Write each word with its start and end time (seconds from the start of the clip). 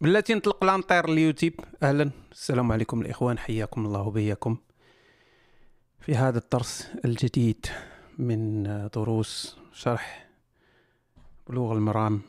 بلاتي 0.00 0.34
نطلق 0.34 0.64
لانطير 0.64 1.04
اليوتيوب. 1.04 1.52
أهلا. 1.82 2.10
السلام 2.32 2.72
عليكم 2.72 3.00
الإخوان. 3.00 3.38
حياكم 3.38 3.86
الله 3.86 4.10
بياكم 4.10 4.56
في 6.00 6.14
هذا 6.14 6.38
الدرس 6.38 6.88
الجديد 7.04 7.66
من 8.18 8.62
دروس 8.94 9.56
شرح 9.72 10.28
بلوغ 11.48 11.72
المرام 11.72 12.20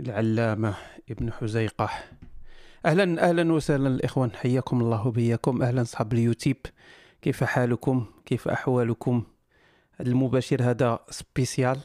العلامة 0.00 0.74
ابن 1.10 1.32
حزيقة. 1.32 1.90
أهلا 2.86 3.28
أهلا 3.28 3.52
وسهلا 3.52 3.88
الإخوان. 3.88 4.30
حياكم 4.32 4.80
الله 4.80 5.10
بياكم 5.10 5.62
أهلا 5.62 5.82
أصحاب 5.82 6.12
اليوتيوب. 6.12 6.56
كيف 7.22 7.44
حالكم؟ 7.44 8.06
كيف 8.26 8.48
أحوالكم؟ 8.48 9.22
المباشر 10.00 10.70
هذا 10.70 10.98
spécial. 11.10 11.80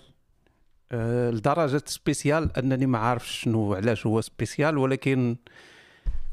أه 0.92 1.32
لدرجة 1.32 1.84
spécial 1.86 2.58
أنني 2.58 2.86
ما 2.86 2.98
عارفش 2.98 3.42
شنو 3.42 3.74
علاش 3.74 4.06
هو 4.06 4.22
spécial 4.22 4.78
ولكن 4.78 5.36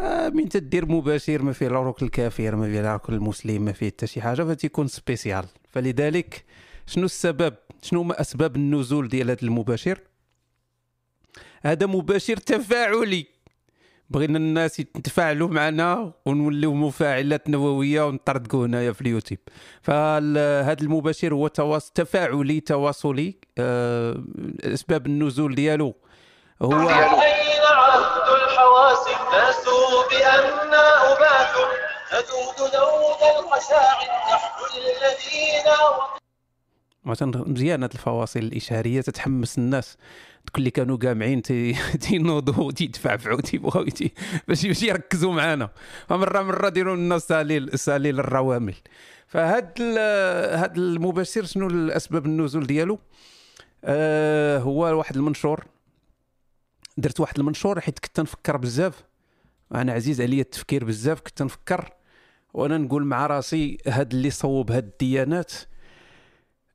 أه 0.01 0.28
من 0.28 0.48
تدير 0.48 0.87
مباشر 0.87 1.42
ما 1.42 1.52
فيه 1.52 1.66
العروق 1.66 2.02
الكافر 2.02 2.56
ما 2.56 2.66
فيه 2.66 2.80
العروق 2.80 3.11
المسلم 3.11 3.62
ما 3.62 3.73
فيه 3.73 3.87
حتى 3.87 4.06
شي 4.06 4.20
حاجة 4.20 4.42
فتيكون 4.42 4.88
spécial. 4.88 5.45
فلذلك 5.69 6.45
شنو 6.87 7.05
السبب؟ 7.05 7.55
شنو 7.83 8.02
ما 8.02 8.20
أسباب 8.20 8.56
النزول 8.56 9.09
ديال 9.09 9.30
هذا 9.30 9.42
المباشر؟ 9.42 10.00
هذا 11.62 11.86
مباشر 11.86 12.36
تفاعلي. 12.36 13.35
بغينا 14.10 14.38
الناس 14.38 14.80
يتفاعلوا 14.80 15.48
معنا 15.48 16.12
ونوليو 16.27 16.74
مفاعلات 16.74 17.51
نووية 17.51 18.06
ونطردقوا 18.06 18.66
هنايا 18.66 18.92
في 18.92 19.01
اليوتيوب. 19.01 19.41
فهذا 19.83 20.77
المباشر 20.80 21.34
هو 21.34 21.48
تواصل 21.48 21.92
تفاعلي 21.92 22.61
تواصلي 22.61 23.37
أه 23.59 24.23
أسباب 24.64 25.06
النزول 25.06 25.55
ديالو. 25.55 25.95
هو 26.62 26.73
أين 26.73 27.62
عهد 27.62 28.28
الحواس 28.42 29.06
الناس 29.06 29.56
ذود 29.64 30.12
الخشاع 33.39 34.02
نحن 34.34 34.61
الذين 34.77 35.67
مزيان 37.47 37.83
هاد 37.83 37.92
الفواصل 37.92 38.41
الاشاريه 38.41 39.00
تتحمس 39.00 39.58
الناس. 39.58 39.97
دوك 40.56 40.58
اللي 40.58 40.70
كانوا 40.70 40.96
قامعين 40.96 41.42
تي- 41.42 41.72
تينوضوا 42.00 42.72
تيتفعفعوا 42.72 43.40
تيبغاو 43.40 43.84
تي- 43.84 44.12
باش 44.48 44.82
يركزوا 44.82 45.32
معنا 45.32 45.70
فمره 46.08 46.42
مرة 46.42 46.68
ديروا 46.68 46.96
لنا 46.96 47.18
ساليل 47.18 47.78
ساليل 47.78 48.20
الروامل. 48.20 48.74
فهاد 49.27 49.80
هاد 49.80 50.77
المباشر 50.78 51.44
شنو 51.44 51.66
الأسباب 51.66 52.27
النزول 52.27 52.66
ديالو؟ 52.66 52.98
آه 53.84 54.58
هو 54.58 54.80
واحد 54.98 55.16
المنشور. 55.16 55.64
درت 56.96 57.20
واحد 57.20 57.38
المنشور 57.38 57.80
حيت 57.80 57.98
كنت 57.98 58.20
نفكر 58.20 58.56
بزاف. 58.56 59.04
أنا 59.74 59.92
عزيز 59.92 60.20
عليا 60.20 60.40
التفكير 60.42 60.84
بزاف 60.84 61.20
كنت 61.20 61.42
نفكر. 61.42 61.90
وأنا 62.54 62.78
نقول 62.78 63.04
مع 63.04 63.27
راسي 63.27 63.78
هاد 63.86 64.12
اللي 64.14 64.30
صوب 64.30 64.72
هاد 64.72 64.84
الديانات 64.84 65.52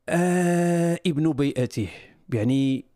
آه 0.10 1.00
ابن 1.08 1.34
بيئته. 1.34 1.88
يعني 2.34 2.91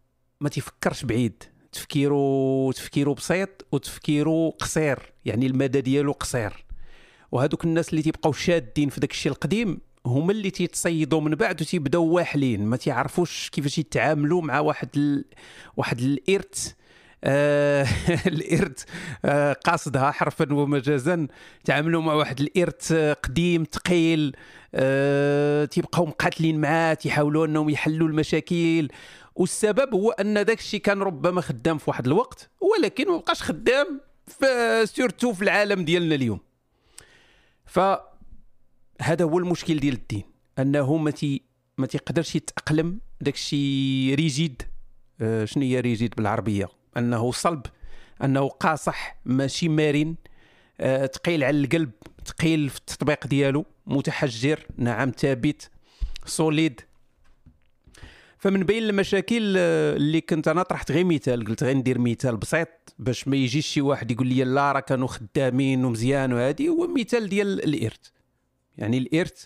ما 0.46 0.50
تيفكرش 0.50 1.04
بعيد. 1.04 1.44
تفكيره 1.72 2.72
تفكيره 2.72 3.14
بسيط 3.14 3.66
وتفكيره 3.72 4.50
قصير. 4.50 5.00
يعني 5.26 5.46
المدى 5.46 5.82
ديالو 5.82 6.12
قصير. 6.12 6.66
وهذوك 7.32 7.66
الناس 7.66 7.90
اللي 7.90 8.02
تيبقاو 8.02 8.32
شادين 8.32 8.90
في 8.90 9.00
داك 9.00 9.12
الشيء 9.12 9.32
القديم 9.32 9.82
هما 10.06 10.32
اللي 10.32 10.50
تيتصيدوا 10.52 11.22
من 11.22 11.36
بعد 11.36 11.62
وتيبداو 11.62 12.04
واحلين. 12.04 12.66
ما 12.66 12.78
تيعرفوش 12.78 13.50
كيفاش 13.50 13.78
يتعاملوا 13.78 14.42
مع 14.42 14.60
واحد 14.60 14.90
ال... 14.98 15.26
واحد 15.78 16.00
الإرث. 16.00 16.74
آه 17.24 17.88
الإرث 18.34 18.84
آه 19.26 19.54
قاصدها 19.54 20.12
حرفا 20.12 20.54
ومجازا. 20.54 21.28
تعاملوا 21.64 22.02
مع 22.02 22.14
واحد 22.14 22.42
الإرث 22.42 22.92
آه، 22.92 23.14
قديم 23.14 23.64
ثقيل 23.72 24.36
تيبقاو 25.70 26.06
مقاتلين 26.06 26.62
معاه 26.62 26.94
تيحاولوا 26.94 27.46
أنهم 27.46 27.70
يحلوا 27.70 28.08
المشاكل. 28.08 28.88
والسبب 29.36 29.94
هو 29.94 30.12
أن 30.12 30.34
داك 30.34 30.60
الشيء 30.60 30.80
كان 30.80 31.02
ربما 31.02 31.42
خدام 31.42 31.78
في 31.78 31.90
واحد 31.90 32.06
الوقت 32.06 32.50
ولكن 32.62 33.08
ما 33.08 33.18
بقاش 33.18 33.44
خدام 33.44 34.02
surtout 34.84 35.34
في 35.34 35.42
العالم 35.42 35.86
ديالنا 35.86 36.16
اليوم. 36.16 36.40
فهذا 37.66 39.22
هو 39.22 39.38
المشكل 39.40 39.80
ديال 39.80 39.94
الدين 39.94 40.24
أنه 40.60 40.98
ما 40.98 41.12
تي 41.12 41.42
ما 41.78 41.88
تيقدرش 41.88 42.36
يتأقلم 42.36 43.00
داك 43.22 43.34
الشيء 43.34 44.16
rigide. 44.16 44.62
آه، 45.22 45.46
شنو 45.46 45.64
هي 45.64 45.80
rigide 45.80 46.16
بالعربية؟ 46.16 46.70
أنه 46.98 47.32
صلب 47.32 47.66
أنه 48.24 48.48
قاصح 48.48 49.18
ماشي 49.26 49.70
مرن. 49.70 50.16
آه، 50.80 51.06
ثقيل 51.06 51.44
على 51.44 51.60
القلب 51.60 51.92
ثقيل 52.26 52.70
في 52.70 52.78
التطبيق 52.78 53.28
ديالو 53.28 53.66
متحجر 53.88 54.66
نعم 54.78 55.12
ثابت 55.12 55.70
سوليد. 56.26 56.82
فمن 58.46 58.64
بين 58.64 58.84
المشاكل 58.84 59.56
آه، 59.58 59.96
اللي 59.96 60.22
كنت 60.22 60.48
أنا 60.48 60.64
طرحت 60.64 60.92
غير 60.92 61.06
مثال 61.06 61.46
قلت 61.46 61.64
غير 61.64 61.78
ندير 61.78 62.00
مثال 62.00 62.38
بسيط 62.38 62.68
باش 63.00 63.28
ما 63.28 63.36
يجيش 63.36 63.68
شي 63.68 63.82
واحد 63.82 64.12
يقول 64.12 64.28
لي 64.28 64.44
لا 64.44 64.72
راه 64.72 64.80
كانوا 64.80 65.08
خدامين 65.08 65.86
ومزيان 65.86 66.34
وهادي 66.34 66.70
هو 66.70 66.88
مثال 66.88 67.30
ديال 67.30 67.64
الإرث. 67.64 68.10
يعني 68.78 68.98
الإرث 68.98 69.46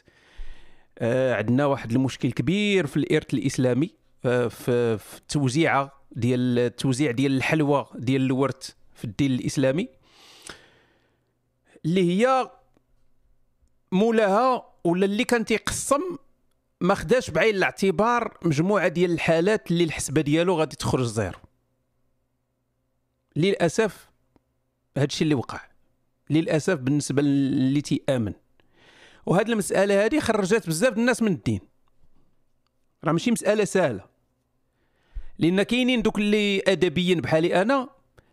آه، 0.97 1.35
عندنا 1.35 1.65
واحد 1.65 1.91
المشكل 1.91 2.31
كبير 2.31 2.87
في 2.87 2.97
الإرث 2.97 3.33
الإسلامي 3.33 3.91
آه، 4.25 4.47
في 4.47 4.97
في 4.97 5.17
التوزيعه 5.17 5.91
ديال 6.11 6.59
التوزيع 6.59 7.11
ديال 7.11 7.37
الحلوى 7.37 7.85
ديال 7.95 8.21
الورث 8.21 8.69
في 8.95 9.05
الدين 9.05 9.31
الإسلامي 9.31 9.89
اللي 11.85 12.11
هي 12.11 12.51
مولاها 13.91 14.65
ولا 14.83 15.05
اللي 15.05 15.23
كان 15.23 15.45
تيقسم 15.45 16.01
ما 16.81 16.95
خداش 16.95 17.29
بعين 17.29 17.55
الاعتبار 17.55 18.37
مجموعة 18.41 18.87
ديال 18.87 19.11
الحالات 19.11 19.71
اللي 19.71 19.83
الحسبة 19.83 20.21
ديالو 20.21 20.55
غادي 20.55 20.75
تخرج 20.75 21.05
زيرو. 21.05 21.39
للأسف 23.35 24.09
هادشي 24.97 25.23
اللي 25.23 25.35
وقع. 25.35 25.61
للأسف 26.29 26.73
بالنسبة 26.73 27.21
اللي 27.21 27.81
تيآمن. 27.81 28.33
وهاد 29.25 29.49
المسألة 29.49 30.05
هذه 30.05 30.19
خرجت 30.19 30.67
بزاف 30.67 30.97
الناس 30.97 31.21
من 31.21 31.31
الدين. 31.31 31.61
راه 33.03 33.11
ماشي 33.11 33.31
مسألة 33.31 33.65
سهلة. 33.65 34.05
لأن 35.39 35.63
كاينين 35.63 36.01
دوك 36.01 36.17
اللي 36.17 36.63
أدبيين 36.67 37.21
بحالي 37.21 37.61
أنا 37.61 37.89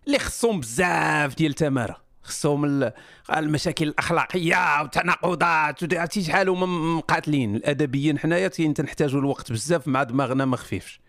اللي 0.07 0.19
خصهم 0.19 0.61
بزاف 0.61 1.35
ديال 1.35 1.51
التمارة. 1.51 2.06
خصهم 2.27 2.65
ال- 2.65 2.93
المشاكل 3.37 3.89
الأخلاقية 3.89 4.81
والتناقضات 4.83 5.95
عرفتي 5.95 6.23
شحال 6.23 6.49
هما 6.49 6.67
مقاتلين. 6.97 7.57
الأدبيين 7.57 8.19
حنايا 8.19 8.49
تنحتاجوا 8.49 9.21
الوقت 9.21 9.53
بزاف 9.53 9.89
مع 9.89 10.03
دماغنا 10.03 10.45
ما 10.45 10.57
خفيفش. 10.57 11.01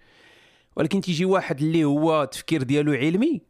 ولكن 0.76 1.02
تيجي 1.02 1.26
واحد 1.26 1.62
اللي 1.62 1.84
هو 1.84 2.24
التفكير 2.24 2.64
ديالو 2.64 2.94
علمي 2.94 3.42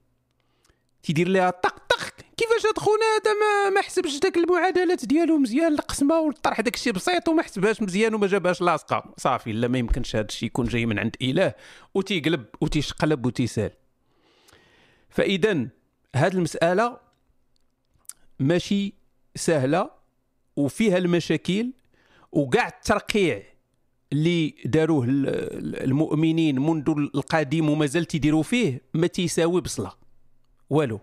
تيدير 1.03 1.27
لها 1.27 1.49
طق 1.49 1.75
طق. 1.89 1.97
كيفاش 2.37 2.65
هاد 2.65 2.77
خونا 2.77 3.05
هذا 3.15 3.33
ما 3.33 3.69
ما 3.69 3.81
حسبش 3.81 4.19
داك 4.19 4.37
المعادلات 4.37 5.05
ديالو 5.05 5.37
مزيان 5.37 5.73
القسمه 5.73 6.19
والطرح 6.19 6.61
داك 6.61 6.75
الشيء 6.75 6.93
بسيط 6.93 7.27
وما 7.27 7.43
حسبهاش 7.43 7.81
مزيان 7.81 8.13
وما 8.15 8.27
جابهاش 8.27 8.61
لاصقة. 8.61 9.13
صافي 9.17 9.51
لا 9.51 9.67
ما 9.67 9.77
يمكنش 9.77 10.15
هذا 10.15 10.25
الشيء 10.25 10.47
يكون 10.47 10.65
جاي 10.65 10.85
من 10.85 10.99
عند 10.99 11.15
إله 11.21 11.53
وتيقلب 11.93 12.45
وتيشقلب 12.61 13.25
وتيسال. 13.25 13.71
فاذا 15.09 15.67
هاد 16.15 16.35
المسألة 16.35 16.97
ماشي 18.39 18.93
سهلة 19.35 19.89
وفيها 20.55 20.97
المشاكل 20.97 21.71
وكاع 22.31 22.67
الترقيع 22.67 23.43
اللي 24.13 24.53
داروه 24.65 25.05
ال- 25.05 25.27
ال- 25.29 25.83
المؤمنين 25.83 26.59
منذ 26.59 26.89
القديم 27.15 27.69
ومازال 27.69 28.05
تيديروا 28.05 28.43
فيه 28.43 28.81
ما 28.93 29.07
تيساوي 29.07 29.61
بصلة. 29.61 29.91
والو. 30.69 30.99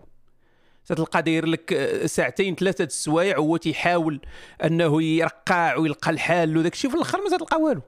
تتلقى 0.85 1.21
داير 1.23 1.45
لك 1.45 1.73
آه، 1.73 2.05
ساعتين 2.05 2.55
ثلاثة 2.55 2.83
السوايع 2.83 3.37
وهو 3.37 3.57
تيحاول 3.57 4.19
أنه 4.63 5.03
يرقع 5.03 5.75
ويلقى 5.77 6.11
الحال 6.11 6.57
وداك 6.57 6.73
الشيء 6.73 6.89
في 6.91 6.95
الأخر 6.97 7.21
ما 7.23 7.37
تلقى 7.37 7.61
والو. 7.61 7.81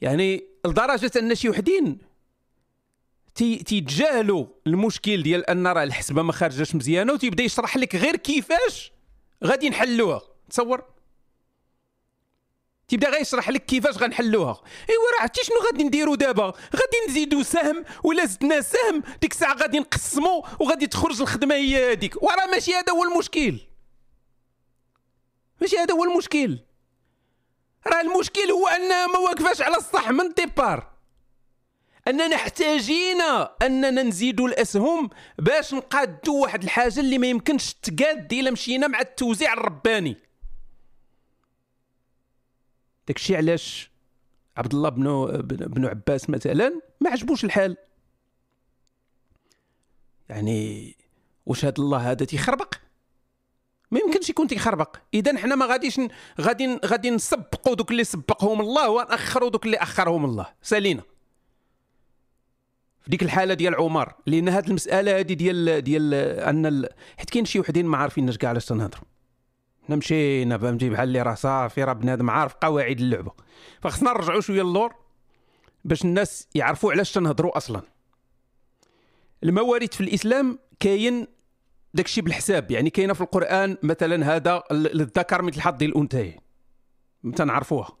يعني 0.00 0.44
لدرجة 0.66 1.10
أن 1.16 1.34
شي 1.34 1.48
وحدين 1.48 1.98
تيتجاهلوا 3.38 4.46
المشكل 4.66 5.22
ديال 5.22 5.50
أن 5.50 5.66
راه 5.66 5.82
الحسبة 5.82 6.22
ما 6.22 6.32
خارجاش 6.32 6.74
مزيانة 6.74 7.12
وتيبدأ 7.12 7.42
يشرح 7.42 7.76
لك 7.76 7.96
غير 7.96 8.16
كيفاش 8.16 8.92
غادي 9.44 9.68
نحلوها. 9.70 10.22
تصور؟ 10.50 10.84
تيبدأ 12.88 13.10
غير 13.10 13.20
يشرح 13.20 13.48
لك 13.48 13.66
كيفاش 13.66 13.98
غنحلوها. 13.98 14.62
إيوا 14.90 15.02
راه 15.14 15.22
عرفتي 15.22 15.44
شنو 15.44 15.56
غادي 15.66 15.84
نديروا 15.84 16.16
دابا؟ 16.16 16.44
غادي 16.46 17.08
نزيدوا 17.08 17.42
سهم 17.42 17.84
ولا 18.04 18.24
زدنا 18.24 18.60
سهم؟ 18.60 19.02
ديك 19.20 19.32
الساعة 19.32 19.54
غادي 19.54 19.78
نقسموا 19.78 20.42
وغادي 20.60 20.86
تخرج 20.86 21.20
الخدمة 21.20 21.54
هي 21.54 21.92
هذيك 21.92 22.22
وراه 22.22 22.46
ماشي 22.46 22.74
هذا 22.74 22.92
هو 22.92 23.04
المشكل. 23.04 23.60
ماشي 25.60 25.78
هذا 25.78 25.94
هو 25.94 26.04
المشكل. 26.04 26.58
راه 27.86 28.00
المشكل 28.00 28.50
هو 28.50 28.68
انها 28.68 29.06
ما 29.06 29.18
واقفاش 29.18 29.62
على 29.62 29.76
الصح 29.76 30.10
من 30.10 30.32
ديبار 30.32 30.97
أننا 32.08 32.36
احتاجينا 32.36 33.56
أننا 33.62 34.02
نزيدوا 34.02 34.48
الأسهم 34.48 35.10
باش 35.38 35.74
نقادوا 35.74 36.42
واحد 36.42 36.62
الحاجة 36.62 37.00
اللي 37.00 37.18
ما 37.18 37.26
يمكنش 37.26 37.74
تقاد 37.74 38.32
إلا 38.32 38.50
مشينا 38.50 38.86
مع 38.86 39.00
التوزيع 39.00 39.52
الرباني. 39.52 40.16
داكشي 43.08 43.36
علاش 43.36 43.90
عبد 44.56 44.74
الله 44.74 44.88
بن 44.88 45.26
بن 45.50 45.86
عباس 45.86 46.30
مثلا 46.30 46.80
ما 47.00 47.10
عجبوش 47.10 47.44
الحال. 47.44 47.76
يعني 50.28 50.96
واش 51.46 51.64
هذا 51.64 51.74
الله 51.78 52.10
هذا 52.10 52.24
تيخربق؟ 52.24 52.74
ما 53.90 54.00
يمكنش 54.00 54.30
يكون 54.30 54.46
تيخربق. 54.48 54.96
اذا 55.14 55.38
حنا 55.38 55.54
ما 55.54 55.66
غاديش 55.66 56.00
غادي 56.40 56.78
غادي 56.84 57.10
نسبقوا 57.10 57.74
دوك 57.74 57.90
اللي 57.90 58.04
سبقهم 58.04 58.60
الله 58.60 58.90
وناخروا 58.90 59.50
دوك 59.50 59.66
اللي 59.66 59.76
أخرهم 59.76 60.24
الله. 60.24 60.46
سالينا. 60.62 61.02
ديك 63.08 63.22
الحالة 63.22 63.54
ديال 63.54 63.74
عمر 63.74 64.12
لأن 64.26 64.48
هذه 64.48 64.66
المسألة 64.68 65.18
هذه 65.18 65.32
ديال 65.32 65.84
ديال 65.84 66.14
أن 66.40 66.66
ال... 66.66 66.88
حيت 67.16 67.30
كاين 67.30 67.44
شي 67.44 67.60
وحدين 67.60 67.86
ما 67.86 67.96
عارفينش 67.96 68.38
كاع 68.38 68.50
علاش 68.50 68.66
تنهضروا. 68.66 69.04
حنا 69.86 69.96
مشينا 69.96 70.58
فهمتي 70.58 70.90
بحال 70.90 71.08
اللي 71.08 71.22
راه 71.22 71.34
صافي 71.34 71.84
راه 71.84 71.92
بنادم 71.92 72.30
عارف 72.30 72.54
قواعد 72.54 73.00
اللعبة. 73.00 73.32
فخصنا 73.80 74.12
نرجعوا 74.12 74.40
شوية 74.40 74.62
اللور 74.62 74.94
باش 75.84 76.04
الناس 76.04 76.48
يعرفوا 76.54 76.92
علاش 76.92 77.12
تنهضروا 77.12 77.56
أصلا. 77.56 77.82
الموارد 79.44 79.94
في 79.94 80.00
الإسلام 80.00 80.58
كاين 80.80 81.26
داكشي 81.94 82.20
بالحساب 82.20 82.70
يعني 82.70 82.90
كاينة 82.90 83.12
في 83.12 83.20
القرآن 83.20 83.76
مثلا 83.82 84.36
هذا 84.36 84.62
للذكر 84.70 85.42
مثل 85.42 85.60
حظ 85.60 85.82
الأنثيين. 85.82 86.36
تنعرفوها. 87.36 87.98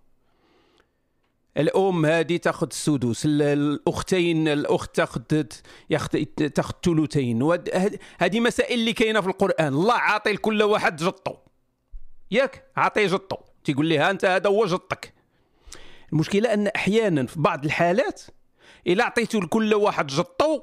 الأم 1.58 2.06
هذه 2.06 2.36
تأخذ 2.36 2.66
السدس 2.66 3.22
الأختين 3.26 4.48
الأخت 4.48 4.96
تأخذ 4.96 5.20
تأخذ 6.54 6.74
الثلثين. 6.74 7.42
هذه 8.18 8.40
مسائل 8.40 8.78
اللي 8.78 8.92
كاينة 8.92 9.20
في 9.20 9.26
القرآن. 9.26 9.74
الله 9.74 9.94
عاطي 9.94 10.32
لكل 10.32 10.62
واحد 10.62 10.96
جطو. 10.96 11.34
ياك؟ 12.30 12.70
عاطيه 12.76 13.06
جطو. 13.06 13.36
تيقول 13.64 13.86
لي 13.86 13.98
ها 13.98 14.10
أنت 14.10 14.24
هذا 14.24 14.50
هو 14.50 14.66
جطك. 14.66 15.14
المشكلة 16.12 16.54
أن 16.54 16.66
أحيانا 16.66 17.26
في 17.26 17.40
بعض 17.40 17.64
الحالات 17.64 18.22
إلا 18.86 19.04
عطيتو 19.04 19.40
لكل 19.40 19.74
واحد 19.74 20.06
جطو 20.06 20.62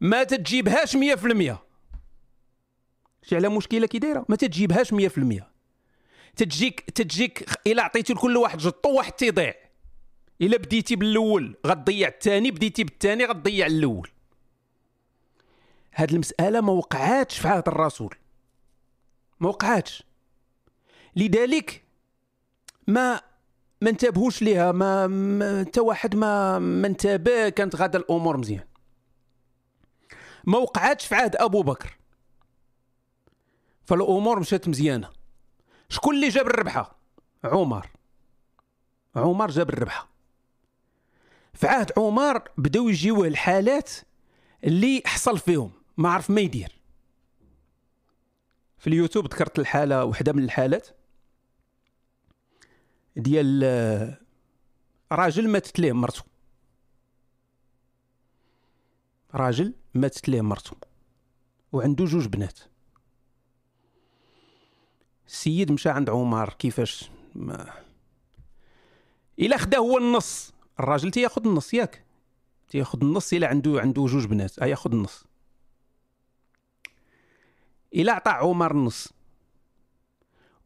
ما 0.00 0.24
تتجيبهاش 0.24 0.96
100% 0.96 1.56
شي 3.22 3.36
على 3.36 3.48
مشكلة 3.48 3.86
كي 3.86 3.98
دايرة؟ 3.98 4.26
ما 4.28 4.36
تتجيبهاش 4.36 4.94
100% 4.94 5.42
تتجيك 6.36 6.80
تتجيك 6.80 7.48
إلا 7.66 7.82
عطيتي 7.82 8.12
لكل 8.12 8.36
واحد 8.36 8.58
جطو 8.58 8.96
واحد 8.96 9.12
تيضيع. 9.12 9.65
إلا 10.40 10.56
بديتي 10.56 10.96
بالأول 10.96 11.56
غتضيع 11.66 12.08
الثاني 12.08 12.50
بديتي 12.50 12.84
بالثاني 12.84 13.24
غتضيع 13.24 13.66
الأول. 13.66 14.10
هاد 15.94 16.12
المسألة 16.12 16.60
ما 16.60 16.72
وقعاتش 16.72 17.38
في 17.38 17.48
عهد 17.48 17.68
الرسول. 17.68 18.14
ما 19.40 19.48
وقعاتش. 19.48 20.02
لذلك 21.16 21.84
ما 22.86 23.20
ما 23.80 23.90
انتبهوش 23.90 24.42
ليها 24.42 24.72
ما 24.72 25.64
حتى 25.66 25.80
واحد 25.80 26.16
ما 26.16 26.58
ما 26.58 26.86
انتبه 26.86 27.48
كانت 27.48 27.76
غادا 27.76 27.98
الأمور 27.98 28.36
مزيان. 28.36 28.64
ما 30.44 30.58
وقعاتش 30.58 31.06
في 31.06 31.14
عهد 31.14 31.36
أبو 31.36 31.62
بكر. 31.62 31.96
فالأمور 33.84 34.40
مشات 34.40 34.68
مزيانة. 34.68 35.10
شكون 35.88 36.14
اللي 36.14 36.28
جاب 36.28 36.46
الربحة؟ 36.46 36.96
عمر. 37.44 37.88
عمر 39.16 39.50
جاب 39.50 39.68
الربحة. 39.68 40.15
في 41.56 41.66
عهد 41.66 41.92
عمر 41.96 42.42
بداو 42.58 42.88
يجيوه 42.88 43.26
الحالات 43.26 43.90
اللي 44.64 45.02
حصل 45.06 45.38
فيهم. 45.38 45.72
ما 45.96 46.08
عرف 46.08 46.30
ما 46.30 46.40
يدير. 46.40 46.80
في 48.78 48.86
اليوتيوب 48.86 49.24
ذكرت 49.24 49.58
الحالة 49.58 50.04
وحدة 50.04 50.32
من 50.32 50.44
الحالات 50.44 50.88
ديال 53.16 53.60
آه، 53.64 54.20
راجل 55.12 55.48
ماتت 55.48 55.78
ليه 55.78 55.92
مرته. 55.92 56.22
راجل 59.34 59.74
ماتت 59.94 60.28
ليه 60.28 60.40
مرته 60.40 60.76
وعنده 61.72 62.04
جوج 62.04 62.26
بنات. 62.26 62.60
السيد 65.26 65.72
مشى 65.72 65.88
عند 65.88 66.10
عمر 66.10 66.52
كيفاش؟ 66.52 67.10
ما 67.34 67.72
إلا 69.38 69.56
خدا 69.56 69.78
هو 69.78 69.98
النص. 69.98 70.55
الراجل 70.80 71.10
تياخذ 71.10 71.46
النص 71.46 71.74
ياك. 71.74 72.04
تياخذ 72.68 72.98
النص 73.02 73.32
إلا 73.32 73.46
عنده 73.46 73.80
عنده 73.80 74.06
جوج 74.06 74.26
بنات. 74.26 74.58
ياخذ 74.58 74.92
النص. 74.92 75.24
إلا 77.94 78.12
عطى 78.12 78.30
عمر 78.30 78.70
النص. 78.70 79.12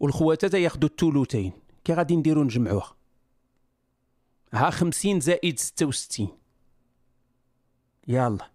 والخواتات 0.01 0.55
ياخذوا 0.55 0.89
الثلثين 0.89 1.53
كي 1.85 1.95
غادي 1.95 2.17
نديرو 2.17 2.45
نجمعوها. 2.45 2.97
ها 4.53 4.71
خمسين 4.71 5.21
زائد 5.21 5.59
ستة 5.59 5.87
وستين. 5.87 6.29
يلا 8.09 8.51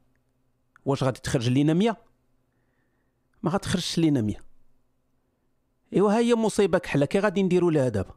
واش 0.85 1.03
غادي 1.03 1.19
تخرج 1.19 1.49
لينا 1.49 1.73
مية؟ 1.73 1.97
ما 3.43 3.51
غتخرجش 3.51 3.97
لينا 3.97 4.21
مية. 4.21 4.43
إيوا 5.93 6.11
ها 6.11 6.17
هي 6.17 6.35
مصيبة 6.35 6.77
كحلة. 6.77 7.05
كي 7.05 7.19
غادي 7.19 7.43
نديرو 7.43 7.69
لها 7.69 7.89
دابا. 7.89 8.15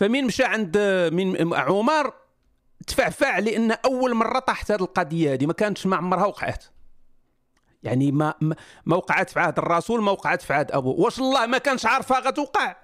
فمين 0.00 0.26
مشى 0.26 0.44
عند 0.44 0.78
من 1.12 1.54
عمر 1.54 2.12
تفعفع 2.86 3.38
لأن 3.38 3.72
أول 3.72 4.14
مرة 4.14 4.38
طاحت 4.38 4.70
هذه 4.70 4.80
القضية 4.80 5.32
هذه 5.32 5.46
ما 5.46 5.52
كانتش 5.52 5.86
ما 5.86 5.96
عمرها 5.96 6.26
وقعت. 6.26 6.64
يعني 7.82 8.12
ما 8.12 8.34
ما 8.84 8.96
وقعت 8.96 9.30
في 9.30 9.40
عهد 9.40 9.58
الرسول 9.58 10.02
ما 10.02 10.10
وقعت 10.10 10.42
في 10.42 10.52
عهد 10.52 10.72
ابوه 10.72 11.00
واش 11.00 11.18
الله 11.18 11.46
ما 11.46 11.58
كانش 11.58 11.86
عارفها 11.86 12.20
غتوقع؟ 12.20 12.76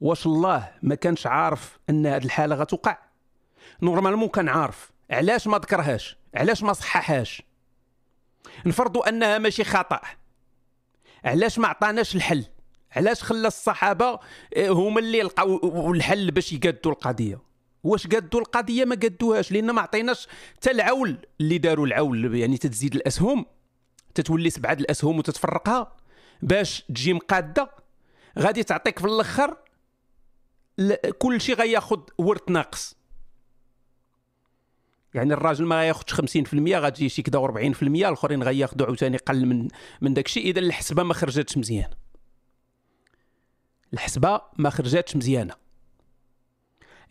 واش 0.00 0.26
الله 0.26 0.72
ما 0.82 0.94
كانش 0.94 1.26
عارف 1.26 1.78
أن 1.90 2.06
هذه 2.06 2.24
الحالة 2.24 2.56
غتوقع؟ 2.56 2.98
نورمالمون 3.82 4.28
كان 4.28 4.48
عارف. 4.48 4.92
علاش 5.10 5.46
ما 5.46 5.58
ذكرهاش؟ 5.58 6.16
علاش 6.34 6.62
ما 6.62 6.72
صححهاش؟ 6.72 7.42
نفرضوا 8.66 9.08
أنها 9.08 9.38
ماشي 9.38 9.64
خطأ. 9.64 10.00
علاش 11.24 11.58
ما 11.58 11.68
عطاناش 11.68 12.16
الحل؟ 12.16 12.46
علاش 12.96 13.22
خلى 13.22 13.48
الصحابة 13.48 14.18
آه، 14.56 14.68
هما 14.68 15.00
اللي 15.00 15.22
لقاو 15.22 15.92
الحل 15.92 16.30
باش 16.30 16.52
يقادوا 16.52 16.92
القضية. 16.92 17.38
واش 17.84 18.06
قادوا 18.06 18.40
القضية؟ 18.40 18.84
ما 18.84 18.94
قادوهاش 18.94 19.52
لأن 19.52 19.70
ما 19.70 19.80
عطيناش 19.80 20.28
حتى 20.56 20.70
العول 20.70 21.18
اللي 21.40 21.58
داروا 21.58 21.86
العول 21.86 22.34
يعني 22.34 22.58
تتزيد 22.58 22.94
الأسهم 22.94 23.46
تتولي 24.14 24.50
سبعة 24.50 24.72
الأسهم 24.72 25.18
وتتفرقها 25.18 25.96
باش 26.42 26.82
تجي 26.82 27.12
مقادة 27.12 27.70
غادي 28.38 28.62
تعطيك 28.62 28.98
في 28.98 29.04
الأخر 29.06 29.56
كل 31.18 31.40
شيء 31.40 31.54
غياخذ 31.54 32.00
ورث 32.18 32.48
ناقص. 32.48 32.96
يعني 35.14 35.34
الراجل 35.34 35.64
ما 35.64 35.80
غياخذش 35.80 36.14
50% 36.14 36.54
غتجي 36.54 37.08
شي 37.08 37.22
كذا 37.22 37.38
40% 37.38 37.82
الآخرين 37.82 38.42
غياخذوا 38.42 38.86
عاوتاني 38.86 39.16
قل 39.16 39.46
من 39.46 39.68
من 40.00 40.14
داك 40.14 40.26
الشيء 40.26 40.50
إذا 40.50 40.60
الحسبة 40.60 41.02
ما 41.02 41.14
خرجتش 41.14 41.58
مزيان. 41.58 41.90
الحسبه 43.92 44.40
ما 44.58 44.70
خرجتش 44.70 45.16
مزيانه 45.16 45.54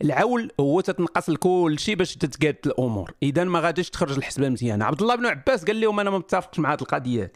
العول 0.02 0.50
هو 0.60 0.80
تتنقص 0.80 1.30
لكل 1.30 1.76
شيء 1.78 1.94
باش 1.94 2.16
تتقاد 2.16 2.56
الأمور 2.66 3.14
اذا 3.22 3.44
ما 3.44 3.60
غاديش 3.60 3.90
تخرج 3.90 4.16
الحسبه 4.16 4.48
مزيانه 4.48 4.84
عبد 4.84 5.02
الله 5.02 5.14
بن 5.14 5.26
عباس 5.26 5.64
قال 5.64 5.80
لهم 5.80 6.00
أنا 6.00 6.10
ما 6.10 6.18
متفقش 6.18 6.58
مع 6.58 6.72
هذه 6.72 6.80
القضية 6.82 7.22
هذه 7.22 7.32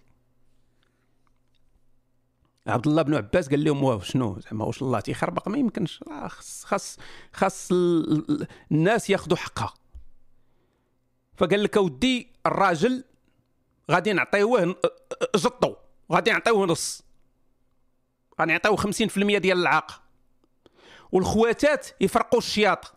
عبد 2.67 2.87
الله 2.87 3.03
بن 3.03 3.15
عباس 3.15 3.49
قال 3.49 3.65
لهم 3.65 3.83
واو 3.83 4.01
شنو 4.01 4.39
زعما 4.41 4.65
واش 4.65 4.83
الله 4.83 5.01
تيخربق 5.01 5.49
ما 5.49 5.59
يمكنش 5.59 6.01
خاص 6.07 6.65
خاص 6.65 6.99
خاص 7.33 7.69
الناس 8.73 9.11
ياخذوا 9.11 9.37
حقها 9.37 9.75
فقال 11.37 11.63
لك 11.63 11.77
اودي 11.77 12.33
الراجل 12.47 13.05
غادي 13.91 14.13
نعطيوه 14.13 14.77
جطو 15.37 15.75
غادي 16.13 16.31
نعطيوه 16.31 16.67
نص 16.67 17.06
غادي 18.41 18.53
نعطيوه 18.53 18.77
50% 18.77 19.39
ديال 19.39 19.59
العاقه 19.59 20.03
والخواتات 21.13 21.87
يفرقوا 22.01 22.39
الشياط. 22.39 22.95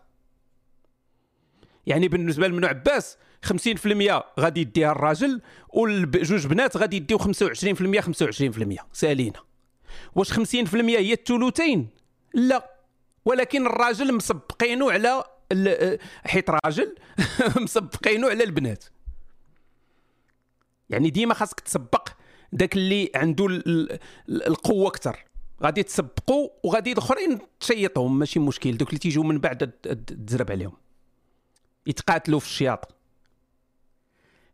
يعني 1.86 2.08
بالنسبة 2.08 2.46
لابن 2.46 2.64
عباس 2.64 3.18
50% 3.46 4.22
غادي 4.40 4.60
يديها 4.60 4.92
الراجل 4.92 5.42
والجوج 5.68 6.46
بنات 6.46 6.76
غادي 6.76 6.96
يديو 6.96 7.18
25% 7.18 7.22
25% 7.22 8.84
سألينا. 8.92 9.40
واش 10.14 10.32
50% 10.32 10.74
هي 10.74 11.12
الثلثين؟ 11.12 11.88
لا. 12.34 12.76
ولكن 13.24 13.66
الراجل 13.66 14.14
مسبقينه 14.14 14.92
على 14.92 15.24
حيت 16.24 16.50
راجل 16.50 16.94
مسبقينه 17.62 18.28
على 18.28 18.44
البنات. 18.44 18.84
يعني 20.90 21.10
ديما 21.10 21.34
خاصك 21.34 21.60
تسبق 21.60 22.08
داك 22.52 22.76
اللي 22.76 23.10
عنده 23.14 23.62
القوة 24.28 24.88
أكثر 24.88 25.29
غادي 25.62 25.82
تسبقوا 25.82 26.48
وغادي 26.64 26.92
الاخرين 26.92 27.38
تشيطهم 27.60 28.18
ماشي 28.18 28.38
مشكل. 28.38 28.76
دوك 28.76 28.88
اللي 28.88 28.98
تيجيو 28.98 29.22
من 29.22 29.38
بعد 29.38 29.70
تزرب 30.26 30.50
عليهم. 30.50 30.72
يتقاتلوا 31.86 32.40
في 32.40 32.46
الشياط. 32.46 32.94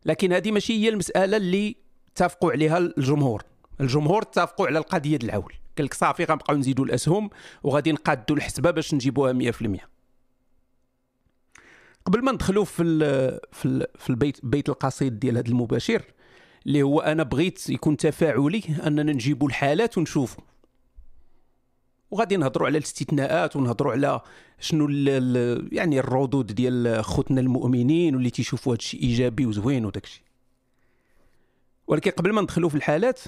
لكن 0.05 0.33
هذه 0.33 0.51
ماشي 0.51 0.85
هي 0.85 0.89
المسألة 0.89 1.37
اللي 1.37 1.77
اتفقوا 2.13 2.53
عليها 2.53 2.79
الجمهور. 2.79 3.43
الجمهور 3.81 4.23
اتفقوا 4.23 4.67
على 4.67 4.79
القضية 4.79 5.17
ديال 5.17 5.25
العول. 5.25 5.53
قال 5.79 5.87
لك 5.87 5.95
صافي 5.95 6.25
غنبقاو 6.25 6.57
نزيدوا 6.57 6.85
الأسهم 6.85 7.31
وغادي 7.63 7.93
نقادوا 7.93 8.37
الحسبة 8.37 8.71
باش 8.71 8.95
نجيبوها 8.95 9.33
100% 9.33 9.89
قبل 12.05 12.25
ما 12.25 12.33
ندخلوا 12.33 12.65
في 12.65 12.83
ال 12.83 13.01
في 13.53 13.65
ال 13.67 13.87
في 13.99 14.11
البيت 14.11 14.39
بيت 14.43 14.69
القصيد 14.69 15.19
ديال 15.19 15.37
هذا 15.37 15.49
المباشر 15.49 16.03
اللي 16.67 16.83
هو 16.83 17.01
أنا 17.01 17.23
بغيت 17.23 17.71
يكون 17.71 17.97
تفاعلي 17.97 18.63
أننا 18.87 19.13
نجيبوا 19.13 19.49
الحالات 19.49 19.99
ونشوفوا 19.99 20.45
وغادي 22.11 22.37
نهضروا 22.37 22.67
على 22.67 22.79
الاستثناءات 22.79 23.57
ونهضروا 23.57 23.93
على 23.93 24.21
شنو 24.61 24.89
يعني 25.73 25.99
الردود 25.99 26.47
ديال 26.47 27.05
خوتنا 27.05 27.41
المؤمنين 27.41 28.15
واللي 28.15 28.31
تيشوفوا 28.31 28.73
هذا 28.73 28.79
الشيء 28.79 29.03
إيجابي 29.03 29.47
وزوين 29.47 29.85
وداك 29.85 30.05
الشيء. 30.05 30.23
ولكن 31.87 32.11
قبل 32.11 32.33
ما 32.33 32.43
ندخلوا 32.43 32.69
في 32.69 32.75
الحالات 32.75 33.21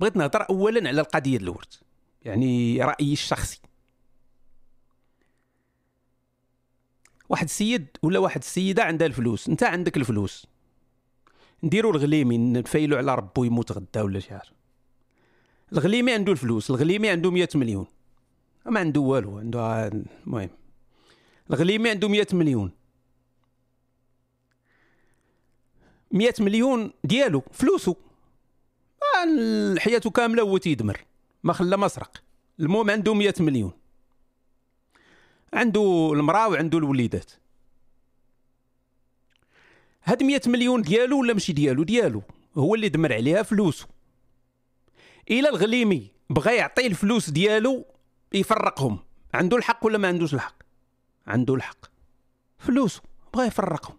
بغيت 0.00 0.16
نهضر 0.16 0.50
اولا 0.50 0.88
على 0.88 1.00
القضية 1.00 1.30
ديال 1.30 1.42
الورد 1.42 1.74
يعني 2.22 2.82
رأيي 2.82 3.12
الشخصي. 3.12 3.60
واحد 7.28 7.44
السيد 7.44 7.86
ولا 8.02 8.18
واحد 8.18 8.40
السيدة 8.40 8.84
عندها 8.84 9.06
الفلوس 9.06 9.48
انت 9.48 9.62
عندك 9.62 9.96
الفلوس. 9.96 10.46
نديروا 11.62 11.92
الغليمي 11.92 12.38
نفايلوا 12.38 12.98
على 12.98 13.14
ربو 13.14 13.44
يموت 13.44 13.72
غدا 13.72 14.02
ولا 14.02 14.20
شي 14.20 14.30
حاجة. 14.30 14.52
الغليمي 15.74 16.12
عنده 16.12 16.32
الفلوس 16.32 16.70
الغليمي 16.70 17.08
عنده 17.08 17.30
100 17.30 17.48
مليون. 17.54 17.86
ما 18.66 18.80
عنده 18.80 19.00
والو 19.00 19.38
عنده 19.38 19.86
المهم. 19.86 20.50
الغليمي 21.50 21.90
عنده 21.90 22.08
100 22.08 22.26
مليون. 22.32 22.70
100 26.10 26.34
مليون 26.40 26.92
ديالو 27.04 27.42
فلوسه 27.52 27.96
آه، 29.02 29.78
حياته 29.78 30.10
كاملة 30.10 30.42
هو 30.42 30.56
تيدمر 30.56 31.04
ما 31.42 31.52
خلى 31.52 31.76
ما 31.76 31.88
سرق 31.88 32.22
المهم 32.60 32.90
عنده 32.90 33.14
100 33.14 33.34
مليون. 33.40 33.72
عنده 35.52 36.10
المرأة 36.12 36.48
وعنده 36.48 36.78
الوليدات. 36.78 37.30
هاد 40.04 40.22
100 40.22 40.40
مليون 40.46 40.82
ديالو 40.82 41.20
ولا 41.20 41.32
ماشي 41.32 41.52
ديالو؟ 41.52 41.82
ديالو. 41.82 42.22
هو 42.56 42.74
اللي 42.74 42.88
دمر 42.88 43.12
عليها 43.12 43.42
فلوسه 43.42 43.93
إلى 45.30 45.48
الغليمي 45.48 46.10
بغى 46.30 46.56
يعطي 46.56 46.86
الفلوس 46.86 47.30
ديالو 47.30 47.86
يفرقهم. 48.32 48.98
عنده 49.34 49.56
الحق 49.56 49.86
ولا 49.86 49.98
ما 49.98 50.08
عندوش 50.08 50.34
الحق؟ 50.34 50.54
عنده 51.26 51.54
الحق. 51.54 51.86
فلوسه 52.58 53.02
بغى 53.34 53.46
يفرقهم. 53.46 53.98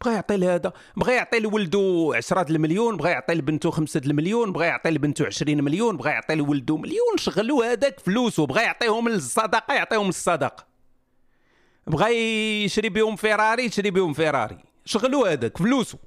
بغى 0.00 0.14
يعطي 0.14 0.36
لهذا 0.36 0.72
بغى 0.96 1.14
يعطي 1.14 1.40
لولدو 1.40 2.12
10 2.14 2.50
المليون 2.50 2.96
بغى 2.96 3.10
يعطي 3.10 3.34
لبنته 3.34 3.70
5 3.70 4.00
المليون 4.06 4.52
بغى 4.52 4.66
يعطي 4.66 4.90
لبنته 4.90 5.26
20 5.26 5.64
مليون 5.64 5.96
بغى 5.96 6.10
يعطي 6.10 6.34
لولدو 6.34 6.76
مليون. 6.76 7.16
شغلوا 7.16 7.72
هذاك 7.72 8.00
فلوسه 8.00 8.46
بغى 8.46 8.62
يعطيهم 8.62 9.08
للصدقة 9.08 9.74
يعطيهم 9.74 10.06
للصدقه 10.06 10.66
بغى 11.86 12.14
يشري 12.64 12.88
بهم 12.88 13.16
فيراري 13.16 13.64
يشري 13.64 13.90
بهم 13.90 14.12
فيراري. 14.12 14.58
شغلوا 14.84 15.32
هذاك 15.32 15.58
فلوسه. 15.58 15.98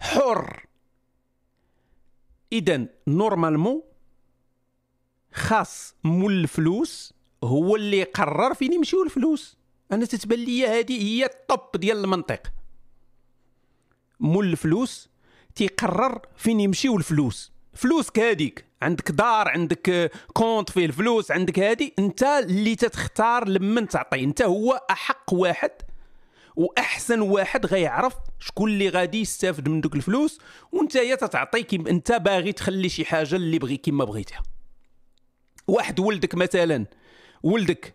حر. 0.00 0.66
اذا 2.52 2.86
normalement 3.08 3.82
خاص 5.32 5.94
مول 6.04 6.32
الفلوس 6.32 7.14
هو 7.44 7.76
اللي 7.76 7.98
يقرر 7.98 8.54
فين 8.54 8.72
يمشيو 8.72 9.02
الفلوس. 9.02 9.58
أنا 9.92 10.04
تتبان 10.04 10.38
لي 10.38 10.66
هذه 10.66 11.02
هي 11.02 11.24
ال 11.24 11.38
top 11.38 11.80
ديال 11.80 12.04
المنطق. 12.04 12.52
مول 14.20 14.46
الفلوس 14.46 15.10
تيقرر 15.54 16.20
فين 16.36 16.60
يمشيو 16.60 16.96
الفلوس. 16.96 17.52
فلوسك 17.74 18.18
هذيك 18.18 18.64
عندك 18.82 19.10
دار 19.10 19.48
عندك 19.48 20.12
compte 20.32 20.70
فيه 20.70 20.86
الفلوس 20.86 21.30
عندك 21.30 21.58
هذه. 21.58 21.90
أنت 21.98 22.22
اللي 22.22 22.76
تتختار 22.76 23.48
لمن 23.48 23.88
تعطي. 23.88 24.24
أنت 24.24 24.42
هو 24.42 24.86
أحق 24.90 25.34
واحد 25.34 25.70
وأحسن 26.56 27.20
واحد 27.20 27.66
غيعرف 27.66 28.14
شكون 28.38 28.70
اللي 28.70 28.88
غادي 28.88 29.20
يستافد 29.20 29.68
من 29.68 29.80
دوك 29.80 29.94
الفلوس 29.94 30.38
وانت 30.72 30.96
هي 30.96 31.16
تتعطي 31.16 31.62
كيما 31.62 31.90
انت 31.90 32.12
باغي 32.12 32.52
تخلي 32.52 32.88
شي 32.88 33.04
حاجة 33.04 33.36
اللي 33.36 33.58
بغي 33.58 33.76
كيما 33.76 34.04
بغيتها. 34.04 34.42
واحد 35.68 36.00
ولدك 36.00 36.34
مثلا 36.34 36.86
ولدك 37.42 37.94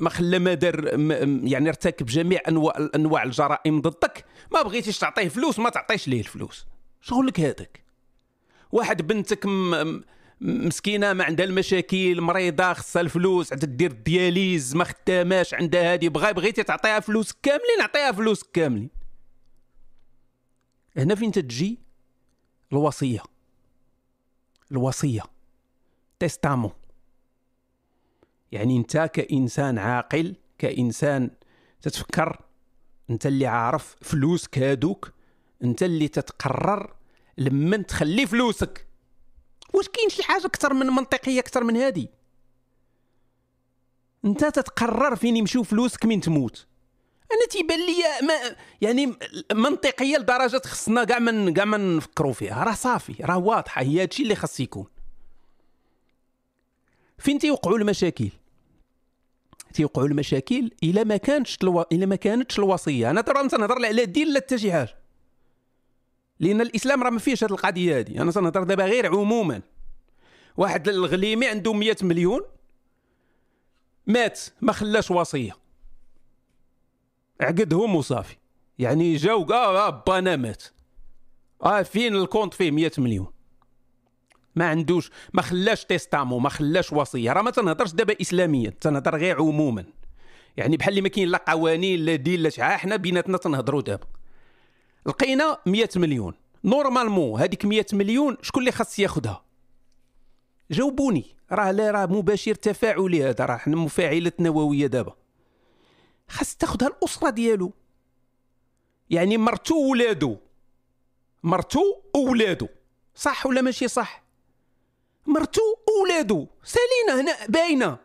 ما 0.00 0.10
خلى 0.10 0.38
ما 0.38 0.54
دار 0.54 0.84
يعني 1.44 1.68
ارتكب 1.68 2.06
جميع 2.06 2.40
انواع 2.48 2.88
أنواع 2.94 3.22
الجرائم 3.22 3.80
ضدك 3.80 4.24
ما 4.52 4.62
بغيتيش 4.62 4.98
تعطيه 4.98 5.28
فلوس 5.28 5.58
ما 5.58 5.70
تعطيش 5.70 6.08
ليه 6.08 6.20
الفلوس. 6.20 6.66
شغلك 7.00 7.40
هذاك. 7.40 7.82
واحد 8.72 9.02
بنتك 9.02 9.46
م- 9.46 10.02
مسكينة 10.44 11.12
ما 11.12 11.24
عندها 11.24 11.46
المشاكل 11.46 12.20
مريضة 12.20 12.72
خصها 12.72 13.00
الفلوس 13.02 13.52
عندها 13.52 13.68
دير 13.68 13.90
الدياليز 13.90 14.76
ما 14.76 14.84
خداماش 14.84 15.54
عندها 15.54 15.92
هادي 15.92 16.08
بغا 16.08 16.32
بغيتي 16.32 16.62
تعطيها 16.62 17.00
فلوس 17.00 17.32
كاملين 17.42 17.80
عطيها 17.80 18.12
فلوس 18.12 18.42
كاملين. 18.42 18.90
هنا 20.96 21.14
فين 21.14 21.32
تتجي؟ 21.32 21.78
الوصية. 22.72 23.22
الوصية. 24.72 25.22
تيستامون 26.18 26.72
يعني 28.52 28.76
انت 28.76 29.10
كإنسان 29.12 29.78
عاقل 29.78 30.36
كإنسان 30.58 31.30
تتفكر 31.82 32.40
انت 33.10 33.26
اللي 33.26 33.46
عارف 33.46 33.96
فلوسك 34.00 34.58
هادوك 34.58 35.12
انت 35.64 35.82
اللي 35.82 36.08
تتقرر 36.08 36.94
لمن 37.38 37.86
تخلي 37.86 38.26
فلوسك. 38.26 38.91
واش 39.72 39.88
كاين 39.88 40.08
شي 40.08 40.22
حاجة 40.22 40.46
أكثر 40.46 40.74
من 40.74 40.86
منطقية 40.86 41.40
أكثر 41.40 41.64
من 41.64 41.76
هذه 41.76 42.08
أنت 44.24 44.44
تتقرر 44.44 45.16
فين 45.16 45.36
يمشيو 45.36 45.62
فلوسك 45.62 46.04
من 46.04 46.20
تموت. 46.20 46.66
أنا 47.32 47.46
تيبان 47.50 47.78
لي 47.78 48.26
ما 48.26 48.56
يعني 48.80 49.14
منطقية 49.52 50.16
لدرجة 50.16 50.62
خصنا 50.66 51.04
كاع 51.04 51.18
من 51.18 51.54
كاع 51.54 51.64
ما 51.64 51.76
نفكروا 51.76 52.32
فيها. 52.32 52.64
راه 52.64 52.74
صافي 52.74 53.14
راه 53.20 53.38
واضحة. 53.38 53.82
هي 53.82 54.02
هادشي 54.02 54.22
اللي 54.22 54.34
خاص 54.34 54.60
يكون. 54.60 54.86
فين 57.18 57.38
تيوقعوا 57.38 57.78
المشاكل؟ 57.78 58.28
تيوقعوا 59.74 60.06
المشاكل 60.06 60.70
إلا 60.82 61.04
ما 61.04 61.16
كانتش 61.16 61.58
ألو... 61.62 61.82
إلا 61.82 62.06
ما 62.06 62.16
كانتش 62.16 62.58
الوصية. 62.58 63.10
أنا 63.10 63.20
ترى 63.20 63.48
تنهضر 63.48 63.78
لا 63.78 63.88
على 63.88 64.02
الدين 64.02 64.32
لا 64.32 64.40
حتى 64.40 64.58
شي 64.58 64.72
حاجة. 64.72 65.01
لأن 66.42 66.60
الإسلام 66.60 67.02
راه 67.02 67.10
ما 67.10 67.18
فيهش 67.18 67.44
هذه 67.44 67.50
القضية 67.50 67.98
هذه 67.98 68.22
أنا 68.22 68.32
تنهضر 68.32 68.62
دابا 68.62 68.84
غير 68.84 69.06
عموما. 69.06 69.62
واحد 70.56 70.88
الغليمي 70.88 71.46
عنده 71.46 71.72
100 71.72 71.96
مليون 72.02 72.40
مات 74.06 74.40
ما 74.60 74.72
خلاش 74.72 75.10
وصية. 75.10 75.56
عقدهم 77.40 77.96
وصافي 77.96 78.36
يعني 78.78 79.16
جاو 79.16 79.42
آه 79.52 79.90
با 79.90 80.18
أنا 80.18 80.36
مات. 80.36 80.62
آه 81.62 81.82
فين 81.82 82.16
ال 82.16 82.21
compte 82.21 82.54
فيه؟ 82.54 82.70
100 82.70 82.90
مليون. 82.98 83.32
ما 84.56 84.68
عندوش 84.68 85.10
ما 85.32 85.42
خلاش 85.42 85.84
testament 85.84 86.42
ما 86.42 86.48
خلاش 86.48 86.92
وصية. 86.92 87.32
راه 87.32 87.42
ما 87.42 87.50
تنهضرش 87.50 87.92
دابا 87.92 88.16
اسلاميا 88.20 88.70
تنهضر 88.70 89.16
غير 89.16 89.36
عموما. 89.38 89.84
يعني 90.56 90.76
بحال 90.76 90.90
اللي 90.90 91.00
ما 91.00 91.08
كاين 91.08 91.28
لا 91.28 91.44
قوانين 91.48 92.00
لا 92.00 92.16
دين 92.16 92.40
لا 92.40 92.50
حاجة 92.58 92.76
حنا 92.76 92.96
بيناتنا 92.96 93.38
تنهضروا 93.38 93.82
دابا. 93.82 94.06
لقينا 95.06 95.58
100 95.66 95.88
مليون. 95.96 96.34
normalement 96.64 97.40
هذيك 97.40 97.64
100 97.64 97.86
مليون 97.92 98.36
شكون 98.42 98.60
اللي 98.60 98.72
خاص 98.72 98.98
ياخذها 98.98 99.44
جاوبوني. 100.70 101.36
راه 101.52 101.70
لا 101.70 101.90
راه 101.90 102.06
مباشر 102.06 102.54
تفاعلي 102.54 103.24
هذا 103.24 103.44
راه 103.44 103.56
حنا 103.56 103.76
مفاعلات 103.76 104.40
نووية 104.40 104.86
دابا. 104.86 105.16
خاص 106.28 106.56
تاخذها 106.56 106.88
الأسرة 106.88 107.30
ديالو. 107.30 107.72
يعني 109.10 109.36
مرتو 109.36 109.90
ولادو. 109.90 110.36
مرتو 111.42 111.80
وولادو 112.14 112.68
صح 113.14 113.46
ولا 113.46 113.60
ماشي 113.60 113.88
صح؟ 113.88 114.22
مرتو 115.26 115.60
وولادو 115.88 116.46
سالينا 116.64 117.20
هنا 117.20 117.46
باينة. 117.46 117.98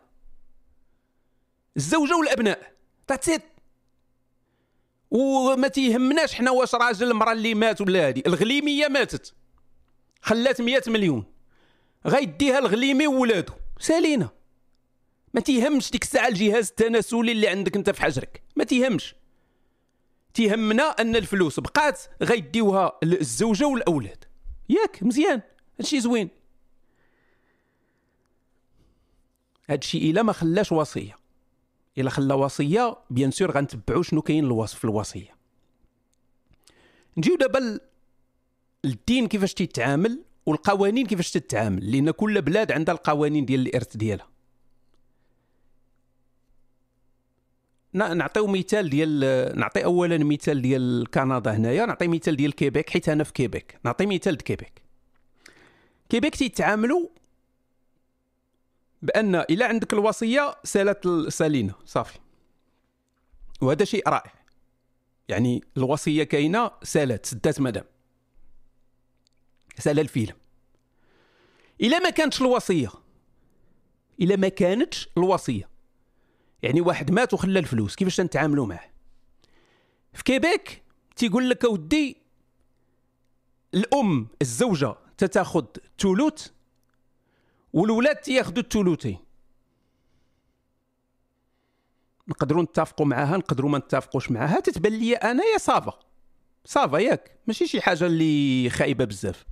الزوجة 1.78 2.18
والأبناء. 2.18 2.74
تاتسيت 3.08 3.42
وما 5.12 5.68
تيهمناش 5.68 6.34
حنا 6.34 6.52
واش 6.52 6.76
راجل 6.76 7.12
المرأة 7.12 7.32
اللي 7.32 7.54
مات 7.54 7.82
ولا 7.82 8.08
هادي. 8.08 8.24
الغليميه 8.28 8.88
ماتت. 8.88 9.34
خلات 10.22 10.62
100 10.62 10.82
مليون. 10.88 11.26
غيديها 12.06 12.60
الغليمي 12.60 13.08
وولادو. 13.08 13.54
سالينا. 13.80 14.30
ما 15.34 15.42
تيهمش 15.42 15.92
ديك 15.92 16.04
الساعة 16.04 16.28
الجهاز 16.28 16.68
التناسلي 16.70 17.32
اللي 17.32 17.48
عندك 17.48 17.76
انت 17.76 17.90
في 17.90 18.02
حجرك. 18.02 18.44
ما 18.56 18.64
تيهمش. 18.64 19.16
تيهمنا 20.34 20.84
أن 20.84 21.16
الفلوس 21.16 21.60
بقات 21.60 22.02
غيديوها 22.24 23.00
الزوجة 23.04 23.68
والأولاد. 23.68 24.26
ياك 24.70 25.04
مزيان. 25.04 25.42
هادشي 25.80 26.00
زوين. 26.00 26.30
هادشي 29.70 30.12
إلا 30.12 30.24
ما 30.24 30.34
خلاش 30.34 30.72
وصية. 30.72 31.17
إلا 31.98 32.10
خلا 32.10 32.36
وصية 32.36 32.98
بيان 33.10 33.32
سور 33.32 33.52
غنتبعوا 33.52 34.04
شنو 34.04 34.22
كاين 34.22 34.46
الوصف 34.46 34.78
في 34.78 34.86
الوصية. 34.86 35.38
نجيو 37.18 37.36
دابا 37.36 37.80
الدين 38.86 39.28
كيفاش 39.28 39.54
تيتعامل 39.54 40.24
والقوانين 40.46 41.06
كيفاش 41.06 41.32
تتعامل 41.32 41.92
لأن 41.92 42.12
كل 42.12 42.42
بلاد 42.42 42.72
عندها 42.72 42.96
القوانين 42.96 43.46
ديال 43.46 43.68
الإرث 43.68 43.98
ديالها. 43.98 44.28
نعطيو 47.94 48.48
مثال 48.48 48.90
ديال 48.90 49.20
نعطي 49.60 49.86
اولا 49.86 50.18
مثال 50.18 50.62
ديال 50.62 51.08
كندا 51.14 51.52
هنايا 51.56 51.86
نعطي 51.86 52.08
مثال 52.08 52.36
ديال 52.36 52.54
كيبيك 52.56 52.90
حيت 52.90 53.10
أنا 53.10 53.24
في 53.24 53.34
كيبيك. 53.34 53.80
نعطي 53.84 54.06
مثال 54.06 54.38
د 54.38 54.42
كيبيك. 54.42 54.82
كيبيك 56.10 56.36
تيتعاملوا 56.36 57.08
بأن 59.02 59.36
الا 59.36 59.68
عندك 59.68 59.94
الوصية 59.94 60.56
سالت 60.64 61.08
سالينا 61.30 61.74
صافي. 61.86 62.20
وهذا 63.62 63.86
شيء 63.86 64.10
رائع. 64.10 64.34
يعني 65.28 65.64
الوصية 65.78 66.24
كاينة 66.24 66.72
سالت 66.84 67.26
سدات 67.26 67.62
مدام. 67.62 67.84
سال 69.80 70.00
الفيلم. 70.00 70.36
الا 71.82 72.00
ما 72.00 72.10
كانتش 72.10 72.42
الوصية؟ 72.42 72.90
الا 74.22 74.36
ما 74.36 74.48
كانتش 74.50 75.10
الوصية. 75.18 75.70
يعني 76.64 76.82
واحد 76.82 77.12
مات 77.12 77.34
وخلى 77.34 77.60
الفلوس. 77.60 77.96
كيفاش 77.96 78.16
تنتعاملوا 78.16 78.66
معاه 78.66 78.90
في 80.14 80.24
كيبيك 80.24 80.84
تيقول 81.16 81.50
لك 81.50 81.66
أودي 81.66 82.18
الأم 83.74 84.28
الزوجة 84.42 84.96
تتاخذ 85.18 85.66
ثلث 86.00 86.48
والولاد 87.78 88.16
تياخذوا 88.16 88.64
الثلثين 88.64 89.18
نقدروا 92.28 92.64
نتفقوا 92.64 93.06
معاها 93.06 93.38
نقدروا 93.38 93.70
ما 93.70 93.78
نتفقوش 93.78 94.32
معاها. 94.32 94.60
تتبان 94.60 94.94
لي 94.94 95.16
أنا 95.16 95.44
يا 95.44 95.58
صافا. 95.58 96.00
صافا 96.66 96.98
ياك. 96.98 97.40
ماشي 97.48 97.68
شي 97.68 97.82
حاجة 97.82 98.06
اللي 98.06 98.70
خايبة 98.70 99.06
بزاف. 99.06 99.46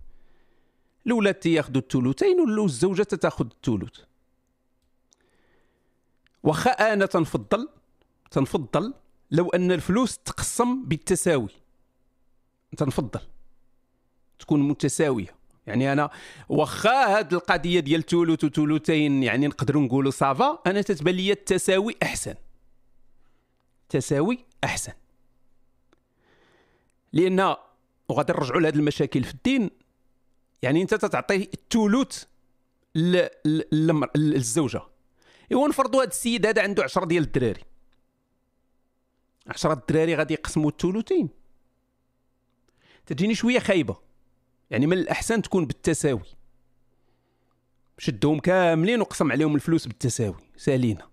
الاولاد 1.06 1.34
تياخذوا 1.34 1.82
الثلثين 1.82 2.40
والزوجه 2.40 3.04
تاخذ 3.04 3.46
الثلث 3.46 4.00
واخا 6.44 6.72
أنا 6.72 7.06
تنفضل 7.06 7.70
تنفضل 8.32 8.94
لو 9.32 9.50
أن 9.50 9.72
الفلوس 9.72 10.18
تقسم 10.18 10.84
بالتساوي. 10.86 11.50
تنفضل. 12.78 13.22
تكون 14.40 14.68
متساوية. 14.68 15.36
يعني 15.68 15.94
أنا 15.94 16.10
واخا 16.50 17.18
هاد 17.18 17.34
القضية 17.34 17.80
ديال 17.80 18.06
ثلث 18.06 18.44
وثلثين 18.44 19.24
يعني 19.24 19.48
نقدروا 19.48 19.82
نقولوا 19.82 20.12
صافا 20.12 20.60
أنا 20.68 20.82
تتبان 20.82 21.16
لي 21.16 21.32
التساوي 21.32 21.96
أحسن. 22.04 22.36
تساوي 23.90 24.46
أحسن. 24.64 24.94
لأن 27.14 27.56
وغادي 28.10 28.34
نرجعوا 28.34 28.62
لهذه 28.62 28.76
المشاكل 28.76 29.24
في 29.24 29.34
الدين. 29.34 29.70
يعني 30.62 30.82
أنت 30.82 30.96
تعطي 30.96 31.50
الثلث 31.54 32.24
للزوجة. 34.16 34.82
إيوا 35.52 35.68
نفرضوا 35.68 36.02
هذا 36.02 36.10
السيد 36.10 36.46
هذا 36.46 36.62
عنده 36.62 36.84
10 36.84 37.06
ديال 37.06 37.24
الدراري. 37.24 37.62
10 39.48 39.74
الدراري 39.74 40.16
غادي 40.16 40.34
يقسموا 40.34 40.70
الثلثين. 40.70 41.30
تجيني 43.06 43.36
شوية 43.36 43.60
خايبة. 43.60 44.05
يعني 44.72 44.88
من 44.88 44.98
الأحسن 44.98 45.42
تكون 45.42 45.66
بالتساوي. 45.66 46.36
شدهم 47.98 48.40
كاملين 48.40 49.02
وقسم 49.02 49.32
عليهم 49.32 49.56
الفلوس 49.56 49.88
بالتساوي 49.88 50.36
سالينا. 50.58 51.08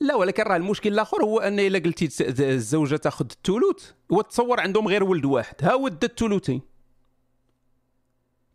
لا 0.00 0.14
ولكن 0.14 0.42
راه 0.42 0.56
المشكل 0.56 0.92
الآخر 0.92 1.24
هو 1.24 1.40
أن 1.40 1.60
إلا 1.60 1.78
قلتي 1.78 2.08
الزوجة 2.54 2.96
تأخذ 2.96 3.26
الثلث 3.30 3.90
هو 4.12 4.20
تصور 4.20 4.60
عندهم 4.60 4.88
غير 4.88 5.04
ولد 5.04 5.24
واحد 5.24 5.54
ها 5.64 5.74
ود 5.74 6.04
الثلثين 6.04 6.62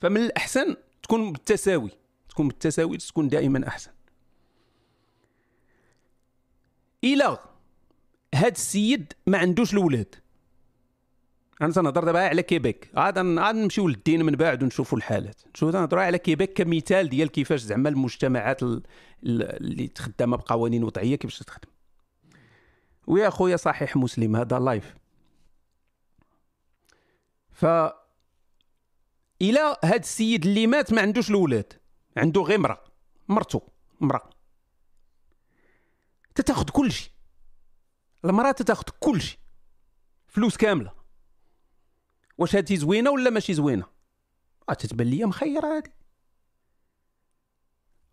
فمن 0.02 0.22
الأحسن 0.22 0.76
تكون 1.04 1.32
بالتساوي 1.32 1.90
تكون 2.30 2.48
بالتساوي 2.48 2.98
تكون 2.98 3.28
دائما 3.30 3.68
أحسن. 3.68 3.92
إلى 7.04 7.38
هاد 8.36 8.52
السيد 8.52 9.14
ما 9.28 9.38
عندوش 9.38 9.74
الاولاد 9.74 10.16
أنا 11.62 11.72
تنهضر 11.72 12.04
دابا 12.04 12.20
على 12.20 12.44
كيبيك. 12.44 12.92
عاد 12.96 13.18
عاد 13.18 13.56
نمشيو 13.56 13.88
للدين 13.88 14.26
من 14.26 14.36
بعد 14.36 14.64
ونشوفوا 14.64 14.98
الحالات. 14.98 15.42
نشوفوا 15.56 15.72
تنهضروا 15.72 16.04
على 16.04 16.18
كيبيك 16.18 16.54
كمثال 16.54 17.10
ديال 17.10 17.32
كيفاش 17.32 17.62
زعما 17.62 17.90
المجتمعات 17.90 18.64
اللي 19.24 19.88
تخدمه 19.88 20.38
بقوانين 20.38 20.84
وضعية 20.84 21.16
كيفاش 21.16 21.40
تخدم. 21.40 21.70
ويا 23.08 23.30
خويا 23.30 23.58
صحيح 23.58 23.96
مسلم 23.96 24.36
هذا 24.36 24.60
لايف 24.60 24.96
ف 27.52 27.66
إلى 29.42 29.78
هاد 29.84 30.00
السيد 30.00 30.46
اللي 30.46 30.68
مات 30.68 30.94
ما 30.94 31.02
عندوش 31.02 31.30
الاولاد 31.30 31.74
عنده 32.18 32.42
غير 32.42 32.58
مرا 32.58 32.84
مرتو 33.28 33.62
مرا 34.02 34.30
تتاخذ 36.36 36.70
كل 36.70 36.92
شيء. 36.92 37.12
المرأة 38.26 38.52
تتاخذ 38.52 38.84
كل 39.00 39.22
شيء. 39.22 39.40
فلوس 40.28 40.58
كاملة. 40.58 40.97
واش 42.38 42.56
هادي 42.56 42.78
زوينة 42.78 43.12
ولا 43.12 43.30
ماشي 43.30 43.54
زوينة؟ 43.54 43.86
آه 44.70 44.74
تتبان 44.74 45.08
ليا 45.08 45.26
مخيره 45.26 45.78
هادي. 45.78 45.92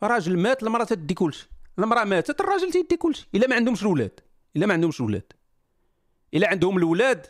راجل 0.02 0.38
مات 0.38 0.62
المرأة 0.62 0.84
تدي 0.84 1.14
كلشي. 1.14 1.48
المرأة 1.78 2.04
ماتت 2.04 2.40
الراجل 2.40 2.72
تيدي 2.72 2.96
كلشي. 2.96 3.28
إلا 3.34 3.46
ما 3.48 3.56
عندهمش 3.56 3.82
الاولاد 3.82 4.20
إلا 4.56 4.66
ما 4.66 4.74
عندهمش 4.74 5.00
الاولاد 5.00 5.32
إلا 6.34 6.48
عندهم 6.48 6.76
الاولاد 6.76 7.26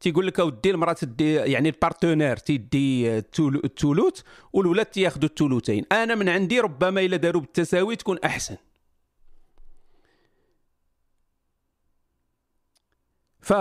تيقول 0.00 0.26
لك 0.26 0.40
أودي 0.40 0.70
المرأة 0.70 0.92
تدي 0.92 1.34
يعني 1.34 1.68
ال 1.68 1.74
partenaire 1.74 2.36
تيدي 2.36 3.18
الثلث 3.18 4.20
والولاد 4.52 4.86
تياخذوا 4.86 5.28
الثلثين 5.28 5.84
أنا 5.92 6.14
من 6.14 6.28
عندي 6.28 6.60
ربما 6.60 7.00
إلا 7.00 7.16
داروا 7.16 7.40
بالتساوي 7.40 7.96
تكون 7.96 8.18
أحسن. 8.18 8.56
ف 13.40 13.52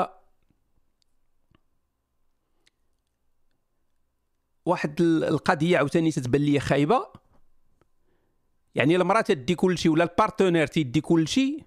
واحد 4.67 5.01
القضية 5.01 5.77
عاوتاني 5.77 6.11
تتبان 6.11 6.41
لي 6.41 6.59
خايبة. 6.59 7.07
يعني 8.75 8.95
المراه 8.95 9.21
تدي 9.21 9.55
كل 9.55 9.77
شيء 9.77 9.91
ولا 9.91 10.03
ال 10.03 10.09
partenaire 10.09 10.67
تيدي 10.67 11.01
كل 11.01 11.27
شيء 11.27 11.63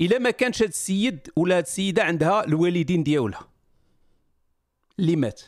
إلا 0.00 0.18
ما 0.18 0.30
كانش 0.30 0.62
هذا 0.62 0.68
السيد 0.68 1.30
ولا 1.36 1.58
هذه 1.58 1.62
السيدة 1.62 2.04
عندها 2.04 2.44
الوالدين 2.44 3.02
ديالها 3.02 3.48
اللي 4.98 5.16
مات. 5.16 5.42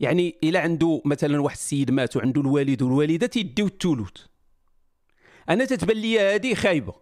يعني 0.00 0.38
إلا 0.44 0.60
عنده 0.60 1.02
مثلا 1.04 1.40
واحد 1.40 1.56
السيد 1.56 1.90
مات 1.90 2.16
وعنده 2.16 2.40
الوالد 2.40 2.82
والوالدة 2.82 3.26
تيديو 3.26 3.66
الثلث 3.66 4.26
أنا 5.48 5.64
تتبان 5.64 5.96
لي 5.96 6.20
هذه 6.20 6.54
خايبة. 6.54 6.94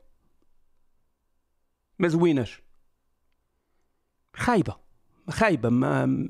ما 1.99 2.09
زويناش. 2.09 2.63
خايبة. 4.35 4.77
خايبة. 5.31 5.69
ما 5.69 6.29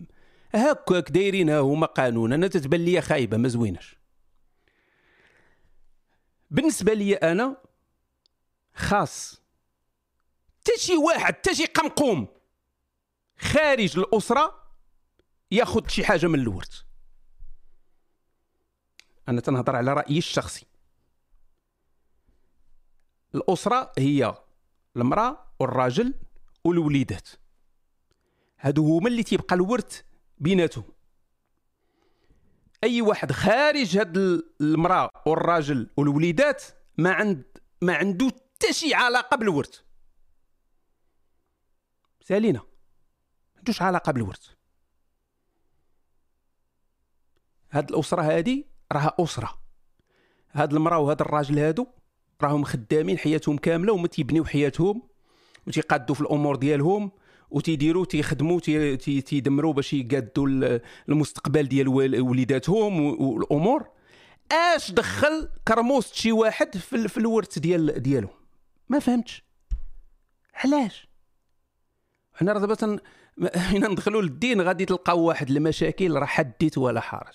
هكاك 0.55 1.11
دايرينها 1.11 1.61
هما 1.61 1.87
قانون 1.87 2.33
أنا 2.33 2.49
تتبان 2.49 2.85
لي 2.85 3.01
خايبة 3.01 3.37
ما 3.37 3.49
زويناش. 3.49 3.97
بالنسبة 6.51 6.93
لي 6.93 7.15
أنا 7.15 7.57
خاص. 8.75 9.43
حتى 10.61 10.79
شي 10.79 10.97
واحد 10.97 11.21
حتى 11.35 11.55
شي 11.55 11.67
قمقوم 11.67 12.29
خارج 13.39 13.99
الأسرة 13.99 14.63
ياخذ 15.51 15.89
شي 15.89 16.05
حاجة 16.05 16.27
من 16.27 16.39
الورث 16.41 16.81
أنا 19.29 19.41
تنهضر 19.41 19.77
على 19.77 19.93
رأيي 19.93 20.19
الشخصي. 20.19 20.67
الأسرة 23.35 23.93
هي 23.99 24.35
المرأة 24.97 25.47
والراجل 25.59 26.15
والوليدات. 26.65 27.29
هادو 28.59 28.99
هما 28.99 29.09
اللي 29.09 29.23
تيبقى 29.23 29.55
الورث 29.55 30.03
بيناتهم. 30.38 30.85
أي 32.85 33.03
واحد 33.03 33.33
خارج 33.33 33.99
هاد 33.99 34.16
المرأة 34.61 35.11
والراجل 35.27 35.90
والوليدات 35.96 36.64
ما 36.99 37.12
عند 37.12 37.44
ما 37.83 37.94
عنده 37.94 38.27
حتى 38.27 38.72
شي 38.72 38.94
علاقة 38.94 39.37
بالورث. 39.37 39.81
سالينا. 42.20 42.59
ما 42.59 43.59
عندوش 43.59 43.83
علاقة 43.83 44.12
بالورث. 44.12 44.49
هاد 47.70 47.90
الأسرة 47.90 48.22
هادي 48.22 48.66
راها 48.92 49.14
أسرة. 49.20 49.59
هاد 50.53 50.72
المرأة 50.75 50.99
وهاد 50.99 51.20
الراجل 51.20 51.59
هادو 51.59 51.87
راهم 52.42 52.64
خدامين 52.64 53.18
حياتهم 53.18 53.59
كاملة 53.59 53.92
وما 53.92 54.09
تيبنيو 54.09 54.44
حياتهم 54.44 55.03
وتيقادوا 55.66 56.14
في 56.14 56.20
الأمور 56.20 56.57
ديالهم. 56.57 57.11
وتيديروا 57.51 58.05
تيخدموا 58.05 58.61
تي- 58.61 58.97
تي- 58.97 59.21
تيدمروا 59.21 59.73
باش 59.73 59.93
يقادوا 59.93 60.49
ال- 60.49 60.81
المستقبل 61.09 61.69
ديال 61.69 61.89
ول- 61.89 62.21
وليداتهم 62.21 63.21
والأمور. 63.23 63.89
اش 64.53 64.91
دخل 64.91 65.49
كرموست 65.69 66.15
شي 66.15 66.33
واحد 66.33 66.77
في, 66.77 67.09
في 67.09 67.17
الورث 67.19 67.59
ديال 67.59 68.03
ديالو؟ 68.03 68.29
ما 68.89 68.99
فهمتش. 68.99 69.45
علاش؟ 70.55 71.09
حنا 72.35 72.53
راه 72.53 72.61
دابا. 72.61 73.01
هنا 73.55 73.89
ندخلوا 73.89 74.23
للدين 74.23 74.61
غادي 74.61 74.85
تلقاو 74.85 75.21
واحد 75.21 75.51
المشاكل 75.51 76.13
راه 76.15 76.25
حديث 76.27 76.79
ولا 76.79 77.01
حرج. 77.01 77.35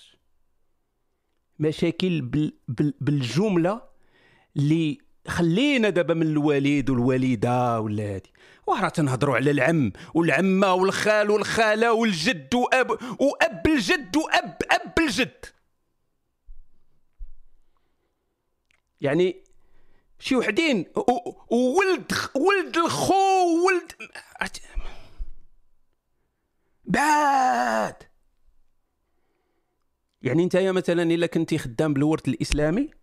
مشاكل 1.58 2.20
بال... 2.20 2.52
بال... 2.68 2.94
بالجملة 3.00 3.82
اللي 4.56 4.98
خلينا 5.28 5.90
دابا 5.90 6.14
من 6.14 6.26
الوالد 6.26 6.90
والوالده 6.90 7.80
ولا 7.80 8.14
هادي. 8.14 8.32
وراه 8.66 8.88
تنهضروا 8.88 9.36
على 9.36 9.50
العم 9.50 9.92
والعمة 10.14 10.74
والخال 10.74 11.30
والخالة 11.30 11.92
والجد 11.92 12.54
وأب 12.54 12.90
وأب 13.20 13.66
الجد 13.66 14.16
وأب 14.16 14.56
أب 14.70 14.98
الجد. 14.98 15.44
يعني 19.00 19.44
شي 20.18 20.36
وحدين 20.36 20.86
وولد 21.50 22.12
ولد 22.34 22.76
الخو 22.76 23.66
ولد 23.66 23.92
بعاد. 26.84 28.02
يعني 30.22 30.42
انت 30.42 30.56
مثلا 30.56 31.02
إلا 31.02 31.26
كنتي 31.26 31.58
خدام 31.58 31.94
بالورث 31.94 32.28
الإسلامي 32.28 33.01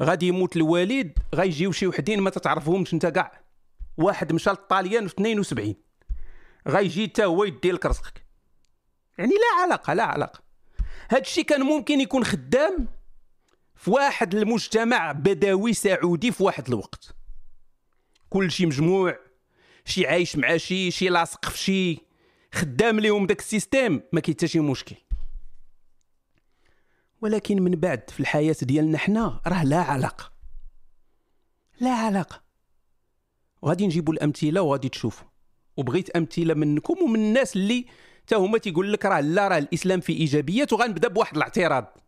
غادي 0.00 0.26
يموت 0.26 0.56
الوالد 0.56 1.18
غيجيو 1.34 1.72
شي 1.72 1.86
وحدين 1.86 2.20
ما 2.20 2.30
تتعرفهمش 2.30 2.94
انت 2.94 3.06
كاع. 3.06 3.42
واحد 3.96 4.32
مشى 4.32 4.50
للطاليان 4.50 5.08
في 5.08 5.14
72 5.14 5.74
غيجي 6.68 7.08
حتى 7.08 7.24
هو 7.24 7.44
يدي 7.44 7.72
لك 7.72 7.86
رزقك 7.86 8.26
يعني 9.18 9.30
لا 9.30 9.62
علاقة 9.62 9.94
لا 9.94 10.04
علاقة. 10.04 10.42
هذا 11.08 11.20
الشيء 11.20 11.44
كان 11.44 11.60
ممكن 11.60 12.00
يكون 12.00 12.24
خدام 12.24 12.88
في 13.74 13.90
واحد 13.90 14.34
المجتمع 14.34 15.12
بدوي 15.12 15.72
سعودي 15.72 16.32
في 16.32 16.42
واحد 16.42 16.68
الوقت. 16.68 17.14
كل 18.30 18.50
شيء 18.50 18.66
مجموع 18.66 19.18
شي 19.84 20.06
عايش 20.06 20.36
مع 20.36 20.56
شي 20.56 20.90
شي 20.90 21.08
لاصق 21.08 21.44
في 21.44 21.58
شي. 21.58 21.98
خدام 22.54 23.00
ليهم 23.00 23.26
داك 23.26 23.38
السيستيم 23.38 24.02
ما 24.12 24.20
كاين 24.20 24.36
حتى 24.36 24.48
شي 24.48 24.60
مشكل. 24.60 24.96
ولكن 27.22 27.62
من 27.62 27.70
بعد 27.70 28.10
في 28.10 28.20
الحياة 28.20 28.56
ديالنا 28.62 28.98
حنا 28.98 29.40
راه 29.46 29.64
لا 29.64 29.80
علاقة. 29.80 30.32
لا 31.80 31.90
علاقة. 31.90 32.42
وغادي 33.62 33.86
نجيبوا 33.86 34.14
الأمثلة 34.14 34.62
وغادي 34.62 34.88
تشوفوا 34.88 35.28
وبغيت 35.76 36.10
أمثلة 36.10 36.54
منكم 36.54 37.02
ومن 37.02 37.20
الناس 37.20 37.56
اللي 37.56 37.86
تا 38.26 38.36
هما 38.36 38.58
تيقول 38.58 38.92
لك 38.92 39.04
راه 39.04 39.20
لا 39.20 39.48
راه 39.48 39.58
الإسلام 39.58 40.00
فيه 40.00 40.20
إيجابيات 40.20 40.72
وغنبدا 40.72 41.08
بواحد 41.08 41.36
الاعتراض. 41.36 41.98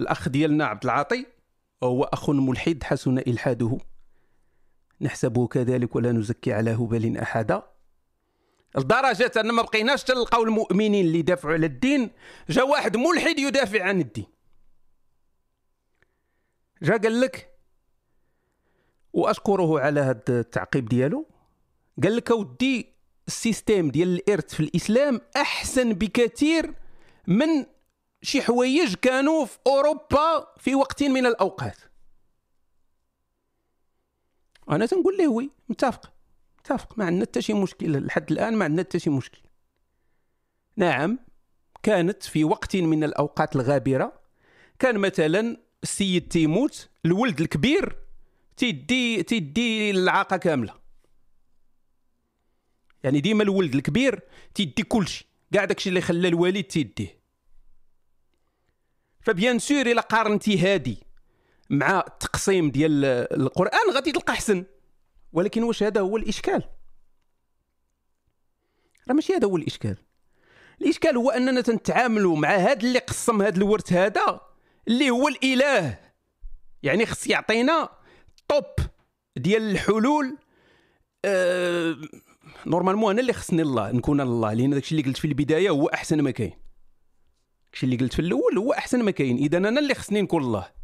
الأخ 0.00 0.28
ديالنا 0.28 0.64
عبد 0.64 0.84
العاطي 0.84 1.26
هو 1.82 2.04
أخ 2.04 2.30
ملحد 2.30 2.82
حسن 2.82 3.18
إلحاده. 3.18 3.78
نحسبه 5.00 5.46
كذلك 5.46 5.96
ولا 5.96 6.12
نزكي 6.12 6.52
على 6.52 6.70
هبل 6.74 7.18
أحدا. 7.18 7.75
لدرجة 8.76 9.32
أن 9.36 9.50
ما 9.50 9.62
بقيناش 9.62 10.04
تلقاو 10.04 10.42
المؤمنين 10.42 11.06
اللي 11.06 11.18
يدافعوا 11.18 11.54
على 11.54 11.66
الدين 11.66 12.10
جا 12.48 12.62
واحد 12.62 12.96
ملحد 12.96 13.38
يدافع 13.38 13.84
عن 13.84 14.00
الدين. 14.00 14.26
جا 16.82 16.96
قال 16.96 17.20
لك 17.20 17.56
وأشكره 19.12 19.80
على 19.80 20.00
هذا 20.00 20.22
التعقيب 20.28 20.88
ديالو؟ 20.88 21.26
قال 22.02 22.16
لك 22.16 22.30
أودي 22.30 22.92
السيستيم 23.26 23.90
ديال 23.90 24.08
الإرث 24.08 24.54
في 24.54 24.60
الإسلام 24.60 25.20
أحسن 25.36 25.92
بكثير 25.92 26.74
من 27.26 27.66
شي 28.22 28.42
حوايج 28.42 28.94
كانوا 28.94 29.44
في 29.44 29.58
أوروبا 29.66 30.54
في 30.58 30.74
وقت 30.74 31.02
من 31.02 31.26
الأوقات. 31.26 31.76
أنا 34.70 34.86
تنقول 34.86 35.16
له 35.18 35.28
وي 35.28 35.50
متفق. 35.68 36.15
متفق 36.70 36.98
ما 36.98 37.04
عندنا 37.04 37.24
حتى 37.24 37.42
شي 37.42 37.52
مشكل. 37.52 38.06
لحد 38.06 38.32
الآن 38.32 38.56
ما 38.56 38.64
عندنا 38.64 38.82
حتى 38.82 38.98
شي 38.98 39.10
مشكل. 39.10 39.40
نعم 40.76 41.18
كانت 41.82 42.22
في 42.22 42.44
وقت 42.44 42.76
من 42.76 43.04
الأوقات 43.04 43.56
الغابرة 43.56 44.20
كان 44.78 44.98
مثلا 44.98 45.56
السيد 45.82 46.28
تيموت 46.28 46.88
الولد 47.04 47.40
الكبير 47.40 47.96
تيدي 48.56 49.22
تيدي 49.22 49.90
العاقه 49.90 50.36
كاملة. 50.36 50.74
يعني 53.02 53.20
ديما 53.20 53.42
الولد 53.42 53.74
الكبير 53.74 54.20
تيدي 54.54 54.82
كلشي 54.82 55.26
كاع 55.52 55.64
داكشي 55.64 55.88
اللي 55.88 56.00
خلى 56.00 56.28
الوالد 56.28 56.64
تيديه. 56.64 57.20
فبيان 59.20 59.58
سور 59.58 59.86
الا 59.86 60.00
قارنتي 60.00 60.58
هادي 60.58 61.02
مع 61.70 62.04
التقسيم 62.08 62.70
ديال 62.70 63.04
القرآن 63.40 63.94
غادي 63.94 64.12
تلقى 64.12 64.32
احسن 64.32 64.64
ولكن 65.32 65.62
واش 65.62 65.82
هذا 65.82 66.00
هو 66.00 66.16
الإشكال؟ 66.16 66.62
راه 69.08 69.14
ماشي 69.14 69.34
هذا 69.34 69.46
هو 69.46 69.56
الإشكال. 69.56 69.96
الإشكال 70.80 71.16
هو 71.16 71.30
أننا 71.30 71.60
تنتعاملوا 71.60 72.36
مع 72.36 72.48
هذا 72.48 72.80
اللي 72.80 72.98
قسم 72.98 73.42
هذا 73.42 73.56
الورث 73.56 73.92
هذا 73.92 74.40
اللي 74.88 75.10
هو 75.10 75.28
الإله. 75.28 75.98
يعني 76.82 77.06
خص 77.06 77.26
يعطينا 77.26 77.88
top 78.48 78.64
ديال 79.36 79.70
الحلول. 79.70 80.38
آه 81.24 81.96
normalement 82.66 83.10
أنا 83.10 83.20
اللي 83.20 83.32
خصني 83.32 83.62
الله 83.62 83.92
نكون 83.92 84.20
الله. 84.20 84.52
لأن 84.52 84.70
داكشي 84.70 84.94
اللي 84.94 85.06
قلت 85.06 85.16
في 85.16 85.26
البداية 85.26 85.70
هو 85.70 85.86
أحسن 85.86 86.20
ما 86.20 86.30
كاين. 86.30 86.52
داكشي 87.64 87.86
اللي 87.86 87.96
قلت 87.96 88.12
في 88.12 88.18
الأول 88.18 88.58
هو 88.58 88.72
أحسن 88.72 89.02
ما 89.02 89.10
كاين. 89.10 89.36
اذا 89.36 89.58
أنا 89.58 89.80
اللي 89.80 89.94
خصني 89.94 90.22
نكون 90.22 90.42
الله. 90.42 90.75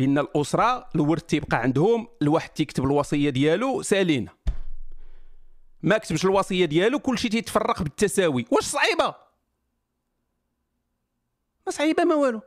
بأن 0.00 0.18
الأسرة 0.18 0.88
الورث 0.94 1.22
تيبقى 1.22 1.56
عندهم 1.56 2.08
الواحد 2.22 2.50
تيكتب 2.50 2.84
الوصية 2.84 3.30
ديالو 3.30 3.82
سالينا 3.82 4.32
ما 5.82 5.98
كتبش 5.98 6.24
الوصية 6.24 6.64
ديالو 6.64 6.98
كلشي 6.98 7.28
تيتفرق 7.28 7.82
بالتساوي. 7.82 8.46
واش 8.50 8.64
صعيبة؟ 8.64 9.14
ما 11.66 11.72
صعيبة 11.72 12.04
ما 12.04 12.14
والو. 12.14 12.40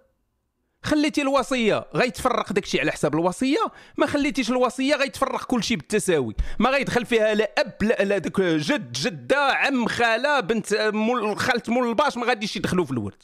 خليتي 0.83 1.21
الوصية 1.21 1.85
غيتفرق 1.95 2.53
داكشي 2.53 2.79
على 2.79 2.91
حساب 2.91 3.13
الوصية 3.13 3.71
ما 3.97 4.05
خليتيش 4.05 4.49
الوصية 4.49 4.95
غيتفرق 4.95 5.45
كلشي 5.45 5.75
بالتساوي. 5.75 6.35
ما 6.59 6.69
غيدخل 6.69 7.05
فيها 7.05 7.33
لا 7.33 7.53
أب 7.57 7.83
لا 7.83 8.03
لا 8.03 8.17
داك 8.17 8.41
جد 8.41 8.91
جدة 8.91 9.53
عم 9.53 9.87
خالة 9.87 10.39
بنت 10.39 10.73
مول 10.73 11.37
خالت 11.37 11.69
مول 11.69 11.89
الباش 11.89 12.17
ما 12.17 12.25
غاديش 12.25 12.55
يدخلوا 12.55 12.85
في 12.85 12.91
الورث. 12.91 13.21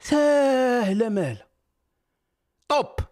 ساهلة 0.00 1.08
ماله 1.08 1.46
طوب. 2.68 3.09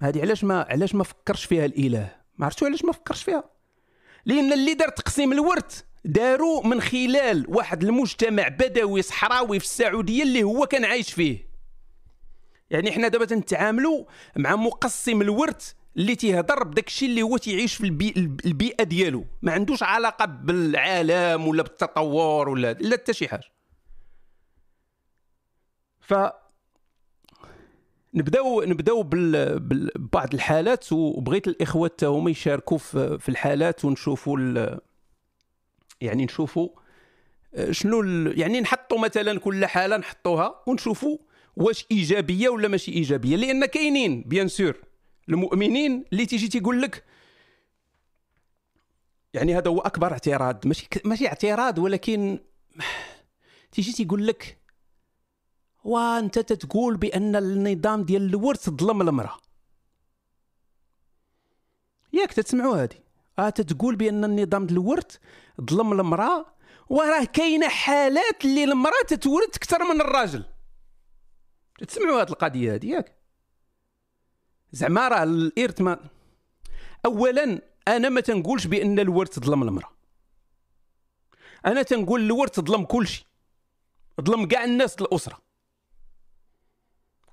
هذه 0.00 0.20
علاش 0.20 0.44
ما 0.44 0.66
علاش 0.70 0.94
ما 0.94 1.04
فكرش 1.04 1.44
فيها 1.44 1.64
الإله؟ 1.64 2.16
ما 2.38 2.44
عرفتوا 2.46 2.68
علاش 2.68 2.84
ما 2.84 2.92
فكرش 2.92 3.22
فيها. 3.22 3.44
لأن 4.26 4.52
اللي 4.52 4.74
دار 4.74 4.88
تقسيم 4.88 5.32
الورث 5.32 5.82
داروا 6.04 6.66
من 6.66 6.80
خلال 6.80 7.44
واحد 7.48 7.84
المجتمع 7.84 8.48
بدوي 8.48 9.02
صحراوي 9.02 9.58
في 9.58 9.64
السعودية 9.64 10.22
اللي 10.22 10.42
هو 10.42 10.66
كان 10.66 10.84
عايش 10.84 11.12
فيه. 11.12 11.50
يعني 12.70 12.92
حنا 12.92 13.08
دابا 13.08 13.24
تنتعاملوا 13.24 14.04
مع 14.36 14.56
مقسم 14.56 15.22
الورث 15.22 15.72
اللي 15.96 16.14
تيهضر 16.14 16.64
بداك 16.64 16.86
الشيء 16.86 17.08
اللي 17.08 17.22
هو 17.22 17.36
تيعيش 17.36 17.74
في 17.74 17.84
البي... 17.84 18.14
البيئة 18.46 18.84
ديالو. 18.84 19.24
ما 19.42 19.52
عندوش 19.52 19.82
علاقة 19.82 20.24
بالعالم 20.24 21.48
ولا 21.48 21.62
بالتطور 21.62 22.48
ولا 22.48 22.72
لا 22.72 22.96
حتى 22.96 23.12
شي 23.12 23.28
حاجة. 23.28 23.48
ف 26.00 26.14
نبداو 28.14 28.62
نبداو. 28.62 29.02
ببعض 29.02 30.34
الحالات 30.34 30.92
وبغيت 30.92 31.48
الإخوة 31.48 31.88
حتى 31.88 32.06
هما 32.06 32.30
يشاركوا 32.30 32.78
في... 32.78 33.28
الحالات 33.28 33.84
ونشوفوا. 33.84 34.38
يعني 36.00 36.24
نشوفوا 36.24 36.68
شنو 37.70 38.00
ال... 38.00 38.40
يعني 38.40 38.60
نحطوا 38.60 38.98
مثلا 38.98 39.38
كل 39.38 39.66
حالة 39.66 39.96
نحطوها 39.96 40.62
ونشوفوا 40.66 41.18
واش 41.56 41.86
إيجابية 41.90 42.48
ولا 42.48 42.68
ماشي 42.68 42.92
إيجابية 42.92 43.36
لأن 43.36 43.66
كاينين 43.66 44.22
بيان 44.22 44.48
سور 44.48 44.76
المؤمنين 45.28 46.04
اللي 46.12 46.26
تيجي 46.26 46.48
تيقول 46.48 46.82
لك 46.82 47.04
يعني 49.34 49.56
هذا 49.56 49.70
هو 49.70 49.78
أكبر 49.80 50.12
اعتراض 50.12 50.66
ماشي 50.66 50.88
ماشي 51.04 51.26
اعتراض 51.26 51.78
ولكن 51.78 52.38
تيجي 53.72 53.92
تيقول 53.92 54.26
لك 54.26 54.58
وانت 55.84 56.38
تتقول 56.38 56.96
بأن 56.96 57.36
النظام 57.36 58.04
ديال 58.04 58.22
الورث 58.22 58.70
ظلم 58.70 59.02
المرأة. 59.02 59.38
ياك 62.12 62.32
تسمعوا 62.32 62.76
هذه 62.76 62.98
آه 63.38 63.50
تتقول 63.50 63.96
بأن 63.96 64.24
النظام 64.24 64.66
ديال 64.66 64.78
الورث 64.78 65.16
ظلم 65.60 65.92
المرأة 65.92 66.46
وراه 66.88 67.24
كاينة 67.24 67.68
حالات 67.68 68.44
اللي 68.44 68.64
المرأة 68.64 69.02
تتورث 69.08 69.56
أكثر 69.56 69.84
من 69.94 70.00
الراجل. 70.00 70.44
تسمعوا 71.88 72.22
هذه 72.22 72.28
القضية 72.28 72.74
هذه 72.74 72.86
ياك؟ 72.86 73.16
زعما 74.72 75.08
راه 75.08 75.22
الإرث 75.22 75.80
ما 75.80 76.00
اولا 77.06 77.62
أنا 77.88 78.08
ما 78.08 78.20
تنقولش 78.20 78.66
بأن 78.66 78.98
الورث 78.98 79.38
ظلم 79.38 79.62
المرأة. 79.62 79.90
أنا 81.66 81.82
تنقول 81.82 82.20
الورث 82.20 82.60
ظلم 82.60 82.84
كلشي 82.84 83.26
ظلم 84.20 84.48
كاع 84.48 84.64
الناس 84.64 85.00
الأسرة. 85.00 85.49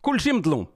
كلشي 0.08 0.32
مظلوم. 0.32 0.68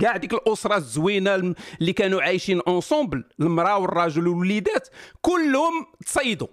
كاع 0.00 0.16
ديك 0.16 0.32
الأسرة 0.34 0.76
الزوينة 0.76 1.34
اللي 1.80 1.92
كانوا 1.92 2.22
عايشين 2.22 2.60
اونسومبل 2.60 3.24
المرأة 3.40 3.78
والراجل 3.78 4.28
والوليدات 4.28 4.88
كلهم 5.22 5.86
تصيدوا. 6.06 6.48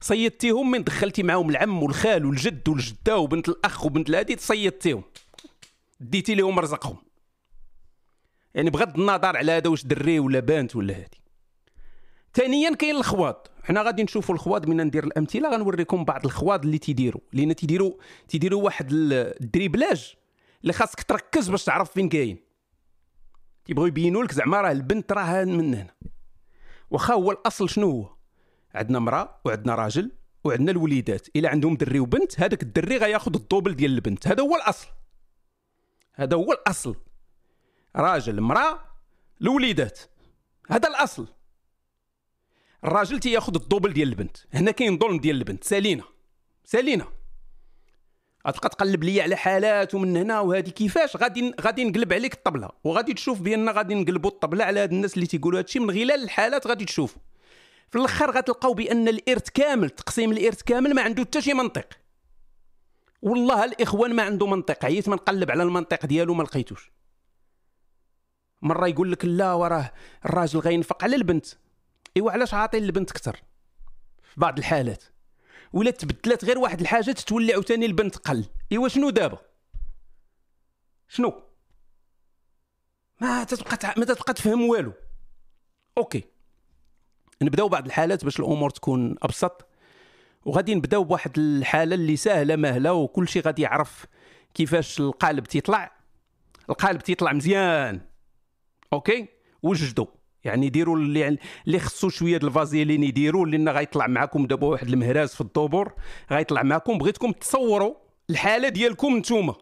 صيدتيهم 0.00 0.70
من 0.70 0.84
دخلتي 0.84 1.22
معاهم 1.22 1.50
العم 1.50 1.82
والخال 1.82 2.26
والجد 2.26 2.68
والجدة 2.68 3.18
وبنت 3.18 3.48
الأخ 3.48 3.86
وبنت 3.86 4.08
الهادي 4.08 4.34
تصيدتيهم. 4.34 5.02
ديتي 6.00 6.34
لهم 6.34 6.58
رزقهم. 6.58 6.96
يعني 8.54 8.70
بغض 8.70 8.98
النظر 8.98 9.36
على 9.36 9.52
هذا 9.52 9.70
واش 9.70 9.86
دري 9.86 10.18
ولا 10.18 10.40
بنت 10.40 10.76
ولا 10.76 10.94
هادي. 10.94 11.20
ثانيا 12.34 12.74
كاين 12.74 12.96
الخواض. 12.96 13.46
حنا 13.62 13.82
غادي 13.82 14.02
نشوفوا 14.02 14.34
الخواض 14.34 14.66
من 14.66 14.80
ندير 14.86 15.04
الأمثلة 15.04 15.50
غنوريكم 15.50 16.04
بعض 16.04 16.24
الخواض 16.24 16.64
اللي 16.64 16.78
تيديروا. 16.78 17.20
لأن 17.32 17.56
تيديروا 17.56 17.92
تيديروا 18.28 18.62
واحد 18.62 18.88
ال 18.92 19.03
dribblage. 19.03 20.14
اللي 20.62 20.72
خاصك 20.72 21.02
تركز 21.02 21.48
باش 21.50 21.64
تعرف 21.64 21.92
فين 21.92 22.08
كاين. 22.08 22.38
تيبغيو 23.64 23.86
يبينوا 23.86 24.24
لك 24.24 24.32
زعما 24.32 24.60
راه 24.60 24.72
البنت 24.72 25.12
راه 25.12 25.44
من 25.44 25.74
هنا. 25.74 25.94
واخا 26.90 27.14
هو 27.14 27.30
الأصل 27.30 27.68
شنو 27.68 27.90
هو؟ 27.90 28.16
عندنا 28.74 28.98
امراه 28.98 29.40
وعندنا 29.44 29.74
راجل 29.74 30.12
وعندنا 30.44 30.70
الوليدات. 30.70 31.28
إلا 31.36 31.48
عندهم 31.48 31.76
دري 31.76 32.00
وبنت 32.00 32.40
هذاك 32.40 32.62
الدري 32.62 32.96
غياخذ 32.96 33.34
ال 33.34 33.40
double 33.40 33.74
ديال 33.74 33.94
البنت. 33.94 34.28
هذا 34.28 34.42
هو 34.42 34.56
الأصل. 34.56 34.88
هذا 36.14 36.36
هو 36.36 36.52
الأصل. 36.52 36.96
راجل 37.96 38.38
امراه 38.38 38.80
الوليدات. 39.40 40.00
هذا 40.70 40.88
الأصل. 40.88 41.26
الراجل 42.84 43.20
تياخذ 43.20 43.54
ال 43.54 43.59
double 43.59 43.92
ديال 43.92 44.08
البنت. 44.08 44.36
هنا 44.52 44.70
كاين 44.70 44.98
ظلم 44.98 45.18
ديال 45.18 45.36
البنت. 45.36 45.64
سالينا 45.64 46.04
سالينا 46.64 47.21
غتبقى 48.46 48.68
تقلب 48.68 49.04
لي 49.04 49.20
على 49.20 49.36
حالات 49.36 49.94
ومن 49.94 50.16
هنا 50.16 50.40
وهذه 50.40 50.70
كيفاش؟ 50.70 51.16
غادي 51.16 51.54
غادي 51.60 51.84
نقلب 51.84 52.12
عليك 52.12 52.34
الطبلة 52.34 52.68
وغادي 52.84 53.14
تشوف 53.14 53.40
بان 53.40 53.68
غادي 53.68 53.94
نقلبوا 53.94 54.30
الطبلة 54.30 54.64
على 54.64 54.80
هاد 54.80 54.92
الناس 54.92 55.14
اللي 55.14 55.26
تيقولوا 55.26 55.58
هادشي 55.58 55.78
من 55.78 55.90
خلال 55.90 56.22
الحالات 56.24 56.66
غادي 56.66 56.84
تشوف 56.84 57.16
في 57.90 57.98
الأخر 57.98 58.30
غتلقاو 58.30 58.74
بأن 58.74 59.08
الإرث 59.08 59.50
كامل 59.50 59.90
تقسيم 59.90 60.32
الإرث 60.32 60.62
كامل 60.62 60.94
ما 60.94 61.02
عنده 61.02 61.22
حتى 61.22 61.40
شي 61.40 61.54
منطق. 61.54 61.86
والله 63.22 63.64
الإخوان 63.64 64.14
ما 64.14 64.22
عنده 64.22 64.46
منطق 64.46 64.84
عييت 64.84 65.08
ما 65.08 65.16
نقلب 65.16 65.50
على 65.50 65.62
المنطق 65.62 66.06
ديالو 66.06 66.34
ما 66.34 66.42
لقيتوش. 66.42 66.92
مرة 68.62 68.86
يقول 68.86 69.12
لك 69.12 69.24
لا 69.24 69.52
وراه 69.52 69.92
الراجل 70.24 70.58
غينفق 70.58 71.04
على 71.04 71.16
البنت. 71.16 71.46
إيوا 72.16 72.32
علاش 72.32 72.54
عاطي 72.54 72.78
البنت 72.78 73.10
أكثر 73.10 73.36
في 74.22 74.40
بعض 74.40 74.58
الحالات؟ 74.58 75.04
ولا 75.72 75.90
تبدلت 75.90 76.44
غير 76.44 76.58
واحد 76.58 76.80
الحاجة 76.80 77.12
تولي 77.12 77.52
عاوتاني 77.52 77.86
البنت 77.86 78.16
قل. 78.16 78.46
إيوا 78.72 78.88
شنو 78.88 79.10
دابا؟ 79.10 79.38
شنو؟ 81.08 81.42
ما 83.20 83.44
تتبقى 83.44 83.94
ما 83.96 84.04
تتبقى 84.04 84.34
تفهم 84.34 84.62
والو. 84.68 84.92
OK. 85.98 86.24
نبداو 87.42 87.68
بعض 87.68 87.86
الحالات 87.86 88.24
باش 88.24 88.40
الأمور 88.40 88.70
تكون 88.70 89.16
أبسط. 89.22 89.66
وغادي 90.44 90.74
نبداو 90.74 91.04
بواحد 91.04 91.38
الحالة 91.38 91.94
اللي 91.94 92.16
سهله 92.16 92.56
مهلة 92.56 92.92
وكل 92.92 93.28
شيء 93.28 93.42
غادي 93.42 93.62
يعرف 93.62 94.06
كيفاش 94.54 95.00
القالب 95.00 95.44
تيطلع. 95.44 95.92
القالب 96.70 97.00
تيطلع 97.00 97.32
مزيان. 97.32 98.00
OK؟ 98.92 99.28
وجدوا 99.62 100.06
يعني 100.44 100.68
ديروا 100.68 100.96
اللي 100.96 101.38
اللي 101.66 101.78
خصو 101.78 102.08
شوية 102.08 102.36
الفازيلين 102.36 103.02
يديروا 103.04 103.46
لأن 103.46 103.68
غيطلع 103.68 104.06
معكم 104.06 104.46
دابا 104.46 104.66
واحد 104.66 104.88
المهراز 104.88 105.34
في 105.34 105.40
الدبر 105.40 105.92
غيطلع 106.30 106.62
معكم 106.62 106.98
بغيتكم 106.98 107.32
تصوروا 107.32 107.94
الحالة 108.30 108.68
ديالكم 108.68 109.16
نتوما. 109.16 109.54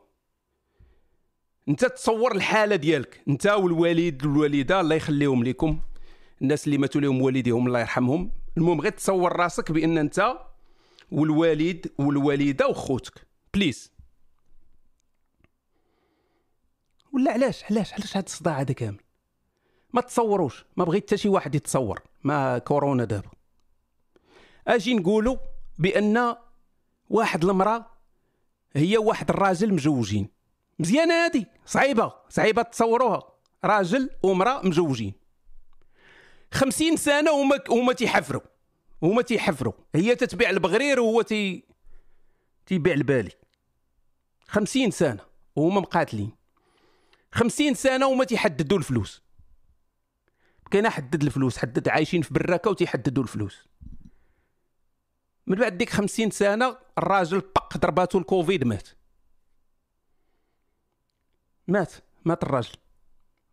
انت 1.69 1.85
تصور 1.85 2.37
الحالة 2.37 2.77
ديالك 2.77 3.21
انت 3.29 3.47
والوالد 3.47 4.27
والوالده 4.27 4.81
الله 4.81 4.95
يخليهم 4.95 5.45
لكم 5.45 5.81
الناس 6.43 6.67
اللي 6.67 6.79
ماتوا 6.79 7.01
لهم 7.01 7.23
والديهم 7.23 7.67
الله 7.67 7.81
يرحمهم. 7.81 8.33
المهم 8.57 8.81
غير 8.81 8.93
تصور 8.93 9.37
راسك 9.37 9.73
بأن 9.73 9.99
انت 9.99 10.35
والوالد 11.11 11.87
والوالدة 11.99 12.69
وخوتك. 12.69 13.27
بليز 13.55 13.93
ولا 17.13 17.33
علاش؟ 17.33 17.65
علاش؟ 17.65 17.93
علاش 17.93 18.17
هذا 18.17 18.27
الصداع 18.27 18.61
هذا 18.61 18.73
كامل؟ 18.73 19.10
ما 19.93 20.01
تصوروش 20.01 20.65
ما 20.77 20.85
بغيت 20.85 21.07
حتى 21.07 21.17
شي 21.17 21.29
واحد 21.29 21.55
يتصور 21.55 22.03
ما 22.25 22.59
كورونا 22.59 23.05
دابا. 23.05 23.31
أجي 24.69 24.95
نقولوا 24.95 25.37
بأن 25.79 26.37
واحد 27.11 27.45
المرأة 27.45 27.87
هي 28.77 28.99
واحد 28.99 29.31
الراجل 29.31 29.75
مجوجين. 29.75 30.29
مزيانة 30.79 31.15
هادي 31.15 31.47
صعيبة 31.67 32.13
صعيبة 32.29 32.63
تصوروها. 32.63 33.23
راجل 33.65 34.11
ومرأة 34.23 34.67
مجوجين. 34.67 35.15
خمسين 36.53 36.97
سنة 36.97 37.33
وما 37.33 37.59
وما 37.71 37.93
تيحفروا 37.93 38.43
هما 39.03 39.23
تيحفروا. 39.23 39.73
هي 39.95 40.15
تتبيع 40.15 40.51
البغرير 40.51 41.01
وهو 41.01 41.23
تي 41.23 41.65
تيبيع 42.67 42.95
البالي. 42.95 43.33
خمسين 44.47 44.91
سنة 44.91 45.21
وهما 45.57 45.81
مقاتلين. 45.81 46.33
خمسين 47.33 47.75
سنة 47.75 48.07
وما 48.07 48.25
تيحددوا 48.25 48.79
الفلوس. 48.79 49.23
كاين 50.71 50.89
حدد 50.89 51.23
الفلوس 51.23 51.59
حدد 51.59 51.89
عايشين 51.89 52.23
في 52.23 52.35
براكه 52.35 52.71
وتيحددوا 52.71 53.23
الفلوس. 53.23 53.69
من 55.47 55.57
بعد 55.57 55.79
ديك 55.79 55.91
خمسين 55.91 56.31
سنة 56.31 56.79
الراجل 56.99 57.41
بق 57.41 57.77
ضرباتو 57.77 58.19
الكوفيد 58.19 58.65
مات. 58.65 58.89
مات 61.69 61.93
مات 62.25 62.43
الراجل. 62.43 62.73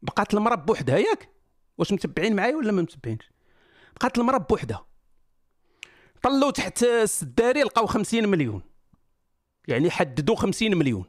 بقات 0.01 0.33
المرأة 0.33 0.55
بوحدها 0.55 0.97
ياك؟ 0.97 1.29
واش 1.77 1.93
متبعين 1.93 2.35
معايا 2.35 2.55
ولا 2.55 2.71
ما 2.71 2.81
متبعينش؟ 2.81 3.31
بقات 3.95 4.17
المرأة 4.17 4.37
بوحدها. 4.37 4.85
طلوا 6.23 6.51
تحت 6.51 6.83
السداري 6.83 7.63
لقاو 7.63 7.85
خمسين 7.85 8.29
مليون. 8.29 8.61
يعني 9.67 9.89
حددوا 9.91 10.35
خمسين 10.35 10.77
مليون. 10.77 11.05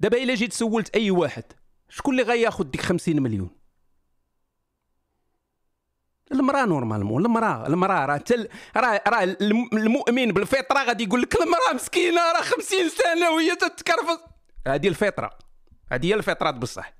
دابا 0.00 0.22
إلا 0.22 0.34
جيت 0.34 0.52
سولت 0.52 0.96
أي 0.96 1.10
واحد 1.10 1.44
شكون 1.88 2.14
اللي 2.14 2.32
غياخذ 2.32 2.64
ديك 2.64 2.80
50 2.80 3.22
مليون؟ 3.22 3.50
المرأة 6.32 6.64
normalement 6.64 7.26
المرأة 7.26 7.66
المرأة 7.66 8.06
راه 8.06 8.16
تل 8.16 8.48
راه 8.76 9.02
راه 9.08 9.36
المؤمن 9.72 10.32
بالفطرة 10.32 10.84
غادي 10.84 11.04
يقول 11.04 11.22
لك 11.22 11.34
المرأة 11.34 11.74
مسكينة 11.74 12.32
راه 12.32 12.42
50 12.42 12.88
سنة 12.88 13.30
وهي 13.30 13.56
تتكرفص 13.56 14.18
هذه 14.66 14.88
الفطرة 14.88 15.30
هذه 15.92 16.06
هي 16.06 16.14
الفطرة 16.14 16.50
بصح. 16.50 16.94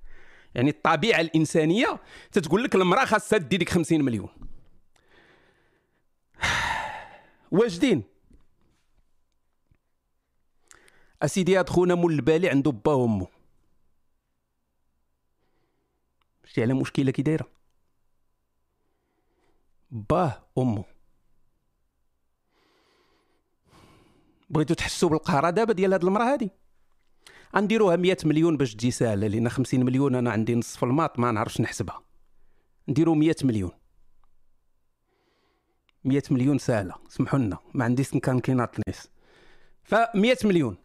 يعني 0.54 0.70
الطبيعة 0.70 1.20
الإنسانية 1.20 2.00
تتقول 2.32 2.64
لك 2.64 2.74
المرأة 2.74 3.04
خاصها 3.04 3.38
دي 3.38 3.56
ديك 3.56 3.68
50 3.68 4.02
مليون. 4.04 4.28
واجدين 7.50 8.02
أسيدي 11.22 11.58
هاد 11.58 11.68
خونا 11.68 11.94
مول 11.94 12.12
البالي 12.12 12.48
عنده 12.48 12.70
با 12.70 12.92
وأمه. 12.92 13.26
شتي 16.54 16.62
على 16.62 16.74
مشكلة 16.74 17.10
كي 17.10 17.22
دايرة؟ 17.22 17.48
باه 19.90 20.42
أمه. 20.58 20.84
بغيتو 24.50 24.74
تحسوا 24.74 25.08
بالقهرة 25.08 25.50
دابا 25.50 25.72
ديال 25.72 25.92
هاد 25.92 26.04
المرأة 26.04 26.32
هادي. 26.32 26.50
غنديروها 27.56 27.96
100 27.96 28.16
مليون 28.24 28.56
باش 28.56 28.74
تجي 28.74 28.90
ساهلة 28.90 29.26
لأن 29.26 29.48
50 29.48 29.84
مليون 29.84 30.14
أنا 30.14 30.30
عندي 30.30 30.54
نص 30.54 30.76
في 30.76 30.82
الماط 30.82 31.18
ما 31.18 31.32
نعرفش 31.32 31.60
نحسبها. 31.60 32.02
نديرو 32.88 33.14
100 33.14 33.34
مليون. 33.44 33.72
100 36.04 36.22
مليون 36.30 36.58
ساهله 36.58 36.94
سمحوا 37.08 37.38
لنا 37.38 37.58
ما 37.74 37.84
عنديش 37.84 38.10
كان 38.10 38.40
كيناط 38.40 38.76
نيس 38.88 39.10
ف 39.82 39.94
100 40.14 40.36
مليون. 40.44 40.76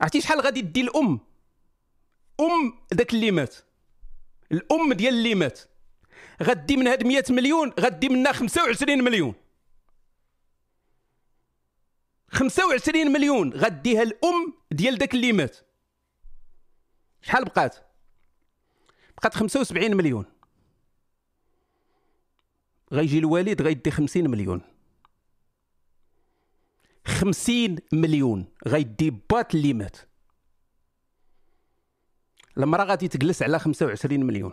عرفتي 0.00 0.20
شحال 0.20 0.40
غادي 0.40 0.60
دي 0.60 0.80
الأم؟ 0.80 1.31
ام 2.42 2.78
داك 2.92 3.14
اللي 3.14 3.30
مات. 3.30 3.56
الأم 4.52 4.92
ديال 4.92 5.14
اللي 5.14 5.34
مات. 5.34 5.60
غدي 6.42 6.76
من 6.76 6.86
هاد 6.88 7.06
100 7.06 7.24
مليون 7.30 7.72
غدي 7.80 8.08
منها 8.08 8.32
25 8.32 9.04
مليون. 9.04 9.34
25 12.28 13.12
مليون 13.12 13.52
غديها 13.52 14.02
الأم 14.02 14.54
ديال 14.70 14.98
داك 14.98 15.14
اللي 15.14 15.32
مات. 15.32 15.56
شحال 17.22 17.44
بقات؟ 17.44 17.76
بقات 19.16 19.34
75 19.34 19.96
مليون. 19.96 20.24
غيجي 22.92 23.18
الوالد 23.18 23.62
غيدي 23.62 23.90
50 23.90 24.30
مليون. 24.30 24.60
50 27.06 27.76
مليون 27.92 28.46
غيدي 28.66 29.10
بات 29.10 29.54
اللي 29.54 29.72
مات. 29.72 29.96
المرأة 32.58 32.84
غادي 32.84 33.08
تجلس 33.08 33.42
على 33.42 33.58
25 33.58 34.24
مليون. 34.24 34.52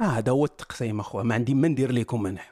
ما 0.00 0.06
هذا 0.18 0.32
هو 0.32 0.44
التقسيم 0.44 1.00
اخويا 1.00 1.24
ما 1.24 1.34
عندي 1.34 1.54
ما 1.54 1.68
ندير 1.68 1.92
لكم 1.92 2.26
أنا. 2.26 2.42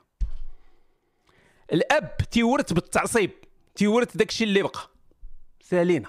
الأب 1.73 2.17
تيورث 2.31 2.73
بالتعصيب 2.73 3.31
تيورث 3.75 4.17
داكشي 4.17 4.45
اللي 4.45 4.63
بقى. 4.63 4.91
سالينا. 5.61 6.09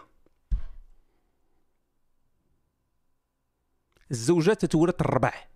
الزوجة 4.12 4.54
تتورث 4.54 5.02
الربع. 5.02 5.48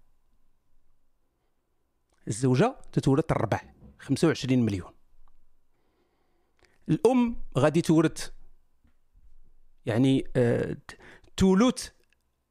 الزوجة 2.28 2.76
تتورث 2.92 3.32
الربع 3.32 3.62
25 4.00 4.66
مليون. 4.66 4.94
الأم 6.90 7.44
غادي 7.58 7.82
تورث 7.82 8.32
يعني 9.86 10.28
آه 10.36 10.78
تولوت 11.38 11.94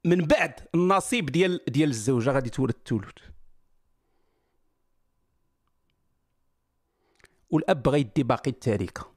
من 0.04 0.26
بعد 0.26 0.54
النصيب 0.74 1.26
ديال 1.26 1.60
ديال 1.68 1.90
الزوجة. 1.90 2.30
غادي 2.30 2.50
تورث 2.50 2.74
الثلث 2.74 3.10
والأب 7.50 7.88
غيدي 7.88 8.22
باقي 8.22 8.50
التركه 8.50 9.12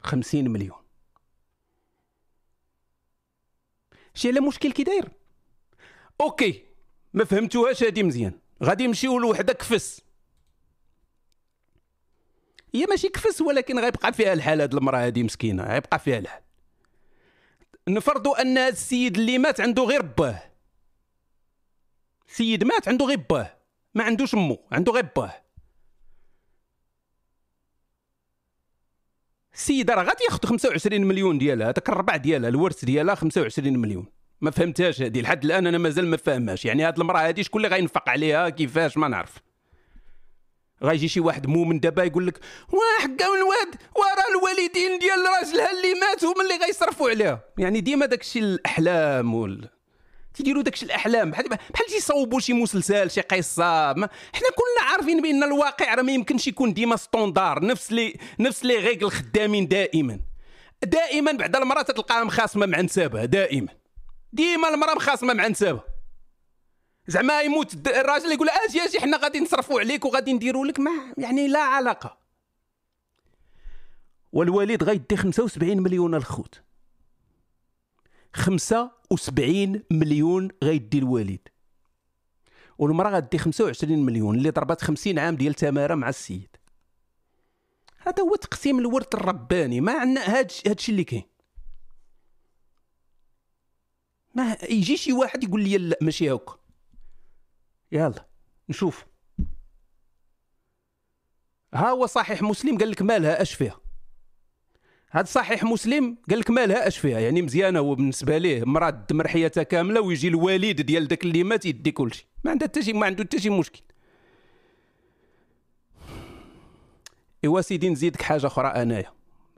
50 0.00 0.48
مليون. 0.48 0.78
شتي 4.14 4.28
على 4.28 4.40
مشكل 4.40 4.72
كي 4.72 4.82
داير؟ 4.84 5.08
OK 6.20 6.64
ما 7.14 7.24
فهمتوهاش 7.24 7.82
هادي 7.82 8.02
مزيان. 8.02 8.38
غادي 8.62 8.86
نمشيو 8.86 9.18
لوحدة 9.18 9.52
كفس. 9.52 10.00
هي 12.74 12.86
ماشي 12.86 13.08
كفس 13.08 13.40
ولكن 13.40 13.78
غيبقى 13.78 14.12
فيها 14.12 14.32
الحال 14.32 14.60
هاد 14.60 14.74
المرأة 14.74 15.06
هادي 15.06 15.22
مسكينة. 15.22 15.62
غيبقى 15.64 15.98
فيها 15.98 16.18
الحال. 16.18 16.43
نفرضوا 17.88 18.42
أن 18.42 18.58
السيد 18.58 19.16
اللي 19.16 19.38
مات 19.38 19.60
عنده 19.60 19.82
غير 19.82 20.02
باه 20.02 20.42
سيد 22.26 22.64
مات 22.64 22.88
عنده 22.88 23.06
غير 23.06 23.20
باه 23.30 23.56
ما 23.94 24.04
عندوش 24.04 24.34
مو 24.34 24.58
عنده 24.72 24.92
غير 24.92 25.08
باه 25.16 25.44
السيدة 29.54 29.94
راه 29.94 30.02
غادي 30.02 30.24
ياخذ 30.24 30.46
25 30.46 31.00
مليون 31.00 31.38
ديالها 31.38 31.66
هذاك 31.66 31.88
الربع 31.88 32.16
ديالها 32.16 32.48
الورث 32.48 32.84
ديالها 32.84 33.14
25 33.14 33.78
مليون. 33.78 34.06
ما 34.40 34.50
فهمتهاش 34.50 35.02
هذه 35.02 35.20
لحد 35.20 35.44
الآن 35.44 35.66
أنا 35.66 35.78
مازال 35.78 36.06
ما 36.06 36.16
فاهمهاش 36.16 36.64
يعني 36.64 36.88
هذه 36.88 36.94
المرأة 36.98 37.28
هذه 37.28 37.42
شكون 37.42 37.64
اللي 37.64 37.76
غينفق 37.76 38.08
عليها؟ 38.08 38.48
كيفاش؟ 38.48 38.96
ما 38.96 39.08
نعرف. 39.08 39.43
غيجي 40.84 41.08
شي 41.08 41.20
واحد 41.20 41.46
مؤمن 41.46 41.80
دابا 41.80 42.04
يقول 42.04 42.26
لك 42.26 42.40
وحكا 42.72 43.26
الواد 43.26 43.74
وراه 43.96 44.28
الوالدين 44.30 44.98
ديال 44.98 45.18
راجلها 45.18 45.70
اللي 45.70 45.94
مات 46.00 46.24
هما 46.24 46.42
اللي 46.42 46.64
غيصرفوا 46.66 47.10
عليها 47.10 47.40
يعني 47.58 47.80
ديما 47.80 48.06
داكشي 48.06 48.38
الأحلام 48.38 49.34
وال 49.34 49.68
تيديروا 50.34 50.62
داكشي 50.62 50.86
الأحلام. 50.86 51.30
بحال 51.30 51.48
بحال 51.48 51.86
تيصوبوا 51.88 52.40
شي 52.40 52.52
مسلسل 52.52 53.10
شي 53.10 53.20
قصة 53.20 53.92
ما 53.92 54.08
حنا 54.32 54.48
كلنا 54.56 54.90
عارفين 54.90 55.22
بأن 55.22 55.42
الواقع 55.42 55.94
راه 55.94 56.02
ما 56.02 56.12
يمكنش 56.12 56.48
يكون 56.48 56.74
ديما 56.74 56.96
ستوندار 56.96 57.64
نفس 57.64 57.92
لي 57.92 58.16
نفس 58.38 58.64
لي 58.64 58.76
غيك 58.76 59.02
الخدامين 59.02 59.68
دائما. 59.68 60.20
دائما 60.82 61.32
بعد 61.32 61.56
المرأة 61.56 61.82
تلقاها 61.82 62.24
مخاصمة 62.24 62.66
مع 62.66 62.80
نسابها 62.80 63.24
دائما. 63.24 63.68
ديما 64.32 64.68
المرأة 64.68 64.94
مخاصمة 64.94 65.34
مع 65.34 65.48
نسابها. 65.48 65.93
زعما 67.06 67.40
يموت 67.40 67.88
الراجل 67.88 68.32
يقول 68.32 68.48
أجي 68.48 68.80
أجي 68.80 69.00
حنا 69.00 69.16
غادي 69.16 69.40
نصرفوا 69.40 69.80
عليك 69.80 70.04
وغادي 70.04 70.32
نديروا 70.32 70.66
لك. 70.66 70.80
ما 70.80 71.14
يعني 71.18 71.48
لا 71.48 71.60
علاقة. 71.60 72.18
والوالد 74.32 74.84
غيدي 74.84 75.16
75 75.16 75.82
مليون 75.82 76.14
الخوت. 76.14 76.62
75 78.34 79.82
مليون 79.90 80.48
غيدي 80.62 80.98
الوالد. 80.98 81.48
والمرأة 82.78 83.10
غدي 83.10 83.38
25 83.38 83.98
مليون 84.06 84.36
اللي 84.36 84.50
ضربت 84.50 84.82
50 84.82 85.18
عام 85.18 85.36
ديال 85.36 85.54
تمارة 85.54 85.94
مع 85.94 86.08
السيد. 86.08 86.56
هذا 87.98 88.22
هو 88.22 88.34
تقسيم 88.34 88.78
الورث 88.78 89.14
الرباني. 89.14 89.80
ما 89.80 89.92
عندنا 89.92 90.38
هادشي 90.38 90.70
هادشي 90.70 90.92
اللي 90.92 91.04
كاين. 91.04 91.24
ما 94.34 94.56
يجي 94.62 94.96
شي 94.96 95.12
واحد 95.12 95.44
يقول 95.44 95.62
لي 95.62 95.78
لا 95.78 95.98
ماشي 96.00 96.32
هكا 96.32 96.63
يلا 97.94 98.26
نشوف. 98.68 99.06
ها 101.74 101.90
هو 101.90 102.06
صحيح 102.06 102.42
مسلم؟ 102.42 102.78
قال 102.78 102.90
لك 102.90 103.02
مالها 103.02 103.42
اش 103.42 103.54
فيها؟ 103.54 103.80
هذا 105.10 105.24
صحيح 105.24 105.64
مسلم؟ 105.64 106.18
قال 106.30 106.38
لك 106.38 106.50
مالها 106.50 106.86
اش 106.86 106.98
فيها؟ 106.98 107.20
يعني 107.20 107.42
مزيانة 107.42 107.78
هو 107.78 107.94
بالنسبة 107.94 108.38
ليه 108.38 108.64
مراه 108.64 108.90
تدمر 108.90 109.28
حياتها 109.28 109.62
كاملة 109.62 110.00
ويجي 110.00 110.28
الوالد 110.28 110.80
ديال 110.80 111.08
داك 111.08 111.24
اللي 111.24 111.44
مات 111.44 111.66
يدي 111.66 111.92
كل 111.92 112.14
شيء 112.14 112.26
ما 112.44 112.50
عنده 112.50 112.66
حتى 112.66 112.82
شي 112.82 112.92
ما 112.92 113.06
عنده 113.06 113.24
حتى 113.24 113.40
شي 113.40 113.50
مشكل. 113.50 113.82
إيوا 117.44 117.60
سيدي 117.60 117.88
نزيدك 117.88 118.22
حاجة 118.22 118.46
أخرى 118.46 118.68
أنايا. 118.68 119.12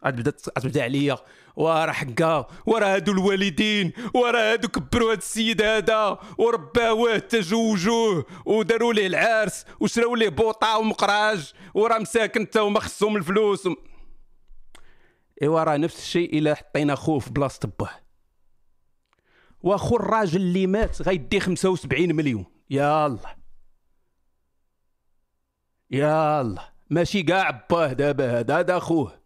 غتبدا 0.07 0.33
غتبدا 0.59 0.83
عليا. 0.83 1.19
وراه 1.57 1.93
حكا 1.93 2.47
وراه 2.67 2.95
هادو 2.95 3.13
الوالدين 3.13 3.93
وراه 4.15 4.53
هادو 4.53 4.69
كبروا 4.69 5.13
هاد 5.13 5.19
السيد 5.19 5.63
هذا 5.63 6.19
ورباوه 6.39 7.19
تزوجوه 7.19 8.27
وداروا 8.47 8.93
ليه 8.93 9.07
العرس 9.07 9.65
وشراو 9.81 10.15
ليه 10.15 10.29
بوطه 10.29 10.79
ومقراج 10.79 11.53
وراه 11.75 11.99
مساكن 11.99 12.47
حتى 12.47 12.61
هما 12.61 12.81
خصهم 12.81 13.17
الفلوس. 13.17 13.69
إيوا 15.43 15.65
راه 15.65 15.77
نفس 15.77 15.99
الشيء 15.99 16.39
إلا 16.39 16.55
حطينا 16.55 16.95
خوه 16.95 17.23
بلاصة 17.31 17.71
باه 17.79 17.91
واخو 19.61 19.97
الراجل 19.97 20.41
اللي 20.41 20.67
مات 20.67 21.03
غيدي 21.03 21.41
75 21.41 22.15
مليون. 22.15 22.45
يلا 22.71 23.37
يلا 25.91 26.73
ماشي 26.91 27.23
كاع 27.23 27.67
باه 27.71 27.93
دابا 27.93 28.41
هذا 28.41 28.59
هذا 28.59 28.77
اخوه 28.77 29.26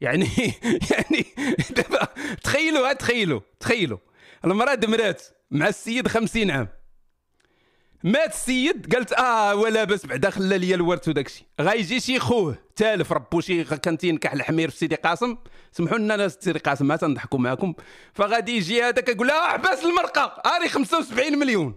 يعني 0.00 0.28
يعني 0.90 1.24
دابا 1.70 2.08
تخيلوا 2.44 2.92
تخيلوا 2.92 3.40
تخيلوا. 3.60 3.98
المراه 4.44 4.74
دمرات 4.74 5.22
مع 5.50 5.68
السيد 5.68 6.08
50 6.08 6.50
عام. 6.50 6.68
مات 8.04 8.34
السيد 8.34 8.94
قالت 8.94 9.12
آه 9.12 9.54
ولا 9.54 9.84
بس 9.84 10.06
بعدا 10.06 10.30
خلى 10.30 10.58
لي 10.58 10.74
الورث 10.74 11.08
وداك 11.08 11.26
الشيء. 11.26 11.46
غايجي 11.60 12.00
شي 12.00 12.18
خوه 12.18 12.58
تالف 12.76 13.12
ربو 13.12 13.40
شي 13.40 13.64
كان 13.64 13.98
تينكح 13.98 14.32
الحمير 14.32 14.70
في 14.70 14.76
سيدي 14.76 14.94
قاسم. 14.94 15.36
سمحوا 15.72 15.98
لنا 15.98 16.16
ناس 16.16 16.38
سيدي 16.40 16.58
قاسم 16.58 16.86
ما 16.86 16.96
تنضحكوا 16.96 17.38
معكم 17.38 17.74
فغادي 18.14 18.56
يجي 18.56 18.82
هذاك 18.82 19.08
يقول 19.08 19.30
آه 19.30 19.48
حبس 19.48 19.84
المرقة 19.84 20.22
اري 20.56 20.68
75 20.68 21.38
مليون. 21.38 21.74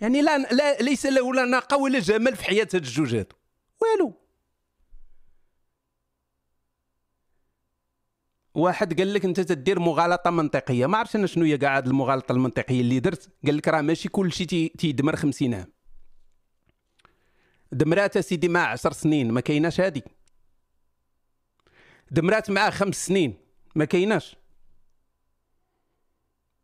يعني 0.00 0.22
لا, 0.22 0.38
لا 0.38 0.76
ليس 0.82 1.06
له 1.06 1.34
لا 1.34 1.44
ناقة 1.44 1.76
ولا 1.76 1.98
جمال 1.98 2.36
في 2.36 2.44
حياة 2.44 2.68
هاد 2.74 2.74
الجوج 2.74 3.14
هادو. 3.14 3.36
والو. 3.80 4.21
واحد 8.54 8.98
قال 8.98 9.14
لك 9.14 9.24
انت 9.24 9.40
تدير 9.40 9.78
مغالطة 9.80 10.30
منطقية. 10.30 10.86
ما 10.86 10.98
عرفتش 10.98 11.16
أنا 11.16 11.26
شنو 11.26 11.44
هي 11.44 11.58
كاع 11.58 11.78
المغالطة 11.78 12.32
المنطقية. 12.32 12.80
اللي 12.80 13.00
درت 13.00 13.28
قال 13.46 13.56
لك 13.56 13.68
راه 13.68 13.80
ماشي 13.80 14.08
كل 14.08 14.32
شيء 14.32 14.74
تيدمر 14.78 15.16
50 15.16 15.54
عام. 15.54 15.72
دمرات 17.72 18.18
سيدي 18.18 18.48
مع 18.48 18.66
10 18.66 18.92
سنين 18.92 19.30
ما 19.30 19.40
كايناش 19.40 19.80
هادي. 19.80 20.04
دمرات 22.10 22.50
معاه 22.50 22.70
خمس 22.70 23.06
سنين 23.06 23.34
ما 23.74 23.84
كايناش. 23.84 24.36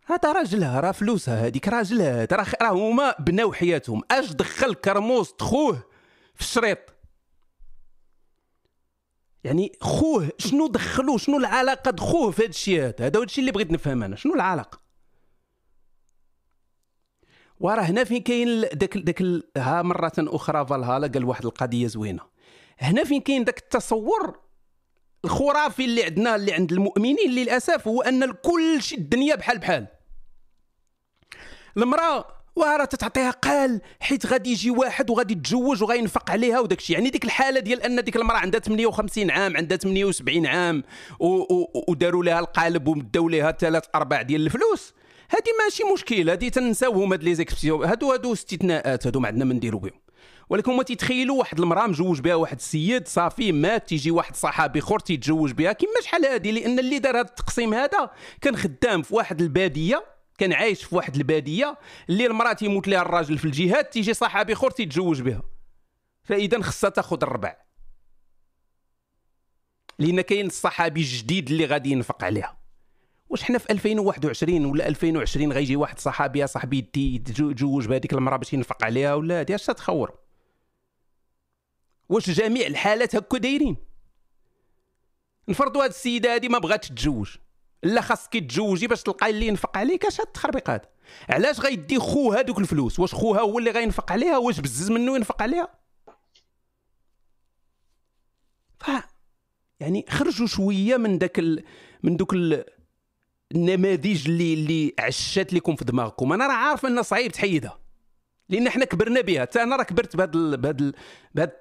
هذا 0.07 0.33
راجلها 0.33 0.81
راه 0.81 0.92
فلوسها 0.92 1.46
هذيك 1.46 1.68
راجلها. 1.68 2.29
راه 2.62 2.70
هما 2.70 3.14
بناو 3.18 3.53
حياتهم. 3.53 4.03
اش 4.11 4.33
دخل 4.33 4.74
كرموس 4.74 5.35
خوه 5.40 5.83
في 6.35 6.40
الشريط؟ 6.40 6.98
يعني 9.44 9.72
خوه 9.81 10.29
شنو 10.38 10.66
دخلوه 10.66 11.18
شنو 11.18 11.37
العلاقة 11.37 11.90
دخوه 11.90 12.31
في 12.31 12.42
هذا 12.42 12.48
الشيء 12.48 12.81
هذا؟ 12.81 13.07
هذا 13.07 13.18
هو 13.18 13.22
الشيء 13.22 13.40
اللي 13.40 13.53
بغيت 13.53 13.70
نفهم 13.70 14.03
أنا. 14.03 14.16
شنو 14.16 14.35
العلاقة؟ 14.35 14.81
وراه 17.60 17.83
هنا 17.83 18.04
فين 18.04 18.23
كاين 18.23 18.60
داك 18.60 18.98
داك 18.98 19.23
ها 19.56 19.83
مرة 19.83 20.13
أخرى 20.19 20.67
فالهالا 20.67 21.06
قال 21.06 21.25
واحد 21.25 21.44
القضية 21.46 21.87
زوينة. 21.87 22.23
هنا 22.79 23.04
فين 23.04 23.21
كاين 23.21 23.44
داك 23.44 23.58
التصور 23.58 24.40
الخرافي 25.25 25.85
اللي 25.85 26.04
عندنا 26.04 26.37
اللي 26.37 26.52
عند 26.52 26.73
المؤمنين 26.73 27.31
للأسف 27.31 27.88
هو 27.88 28.02
أن 28.02 28.33
كل 28.33 28.83
شيء 28.83 28.98
الدنيا 28.98 29.35
بحال 29.35 29.58
بحال. 29.58 29.87
المرأة 31.77 32.38
وراه 32.59 32.85
تتعطيها 32.85 33.31
قال 33.31 33.81
حيت 34.00 34.27
غادي 34.27 34.50
يجي 34.50 34.71
واحد 34.71 35.11
وغادي 35.11 35.35
يتزوج 35.35 35.83
وغينفق 35.83 36.31
عليها 36.31 36.61
وداك 36.61 36.79
الشيء 36.79 36.96
يعني 36.96 37.11
ديك 37.11 37.25
الحالة 37.25 37.61
ديال 37.61 37.83
أن 37.83 38.04
ديك 38.04 38.17
المرأة 38.17 38.38
عندها 38.38 38.61
58 38.61 39.31
عام 39.31 39.56
عندها 39.56 39.77
78 39.77 40.46
عام 40.46 40.83
وداروا 41.88 42.25
لها 42.25 42.40
القالب 42.40 42.88
ومداو 42.88 43.29
لها 43.29 43.50
ثلاث 43.52 43.85
أرباع 43.94 44.23
ديال 44.23 44.46
الفلوس 44.46 44.94
هذه 45.31 45.50
ماشي 45.65 45.85
مشكل 45.94 46.31
هذه 46.31 46.48
تنساوهم 46.48 47.13
هاد 47.13 47.23
لي 47.23 47.35
زيكسبسيون 47.35 47.85
هادو 47.85 48.13
هادو 48.13 48.33
استثناءات 48.33 49.06
هادو 49.06 49.21
ما 49.21 49.29
عندنا 49.29 49.44
ما 49.44 49.54
نديرو 49.54 49.79
بهم. 49.79 49.92
ولكن 50.50 50.73
هما 50.73 50.83
تيتخيلوا 50.83 51.38
واحد 51.38 51.61
المرأة 51.61 51.87
مجوج 51.87 52.21
بها 52.21 52.35
واحد 52.35 52.56
السيد 52.56 53.09
صافي 53.09 53.52
مات 53.52 53.88
تيجي 53.88 54.11
واحد 54.11 54.37
صحابي 54.37 54.79
أخر 54.79 54.98
تيتزوج 54.98 55.52
بها. 55.52 55.73
كيما 55.73 55.92
شحال 56.02 56.27
هادي؟ 56.27 56.52
لأن 56.52 56.79
اللي 56.79 56.98
دار 56.98 57.15
هذا 57.15 57.21
التقسيم 57.21 57.75
هذا 57.75 58.11
كان 58.40 58.56
خدام 58.56 59.02
في 59.02 59.15
واحد 59.15 59.40
البادية 59.40 60.17
كان 60.39 60.53
عايش 60.53 60.85
في 60.85 60.95
واحد 60.97 61.17
البادية 61.17 61.79
اللي 62.09 62.27
المرأة 62.27 62.53
تيموت 62.53 62.89
لها 62.89 63.03
الراجل 63.03 63.39
في 63.39 63.45
الجهاد 63.45 63.85
تيجي 63.85 64.15
صحابي 64.15 64.53
اخر 64.53 64.71
تيتزوج 64.71 65.23
بها. 65.23 65.43
فإذا 66.23 66.63
خصها 66.63 66.91
تاخذ 66.91 67.19
الربع. 67.23 67.57
لأن 69.99 70.21
كاين 70.21 70.47
الصحابي 70.47 71.01
الجديد 71.01 71.51
اللي 71.51 71.65
غادي 71.65 71.91
ينفق 71.91 72.25
عليها. 72.25 72.59
واش 73.29 73.43
حنا 73.43 73.59
في 73.59 73.71
2021 73.71 74.65
ولا 74.65 74.89
2020 74.89 75.53
غيجي 75.53 75.77
واحد 75.77 75.99
صحابي 75.99 76.39
يا 76.39 76.47
صاحبي 76.47 76.91
يتزوج 76.97 77.87
بهذيك 77.87 78.13
المرأة 78.13 78.37
باش 78.37 78.53
ينفق 78.53 78.85
عليها 78.85 79.15
ولا 79.15 79.41
هادي 79.41 79.55
اش 79.55 79.67
تتخور 79.67 80.19
واش 82.09 82.31
جميع 82.31 82.67
الحالات 82.67 83.17
هكا 83.17 83.39
دايرين؟ 83.39 83.77
نفرضوا 85.49 85.85
هاد 85.85 85.91
السيدة 85.91 86.35
هادي 86.35 86.49
ما 86.49 86.59
بغاتش 86.59 86.89
تتزوج 86.89 87.37
لا 87.83 88.00
خاصك 88.00 88.33
تتزوجي 88.33 88.87
باش 88.87 89.02
تلقاي 89.02 89.31
اللي 89.31 89.46
ينفق 89.46 89.76
عليك 89.76 90.06
اش 90.06 90.20
هاد 90.20 90.26
التخربيق 90.26 90.70
هذا 90.70 90.88
علاش 91.29 91.60
غيدي 91.60 91.98
خوها 91.98 92.42
دوك 92.42 92.58
الفلوس؟ 92.58 92.98
واش 92.98 93.14
خوها 93.14 93.40
هو 93.40 93.58
اللي 93.58 93.70
غينفق 93.70 94.12
عليها؟ 94.12 94.38
واش 94.38 94.60
بزز 94.60 94.90
منه 94.90 95.16
ينفق 95.16 95.42
عليها؟ 95.42 95.68
ف 98.81 98.90
يعني 99.81 100.04
خرجوا 100.08 100.46
شوية 100.46 100.96
من 100.96 101.18
داك 101.18 101.38
ال... 101.38 101.64
من 102.02 102.16
دوك 102.16 102.35
ال... 102.35 102.64
النماذج 103.54 104.29
اللي 104.29 104.54
اللي 104.54 104.94
عشات 104.98 105.52
لكم 105.52 105.76
في 105.76 105.85
دماغكم. 105.85 106.33
أنا 106.33 106.46
راه 106.46 106.52
عارف 106.52 106.87
أنها 106.87 107.02
صعيب 107.02 107.33
تحيدها. 107.33 107.81
لأن 108.48 108.70
حنا 108.70 108.85
كبرنا 108.85 109.20
بها. 109.20 109.40
حتى 109.40 109.62
أنا 109.62 109.76
راه 109.76 109.83
كبرت 109.83 110.16
بهاد 110.16 110.37
ال... 110.37 110.56
بهاد 110.56 110.81
ال... 110.81 110.94
بهاد. 111.35 111.52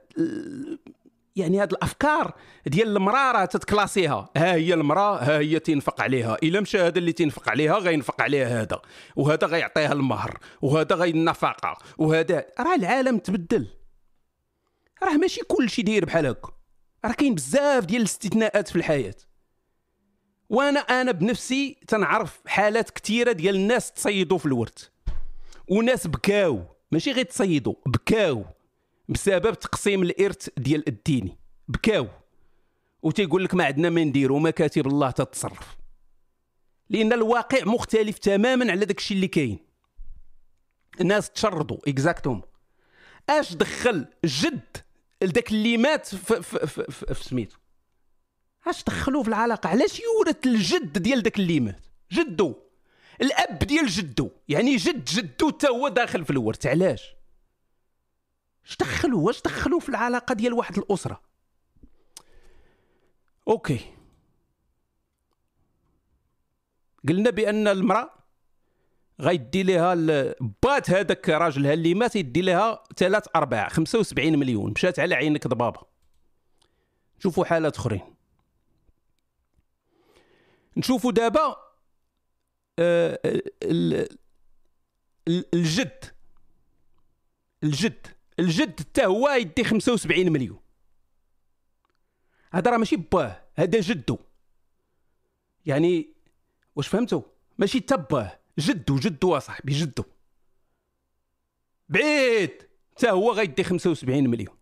يعني 1.38 1.62
هاد 1.62 1.72
الأفكار 1.72 2.34
ديال 2.66 2.88
المراه 2.88 3.32
راه 3.32 3.46
تتكلاسيها. 3.46 4.30
ها 4.38 4.54
هي 4.54 4.74
المرأة 4.74 5.18
ها 5.18 5.40
هي 5.40 5.60
تنفق 5.60 6.02
عليها. 6.02 6.38
إلا 6.44 6.62
مشى 6.62 6.80
هذا 6.80 6.98
اللي 6.98 7.12
تنفق 7.12 7.50
عليها 7.50 7.78
غينفق 7.78 8.22
عليها 8.22 8.62
هذا. 8.62 8.82
وهذا 9.16 9.48
غيعطيها 9.48 9.94
المهر. 9.94 10.40
وهذا 10.62 10.96
غي 10.96 11.10
النفقه 11.10 11.78
وهذا 11.98 12.46
راه 12.60 12.76
العالم 12.76 13.18
تبدل. 13.18 13.68
راه 15.04 15.18
ماشي 15.18 15.42
كل 15.42 15.70
شيء 15.70 15.86
داير 15.86 16.06
بحال 16.06 16.26
هكا. 16.26 16.52
راه 17.06 17.12
كاين 17.12 17.36
بزاف 17.36 17.86
ديال 17.86 18.02
الاستثناءات 18.02 18.68
في 18.68 18.76
الحياة. 18.76 19.16
وأنا 20.50 20.80
أنا 20.80 21.12
بنفسي 21.12 21.78
تنعرف 21.88 22.40
حالات 22.48 22.90
كثيرة 22.90 23.32
ديال 23.32 23.56
الناس 23.56 23.92
تصيدوا 23.92 24.38
في 24.38 24.46
الورث 24.46 24.88
وناس 25.68 26.08
بكاو. 26.08 26.64
ماشي 26.92 27.12
غير 27.12 27.26
تصيدوا 27.26 27.74
بكاو. 27.86 28.46
بسبب 29.10 29.53
تقسيم 29.53 30.03
الإرث 30.03 30.49
ديال 30.58 30.88
الديني. 30.88 31.38
بكاو. 31.68 32.08
وتيقول 33.03 33.43
لك 33.43 33.53
ما 33.53 33.66
عندنا 33.66 33.89
ما 33.89 34.03
نديرو 34.03 34.39
مكاتب 34.39 34.88
الله 34.88 35.12
تتصرف. 35.12 35.78
لأن 36.89 37.14
الواقع 37.14 37.64
مختلف 37.64 38.18
تماما 38.18 38.72
على 38.72 38.86
داك 38.86 38.97
الشيء 38.97 39.18
اللي 39.18 39.28
كاين. 39.28 39.60
الناس 41.01 41.30
تشردوا 41.30 41.78
اكزاكتوم 41.88 42.41
أش 43.30 43.53
دخل 43.53 44.05
جد 44.26 44.78
لذاك 45.22 45.51
اللي 45.51 45.78
مات 45.78 46.05
في, 46.05 46.43
في, 46.43 46.68
في, 46.68 46.91
في, 46.91 47.14
في 47.14 47.24
سميتو؟ 47.24 47.58
أش 48.68 48.84
دخلوه 48.84 49.24
في 49.24 49.30
العلاقة؟ 49.30 49.70
علاش 49.70 49.99
يورث 49.99 50.45
الجد 50.45 50.97
ديال 50.97 51.22
داك 51.22 51.39
اللي 51.39 51.60
مات؟ 51.60 51.86
جدو. 52.12 52.55
الأب 53.22 53.60
ديال 53.60 53.88
جدو. 53.88 54.30
يعني 54.49 54.76
جد 54.76 55.05
جدو 55.05 55.49
حتى 55.49 55.68
هو 55.68 55.88
داخل 55.88 56.26
في 56.26 56.32
الورث. 56.32 56.66
علاش؟ 56.66 57.16
اش 58.68 58.78
دخلوا 58.78 59.26
واش 59.26 59.41
دخلوا 59.41 59.80
في 59.80 59.89
العلاقة 59.89 60.34
ديال 60.34 60.53
واحد 60.53 60.78
الأسرة. 60.78 61.22
أوكي. 63.47 63.93
قلنا 67.07 67.30
بأن 67.30 67.68
المرأة 67.68 68.13
غيدي 69.20 69.63
لها 69.63 69.95
بات 70.63 70.89
هذاك 70.89 71.30
راجلها 71.30 71.74
اللي 71.74 71.93
مات 71.93 72.15
يدي 72.15 72.41
لها 72.41 72.84
ثلاث 72.97 73.26
أرباع 73.36 73.70
75 73.70 74.39
مليون. 74.39 74.72
مشات 74.72 74.99
على 74.99 75.15
عينك 75.15 75.47
ضبابة. 75.47 75.82
شوفوا 77.20 77.45
حالات 77.45 77.78
آخرين. 77.78 78.15
نشوفوا 80.78 81.11
دابا 81.11 81.55
آه 82.80 83.20
الجد. 85.53 86.05
الجد. 87.63 88.16
الجد 88.40 88.80
حتى 88.80 89.06
هو 89.06 89.30
يدي 89.30 89.64
75 89.64 90.32
مليون. 90.32 90.60
هذا 92.52 92.72
راه 92.72 92.78
ماشي 92.78 92.96
باه 92.96 93.44
هذا 93.56 93.80
جدو. 93.80 94.18
يعني 95.66 96.14
واش 96.76 96.88
فهمتوا؟ 96.88 97.22
ماشي 97.58 97.80
تباه 97.80 98.40
جدو 98.60 98.96
جدو 98.96 99.38
أصاحبي 99.38 99.74
جدو. 99.74 100.04
بعيد 101.90 102.68
حتى 102.98 103.12
هو 103.12 103.32
غيدي 103.32 103.64
75 103.64 104.28
مليون. 104.28 104.58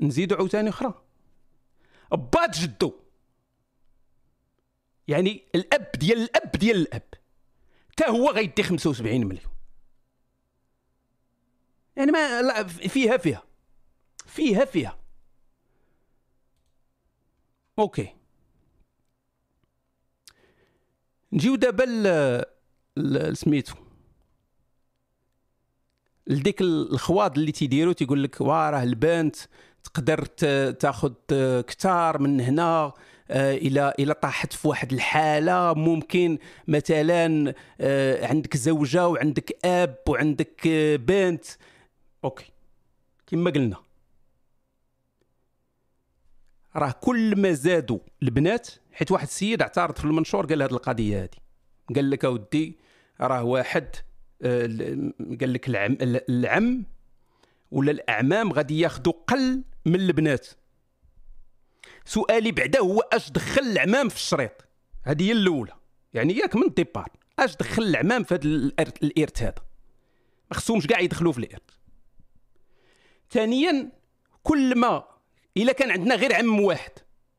نزيدو 0.00 0.34
عاوتاني 0.36 0.68
أخرى. 0.68 1.04
بات 2.12 2.58
جدو. 2.58 2.92
يعني 5.08 5.44
الأب 5.54 5.90
ديال 5.92 6.18
الأب 6.18 6.50
ديال 6.50 6.76
الأب. 6.76 7.14
حتى 7.90 8.04
هو 8.04 8.30
غيدي 8.30 8.62
75 8.62 9.26
مليون. 9.26 9.54
يعني 11.96 12.10
ما 12.12 12.42
لا 12.42 12.64
فيها 12.66 13.16
فيها. 13.16 13.42
فيها 14.26 14.64
فيها. 14.64 14.98
أوكي. 17.78 18.08
نجيو 21.32 21.54
دابا 21.56 21.84
سميتو 23.34 23.74
لديك 26.26 26.60
الخواض 26.60 27.38
اللي 27.38 27.52
تيديروا 27.52 27.92
تيقول 27.92 28.22
لك 28.22 28.40
واه 28.40 28.70
راه 28.70 28.82
البنت 28.82 29.36
تقدر 29.84 30.24
تاخذ 30.72 31.12
كتار 31.60 32.18
من 32.18 32.40
هنا 32.40 32.92
آه، 33.30 33.54
إلى 33.54 33.94
إلى 33.98 34.14
طاحت 34.14 34.52
في 34.52 34.68
واحد 34.68 34.92
الحالة. 34.92 35.74
ممكن 35.74 36.38
مثلا 36.68 37.54
آه، 37.80 38.26
عندك 38.26 38.56
زوجة 38.56 39.08
وعندك 39.08 39.58
أب 39.64 39.96
وعندك 40.08 40.66
آه، 40.66 40.96
بنت. 40.96 41.44
أوكي. 42.24 42.52
كما 43.26 43.50
قلنا. 43.50 43.76
راه 46.76 46.90
كل 47.00 47.40
ما 47.40 47.52
زادوا 47.52 47.98
البنات 48.22 48.68
حيت 48.92 49.12
واحد 49.12 49.26
السيد 49.26 49.62
اعترض 49.62 49.98
في 49.98 50.04
المنشور 50.04 50.46
قال 50.46 50.62
هذه 50.62 50.70
القضية 50.70 51.22
هذه 51.22 51.38
قال 51.94 52.10
لك 52.10 52.24
أودي 52.24 52.78
راه 53.20 53.42
واحد 53.42 53.88
آه، 54.42 54.66
قال 55.40 55.52
لك 55.52 55.68
العم 55.68 55.96
العم 56.00 56.84
ولا 57.70 57.90
الأعمام 57.90 58.52
غادي 58.52 58.80
ياخذوا 58.80 59.12
قل 59.26 59.62
من 59.86 59.94
البنات. 59.94 60.48
سؤالي 62.04 62.52
بعدا 62.52 62.80
هو 62.80 63.00
أش 63.00 63.30
دخل 63.30 63.62
العمام 63.62 64.08
في 64.08 64.16
الشريط؟ 64.16 64.66
هذه 65.02 65.22
هي 65.22 65.32
الأولى. 65.32 65.72
يعني 66.14 66.36
ياك 66.36 66.56
من 66.56 66.62
الديبار. 66.62 67.08
أش 67.38 67.56
دخل 67.56 67.82
العمام 67.82 68.24
في 68.24 68.34
هذا 68.34 68.44
الارث 69.02 69.42
هذا 69.42 69.54
ما 70.50 70.56
خصهمش 70.56 70.86
كاع 70.86 71.00
يدخلوا 71.00 71.32
في 71.32 71.38
الإرث. 71.38 71.73
ثانيا 73.30 73.92
كل 74.42 74.78
ما 74.78 75.08
الا 75.56 75.72
كان 75.72 75.90
عندنا 75.90 76.14
غير 76.14 76.34
عم 76.34 76.60
واحد 76.60 76.92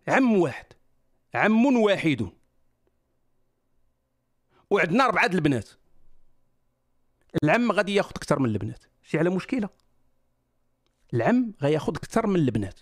عم 0.08 0.38
واحد 0.38 0.66
عم 1.34 1.66
واحد. 1.66 2.30
وعندنا 4.70 5.06
أربعة 5.06 5.26
البنات. 5.26 5.70
العم 7.44 7.72
غادي 7.72 7.96
ياخذ 7.96 8.12
أكثر 8.16 8.40
من 8.40 8.50
البنات. 8.50 8.84
شي 9.04 9.20
على 9.20 9.30
مشكلة؟ 9.30 9.70
العم 11.14 11.54
غياخذ 11.62 11.96
أكثر 11.96 12.28
من 12.28 12.36
البنات. 12.36 12.80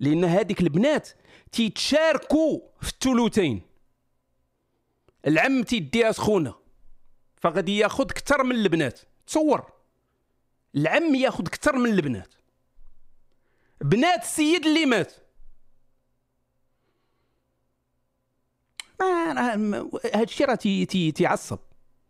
لأن 0.00 0.24
هذيك 0.24 0.60
البنات 0.60 1.08
تيتشاركوا 1.52 2.60
في 2.80 2.88
الثلثين. 2.88 3.62
العم 5.26 5.62
تيديها 5.62 6.12
سخونة 6.12 6.54
فغادي 7.36 7.78
ياخذ 7.78 8.04
أكثر 8.04 8.42
من 8.42 8.56
البنات. 8.56 9.00
تصور. 9.26 9.72
العم 10.76 11.14
ياخذ 11.14 11.46
أكثر 11.46 11.76
من 11.76 11.90
البنات. 11.90 12.34
بنات 13.80 14.22
السيد 14.22 14.66
اللي 14.66 14.86
مات. 14.86 15.12
هذا 19.00 20.22
الشيء 20.22 20.46
راه 20.46 20.54
تيعصب 21.10 21.58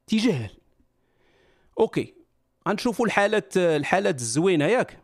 تيجهل. 0.06 0.56
أوكي 1.80 2.14
غنشوفوا 2.68 3.06
الحالات 3.06 3.56
الحالات 3.56 4.20
الزوينة 4.20 4.64
ياك. 4.64 4.98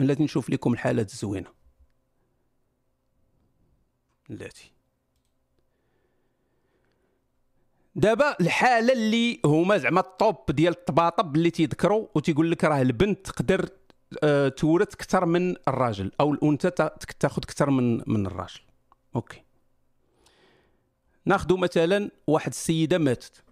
التي 0.00 0.24
نشوف 0.24 0.50
لكم 0.50 0.72
الحالات 0.72 1.10
الزوينة. 1.12 1.52
التي. 4.30 4.72
دابا 7.94 8.36
الحالة 8.40 8.92
اللي 8.92 9.40
هما 9.46 9.78
زعما 9.78 10.00
الطوب 10.00 10.36
ديال 10.50 10.72
الطباطب 10.72 11.36
اللي 11.36 11.50
تيذكروا 11.50 12.08
وتيقول 12.14 12.50
لك 12.50 12.64
راه 12.64 12.82
البنت 12.82 13.26
تقدر 13.26 13.68
آه، 14.24 14.48
تورث 14.48 14.94
أكثر 14.94 15.26
من 15.26 15.54
الراجل 15.68 16.12
أو 16.20 16.32
الأنثى 16.32 16.70
تا- 16.70 16.96
تاخذ 17.20 17.42
أكثر 17.42 17.70
من 17.70 18.02
من 18.06 18.26
الراجل. 18.26 18.60
أوكي. 19.16 19.42
ناخذ 21.24 21.56
مثلا 21.58 22.10
واحد 22.26 22.48
السيدة 22.50 22.98
ماتت. 22.98 23.42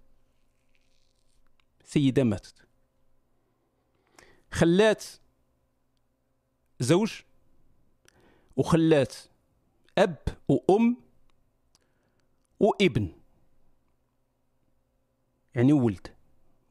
سيدة 1.83 2.23
ماتت. 2.23 2.53
خلات 4.51 5.03
زوج 6.79 7.13
وخلات 8.57 9.15
أب 9.97 10.17
وأم 10.47 10.97
وابن. 12.59 13.11
يعني 15.55 15.73
ولد. 15.73 16.07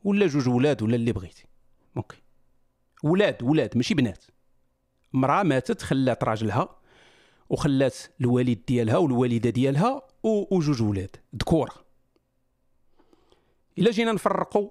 ولا 0.05 0.27
جوج 0.27 0.49
ولاد 0.49 0.83
ولا 0.83 0.95
اللي 0.97 1.13
بغيتي. 1.13 1.45
OK 1.97 2.17
ولاد 3.05 3.43
ولاد 3.43 3.77
ماشي 3.77 3.95
بنات. 3.95 4.25
امرأة 5.15 5.43
ماتت 5.43 5.83
خلات 5.83 6.25
راجلها 6.25 6.79
وخلات 7.51 7.97
الوالد 8.21 8.59
ديالها 8.69 8.97
والوالدة 8.97 9.51
ديالها 9.51 10.03
وجوج 10.23 10.83
ولاد 10.83 11.17
ذكور 11.37 11.71
إلا 13.79 13.91
جينا 13.91 14.13
نفرقوا 14.13 14.71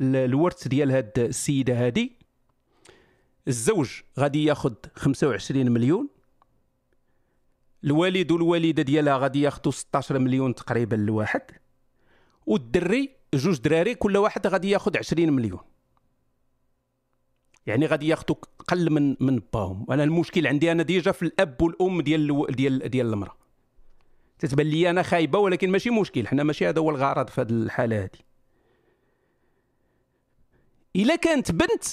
ال- 0.00 0.16
الورث 0.16 0.68
ديال 0.68 0.90
هاد 0.90 1.18
السيدة 1.18 1.86
هادي. 1.86 2.12
الزوج 3.48 3.90
غادي 4.18 4.44
ياخذ 4.44 4.74
25 4.94 5.70
مليون. 5.70 6.08
الوالد 7.84 8.30
والوالدة 8.32 8.82
ديالها 8.82 9.16
غادي 9.18 9.40
ياخذوا 9.40 9.72
16 9.72 10.18
مليون 10.18 10.54
تقريبا 10.54 10.96
لواحد 10.96 11.42
والدري 12.46 13.16
جوج 13.34 13.58
دراري 13.58 13.94
كل 13.94 14.16
واحد 14.16 14.46
غادي 14.46 14.70
ياخذ 14.70 14.98
20 14.98 15.32
مليون. 15.32 15.60
يعني 17.66 17.86
غادي 17.86 18.08
ياخذوا 18.08 18.36
قل 18.68 18.90
من 18.90 19.16
من 19.20 19.42
باهم. 19.52 19.86
أنا 19.90 20.04
المشكل 20.04 20.46
عندي 20.46 20.72
أنا 20.72 20.82
déjà 20.82 21.12
في 21.12 21.22
الأب 21.22 21.62
والأم 21.62 22.00
ديال 22.00 22.46
ديال 22.50 22.90
ديال 22.90 23.06
المرأة. 23.06 23.36
تتبان 24.38 24.66
لي 24.66 24.90
أنا 24.90 25.02
خايبة 25.02 25.38
ولكن 25.38 25.70
ماشي 25.70 25.90
مشكل. 25.90 26.28
حنا 26.28 26.42
ماشي 26.42 26.68
هذا 26.68 26.80
هو 26.80 26.90
الغرض 26.90 27.28
في 27.28 27.40
هذه 27.40 27.50
الحالة 27.50 28.02
هذه. 28.02 28.18
إلا 30.96 31.16
كانت 31.16 31.52
بنت 31.52 31.84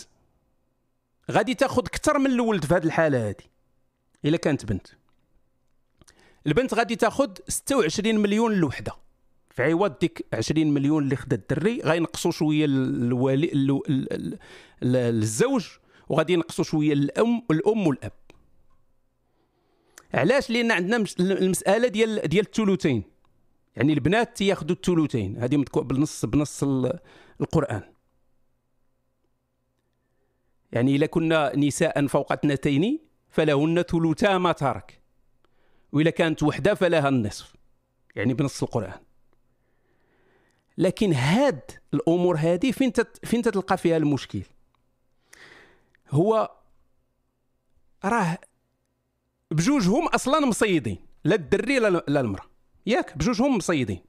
غادي 1.32 1.54
تاخذ 1.54 1.86
أكثر 1.86 2.20
من 2.20 2.32
الولد 2.32 2.66
في 2.66 2.74
هذه 2.74 2.84
الحالة 2.84 3.30
هذه. 3.30 3.46
إلا 4.26 4.38
كانت 4.38 4.66
بنت. 4.66 4.88
البنت 6.48 6.74
غادي 6.74 6.96
تاخذ 6.96 7.34
26 7.48 8.16
مليون 8.16 8.54
الوحده 8.54 8.92
عوض 9.60 10.00
ديك 10.00 10.26
20 10.34 10.74
مليون 10.74 11.04
اللي 11.04 11.16
خدا 11.16 11.36
الدري 11.36 11.82
غينقصوا 11.82 12.32
شوية 12.32 12.66
الوالي 12.66 13.54
ال- 13.54 13.72
ال- 13.72 14.14
ال- 14.14 14.34
ال- 14.84 14.96
الزوج 14.96 15.68
وغادي 16.10 16.34
ينقصوا 16.34 16.64
شوية 16.64 16.94
الأم 16.94 17.42
الأم 17.52 17.88
والأب. 17.88 18.12
علاش؟ 20.14 20.50
لأن 20.50 20.72
عندنا 20.72 21.06
المسألة 21.20 21.88
ديال 21.88 22.28
ديال 22.28 22.46
الثلثين. 22.46 23.04
يعني 23.76 23.94
البنات 23.94 24.38
تياخذوا 24.38 24.76
الثلثين. 24.76 25.38
هذه 25.38 25.58
مذكور 25.58 25.84
بنص 25.84 26.26
بنص 26.26 26.64
ال- 26.64 27.00
القرآن. 27.42 27.82
يعني 30.72 30.96
إلا 30.96 31.06
كنا 31.06 31.56
نساء 31.56 32.08
فوق 32.08 32.32
اثنتين 32.32 33.00
فلهن 33.30 33.82
ثلثا 33.82 34.38
ما 34.38 34.52
ترك. 34.52 35.02
واذا 35.92 36.10
كانت 36.10 36.44
وحدة 36.44 36.74
فلها 36.74 37.10
النصف. 37.10 37.54
يعني 38.16 38.34
بنص 38.34 38.64
القرآن. 38.64 39.00
لكن 40.80 41.14
هاد 41.14 41.62
الأمور 41.94 42.38
هذه 42.38 42.72
فين 42.72 42.94
تت 42.94 43.26
فين 43.26 43.42
تتلقى 43.42 43.78
فيها 43.78 43.98
المشكل؟ 43.98 44.42
هو 46.10 46.52
راه 48.06 48.38
بجوجهم 49.52 50.08
أصلا 50.08 50.46
مصيدين 50.46 50.98
لا 51.24 51.36
الدري 51.36 51.80
لا 51.80 52.20
المرأة. 52.22 52.50
ياك 52.86 53.18
بجوجهم 53.18 53.58
مصيدين. 53.58 54.00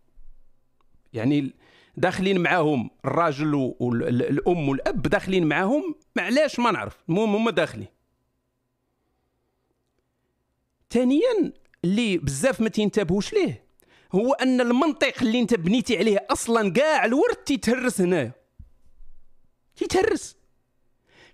يعني 1.13 1.55
داخلين 1.97 2.41
معاهم 2.41 2.91
الراجل 3.05 3.55
والام 3.55 4.69
والأب 4.69 5.03
داخلين 5.03 5.47
معاهم 5.47 5.95
معلاش 6.17 6.59
ما 6.59 6.71
نعرف 6.71 6.99
المهم 7.09 7.35
هما 7.37 7.51
داخلين. 7.51 7.89
ثانيا 10.91 11.53
اللي 11.85 12.19
بزاف 12.19 12.61
ما 12.61 12.69
تينتبهوش 12.69 13.33
ليه 13.33 13.70
هو 14.15 14.33
أن 14.33 14.61
المنطق 14.61 15.15
اللي 15.23 15.41
أنت 15.41 15.55
بنيتي 15.55 15.99
عليه 15.99 16.27
أصلا 16.31 16.73
كاع 16.73 17.05
الورد 17.05 17.37
تيتهرس 17.37 18.01
هنايا. 18.01 18.33
تيتهرس. 19.77 20.37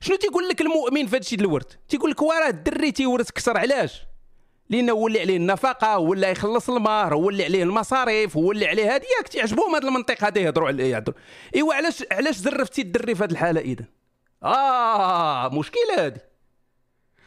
شنو 0.00 0.16
تيقول 0.16 0.48
لك 0.48 0.60
المؤمن 0.60 1.06
في 1.06 1.16
هادشي 1.16 1.36
الورد؟ 1.36 1.72
تيقول 1.88 2.10
لك 2.10 2.22
وراه 2.22 2.48
الدري 2.48 2.92
تيورث 2.92 3.30
كثر 3.30 3.58
علاش؟ 3.58 4.02
لأنه 4.70 4.92
هو 4.92 5.06
اللي 5.06 5.20
عليه 5.20 5.36
النفقة 5.36 5.94
هو 5.94 6.12
اللي 6.12 6.30
يخلص 6.30 6.70
المهر 6.70 7.14
هو 7.14 7.30
اللي 7.30 7.44
عليه 7.44 7.62
المصاريف 7.62 8.36
هو 8.36 8.52
اللي 8.52 8.66
عليه 8.66 8.94
هذه 8.96 9.04
ياك 9.18 9.28
تيعجبهم 9.28 9.74
هذا 9.74 9.88
المنطق 9.88 10.24
هذا 10.24 10.40
يهضروا 10.40 10.68
عليه 10.68 10.84
يهضروا. 10.84 11.18
إيوا 11.56 11.74
علاش 11.74 12.04
علاش 12.12 12.36
زرفتي 12.36 12.82
الدري 12.82 13.14
في 13.14 13.24
هذه 13.24 13.30
الحالة 13.30 13.60
اذا 13.60 13.84
آه 14.42 15.48
مشكلة 15.48 16.06
هذه 16.06 16.20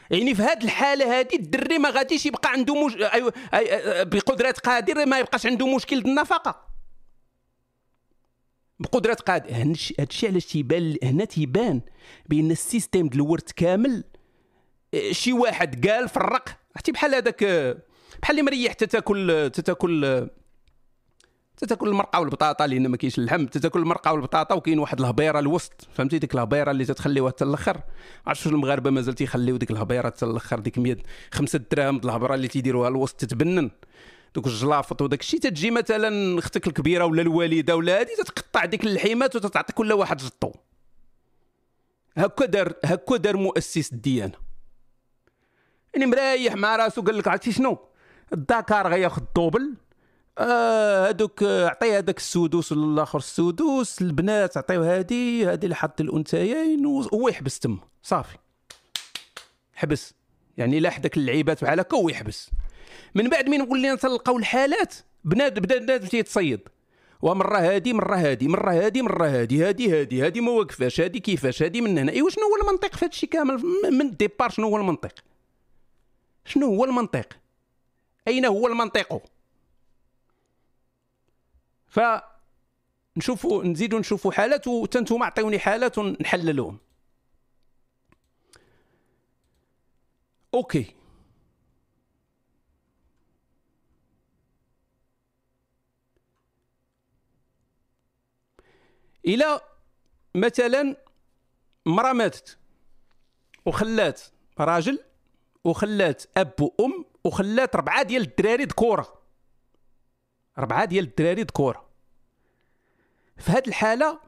يعني 0.09 0.35
في 0.35 0.41
هذه 0.41 0.63
الحالة 0.63 1.19
هذه 1.19 1.35
الدري 1.35 1.77
ما 1.77 1.89
غاديش 1.89 2.25
يبقى 2.25 2.51
عنده 2.51 2.85
مش... 2.85 2.95
أيوة... 2.95 3.33
أي... 3.53 4.05
بقدرة 4.05 4.51
قادر 4.51 5.05
ما 5.05 5.19
يبقاش 5.19 5.45
عنده 5.45 5.75
مشكل 5.75 5.97
النفقه 5.97 6.65
بقدرة 8.79 9.13
قادر. 9.13 9.51
هذا 9.51 9.73
الشيء 9.99 10.29
علاش 10.29 10.45
تيبان 10.45 10.97
هنا 11.03 11.25
تيبان 11.25 11.81
بأن 12.29 12.51
ال 12.51 12.58
système 12.58 13.07
ديال 13.07 13.21
الورث 13.23 13.51
كامل 13.51 14.03
شي 15.11 15.33
واحد 15.33 15.87
قال 15.87 16.09
فرق. 16.09 16.49
عرفتي 16.75 16.91
بحال 16.91 17.15
هذاك 17.15 17.43
بحال 18.21 18.39
اللي 18.39 18.41
مريح 18.41 18.73
تتاكل 18.73 19.49
تتاكل 19.53 20.29
تتاكل 21.59 21.87
المرقة 21.87 22.19
والبطاطا 22.19 22.67
لأن 22.67 22.87
ما 22.87 22.97
كاينش 22.97 23.19
اللحم. 23.19 23.45
تتاكل 23.45 23.79
المرقة 23.79 24.13
والبطاطا 24.13 24.55
وكاين 24.55 24.79
واحد 24.79 24.99
الهبيرة 24.99 25.39
الوسط. 25.39 25.87
فهمتي؟ 25.93 26.19
ديك 26.19 26.33
الهبيرة 26.35 26.71
اللي 26.71 26.85
تتخليوها 26.85 27.31
حتى 27.31 27.43
الآخر 27.43 27.81
عرفت 28.27 28.47
المغاربة 28.47 28.89
مازال 28.89 29.13
تيخليو 29.13 29.57
ديك 29.57 29.71
الهبيرة 29.71 30.05
حتى 30.05 30.25
الآخر 30.25 30.59
ديك 30.59 30.77
100 30.77 30.97
خمسة 31.33 31.59
دراهم 31.71 31.99
د 31.99 32.05
الهبره 32.05 32.35
اللي 32.35 32.47
تيديروها 32.47 32.89
الوسط 32.89 33.15
تتبنن. 33.15 33.71
دوك 34.35 34.47
الجلافط 34.47 35.01
وداك 35.01 35.21
الشيء 35.21 35.39
تتجي 35.39 35.71
مثلا 35.71 36.39
أختك 36.39 36.67
الكبيرة 36.67 37.05
ولا 37.05 37.21
الوالدة 37.21 37.75
ولا 37.75 38.01
هذه 38.01 38.09
تتقطع 38.17 38.65
ديك 38.65 38.83
اللحيمات 38.83 39.35
وتتعطي 39.35 39.73
كل 39.73 39.93
واحد 39.93 40.17
جطو 40.17 40.51
هكا 42.17 42.45
دار 42.45 42.73
هكا 42.85 43.17
دار 43.17 43.37
مؤسس 43.37 43.93
الديانة. 43.93 44.33
يعني 45.93 46.05
مريح 46.05 46.55
مع 46.55 46.75
راسو 46.75 47.01
قال 47.01 47.17
لك 47.17 47.27
عرفتي 47.27 47.51
شنو؟ 47.51 47.77
الدكار 48.33 48.87
غياخذ 48.87 49.21
الدوبل. 49.21 49.73
آه، 50.39 51.15
عطيه 51.41 51.97
هذاك 51.97 52.17
السدوس 52.17 52.71
ولا 52.71 52.93
الآخر 52.93 53.17
السدوس 53.17 54.01
البنات 54.01 54.57
عطيو 54.57 54.83
هذه 54.83 55.53
هذه 55.53 55.63
اللي 55.63 55.75
حط 55.75 56.01
الانثيين 56.01 56.85
وهو 56.85 57.29
يحبس 57.29 57.59
تما 57.59 57.77
صافي. 58.03 58.37
حبس. 59.73 60.13
يعني 60.57 60.79
لاح 60.79 60.97
داك 60.97 61.17
اللعيبات 61.17 61.63
بحال 61.63 61.79
هكا 61.79 61.97
هو 61.97 62.09
يحبس. 62.09 62.49
من 63.15 63.29
بعد 63.29 63.49
من 63.49 63.61
ولينا 63.61 63.95
تلقاو 63.95 64.37
الحالات 64.37 64.95
بناد 65.23 65.59
بدا 65.59 65.79
بنادم 65.79 66.07
تيتصيد 66.07 66.59
ومرة 67.21 67.57
هادي 67.57 67.93
مرة 67.93 68.15
هادي 68.15 68.47
مرة 68.47 68.71
هادي 68.71 69.01
مرة 69.01 69.27
هادي 69.27 69.65
هادي 69.65 69.99
هادي 69.99 70.25
هادي 70.25 70.41
ما 70.41 70.51
واقفاش 70.51 71.01
هادي 71.01 71.19
كيفاش 71.19 71.63
هادي 71.63 71.81
من 71.81 71.97
هنا. 71.97 72.11
إيوا 72.11 72.29
شنو 72.29 72.43
هو 72.43 72.55
المنطق 72.61 72.95
في 72.95 73.05
هادشي 73.05 73.27
كامل؟ 73.27 73.63
من 73.91 74.01
ال 74.01 74.08
départ 74.08 74.49
شنو 74.49 74.67
هو 74.67 74.77
المنطق؟ 74.77 75.13
شنو 76.45 76.65
هو 76.65 76.85
المنطق؟ 76.85 77.33
أين 78.27 78.45
هو 78.45 78.67
المنطق؟ 78.67 79.21
ف 81.89 81.99
نشوفوا 83.17 83.63
نزيدوا 83.63 83.99
نشوفوا 83.99 84.31
حالات 84.31 84.67
وتنتوما 84.67 85.25
عطيوني 85.25 85.59
حالات 85.59 85.97
ونحللهم 85.97 86.77
OK. 90.53 90.95
إلى 99.25 99.61
مثلا 100.35 100.95
مرة 101.85 102.13
ماتت 102.13 102.57
وخلات 103.65 104.21
راجل 104.59 104.99
وخلات 105.63 106.23
أب 106.37 106.53
وأم 106.61 107.05
وخلات 107.23 107.75
ربعة 107.75 108.03
ديال 108.03 108.21
الدراري 108.21 108.63
ذكورة. 108.63 109.18
ربعة 110.59 110.85
ديال 110.85 111.05
الدراري 111.05 111.41
ذكوره 111.41 111.89
في 113.37 113.51
هذه 113.51 113.67
الحالة 113.67 114.19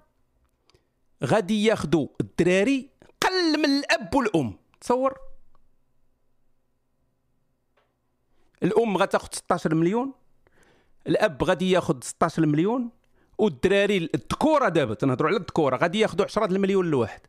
غادي 1.24 1.66
ياخذوا 1.66 2.08
الدراري 2.22 2.90
قل 3.22 3.58
من 3.60 3.66
الأب 3.66 4.16
والأم. 4.16 4.58
تصور. 4.82 5.20
الأم 8.64 8.98
غتاخذ 8.98 9.28
16 9.32 9.76
مليون 9.76 10.14
الأب 11.08 11.44
غادي 11.44 11.72
ياخذ 11.72 12.02
16 12.02 12.46
مليون 12.46 12.90
والدراري 13.38 13.98
الذكورة 13.98 14.70
دابا 14.70 14.94
تنهضروا 14.94 15.30
على 15.30 15.38
الذكورة 15.38 15.78
غادي 15.78 16.00
ياخذوا 16.00 16.26
10 16.26 16.46
المليون 16.46 16.88
الواحد 16.88 17.22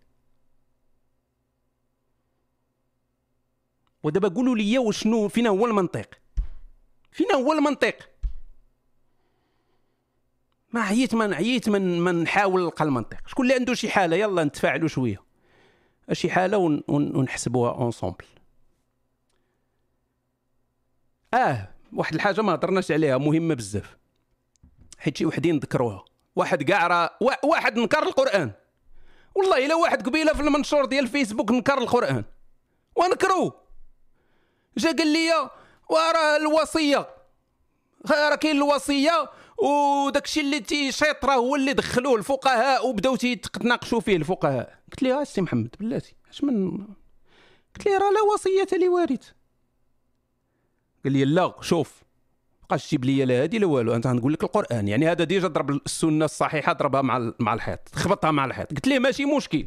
ودابا 4.03 4.29
قولوا 4.29 4.57
لي 4.57 4.79
وشنو 4.79 5.29
فينا 5.29 5.49
هو 5.49 5.67
المنطق؟ 5.67 6.09
فينا 7.13 7.35
هو 7.35 7.53
المنطق. 7.53 8.12
ما 10.73 10.81
عييت 10.81 11.14
من 11.14 11.35
عييت 11.35 11.68
من 11.68 12.01
من 12.01 12.23
نحاول 12.23 12.62
نلقى 12.62 12.85
المنطق. 12.85 13.16
شكون 13.27 13.45
اللي 13.45 13.55
عنده 13.55 13.75
شي 13.75 13.91
حالة 13.91 14.16
يلا 14.16 14.45
نتفاعلوا 14.45 14.89
شوية. 14.89 15.23
شي 16.12 16.31
حالة 16.31 16.59
ون 16.59 16.83
ونحسبوها 16.89 17.70
اونسومبل 17.70 18.25
آه 21.35 21.68
واحد 21.93 22.14
الحاجة 22.14 22.41
ما 22.41 22.55
هضرناش 22.55 22.93
عليها 22.93 23.18
مهمة 23.18 23.55
بزاف. 23.55 23.97
حيت 24.99 25.16
شي 25.16 25.27
وحدين 25.27 25.59
ذكروها. 25.59 26.05
واحد 26.37 26.62
كاع 26.62 26.87
راه 26.87 27.11
واحد 27.45 27.79
نكر 27.79 28.03
القرآن. 28.03 28.53
والله 29.35 29.66
إلا 29.66 29.75
واحد 29.75 30.07
قبيلة 30.07 30.33
في 30.33 30.41
المنشور 30.41 30.85
ديال 30.85 31.05
الفيسبوك 31.05 31.51
نكر 31.51 31.79
القرآن. 31.79 32.25
ونكرو. 32.97 33.53
جا 34.77 34.93
قال 34.93 35.12
لي 35.12 35.51
وراه 35.89 36.37
الوصية. 36.37 37.09
راه 38.11 38.35
كاين 38.35 38.57
الوصية. 38.57 39.31
وداك 39.63 40.25
الشيء 40.25 40.45
اللي 40.45 40.61
تيشيط 40.61 41.25
راه 41.25 41.35
هو 41.35 41.57
اللي 41.57 41.73
دخلوه 41.73 42.17
الفقهاء 42.17 42.89
وبداو 42.89 43.17
تيتناقشوا 43.17 44.01
فيه 44.01 44.17
الفقهاء. 44.17 44.79
قلت 44.91 45.03
له 45.03 45.23
السي 45.23 45.41
محمد 45.41 45.75
بلاتي 45.81 46.15
اش 46.31 46.45
من 46.45 46.79
قلت 47.77 47.87
له 47.87 47.99
راه 47.99 48.11
لا 48.11 48.23
وصية 48.35 48.87
لوارث 48.87 49.31
قال 51.05 51.13
لي 51.13 51.25
لا 51.25 51.55
شوف 51.61 52.03
بقاش 52.63 52.87
تجيب 52.87 53.05
لي 53.05 53.25
لا 53.25 53.43
هادي 53.43 53.59
لا 53.59 53.67
والو 53.67 53.95
أنت 53.95 54.07
غنقول 54.07 54.33
لك 54.33 54.45
القرآن. 54.45 54.89
يعني 54.89 55.11
هذا 55.11 55.25
ديجا 55.25 55.49
ضرب 55.49 55.71
السنة 55.71 56.25
الصحيحة 56.25 56.73
ضربها 56.73 57.03
مع 57.03 57.33
مع 57.39 57.55
الحيط 57.55 57.81
خبطها 57.95 58.31
مع 58.31 58.45
الحيط. 58.45 58.71
قلت 58.71 58.89
ليه 58.89 58.99
ماشي 58.99 59.25
مشكل. 59.25 59.67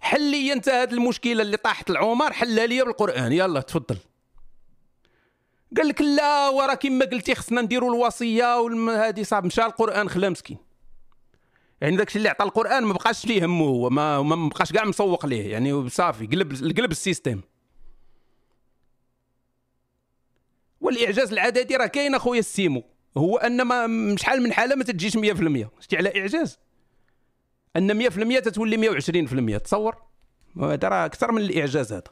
حل 0.00 0.30
لي 0.30 0.52
أنت 0.52 0.68
هذه 0.68 0.92
المشكلة 0.92 1.42
اللي 1.42 1.56
طاحت 1.56 1.90
العمر 1.90 2.32
حلها 2.32 2.66
لي 2.66 2.84
بالقرآن. 2.84 3.32
يلا 3.32 3.60
تفضل. 3.60 3.96
قال 5.76 5.88
لك 5.88 6.00
لا 6.00 6.48
وراه 6.48 6.74
كما 6.74 7.04
قلتي 7.04 7.34
خصنا 7.34 7.60
نديروا 7.60 7.94
الوصية 7.94 8.60
وهذه 8.60 9.22
صعب 9.22 9.46
مشى 9.46 9.62
القرآن 9.62 10.08
خلا 10.08 10.28
مسكين. 10.28 10.58
يعني 11.80 11.96
داكشي 11.96 12.18
اللي 12.18 12.28
عطى 12.28 12.44
القرآن 12.44 12.84
ما 12.84 12.92
بقاش 12.92 13.26
ليه 13.26 13.44
همه 13.44 13.64
هو 13.64 13.90
ما 13.90 14.22
ما 14.22 14.48
بقاش 14.48 14.72
كاع 14.72 14.84
مسوق 14.84 15.26
ليه 15.26 15.52
يعني 15.52 15.88
صافي 15.88 16.26
قلب 16.26 16.52
قلب 16.78 16.90
ال 16.90 16.96
système 16.96 17.42
والإعجاز 20.80 21.32
العددي 21.32 21.76
راه 21.76 21.86
كاين 21.86 22.14
أخويا 22.14 22.40
السيمو 22.40 22.84
هو 23.16 23.36
أن 23.36 23.62
ما 23.62 24.16
شحال 24.16 24.42
من 24.42 24.52
حالة 24.52 24.76
ما 24.76 24.84
تجيش 24.84 25.16
100% 25.16 25.20
شتي 25.80 25.96
على 25.96 26.20
إعجاز؟ 26.20 26.58
أن 27.76 28.08
100% 28.10 28.40
تتولي 28.40 29.00
120% 29.58 29.62
تصور؟ 29.62 29.96
هذا 30.62 30.88
راه 30.88 31.06
أكثر 31.06 31.32
من 31.32 31.42
الإعجاز 31.42 31.92
هذا. 31.92 32.02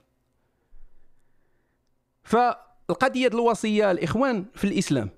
فالقضيه 2.88 3.26
الوصية 3.26 3.90
الإخوان 3.90 4.44
في 4.54 4.64
الإسلام 4.64 5.10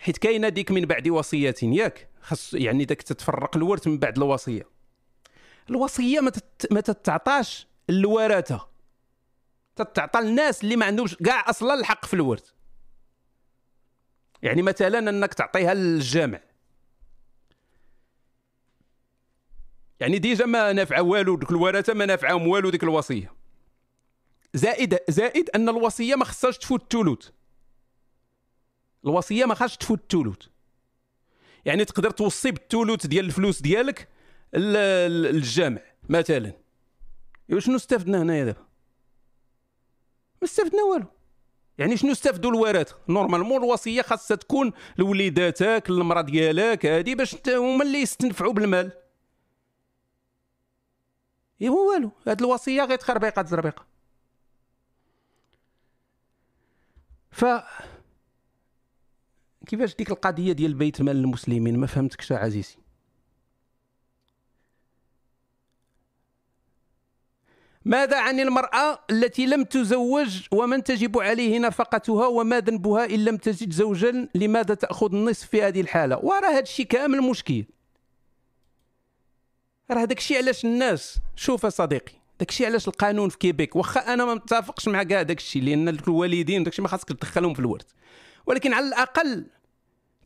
حيت 0.00 0.18
كاينة 0.18 0.48
ديك 0.48 0.70
من 0.70 0.84
بعد 0.84 1.08
وصيه 1.08 1.54
ياك؟ 1.62 2.08
خص 2.20 2.54
يعني 2.54 2.84
داك 2.84 3.02
تتفرق 3.02 3.56
الورث 3.56 3.86
من 3.86 3.98
بعد 3.98 4.16
الوصية. 4.16 4.68
الوصية 5.70 6.20
ما. 6.20 6.32
ما 6.70 6.80
تتعطاش 6.80 7.66
الورثة. 7.90 8.68
تتعطى 9.76 10.18
الناس 10.18 10.64
اللي 10.64 10.76
ما 10.76 10.86
عندهمش 10.86 11.16
كاع 11.16 11.50
أصلا 11.50 11.74
الحق 11.74 12.04
في 12.04 12.14
الورث. 12.14 12.50
يعني 14.42 14.62
مثلا 14.62 14.98
أنك 14.98 15.34
تعطيها 15.34 15.74
للجامع. 15.74 16.40
يعني 20.00 20.18
déjà 20.18 20.46
ما 20.46 20.72
نافعه 20.72 21.02
والو 21.02 21.36
دوك 21.36 21.50
الورثة 21.50 21.94
ما 21.94 22.06
نافعهم 22.06 22.46
والو 22.46 22.70
ديك 22.70 22.82
الوصية. 22.82 23.41
زائد 24.54 24.98
زائد 25.08 25.50
أن 25.50 25.68
الوصية 25.68 26.14
ما 26.14 26.24
خصهاش 26.24 26.58
تفوت 26.58 26.94
الثلث 26.94 27.28
الوصية 29.04 29.44
ما 29.44 29.54
خاصش 29.54 29.76
تفوت 29.76 30.14
الثلث 30.14 30.46
يعني 31.64 31.84
تقدر 31.84 32.10
توصي 32.10 32.50
بالثلث 32.50 33.06
ديال 33.06 33.24
الفلوس 33.24 33.62
ديالك 33.62 34.08
للجامع 34.54 35.80
مثلا. 36.08 36.52
شنو 37.58 37.76
استفدنا 37.76 38.22
هنايا 38.22 38.44
دابا؟ 38.44 38.60
ما 40.42 40.48
استفدنا 40.48 40.82
والو. 40.82 41.06
يعني 41.78 41.96
شنو 41.96 42.12
استفدوا 42.12 42.50
الورثه 42.50 42.96
نورمالمون 43.08 43.64
الوصية 43.64 44.02
خاصها 44.02 44.36
تكون 44.36 44.72
لوليداتك 44.98 45.84
المراه 45.88 46.22
ديالك 46.22 46.86
هذه 46.86 47.14
باش 47.14 47.36
هما 47.48 47.84
اللي 47.84 47.98
يستنفعوا 47.98 48.52
بالمال. 48.52 48.92
ايوا 51.62 51.92
والو. 51.92 52.10
هاد 52.26 52.40
الوصية 52.40 52.84
غير 52.84 52.98
تخربيقة 52.98 53.42
تزربيقة. 53.42 53.91
ف 57.32 57.44
كيفاش 59.66 59.94
ديك 59.96 60.10
القضية 60.10 60.52
ديال 60.52 60.74
بيت 60.74 61.02
مال 61.02 61.16
المسلمين؟ 61.16 61.78
ما 61.78 61.86
فهمتكش 61.86 62.32
عزيزي. 62.32 62.76
ماذا 67.84 68.20
عن 68.20 68.40
المرأة 68.40 68.98
التي 69.10 69.46
لم 69.46 69.64
تزوج 69.64 70.46
ومن 70.52 70.84
تجب 70.84 71.18
عليه 71.18 71.58
نفقتها 71.58 72.26
وما 72.26 72.60
ذنبها 72.60 73.04
إن 73.04 73.24
لم 73.24 73.36
تجد 73.36 73.72
زوجا؟ 73.72 74.28
لماذا 74.34 74.74
تأخذ 74.74 75.14
النصف 75.14 75.48
في 75.48 75.62
هذه 75.62 75.80
الحالة؟ 75.80 76.18
وراه 76.18 76.48
هذا 76.48 76.60
الشيء 76.60 76.86
كامل 76.86 77.22
مشكل. 77.22 77.64
راه 79.90 80.04
داك 80.04 80.18
الشيء 80.18 80.36
علاش 80.36 80.64
الناس؟ 80.64 81.18
شوف 81.36 81.66
صديقي. 81.66 82.21
داك 82.42 82.50
الشيء 82.50 82.66
علاش 82.66 82.88
القانون 82.88 83.28
في 83.28 83.38
كيبيك؟ 83.38 83.76
واخا 83.76 84.00
أنا 84.14 84.24
ما 84.24 84.34
متفقش 84.34 84.88
مع 84.88 85.02
كاع 85.02 85.22
داك 85.22 85.38
الشيء 85.38 85.62
لأن 85.62 85.88
الوالدين 85.88 86.62
داك 86.62 86.72
الشيء 86.72 86.82
ما 86.82 86.88
خاصك 86.88 87.08
تدخلهم 87.08 87.54
في 87.54 87.60
الورث 87.60 87.86
ولكن 88.46 88.72
على 88.72 88.88
الأقل 88.88 89.46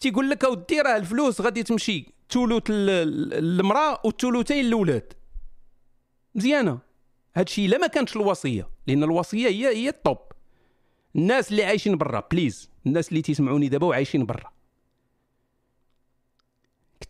تيقول 0.01 0.31
لك 0.31 0.45
أودي 0.45 0.81
راه 0.81 0.97
الفلوس 0.97 1.41
غادي 1.41 1.63
تمشي 1.63 2.07
ثلث 2.31 2.63
المرأة 2.69 4.01
والثلثين 4.05 4.67
الأولاد. 4.67 5.13
مزيانة. 6.35 6.79
هادشي 7.35 7.67
إلا 7.67 7.79
ما 7.79 7.87
كانتش 7.87 8.17
الوصية 8.17 8.69
لأن 8.87 9.03
الوصية 9.03 9.49
هي 9.49 9.77
هي 9.77 9.89
الطوب. 9.89 10.19
الناس 11.17 11.51
اللي 11.51 11.65
عايشين 11.65 11.99
برا 11.99 12.29
بليز 12.33 12.71
الناس 12.87 13.09
اللي 13.09 13.23
تسمعوني 13.23 13.69
دابا 13.69 13.87
وعايشين 13.87 14.27
برا. 14.27 14.53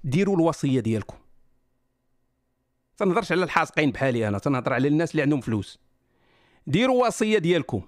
ديروا 0.04 0.36
الوصية 0.36 0.80
ديالكم. 0.80 1.16
تنهضرش 2.96 3.32
على 3.32 3.44
الحاسقين 3.44 3.90
بحالي 3.90 4.28
أنا 4.28 4.38
تنهضر 4.38 4.72
على 4.72 4.88
الناس 4.88 5.10
اللي 5.10 5.22
عندهم 5.22 5.40
فلوس. 5.40 5.78
ديروا 6.66 7.06
وصية 7.06 7.38
ديالكم. 7.38 7.82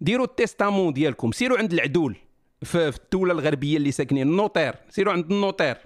ديروا 0.00 0.26
ال 0.26 0.33
testament 0.33 0.92
ديالكم. 0.92 1.32
سيروا 1.32 1.58
عند 1.58 1.72
العدول 1.72 2.16
في 2.62 2.88
الدولة 2.88 3.32
الغربية 3.32 3.76
اللي 3.76 3.90
ساكنين 3.90 4.28
ال 4.28 4.34
notaire 4.34 4.74
سيروا 4.90 5.12
عند 5.12 5.32
ال 5.32 5.38
notaire 5.38 5.76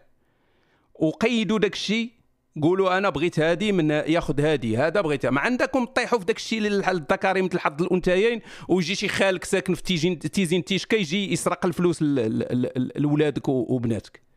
وقيدوا 0.94 1.58
داك 1.58 1.72
الشيء 1.72 2.10
قولوا 2.62 2.98
أنا 2.98 3.08
بغيت 3.10 3.40
هادي 3.40 3.72
من 3.72 3.90
ياخذ 3.90 4.40
هادي 4.40 4.76
هذا 4.76 5.00
بغيتها 5.00 5.30
ما 5.30 5.40
عندكم 5.40 5.84
طيحوا 5.84 6.18
في 6.18 6.24
داك 6.24 6.36
الشيء 6.36 6.60
مثل 7.42 7.58
حظ 7.58 7.82
الأنثيين 7.82 8.40
ويجي 8.68 8.94
شي 8.94 9.08
خالك 9.08 9.44
ساكن 9.44 9.74
في 9.74 9.82
تيجين 9.82 10.18
تيزين 10.18 10.64
تيشكا 10.64 10.96
يجي 10.96 11.32
يسرق 11.32 11.66
الفلوس 11.66 11.98
لولادك 12.96 13.48
وبناتك. 13.48 14.27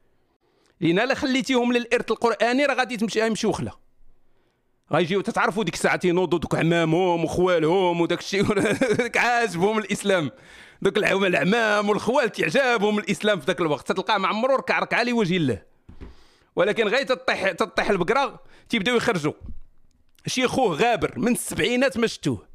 لأن 0.81 0.99
الا 0.99 1.13
خليتيهم 1.13 1.73
للإرث 1.73 2.11
القرآني 2.11 2.65
راه 2.65 2.73
غادي 2.73 2.97
تمشي 2.97 3.25
يمشيو 3.25 3.51
خلا 3.51 3.71
غيجيو 4.93 5.21
تتعرفوا 5.21 5.63
ديك 5.63 5.73
الساعة 5.73 5.95
تينوضوا 5.95 6.39
دوك 6.39 6.55
عمامهم 6.55 7.23
وخوالهم 7.23 8.01
وداك 8.01 8.19
الشيء 8.19 8.45
عاجبهم 9.19 9.77
الإسلام. 9.77 10.31
دوك 10.81 10.97
العمام 10.97 11.89
والخوال 11.89 12.31
تعجبهم 12.31 12.99
الإسلام 12.99 13.39
في 13.39 13.45
ذاك 13.45 13.61
الوقت. 13.61 13.91
تلقاه 13.91 14.17
مع 14.17 14.29
عمرو 14.29 14.55
ركع 14.55 14.79
ركعة 14.79 15.03
لوجه 15.03 15.37
الله. 15.37 15.61
ولكن 16.55 16.87
غير 16.87 17.03
تطيح 17.03 17.51
تطيح 17.51 17.89
البقرة 17.89 18.39
تيبداو 18.69 18.95
يخرجوا. 18.95 19.33
شي 20.27 20.47
خوه 20.47 20.75
غابر 20.75 21.19
من 21.19 21.31
السبعينات 21.31 21.97
ما 21.97 22.07
شفتوه 22.07 22.47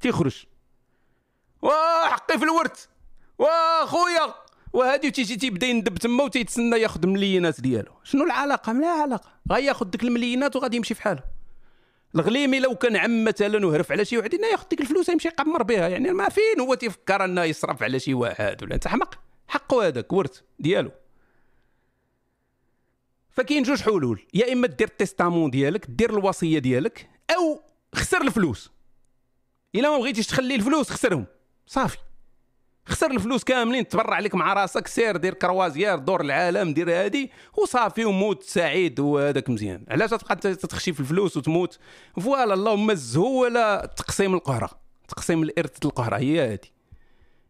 تيخرج. 0.00 0.44
واه 1.62 2.08
حقي 2.08 2.38
في 2.38 2.44
الورث 2.44 2.84
واه 3.38 3.86
خويا. 3.86 4.34
وهادي 4.74 5.10
تيجي 5.10 5.36
تيبدا 5.36 5.66
يندب 5.66 5.98
تما 5.98 6.24
وتيتسنى 6.24 6.76
ياخذ 6.76 7.00
المليونات 7.04 7.60
ديالو. 7.60 7.92
شنو 8.04 8.24
العلاقة؟ 8.24 8.72
ما 8.72 8.86
علاقة. 8.86 9.30
غياخذ 9.52 9.86
ديك 9.86 10.02
المليونات 10.02 10.56
وغادي 10.56 10.76
يمشي 10.76 10.94
في 10.94 11.02
حاله 11.02 11.22
الغليمي 12.14 12.60
لو 12.60 12.74
كان 12.74 12.96
عم 12.96 13.24
مثلا 13.24 13.66
وهرف 13.66 13.92
على 13.92 14.04
شي 14.04 14.18
واحد 14.18 14.34
ياخذ 14.34 14.68
ديك 14.68 14.80
الفلوس 14.80 15.08
يمشي 15.08 15.28
يقمر 15.28 15.62
بها. 15.62 15.88
يعني 15.88 16.12
ما 16.12 16.28
فين 16.28 16.60
هو 16.60 16.74
تيفكر 16.74 17.24
أنه 17.24 17.42
يصرف 17.42 17.82
على 17.82 18.00
شي 18.00 18.14
واحد 18.14 18.62
ولا 18.62 18.74
أنت 18.74 18.88
حمق؟ 18.88 19.18
حقه 19.48 19.86
هذاك 19.86 20.12
ورث 20.12 20.40
ديالو. 20.58 20.90
فكاين 23.30 23.62
جوج 23.62 23.82
حلول. 23.82 24.26
يا 24.34 24.52
إما 24.52 24.66
دير 24.66 24.88
ال 24.88 24.94
testament 24.94 25.50
ديالك 25.50 25.86
دير 25.88 26.10
الوصية 26.10 26.58
ديالك 26.58 27.08
أو 27.30 27.62
خسر 27.94 28.22
الفلوس. 28.22 28.70
إلا 29.74 29.90
ما 29.90 29.98
بغيتيش 29.98 30.26
تخلي 30.26 30.54
الفلوس 30.54 30.90
خسرهم. 30.90 31.26
صافي. 31.66 31.98
خسر 32.86 33.10
الفلوس 33.10 33.44
كاملين 33.44 33.88
تبرع 33.88 34.14
عليك 34.14 34.34
مع 34.34 34.52
راسك 34.52 34.86
سير 34.86 35.16
دير 35.16 35.34
croisière 35.34 35.98
دور 35.98 36.20
العالم 36.20 36.74
دير 36.74 36.90
هادي 36.90 37.30
وصافي 37.58 38.04
وموت 38.04 38.42
سعيد 38.42 39.00
وهذاك 39.00 39.50
مزيان. 39.50 39.84
علاش 39.88 40.10
تبقى 40.10 40.36
تخشي 40.54 40.92
في 40.92 41.00
الفلوس 41.00 41.36
وتموت؟ 41.36 41.78
ف 42.20 42.26
voilà 42.26 42.54
اللهم 42.54 42.90
الزهو 42.90 43.42
ولا 43.42 43.92
تقسيم 43.96 44.34
القهرة 44.34 44.70
تقسيم 45.08 45.42
الإرث 45.42 45.84
القهرة 45.84 46.16
هي 46.16 46.52
هادي. 46.52 46.72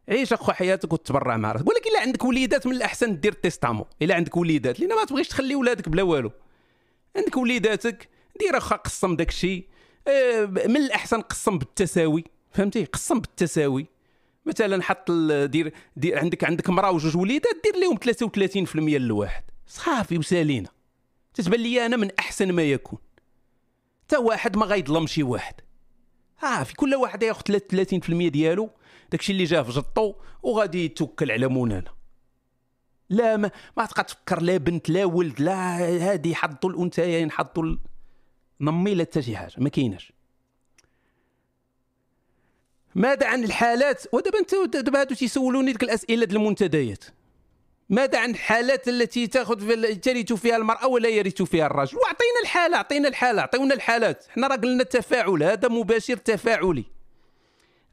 عيش 0.09 0.33
أخو 0.33 0.53
حياتك 0.53 0.93
وتبرع 0.93 1.37
مع 1.37 1.53
راسك. 1.53 1.69
ولكن 1.69 1.91
إلا 1.91 2.01
عندك 2.01 2.25
وليدات 2.25 2.67
من 2.67 2.73
الأحسن 2.73 3.21
دير 3.21 3.33
testament 3.33 3.87
إلا 4.03 4.15
عندك 4.15 4.37
وليدات 4.37 4.81
لأن 4.81 4.89
ما 4.97 5.05
تبغيش 5.05 5.29
تخلي 5.29 5.55
ولادك 5.55 5.89
بلا 5.89 6.03
والو. 6.03 6.31
عندك 7.17 7.37
وليداتك 7.37 8.09
دير 8.41 8.57
أخا 8.57 8.77
قسم 8.77 9.17
داك 9.17 9.29
الشيء. 9.29 9.67
آه، 10.09 10.45
من 10.45 10.77
الأحسن 10.77 11.21
قسم 11.21 11.59
بالتساوي. 11.59 12.25
فهمتي؟ 12.53 12.85
قسم 12.85 13.21
بالتساوي. 13.21 13.94
مثلا 14.47 14.83
حط 14.83 15.11
دير, 15.45 15.73
دير 15.97 16.19
عندك 16.19 16.45
عندك 16.45 16.71
مراه 16.71 16.91
وجوج 16.91 17.17
وليدات 17.17 17.63
دير 17.65 17.77
لهم 17.77 17.99
33% 18.67 18.77
للواحد 18.77 19.43
صافي 19.67 20.19
وسالينا 20.19 20.69
تتبان 21.35 21.61
لي 21.61 21.87
أنا 21.87 21.97
من 21.97 22.11
أحسن 22.19 22.53
ما 22.53 22.63
يكون. 22.63 22.99
حتى 24.05 24.17
واحد 24.17 24.57
ما 24.57 24.67
غيظلم 24.67 25.07
شي 25.07 25.23
واحد. 25.23 25.55
آه 26.43 26.63
في 26.63 26.75
كل 26.75 26.95
واحد 26.95 27.23
ياخذ 27.23 27.43
33% 27.43 28.29
ديالو. 28.29 28.71
داكشي 29.11 29.33
اللي 29.33 29.45
جا 29.45 29.63
في 29.63 29.73
جطو 29.73 30.15
وغادي 30.43 30.85
يتوكل 30.85 31.31
على 31.31 31.47
مولانا. 31.47 31.95
لا 33.11 33.37
ما, 33.37 33.51
ما 33.77 33.87
تبقى 33.87 34.05
تفكر 34.05 34.43
لا 34.43 34.57
بنت 34.57 34.91
لا 34.91 35.05
ولد 35.05 35.41
لا 35.41 35.79
هادي 35.79 36.35
حطوا 36.35 36.71
الأنثيين 36.71 37.31
حطوا 37.31 37.77
نمي 38.61 38.95
لا 38.95 39.05
حتى 39.05 39.23
شي 39.23 39.37
حاجة 39.37 39.55
ما 39.59 39.69
كايناش. 39.69 40.13
ماذا 42.95 43.27
عن 43.27 43.45
الحالات؟ 43.45 44.03
ودابا 44.13 44.39
انت 44.39 44.55
دابا 44.77 45.01
هادو 45.01 45.15
تيسولوني 45.15 45.73
ديك 45.73 45.83
الأسئلة 45.83 46.25
ديال 46.25 46.41
المنتديات. 46.41 47.05
ماذا 47.91 48.19
عن 48.19 48.31
الحالات 48.31 48.89
التي 48.89 49.27
تاخذ 49.27 49.61
في 49.61 49.95
ترث 49.95 50.33
فيها 50.33 50.57
المرأة 50.57 50.87
ولا 50.87 51.09
يرث 51.09 51.43
فيها 51.43 51.67
الرجل؟ 51.67 51.99
وأعطينا 51.99 52.41
الحالة 52.43 52.77
أعطينا 52.77 53.09
الحالة 53.09 53.41
أعطيونا 53.41 53.75
الحالات. 53.75 54.25
حنا 54.31 54.47
راه 54.47 54.57
قلنا 54.57 54.83
التفاعل 54.83 55.43
هذا 55.43 55.69
مباشر 55.69 56.17
تفاعلي. 56.17 56.85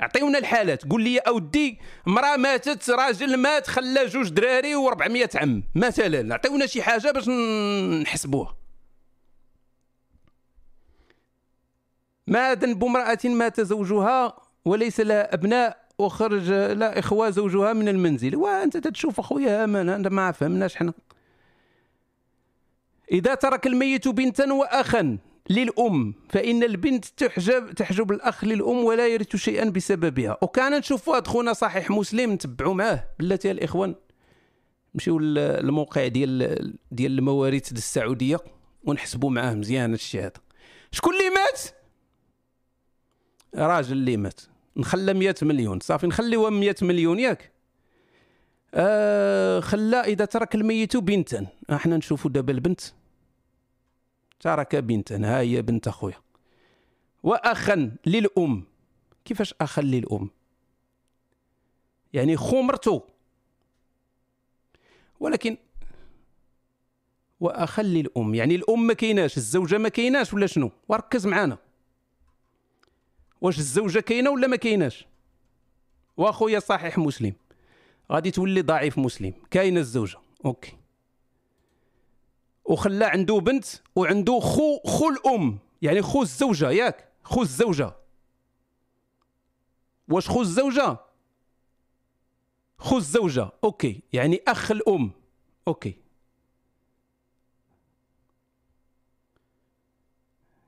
أعطيونا 0.01 0.37
الحالات. 0.37 0.85
قول 0.85 1.01
لي 1.01 1.17
أودي 1.17 1.79
امرأة 2.07 2.37
ماتت 2.37 2.89
راجل 2.89 3.37
مات 3.37 3.67
خلى 3.67 4.05
جوج 4.05 4.29
دراري 4.29 4.75
و400 4.75 5.35
عم 5.35 5.63
مثلا. 5.75 6.31
أعطيونا 6.31 6.65
شي 6.65 6.83
حاجة 6.83 7.11
باش 7.11 7.29
نحسبوها. 8.01 8.57
ما 12.27 12.53
ذنب 12.53 12.83
امراه 12.83 13.19
مات 13.25 13.61
زوجها؟ 13.61 14.50
وليس 14.65 14.99
لها 14.99 15.33
أبناء 15.33 15.81
وخرج 15.97 16.51
لا 16.51 16.99
إخوة 16.99 17.29
زوجها 17.29 17.73
من 17.73 17.87
المنزل. 17.87 18.35
وأنت 18.35 18.77
تشوف 18.77 19.19
أخويا 19.19 19.63
امانه 19.63 19.95
انت 19.95 20.07
ما 20.07 20.31
فهمناش 20.31 20.75
حنا. 20.75 20.93
إذا 23.11 23.35
ترك 23.35 23.67
الميت 23.67 24.07
بنتا 24.07 24.53
وأخا 24.53 25.17
للأم 25.49 26.13
فإن 26.29 26.63
البنت 26.63 27.05
تحجب 27.05 27.71
تحجب 27.71 28.11
الأخ 28.11 28.43
للأم 28.43 28.77
ولا 28.77 29.07
يرث 29.07 29.35
شيئا 29.35 29.69
بسببها. 29.69 30.37
وكان 30.41 30.77
نشوفوا 30.79 31.27
خونا 31.27 31.53
صحيح 31.53 31.91
مسلم 31.91 32.31
نتبعوا 32.31 32.73
معاه 32.73 33.03
بلاتي 33.19 33.51
الإخوان. 33.51 33.95
نمشيو 34.95 35.19
للموقع 35.19 36.07
ديال 36.07 36.73
ديال 36.91 37.17
المواريث 37.19 37.67
ديال 37.67 37.77
السعودية 37.77 38.37
ونحسبوا 38.83 39.29
معاه 39.29 39.53
مزيان 39.53 39.91
هادشي 39.91 40.19
هذا. 40.19 40.31
شكون 40.91 41.13
اللي 41.13 41.29
مات؟ 41.29 41.61
راجل 43.55 43.91
اللي 43.91 44.17
مات. 44.17 44.41
نخلى 44.77 45.13
100 45.13 45.35
مليون. 45.41 45.79
صافي 45.79 46.07
نخليوها 46.07 46.49
100 46.49 46.75
مليون 46.81 47.19
ياك. 47.19 47.51
آه 48.73 49.59
خلى 49.59 49.97
إذا 49.97 50.25
ترك 50.25 50.55
الميت 50.55 50.97
بنتا. 50.97 51.47
أحنا 51.71 51.97
نشوفوا 51.97 52.31
دابا 52.31 52.53
البنت. 52.53 52.81
ترك 54.39 54.75
بنتا. 54.75 55.17
ها 55.17 55.39
هي 55.39 55.61
بنت 55.61 55.87
أخويا. 55.87 56.17
واخا 57.23 57.91
للأم. 58.05 58.63
كيفاش 59.25 59.53
اخا 59.61 59.81
للأم؟ 59.81 60.29
يعني 62.13 62.37
خو 62.37 62.61
مرتو 62.61 63.01
ولكن 65.19 65.57
واخا 67.39 67.83
للأم. 67.83 68.35
يعني 68.35 68.55
الأم 68.55 68.87
ما 68.87 68.93
كايناش 68.93 69.37
الزوجة 69.37 69.77
ما 69.77 69.89
كايناش 69.89 70.33
ولا 70.33 70.47
شنو؟ 70.47 70.71
وركز 70.89 71.27
معانا. 71.27 71.57
واش 73.41 73.57
الزوجة 73.59 73.99
كاينة 73.99 74.29
ولا 74.29 74.47
ما 74.47 74.55
كايناش؟ 74.55 75.05
واخويا 76.17 76.59
صحيح 76.59 76.97
مسلم. 76.97 77.33
غادي 78.11 78.31
تولي 78.31 78.61
ضعيف 78.61 78.97
مسلم. 78.97 79.33
كاينة 79.51 79.79
الزوجة. 79.79 80.17
أوكي. 80.45 80.77
وخلى 82.65 83.05
عنده 83.05 83.39
بنت 83.39 83.65
وعنده 83.95 84.39
خو 84.39 84.79
خو 84.85 85.09
الأم. 85.09 85.59
يعني 85.81 86.01
خو 86.01 86.21
الزوجة 86.21 86.71
ياك. 86.71 87.09
خو 87.23 87.41
الزوجة. 87.41 87.93
واش 90.09 90.29
خو 90.29 90.41
الزوجة؟ 90.41 90.97
خو 92.77 92.97
الزوجة. 92.97 93.49
okay. 93.63 94.01
يعني 94.13 94.41
أخ 94.47 94.71
الأم. 94.71 95.11
okay. 95.67 95.95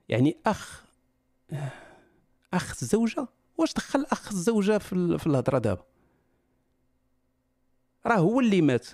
يعني 0.09 0.38
أخ. 0.45 0.84
أخ 2.54 2.82
الزوجه 2.82 3.28
واش 3.58 3.74
دخل 3.74 4.06
أخ 4.12 4.32
الزوجه 4.32 4.78
في 4.78 5.18
في 5.18 5.28
الهضرة 5.28 5.58
دابا؟ 5.60 5.84
راه 8.06 8.16
هو 8.16 8.39
اللي 8.39 8.62
مات. 8.62 8.88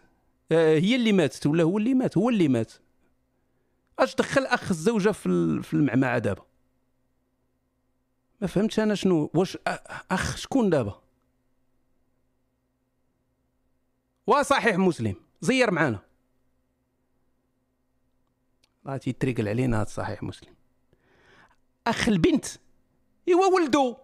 آه 0.52 0.80
هي 0.80 0.96
اللي 0.96 1.12
ماتت 1.12 1.48
ولا 1.48 1.64
هو 1.64 1.78
اللي 1.78 1.94
مات؟ 1.94 2.18
هو 2.18 2.30
اللي 2.30 2.48
مات. 2.48 2.74
أش 4.00 4.16
دخل 4.16 4.46
أخ 4.46 4.70
الزوجه 4.70 5.12
في 5.12 5.62
في 5.64 5.74
المعمعة 5.74 6.18
دابا؟ 6.20 6.46
ما 8.42 8.48
فهمتش 8.48 8.80
أنا 8.80 8.96
شنو 8.96 9.32
واش 9.34 9.58
أخ 10.12 10.38
شكون 10.38 10.70
دابا؟ 10.70 11.02
وصحيح 14.28 14.78
مسلم 14.78 15.16
زير 15.42 15.72
معانا. 15.72 16.00
راه 18.86 18.98
تيتريقل 18.98 19.48
علينا 19.48 19.82
هذا 19.82 19.90
صحيح 19.90 20.24
مسلم. 20.24 20.54
أخ 21.88 22.10
البنت. 22.10 22.46
ولدو. 23.36 23.96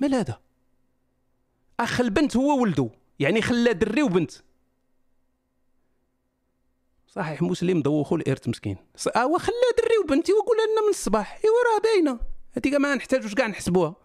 مال 0.00 0.14
هذا؟ 0.14 0.40
أخ 1.80 2.00
البنت 2.00 2.36
هو 2.36 2.60
ولدو 2.62 2.90
يعني 3.18 3.42
خلى 3.42 3.72
دري 3.72 4.02
وبنت. 4.02 4.32
صحيح 7.08 7.42
مسلم 7.42 7.82
دوخو 7.82 8.16
الإرث 8.16 8.48
مسكين. 8.48 8.76
آه 9.16 9.38
خلى 9.38 9.54
دري 9.78 9.98
وبنتي 10.04 10.32
وقول 10.32 10.56
لنا 10.56 10.82
من 10.82 10.88
الصباح. 10.88 11.40
إيوا 11.44 11.74
راه 11.74 11.80
باينة. 11.82 12.20
هذيك 12.52 12.74
ما 12.74 12.94
نحتاجوش 12.94 13.34
كاع 13.34 13.46
نحسبوها. 13.46 13.96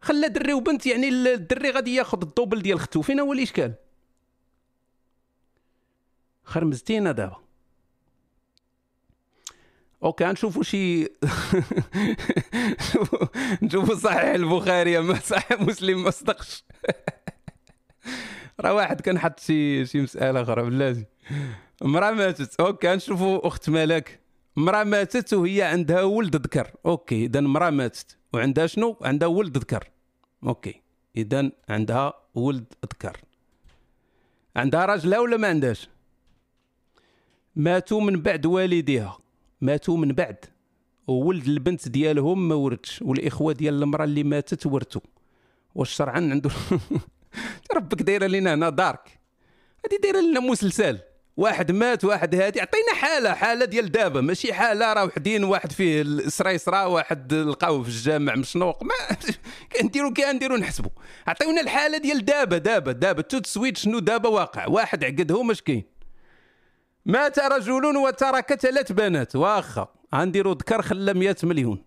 خلى 0.00 0.28
دري 0.28 0.52
وبنت 0.52 0.86
يعني 0.86 1.08
الدري 1.08 1.70
غادي 1.70 1.94
ياخذ 1.94 2.22
ال 2.22 2.28
double 2.28 2.62
ديال 2.62 2.80
ختو. 2.80 3.02
فين 3.02 3.20
هو 3.20 3.32
الإشكال. 3.32 3.74
خرمزتينا 6.44 7.12
دابا. 7.12 7.43
okay 10.04 10.24
نشوفوا 10.24 10.62
شي 10.62 11.04
نشوفوا 13.62 13.94
صحيح 13.94 14.34
البخاري 14.34 14.98
اما 14.98 15.14
صحيح 15.14 15.60
مسلم 15.60 16.02
ما 16.02 16.10
صدقش 16.10 16.64
راه 18.60 18.74
واحد 18.74 19.00
كان 19.00 19.18
حط 19.18 19.40
شي 19.40 19.86
شي 19.86 20.00
مسألة 20.00 20.42
أخرى 20.42 20.62
بلاتي. 20.62 21.04
امرأة 21.84 22.10
ماتت. 22.10 22.60
okay 22.60 22.94
نشوفوا 22.94 23.46
أخت 23.46 23.70
ملاك 23.70 24.20
امرأة 24.58 24.84
ماتت 24.84 25.34
وهي 25.34 25.62
عندها 25.62 26.02
ولد 26.02 26.36
ذكر. 26.36 26.70
okay 26.86 27.24
اذا 27.24 27.38
امرأة 27.38 27.70
ماتت. 27.70 28.16
وعندها 28.32 28.66
شنو؟ 28.66 28.96
عندها 29.02 29.28
ولد 29.28 29.58
ذكر. 29.58 29.90
okay 30.44 30.82
اذا 31.16 31.50
عندها 31.68 32.14
ولد 32.34 32.72
ذكر. 32.84 33.16
عندها 34.56 34.86
راجلها 34.86 35.18
ولا 35.18 35.36
ما 35.36 35.48
عندهاش؟ 35.48 35.88
ماتوا 37.56 38.00
من 38.00 38.22
بعد 38.22 38.46
والديها. 38.46 39.23
ماتوا 39.64 39.96
من 39.96 40.08
بعد. 40.12 40.44
وولد 41.06 41.46
البنت 41.46 41.88
ديالهم 41.88 42.48
ما 42.48 42.54
ورثش 42.54 43.02
والإخوة 43.02 43.52
ديال 43.52 43.82
المرأة 43.82 44.04
اللي 44.04 44.22
ماتت 44.22 44.66
ورثوا 44.66 45.00
واش 45.74 45.90
شرعا 45.90 46.16
عنده 46.16 46.50
ربك 47.76 48.02
دايرة 48.02 48.26
لنا 48.26 48.54
هنا 48.54 48.70
دارك. 48.70 49.20
هذه 49.86 50.00
دايرة 50.02 50.20
لنا 50.20 50.40
مسلسل. 50.40 50.98
واحد 51.36 51.72
مات 51.72 52.04
واحد 52.04 52.34
هادي. 52.34 52.60
عطينا 52.60 52.94
حالة 52.94 53.32
حالة 53.32 53.64
ديال 53.64 53.92
دابا. 53.92 54.20
ماشي 54.20 54.52
حالة 54.52 54.92
راه 54.92 55.04
وحدين 55.04 55.44
واحد 55.44 55.72
فيه 55.72 56.02
السريسرا 56.02 56.84
واحد 56.84 57.34
لقاوه 57.34 57.82
في 57.82 57.88
الجامع 57.88 58.34
مشنوق. 58.34 58.82
ما 58.82 58.94
كنديروا 59.76 60.10
كنديروا 60.10 60.58
نحسبوا 60.58 60.90
عطيونا 61.26 61.60
الحالة 61.60 61.98
ديال 61.98 62.24
دابا 62.24 62.58
دابا 62.58 62.92
دابا. 62.92 63.22
تو 63.22 63.38
تسويت 63.38 63.76
شنو 63.76 63.98
دابا 63.98 64.28
واقع. 64.28 64.66
واحد 64.66 65.04
عقدهم 65.04 65.50
اش 65.50 65.62
كاين؟ 65.62 65.93
مات 67.06 67.38
رجل 67.38 67.96
وترك 67.96 68.54
ثلاث 68.54 68.92
بنات. 68.92 69.36
واخا 69.36 69.88
غنديروا 70.14 70.54
ذكر 70.54 70.82
خلى 70.82 71.14
100 71.14 71.36
مليون. 71.42 71.84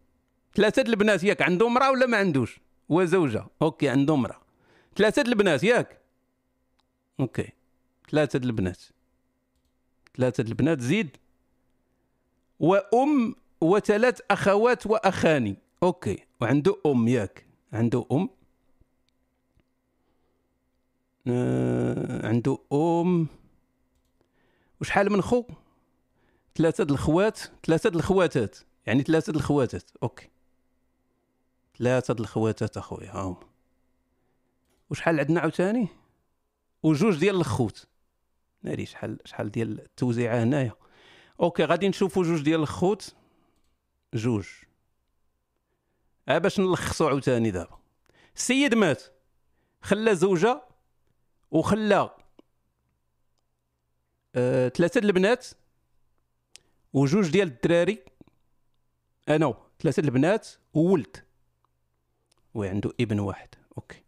ثلاثة 0.56 0.82
البنات 0.82 1.24
ياك 1.24 1.42
عنده 1.42 1.68
امرأة 1.68 1.92
ولا 1.92 2.06
ما 2.06 2.18
عندوش؟ 2.18 2.60
وزوجه 2.90 3.46
okay 3.62 3.90
عنده 3.90 4.14
امرأة. 4.14 4.40
ثلاثة 4.96 5.22
د 5.22 5.28
البنات 5.28 5.64
ياك؟ 5.64 6.02
okay. 7.20 7.50
ثلاثة 8.12 8.40
د 8.40 8.44
البنات. 8.44 8.80
ثلاثة 10.18 10.44
د 10.44 10.48
البنات 10.48 10.82
زيد. 10.82 11.18
وأم 12.60 13.36
وثلاث 13.62 14.20
أخوات 14.32 14.88
وأخان. 14.88 15.56
okay. 15.84 16.18
وعنده 16.42 16.76
أم 16.86 17.08
ياك. 17.08 17.46
عنده 17.74 18.06
أم. 18.12 18.30
آه 21.28 22.28
عنده 22.28 22.58
أم. 22.74 23.28
وشحال 24.82 25.12
من 25.12 25.22
خو؟ 25.22 25.44
ثلاثة 26.58 26.84
د 26.84 26.92
الخوات 26.92 27.40
ثلاثة 27.66 27.90
د 27.90 27.96
الخواتات. 27.96 28.58
يعني 28.86 29.04
ثلاثة 29.04 29.34
د 29.34 29.36
الخواتات. 29.36 29.92
okay. 30.04 30.30
ثلاثة 31.78 32.14
د 32.14 32.20
الخواتات 32.20 32.78
أخويا 32.78 33.12
ها 33.12 33.22
هما 33.22 33.48
وشحال 34.90 35.20
عندنا 35.20 35.40
عاوتاني؟ 35.40 35.88
وجوج 36.84 37.20
ديال 37.20 37.36
الخوت. 37.36 37.88
ناري 38.64 38.86
شحال 38.86 39.20
شحال 39.26 39.52
ديال 39.52 39.80
التوزيعة 39.80 40.44
هنايا؟ 40.44 40.72
okay 41.40 41.66
غادي 41.66 41.90
نشوفوا 41.90 42.24
جوج 42.24 42.42
ديال 42.44 42.60
الخوت. 42.60 43.16
جوج. 44.14 44.48
ها 46.30 46.38
باش 46.38 46.60
نلخصوا 46.60 47.10
عاوتاني 47.10 47.52
دابا. 47.52 47.78
السيد 48.36 48.76
مات. 48.76 49.04
خلى 49.82 50.16
زوجة 50.16 50.62
وخلى 51.52 52.16
آه، 54.38 54.70
ثلاثة 54.70 55.00
د 55.00 55.06
البنات 55.06 55.48
وجوج 56.94 57.30
ديال 57.30 57.48
الدراري. 57.48 58.00
أنا 59.30 59.54
ثلاثة 59.82 60.02
د 60.02 60.06
البنات 60.06 60.48
وولد. 60.74 61.18
وعنده 62.54 62.92
ابن 63.00 63.20
واحد. 63.20 63.50
okay. 63.78 64.04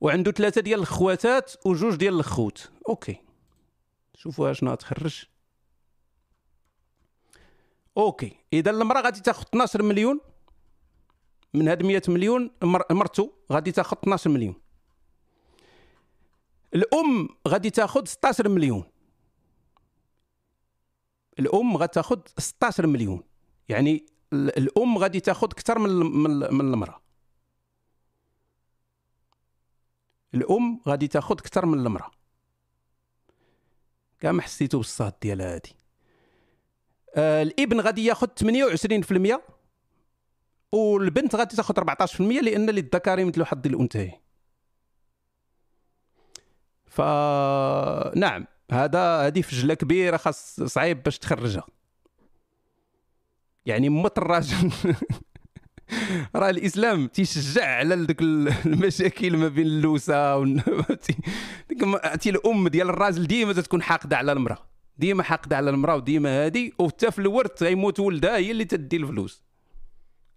وعنده 0.00 0.32
ثلاثة 0.32 0.60
ديال 0.60 0.80
الخواتات 0.80 1.66
وجوج 1.66 1.96
ديال 1.96 2.14
الخوت. 2.14 2.70
okay. 2.88 3.16
شوفوا 4.14 4.52
شنو 4.52 4.70
غتخرج. 4.70 5.24
okay. 7.96 8.36
إذا 8.52 8.70
المرأة 8.70 9.00
غادي 9.00 9.20
تاخذ 9.20 9.42
12 9.42 9.82
مليون. 9.82 10.20
من 11.54 11.68
هاد 11.68 11.82
100 11.82 12.02
مليون 12.08 12.50
مر... 12.62 12.82
مرتو 12.90 13.30
غادي 13.52 13.72
تاخذ 13.72 13.96
12 13.96 14.30
مليون. 14.30 14.54
الأم 16.74 17.28
غادي 17.48 17.70
تاخذ 17.70 18.04
16 18.04 18.48
مليون. 18.48 18.91
الأم 21.38 21.76
غتاخذ 21.76 22.20
16 22.38 22.86
مليون. 22.86 23.22
يعني 23.68 24.06
ال- 24.32 24.58
الأم 24.58 24.98
غادي 24.98 25.20
تاخذ 25.20 25.46
أكثر 25.50 25.78
من 25.78 25.90
من 25.90 26.30
من 26.54 26.60
المرأة. 26.72 27.02
الأم 30.34 30.80
غادي 30.88 31.08
تاخذ 31.08 31.34
أكثر 31.38 31.66
من 31.66 31.78
المرأة. 31.86 32.10
كاع 34.20 34.32
ما 34.32 34.42
حسيتو 34.42 34.78
بالصاد 34.78 35.12
ديالها 35.22 35.54
هادي. 35.54 35.74
آه 37.14 37.42
الإبن 37.42 37.80
غادي 37.80 38.04
ياخذ 38.04 38.26
28% 38.26 39.42
والبنت 40.72 41.34
غادي 41.34 41.56
تاخذ 41.56 41.74
14% 41.78 42.40
لأن 42.42 42.70
للذكر 42.70 43.24
مثل 43.24 43.44
حظ 43.44 43.66
الانثيين 43.66 44.12
نعم. 48.16 48.46
هذا 48.72 49.26
هذه 49.26 49.40
فجله 49.40 49.74
كبيرة 49.74 50.16
خاص 50.16 50.60
صعيب 50.60 51.02
باش 51.02 51.18
تخرجها. 51.18 51.66
يعني 53.66 53.88
مت 53.88 54.18
الراجل. 54.18 54.72
راه 56.36 56.50
الإسلام 56.50 57.06
تيشجع 57.06 57.66
على 57.66 57.94
ذوك 57.94 58.22
المشاكل 58.66 59.36
ما 59.36 59.48
بين 59.48 59.66
اللوسة 59.66 60.44
ديك 61.68 62.26
الأم 62.26 62.68
ديال 62.68 62.88
الراجل 62.88 63.26
ديما 63.26 63.52
تكون 63.52 63.82
حاقدة 63.82 64.16
على 64.16 64.32
المرأة. 64.32 64.58
ديما 64.98 65.22
حاقدة 65.22 65.56
على 65.56 65.70
المرأة 65.70 65.96
وديما 65.96 66.44
هادي 66.44 66.74
وحتى 66.78 67.10
في 67.10 67.18
الورث 67.18 67.62
غيموت 67.62 68.00
ولدها 68.00 68.36
هي 68.36 68.50
اللي 68.50 68.64
تدي 68.64 68.96
الفلوس. 68.96 69.42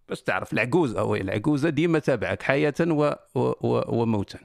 باش 0.09 0.21
تعرف 0.21 0.53
العجوزة 0.53 1.03
وي 1.03 1.21
العجوزة 1.21 1.69
ديما 1.69 1.99
تابعك 1.99 2.41
حياة 2.41 2.73
و... 2.81 3.15
و... 3.35 3.39
و... 3.39 4.01
وموتا. 4.01 4.39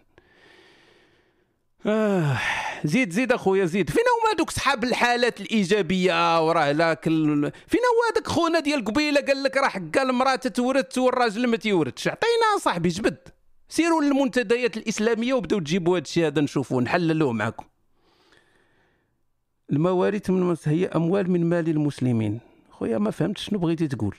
آه 1.87 2.39
زيد 2.85 3.12
زيد 3.12 3.33
أخويا 3.33 3.64
زيد. 3.64 3.91
فين 3.91 4.05
هما 4.22 4.37
دوك 4.39 4.51
صحاب 4.51 4.85
الحالات 4.85 5.41
الإيجابية؟ 5.41 6.47
وراه 6.47 6.72
لا 6.72 6.95
كل 6.95 7.53
فين 7.66 7.81
هو 7.81 8.12
هذاك 8.12 8.26
خونا 8.26 8.61
ديال 8.61 8.85
قبيلة 8.85 9.20
قال 9.20 9.43
لك 9.43 9.57
راه 9.57 9.68
حكا 9.68 10.03
المراه 10.03 10.35
تتورث 10.35 10.99
والراجل 10.99 11.47
ما 11.47 11.57
تيورثش؟ 11.57 12.09
عطينا 12.09 12.59
صاحبي 12.61 12.89
جبد. 12.89 13.18
سيروا 13.68 14.03
للمنتديات 14.03 14.76
الإسلامية 14.76 15.35
وبداو 15.35 15.59
تجيبوا 15.59 15.97
هذا 15.97 16.03
الشيء 16.03 16.26
هذا 16.26 16.41
نشوفوه 16.41 16.83
نحللوه 16.83 17.33
معكم 17.33 17.64
المواريث 19.72 20.31
من 20.31 20.57
هي 20.66 20.87
أموال 20.87 21.31
من 21.31 21.45
مال 21.45 21.68
المسلمين. 21.68 22.41
خويا 22.70 22.99
ما 22.99 23.11
فهمت 23.11 23.39
شنو 23.39 23.59
بغيتي 23.59 23.89
تقول؟ 23.89 24.16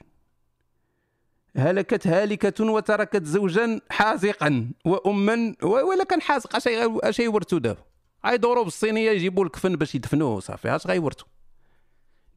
هلكت 1.57 2.07
هالكة 2.07 2.63
وتركت 2.63 3.23
زوجا 3.23 3.81
حازقا 3.89 4.71
وأما 4.85 5.55
ولا 5.63 6.03
كان 6.03 6.21
حازق 6.21 6.55
اش 6.55 6.67
اش 6.67 7.19
يورثوا 7.19 7.59
دابا. 7.59 7.83
غيدوروا 8.25 8.63
بالصينية 8.63 9.11
يجيبوا 9.11 9.45
الكفن 9.45 9.75
باش 9.75 9.95
يدفنوه 9.95 10.39
صافي 10.39 10.75
اش 10.75 10.87
غيورثوا 10.87 11.27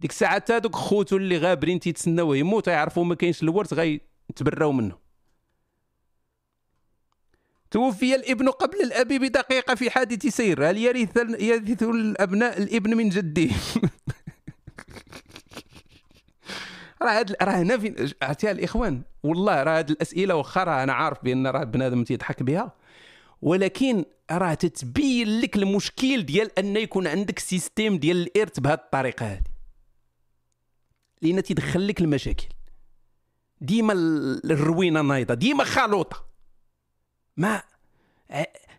ديك 0.00 0.10
الساعات 0.10 0.50
هذوك 0.50 0.74
خوتو 0.76 1.16
اللي 1.16 1.38
غابرين 1.38 1.80
تيتسناوه 1.80 2.36
يموت 2.36 2.66
يعرفوا 2.66 3.04
ما 3.04 3.14
كاينش 3.14 3.42
الورث 3.42 3.72
غيتبراو 3.72 4.72
منه. 4.72 5.04
توفي 7.70 8.14
الابن 8.14 8.48
قبل 8.48 8.80
الأب 8.80 9.08
بدقيقة 9.08 9.74
في 9.74 9.90
حادث 9.90 10.26
سير. 10.26 10.70
هل 10.70 10.78
يرث 10.78 11.16
يرث 11.40 11.82
الأبناء 11.82 12.62
الابن 12.62 12.96
من 12.96 13.08
جده 13.08 13.50
راه 17.04 17.18
هاد 17.18 17.36
راه 17.42 17.52
هنا 17.52 17.78
فين؟ 17.78 17.96
عرفتي 18.22 18.50
الإخوان؟ 18.50 19.02
والله 19.22 19.62
راه 19.62 19.78
هاد 19.78 19.90
الأسئلة 19.90 20.34
واخا 20.34 20.64
راه 20.64 20.82
أنا 20.82 20.92
عارف 20.92 21.24
بأن 21.24 21.46
راه 21.46 21.64
بنادم 21.64 22.04
تيضحك 22.04 22.42
بها. 22.42 22.72
ولكن 23.42 24.04
راه 24.30 24.54
تتبين 24.54 25.40
لك 25.40 25.56
المشكل 25.56 26.22
ديال 26.26 26.58
أن 26.58 26.76
يكون 26.76 27.06
عندك 27.06 27.38
سيستيم 27.38 27.96
ديال 27.98 28.16
الإرث 28.16 28.60
بهذه 28.60 28.74
الطريقة 28.74 29.26
هذه 29.26 29.42
لأن 31.22 31.42
تيدخل 31.42 31.88
لك 31.88 32.00
المشاكل. 32.00 32.46
ديما 33.60 33.92
ال- 33.92 34.52
الروينة 34.52 35.02
نايضة 35.02 35.34
ديما 35.34 35.64
خلوطة. 35.64 36.24
ما 37.36 37.62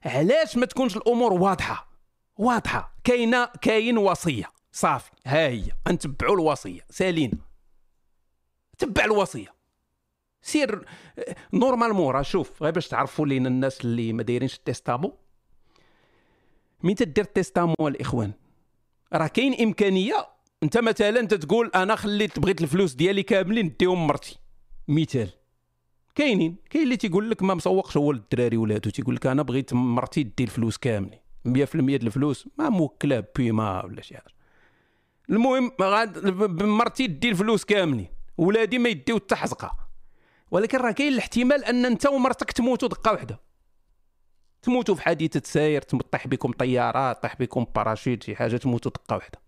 علاش 0.05 0.57
ما 0.57 0.65
تكونش 0.65 0.97
الأمور 0.97 1.34
واضحة؟ 1.34 1.88
واضحة. 2.38 2.95
كاينة 3.03 3.45
كاين 3.61 3.97
وصية. 3.97 4.45
صافي. 4.71 5.11
ها 5.26 5.47
هي. 5.47 5.71
نتبعوا 5.89 6.36
الوصية. 6.36 6.82
سالينا. 6.89 7.38
تبع 8.78 9.05
الوصية. 9.05 9.55
سير 10.41 10.86
normalement 11.53 12.14
راه 12.13 12.21
شوف 12.21 12.63
غير 12.63 12.73
باش 12.73 12.88
تعرفوا 12.88 13.28
لينا 13.28 13.49
الناس 13.49 13.82
اللي 13.82 14.13
ما 14.13 14.23
دايرينش 14.23 14.55
ال 14.56 14.61
testament 14.61 15.12
مين 16.84 16.95
تدير 16.95 17.26
ال 17.26 17.31
testament 17.31 17.76
الإخوان. 17.88 18.32
راه 19.13 19.28
كاين 19.28 19.61
إمكانية 19.61 20.28
أنت 20.63 20.78
مثلا 20.78 21.19
أنت 21.19 21.34
تقول 21.34 21.71
أنا 21.76 21.95
خليت 21.95 22.39
بغيت 22.39 22.61
الفلوس 22.61 22.93
ديالي 22.93 23.23
كاملين 23.23 23.65
نديهم 23.65 24.07
مرتي. 24.07 24.38
مثال. 24.88 25.30
كاينين. 26.15 26.55
كاين 26.69 26.84
اللي 26.84 26.97
تيقول 26.97 27.30
لك 27.30 27.43
ما 27.43 27.53
مسوقش 27.53 27.97
هو 27.97 28.11
للدراري 28.11 28.57
ولادو. 28.57 28.89
تيقول 28.89 29.15
لك 29.15 29.28
أنا 29.28 29.41
بغيت 29.41 29.73
مرتي 29.73 30.23
دي 30.23 30.43
الفلوس 30.43 30.78
كاملين. 30.78 31.19
100% 31.45 31.49
ديال 31.76 32.07
الفلوس 32.07 32.49
ما 32.57 32.69
موكلة 32.69 33.23
بيما 33.36 33.86
ولا 33.86 34.01
شي 34.01 34.17
حاجة. 34.17 34.36
المهم 35.30 35.71
مرتي 36.78 37.07
دي 37.07 37.30
الفلوس 37.30 37.65
كاملين. 37.65 38.14
ولادي 38.38 38.78
ما 38.80 38.90
يديو 38.90 39.16
حتى 39.16 39.36
حزقة. 39.36 39.78
ولكن 40.52 40.78
راه 40.78 40.92
كاين 40.92 41.14
الاحتمال 41.14 41.66
أن 41.66 41.86
أنت 41.86 42.06
ومرتك 42.06 42.52
تموتوا 42.52 42.90
دقة 42.90 43.12
واحدة. 43.12 43.40
تموتوا 44.62 44.96
في 44.96 45.02
حادثة 45.02 45.42
سير 45.46 45.82
تطيح 45.82 46.28
بكم 46.28 46.52
طيارة 46.52 47.14
طيح 47.14 47.36
بكم 47.36 47.66
باراشوت 47.76 48.24
شي 48.24 48.36
حاجة 48.36 48.58
تموتوا 48.58 48.92
دقة 48.92 49.16
واحدة. 49.16 49.40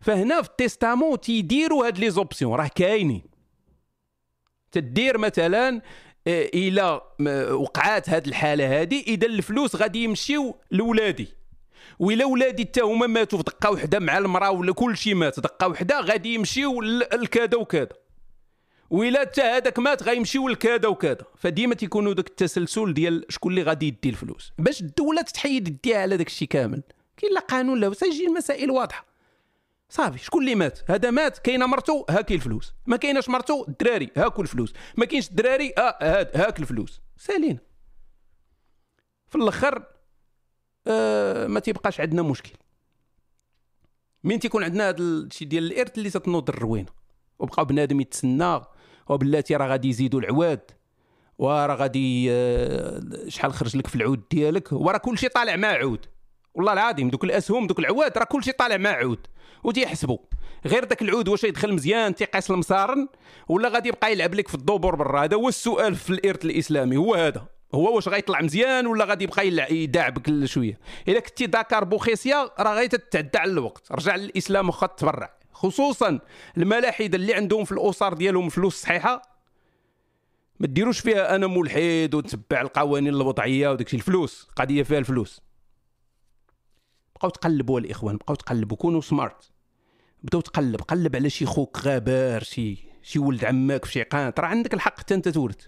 فهنا 0.00 0.42
في 0.42 0.48
ال 0.48 0.55
testament 0.55 1.20
تيديروا 1.20 1.86
هاد 1.86 1.98
les 1.98 2.10
options 2.10 2.54
راه 2.54 2.70
كاينين. 2.74 3.22
تدير 4.72 5.18
مثلا 5.18 5.80
آه، 6.26 6.50
إلى 6.54 7.00
م- 7.18 7.52
وقعات 7.54 8.08
هاد 8.10 8.26
الحالة 8.26 8.80
هادي 8.80 9.04
إذا 9.06 9.26
الفلوس 9.26 9.76
غادي 9.76 10.04
يمشيو 10.04 10.56
لولادي. 10.70 11.28
وإلا 11.98 12.24
ولادي 12.24 12.64
حتى 12.64 12.80
هما 12.80 13.06
ماتوا 13.06 13.38
في 13.38 13.44
دقة 13.44 13.70
واحدة 13.70 13.98
مع 13.98 14.18
المرأة 14.18 14.50
ولا 14.50 14.72
كل 14.72 14.96
شيء 14.96 15.14
مات 15.14 15.40
دقة 15.40 15.68
واحدة 15.68 16.00
غادي 16.00 16.34
يمشيو 16.34 16.80
لكذا 16.82 17.56
وكذا. 17.56 17.88
وإلا 18.94 19.20
حتى 19.20 19.42
هذاك 19.42 19.78
مات 19.78 20.02
غيمشيو 20.02 20.48
لكذا 20.48 20.88
وكذا. 20.88 21.26
فديما 21.36 21.74
تيكونوا 21.74 22.12
داك 22.12 22.28
التسلسل 22.28 22.94
ديال 22.94 23.26
شكون 23.28 23.52
اللي 23.52 23.62
غادي 23.62 23.86
يدي 23.86 24.08
الفلوس. 24.08 24.52
باش 24.58 24.80
الدولة 24.80 25.22
تتحيد 25.22 25.68
يديها 25.68 25.98
على 25.98 26.16
داك 26.16 26.26
الشيء 26.26 26.48
كامل. 26.48 26.82
كاين 27.16 27.32
لا 27.32 27.40
قانون 27.40 27.80
لا 27.80 27.94
تيجي 27.94 28.26
المسائل 28.26 28.70
واضحة. 28.70 29.06
صافي 29.88 30.18
شكون 30.18 30.42
اللي 30.42 30.54
مات؟ 30.54 30.90
هذا 30.90 31.10
مات 31.10 31.38
كاينة 31.38 31.66
مرتو 31.66 32.04
هاكي 32.10 32.34
الفلوس. 32.34 32.74
ما 32.86 32.96
كايناش 32.96 33.28
مرتو 33.28 33.64
الدراري 33.68 34.10
هاكو 34.16 34.42
الفلوس. 34.42 34.72
ما 34.96 35.04
كاينش 35.04 35.28
الدراري 35.28 35.74
آه 35.78 35.98
هاد 36.02 36.36
هاك 36.36 36.58
الفلوس. 36.60 37.00
سالينا. 37.16 37.58
في 39.28 39.34
الأخر 39.34 39.84
آه 40.86 41.46
ما 41.46 41.60
تيبقاش 41.60 42.00
عندنا 42.00 42.22
مشكل. 42.22 42.52
من 44.24 44.38
تيكون 44.38 44.64
عندنا 44.64 44.88
هذا 44.88 45.02
الشيء 45.02 45.48
ديال 45.48 45.64
الإرث 45.72 45.98
اللي 45.98 46.10
تتنوض 46.10 46.48
الروينة. 46.48 46.88
وبقى 47.38 47.66
بنادم 47.66 48.00
يتسنى 48.00 48.60
وبلاتي 49.08 49.56
راه 49.56 49.66
غادي 49.66 49.88
يزيدوا 49.88 50.20
العواد 50.20 50.60
وراه 51.38 51.74
غادي 51.74 52.32
آه، 52.32 53.00
شحال 53.28 53.52
خرج 53.52 53.76
لك 53.76 53.86
في 53.86 53.96
العود 53.96 54.22
ديالك؟ 54.30 54.72
وراه 54.72 54.98
كلشي 54.98 55.28
طالع 55.28 55.56
مع 55.56 55.68
عود. 55.68 56.06
والله 56.54 56.72
العظيم 56.72 57.10
دوك 57.10 57.24
الأسهم 57.24 57.66
دوك 57.66 57.78
العواد 57.78 58.18
راه 58.18 58.24
كلشي 58.24 58.52
طالع 58.52 58.76
مع 58.76 58.90
عود 58.90 59.26
وتيحسبوا. 59.64 60.18
غير 60.66 60.84
داك 60.84 61.02
العود 61.02 61.28
واش 61.28 61.44
يدخل 61.44 61.72
مزيان 61.72 62.14
تيقيس 62.14 62.50
المصارن 62.50 63.08
ولا 63.48 63.68
غادي 63.68 63.88
يبقى 63.88 64.12
يلعب 64.12 64.34
لك 64.34 64.48
في 64.48 64.54
الدبر 64.54 64.94
برا؟ 64.94 65.24
هذا 65.24 65.36
هو 65.36 65.48
السؤال 65.48 65.94
في 65.94 66.10
الإرث 66.10 66.44
الإسلامي 66.44 66.96
هو 66.96 67.14
هذا. 67.14 67.46
هو 67.74 67.94
واش 67.94 68.08
غيطلع 68.08 68.40
مزيان 68.40 68.86
ولا 68.86 69.04
غادي 69.04 69.24
يبقى 69.24 69.48
يداعبك 69.70 70.44
شوية؟ 70.44 70.78
الا 71.08 71.20
كنتي 71.20 71.46
داكار 71.46 71.84
بوخيسيا 71.84 72.50
راه 72.58 72.74
غادي 72.74 72.88
تتعدى 72.88 73.38
على 73.38 73.50
الوقت. 73.50 73.92
رجع 73.92 74.16
للإسلام 74.16 74.68
وخا 74.68 74.86
تبرع. 74.86 75.43
خصوصا 75.64 76.20
الملاحدة 76.56 77.16
اللي 77.16 77.34
عندهم 77.34 77.64
في 77.64 77.72
الأسر 77.72 78.14
ديالهم 78.14 78.48
فلوس 78.48 78.82
صحيحة. 78.82 79.22
ما 80.60 80.66
ديروش 80.66 81.00
فيها 81.00 81.34
أنا 81.36 81.46
ملحد 81.46 82.14
وتبع 82.14 82.60
القوانين 82.60 83.14
الوضعية 83.14 83.68
وداك 83.68 83.94
الفلوس 83.94 84.48
قضية 84.56 84.82
فيها 84.82 84.98
الفلوس. 84.98 85.40
بقاو 87.16 87.30
تقلبوا 87.30 87.80
الإخوان 87.80 88.16
بقاو 88.16 88.34
تقلبوا 88.34 88.76
كونوا 88.76 89.00
سمارت 89.00 89.50
بداو 90.22 90.40
تقلب 90.40 90.80
قلب 90.80 91.16
على 91.16 91.30
شي 91.30 91.46
خوك 91.46 91.78
غابار 91.78 92.42
شي 92.42 92.78
شي 93.02 93.18
ولد 93.18 93.44
عماك 93.44 93.84
في 93.84 93.92
شي 93.92 94.02
قانت 94.02 94.40
راه 94.40 94.46
عندك 94.46 94.74
الحق 94.74 94.98
حتى 94.98 95.14
أنت 95.14 95.28
تورث 95.28 95.66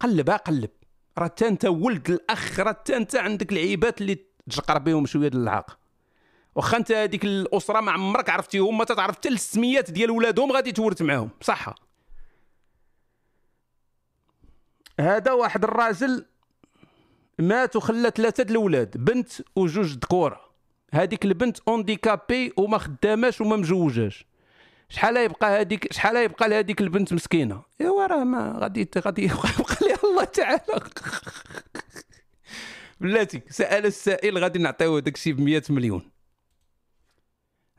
قلب 0.00 0.30
قلب. 0.30 0.70
راه 1.18 1.24
حتى 1.24 1.48
أنت 1.48 1.64
ولد 1.64 2.10
الأخ 2.10 2.60
راه 2.60 2.68
حتى 2.68 2.96
أنت 2.96 3.16
عندك 3.16 3.52
العيبات 3.52 4.00
اللي 4.00 4.18
تجقر 4.50 4.78
بهم 4.78 5.06
شوية 5.06 5.28
ديال 5.28 5.42
العاق 5.42 5.78
واخا 6.56 6.76
انت 6.76 6.92
هذيك 6.92 7.24
الاسره 7.24 7.80
ما 7.80 7.92
عمرك 7.92 8.30
عرفتيهم 8.30 8.78
ما 8.78 8.84
تتعرف 8.84 9.16
حتى 9.16 9.28
السميات 9.28 9.90
ديال 9.90 10.10
ولادهم 10.10 10.52
غادي 10.52 10.72
تورث 10.72 11.02
معاهم. 11.02 11.30
صح 11.40 11.74
هذا 15.00 15.32
واحد 15.32 15.64
الراجل 15.64 16.26
مات 17.38 17.76
وخلى 17.76 18.10
ثلاثة 18.16 18.50
الأولاد 18.50 18.96
بنت 18.96 19.32
وجوج 19.56 19.92
ذكوره 19.92 20.40
هذيك 20.92 21.24
البنت 21.24 21.58
اونديكابي 21.68 22.52
وما 22.56 22.78
خداماش 22.78 23.40
وما 23.40 23.56
مجوجاش 23.56 24.26
شحال 24.88 25.16
يبقى 25.16 25.60
هذيك 25.60 25.92
شحال 25.92 26.16
يبقى 26.16 26.48
لهذيك 26.48 26.80
البنت 26.80 27.12
مسكينة؟ 27.12 27.62
ايوا 27.80 28.06
راه 28.06 28.24
ما 28.24 28.58
غادي 28.58 28.88
غادي 28.98 29.22
يبقى 29.24 29.76
لها 29.82 29.98
الله 30.04 30.24
تعالى. 30.24 30.80
بلاتي 33.00 33.42
سأل 33.50 33.86
السائل 33.86 34.38
غادي 34.38 34.58
نعطيوه 34.58 35.00
داك 35.00 35.14
الشيء 35.14 35.32
ب 35.32 35.40
100 35.40 35.62
مليون. 35.70 36.15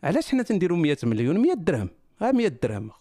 علاش 0.03 0.31
حنا 0.31 0.43
تنديروا 0.43 0.77
100 0.77 0.97
مليون؟ 1.03 1.37
100 1.37 1.53
درهم. 1.53 1.89
ها 2.21 2.31
100 2.31 2.47
درهم 2.47 2.91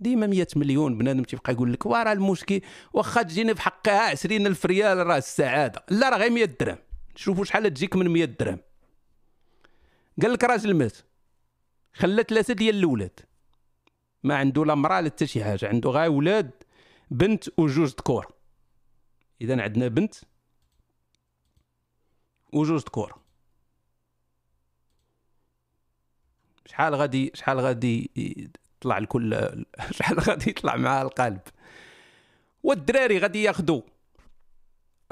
ديما 0.00 0.26
100 0.26 0.46
مليون 0.56 0.98
بنادم 0.98 1.22
تيبقى 1.22 1.52
يقول 1.52 1.72
لك 1.72 1.86
وراه 1.86 2.12
المشكل 2.12 2.60
واخا 2.92 3.22
تجيني 3.22 3.54
في 3.54 3.62
حقها 3.62 4.10
20000 4.10 4.66
ريال 4.66 5.06
راه 5.06 5.18
السعادة. 5.18 5.84
لا 5.90 6.08
راه 6.08 6.16
غير 6.18 6.30
100 6.30 6.44
درهم. 6.44 6.78
شوفوا 7.16 7.44
شحال 7.44 7.74
تجيك 7.74 7.96
من 7.96 8.08
100 8.08 8.24
درهم. 8.24 8.58
قال 10.22 10.32
لك 10.32 10.44
راجل 10.44 10.74
مات. 10.74 10.96
خلى 11.94 12.24
ثلاثة 12.28 12.54
ديال 12.54 12.74
الاولاد 12.74 13.20
ما 14.22 14.36
عنده 14.36 14.64
لا 14.64 14.74
مرأة 14.74 15.00
لا 15.00 15.10
حتى 15.10 15.26
شي 15.26 15.44
حاجة. 15.44 15.68
عنده 15.68 15.90
غير 15.90 16.10
ولاد 16.10 16.50
بنت 17.10 17.44
وجوج 17.58 17.88
ذكور 17.88 18.32
إذا 19.40 19.62
عندنا 19.62 19.88
بنت 19.88 20.14
وجوج 22.52 22.80
ذكور 22.80 23.23
شحال 26.66 26.94
غادي 26.94 27.30
شحال 27.34 27.60
غادي 27.60 28.10
يطلع 28.16 28.98
لكل 28.98 29.48
شحال 29.96 30.20
غادي 30.20 30.50
يطلع 30.50 30.76
مع 30.76 31.02
القلب؟ 31.02 31.40
والدراري 32.62 33.18
غادي 33.18 33.42
ياخذوا 33.42 33.82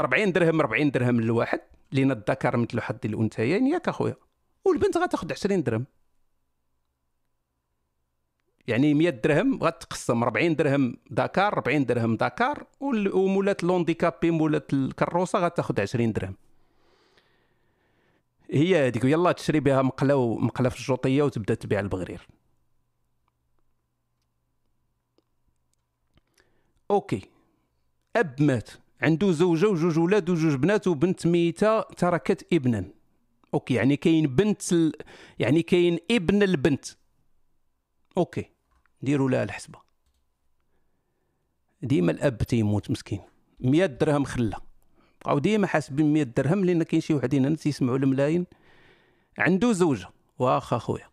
40 0.00 0.32
درهم 0.32 0.61
40 0.61 0.90
درهم 0.90 1.20
للواحد 1.20 1.61
لين 1.92 2.11
الذكر 2.11 2.57
مثل 2.57 2.80
حظ 2.80 2.96
الأنثيين. 3.05 3.66
ياك 3.66 3.88
أخويا 3.88 4.16
والبنت 4.64 4.96
غتاخذ 4.96 5.32
20 5.32 5.62
درهم. 5.62 5.84
يعني 8.66 8.94
100 8.94 9.11
درهم 9.11 9.62
غتقسم. 9.62 10.22
40 10.22 10.57
درهم 10.57 10.96
دكر 11.10 11.52
40 11.53 11.86
درهم 11.86 12.16
دكر 12.16 12.66
ومولات 12.80 13.64
l'handicapé 13.64 14.30
مولات 14.30 14.72
الكروسة 14.72 15.38
غتاخذ 15.38 15.80
20 15.80 16.12
درهم. 16.12 16.36
هي 18.53 18.86
هذيك 18.86 19.05
يلا 19.05 19.32
تشري 19.32 19.61
بها 19.61 19.82
مقلة 19.82 20.16
ومقله 20.16 20.68
في 20.68 20.78
الجوطية 20.78 21.22
وتبدأ 21.22 21.55
تبيع 21.55 21.80
البغرير. 21.80 22.28
okay. 26.90 27.28
أب 28.16 28.42
مات. 28.42 28.70
عنده 29.03 29.32
زوجة 29.32 29.68
وجوج 29.68 29.98
ولاد 29.98 30.30
وجوج 30.30 30.55
بنات 30.55 30.88
وبنت 30.88 31.26
ميتة 31.26 31.80
تركت 31.80 32.53
ابنا. 32.53 32.84
أوكي 33.55 33.74
يعني 33.74 33.96
كاين 33.96 34.26
بنت 34.26 34.72
ال... 34.72 34.92
يعني 35.38 35.62
كاين 35.62 35.98
ابن 36.11 36.42
البنت. 36.42 36.84
okay. 38.16 38.50
ديروا 39.03 39.30
لها 39.30 39.42
الحسبة. 39.44 39.78
ديما 41.82 42.12
الأب 42.12 42.38
تيموت 42.38 42.90
مسكين. 42.90 43.20
100 43.61 43.86
درهم 43.86 44.24
خلة. 44.24 44.71
بقاو 45.24 45.38
ديما 45.38 45.66
حاسبين 45.66 46.12
100 46.12 46.22
درهم 46.22 46.64
لأن 46.64 46.82
كاين 46.82 47.00
شي 47.00 47.14
وحدين 47.14 47.56
تيسمعوا 47.56 47.98
الملايين. 47.98 48.46
عنده 49.38 49.72
زوجة 49.72 50.08
واخا 50.38 50.78
خويا. 50.78 51.08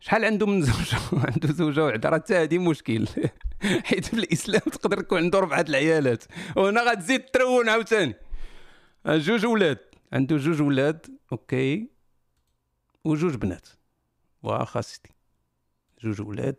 شحال 0.00 0.24
عنده 0.24 0.46
من 0.46 0.62
زوجة؟ 0.62 0.98
عنده 1.30 1.52
زوجة 1.52 1.84
وحدة 1.84 2.08
راه 2.08 2.18
حتى 2.18 2.34
هذه 2.34 2.58
مشكل. 2.58 3.06
حيت 3.86 4.04
في 4.04 4.14
الإسلام 4.14 4.60
تقدر 4.60 4.98
يكون 4.98 5.18
عنده 5.18 5.40
ربعة 5.40 5.64
العيالات. 5.68 6.24
وهنا 6.56 6.80
غتزيد 6.90 7.24
ترون 7.24 7.68
عاوتاني. 7.68 8.14
جوج 9.06 9.46
ولاد. 9.46 9.78
عنده 10.12 10.36
جوج 10.36 10.62
ولاد 10.62 11.06
okay. 11.32 11.88
وجوج 13.04 13.34
بنات. 13.34 13.68
واخا 14.42 14.80
سيدي 14.80 15.10
جوج 16.02 16.20
ولاد 16.20 16.56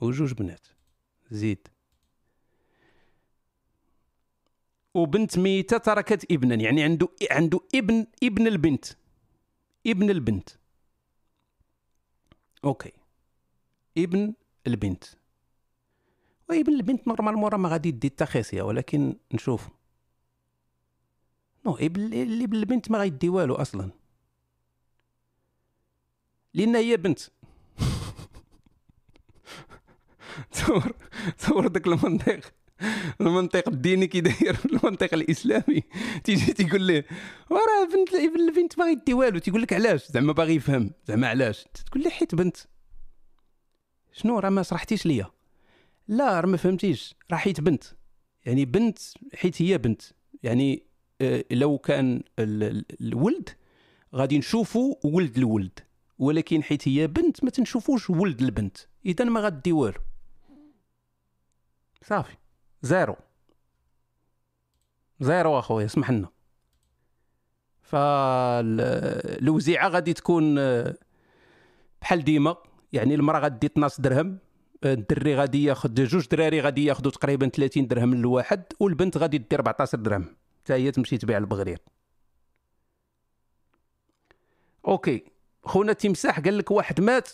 وجوج 0.00 0.32
بنات. 0.32 0.66
زيد. 1.30 1.68
وبنت 4.94 5.38
ميتة 5.38 5.78
تركت 5.78 6.32
ابنا 6.32 6.54
يعني 6.54 6.82
عنده 6.82 7.08
عنده 7.30 7.60
ابن 7.74 8.06
ابن 8.22 8.46
البنت. 8.46 8.84
ابن 9.86 10.10
البنت. 10.10 10.48
okay. 12.64 12.92
ابن 13.98 14.34
البنت. 14.66 15.04
وابن 16.48 16.72
البنت 16.72 17.08
normalement 17.08 17.50
راه 17.50 17.56
ما 17.58 17.68
غادي 17.68 17.88
يدي 17.88 18.12
حتى 18.20 18.60
ولكن 18.60 19.16
نشوف. 19.32 19.68
نو 21.66 21.76
ابن 21.76 22.04
ابن 22.42 22.56
البنت 22.56 22.90
ما 22.90 22.98
غيدي 22.98 23.28
والو 23.28 23.54
أصلا. 23.54 23.90
لأن 26.54 26.76
هي 26.76 26.96
بنت. 26.96 27.20
تصور 30.52 30.96
تصور 31.38 31.66
داك 31.66 31.86
المنطق. 31.86 32.54
المنطق 33.20 33.68
الديني 33.68 34.06
كي 34.06 34.20
داير 34.20 34.56
المنطق 34.72 35.14
الإسلامي. 35.14 35.82
تيجي 36.24 36.52
تيقول 36.52 36.82
ليه 36.82 37.06
وراه 37.50 37.88
بنت 37.94 38.14
البنت 38.14 38.78
ما 38.78 38.84
غيدي 38.84 39.14
والو؟ 39.14 39.38
تيقول 39.38 39.62
لك 39.62 39.72
علاش؟ 39.72 40.12
زعما 40.12 40.32
باغي 40.32 40.54
يفهم. 40.54 40.90
زعما 41.06 41.28
علاش؟ 41.28 41.64
تقول 41.86 42.02
لي 42.02 42.10
حيت 42.10 42.34
بنت. 42.34 42.56
شنو؟ 44.12 44.38
راه 44.38 44.50
ما 44.50 44.62
شرحتيش 44.62 45.06
ليا. 45.06 45.30
لا 46.08 46.40
راه 46.40 46.46
ما 46.46 46.56
فهمتيش. 46.56 47.14
راه 47.30 47.36
حيت 47.36 47.60
بنت. 47.60 47.84
يعني 48.46 48.64
بنت 48.64 48.98
حيت 49.34 49.62
هي 49.62 49.78
بنت. 49.78 50.02
يعني 50.42 50.86
آه، 51.20 51.44
لو 51.50 51.78
كان 51.78 52.22
الولد 52.38 53.48
غادي 54.14 54.38
نشوفوا 54.38 54.94
ولد 55.04 55.38
الولد. 55.38 55.78
ولكن 56.18 56.62
حيت 56.62 56.88
هي 56.88 57.06
بنت 57.06 57.44
ما 57.44 57.50
تنشوفوش 57.50 58.10
ولد 58.10 58.42
البنت. 58.42 58.76
اذا 59.06 59.24
ما 59.24 59.40
غادي 59.40 59.72
والو. 59.72 60.00
صافي. 62.02 62.36
zéro. 62.84 63.16
zéro 65.20 65.58
اخويا 65.58 65.86
اسمح 65.86 66.10
لنا. 66.10 66.28
فالوزيعة 67.82 69.18
غادي 69.88 70.12
تكون 70.12 70.58
آه، 70.58 70.94
بحال 72.00 72.24
ديما 72.24 72.56
يعني 72.92 73.14
المرأة 73.14 73.40
غادي 73.40 73.66
12 73.66 74.02
درهم 74.02 74.38
الدري 74.84 75.34
غادي 75.34 75.64
ياخذ 75.64 75.94
جوج 75.94 76.26
دراري 76.28 76.60
غادي 76.60 76.84
ياخذوا 76.84 77.12
تقريبا 77.12 77.48
30 77.48 77.86
درهم 77.86 78.14
للواحد 78.14 78.62
والبنت 78.80 79.16
غادي 79.16 79.38
دير 79.38 79.58
14 79.58 79.98
درهم. 79.98 80.36
حتى 80.64 80.72
هي 80.72 80.90
تمشي 80.90 81.18
تبيع 81.18 81.38
البغرير. 81.38 81.78
okay. 84.88 85.24
خونا 85.64 85.92
تمساح 85.92 86.40
قال 86.40 86.58
لك 86.58 86.70
واحد 86.70 87.00
مات. 87.00 87.30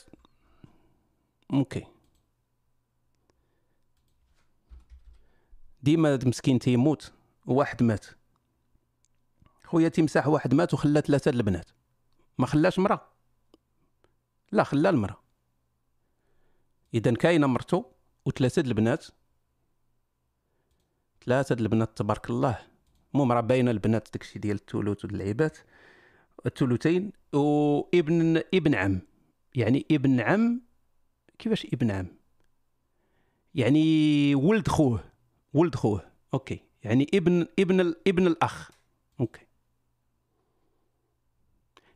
okay. 1.53 1.87
ديما 5.83 6.19
مسكين 6.27 6.59
تيموت 6.59 7.13
وواحد 7.47 7.83
مات. 7.83 8.07
خويا 9.65 9.89
تمساح 9.89 10.27
واحد 10.29 10.55
مات 10.55 10.75
وخلى 10.75 11.01
ثلاثة 11.01 11.31
البنات. 11.31 11.71
ما 12.39 12.47
خلاش 12.47 12.79
مرا. 12.79 13.09
لا 14.53 14.65
خلى 14.65 14.89
المرا. 14.89 15.17
اذا 16.95 17.15
كاينة 17.15 17.47
مرتو 17.47 17.85
وثلاثة 18.25 18.63
البنات. 18.63 19.07
ثلاثة 21.25 21.55
البنات 21.55 21.99
تبارك 21.99 22.31
الله. 22.31 22.59
المهم 23.15 23.33
راه 23.33 23.41
باينة 23.41 23.71
البنات 23.71 24.09
داكشي 24.13 24.39
ديال 24.39 24.57
الثلث 24.57 25.05
واللعيبات 25.05 25.59
الثلثين 26.47 27.13
وابن 27.33 28.43
ابن 28.55 28.75
عم. 28.75 29.01
يعني 29.55 29.87
ابن 29.91 30.21
عم. 30.21 30.61
كيفاش 31.39 31.67
ابن 31.67 31.91
عم؟ 31.91 32.07
يعني 33.55 34.35
ولد 34.35 34.69
خوه. 34.69 35.10
ولد 35.55 35.75
خوه. 35.75 36.11
okay. 36.35 36.61
يعني 36.83 37.07
ابن 37.15 37.47
ابن 37.59 37.95
ابن 38.07 38.27
الأخ. 38.27 38.71
okay. 39.21 39.47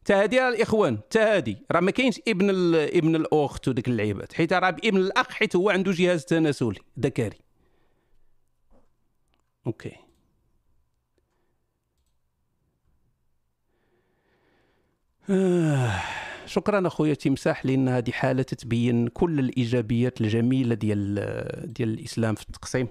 تا 0.05 0.23
هادي 0.23 0.49
الإخوان. 0.49 0.99
تا 1.11 1.37
هادي 1.37 1.59
راه 1.73 1.81
ما 1.81 1.91
كاينش 1.91 2.21
ابن. 2.29 2.51
ابن 2.75 3.17
الأخت 3.17 3.69
وديك 3.69 3.89
اللعيبات. 3.89 4.33
حيت 4.33 4.53
راه 4.53 4.69
ابن 4.69 4.97
الأخ 4.97 5.31
حيت 5.31 5.57
هو 5.57 5.71
عنده 5.71 5.93
جهاز 5.93 6.25
تناسلي 6.25 6.81
ذكري. 7.01 7.39
أوكي. 9.67 9.97
آه. 15.31 16.01
شكرا 16.47 16.87
أخويا 16.87 17.15
تمساح 17.15 17.67
لأن 17.67 17.89
هذه 17.89 18.11
حالة 18.11 18.43
تتبين 18.43 19.09
كل 19.09 19.39
الإيجابيات 19.39 20.21
الجميلة 20.21 20.75
ديال 20.75 21.15
ديال 21.73 21.89
الإسلام 21.89 22.35
في 22.35 22.43
التقسيم. 22.43 22.89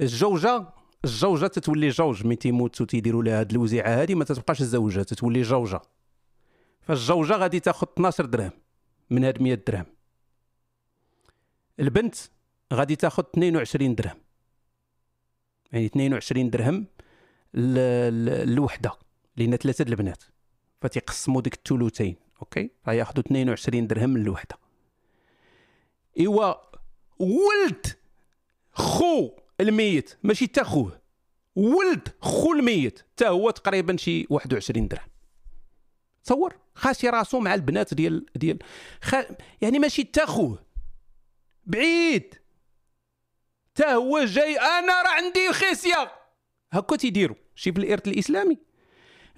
الزوجه 0.00 0.66
الزوجه 1.04 1.46
تتولي 1.46 1.88
جوج 1.88 2.26
ملي 2.26 2.36
تيموت 2.36 2.80
وتيديروا 2.80 3.22
لها 3.22 3.40
هاد 3.40 3.50
الوزيعة 3.50 3.88
هذه 3.88 4.14
ما 4.14 4.24
تتبقاش 4.24 4.60
الزوجة 4.60 5.02
تتولي 5.02 5.42
جوجة. 5.42 5.80
فالزوجه 6.80 7.32
غادي 7.36 7.60
تاخذ 7.60 7.86
12 7.92 8.24
درهم 8.26 8.50
من 9.10 9.24
هاد 9.24 9.42
100 9.42 9.54
درهم. 9.66 9.86
البنت 11.80 12.14
غادي 12.72 12.96
تاخذ 12.96 13.22
22 13.34 13.94
درهم. 13.94 14.16
يعني 15.72 15.86
22 15.86 16.50
درهم 16.50 16.86
ل- 17.54 18.24
ل- 18.24 18.28
الوحده 18.28 18.92
لأن 19.36 19.56
ثلاثة 19.56 19.82
البنات. 19.88 20.24
فتيقسموا 20.82 21.40
ديك 21.40 21.54
الثلثين 21.54 22.16
أوكي؟ 22.42 22.70
فياخذوا 22.84 23.24
22 23.24 23.86
درهم 23.86 24.10
من 24.10 24.20
الوحده 24.22 24.56
ايوا 26.18 26.54
ولد 27.18 27.86
خو 28.72 29.30
الميت 29.60 30.16
ماشي 30.22 30.46
تا 30.46 30.64
خوه. 30.64 31.00
ولد 31.56 32.08
خو 32.20 32.52
الميت 32.52 33.00
تا 33.16 33.28
هو 33.28 33.50
تقريبا 33.50 33.96
شي 33.96 34.26
21 34.30 34.88
درهم. 34.88 35.08
تصور؟ 36.24 36.56
خاسي 36.74 37.08
راسو 37.08 37.40
مع 37.40 37.54
البنات 37.54 37.94
ديال 37.94 38.26
ديال 38.36 38.58
خ... 39.02 39.14
يعني 39.60 39.78
ماشي 39.78 40.04
تا 40.04 40.26
خوه. 40.26 40.64
بعيد. 41.66 42.34
تا 43.74 43.92
هو 43.92 44.24
جاي 44.24 44.56
أنا 44.56 45.02
راه 45.02 45.10
عندي 45.10 45.52
خيسيه 45.52 46.12
هكا 46.72 46.96
تيديروا 46.96 47.36
شي 47.54 47.72
في 47.72 47.78
الإرث 47.78 48.08
الإسلامي. 48.08 48.58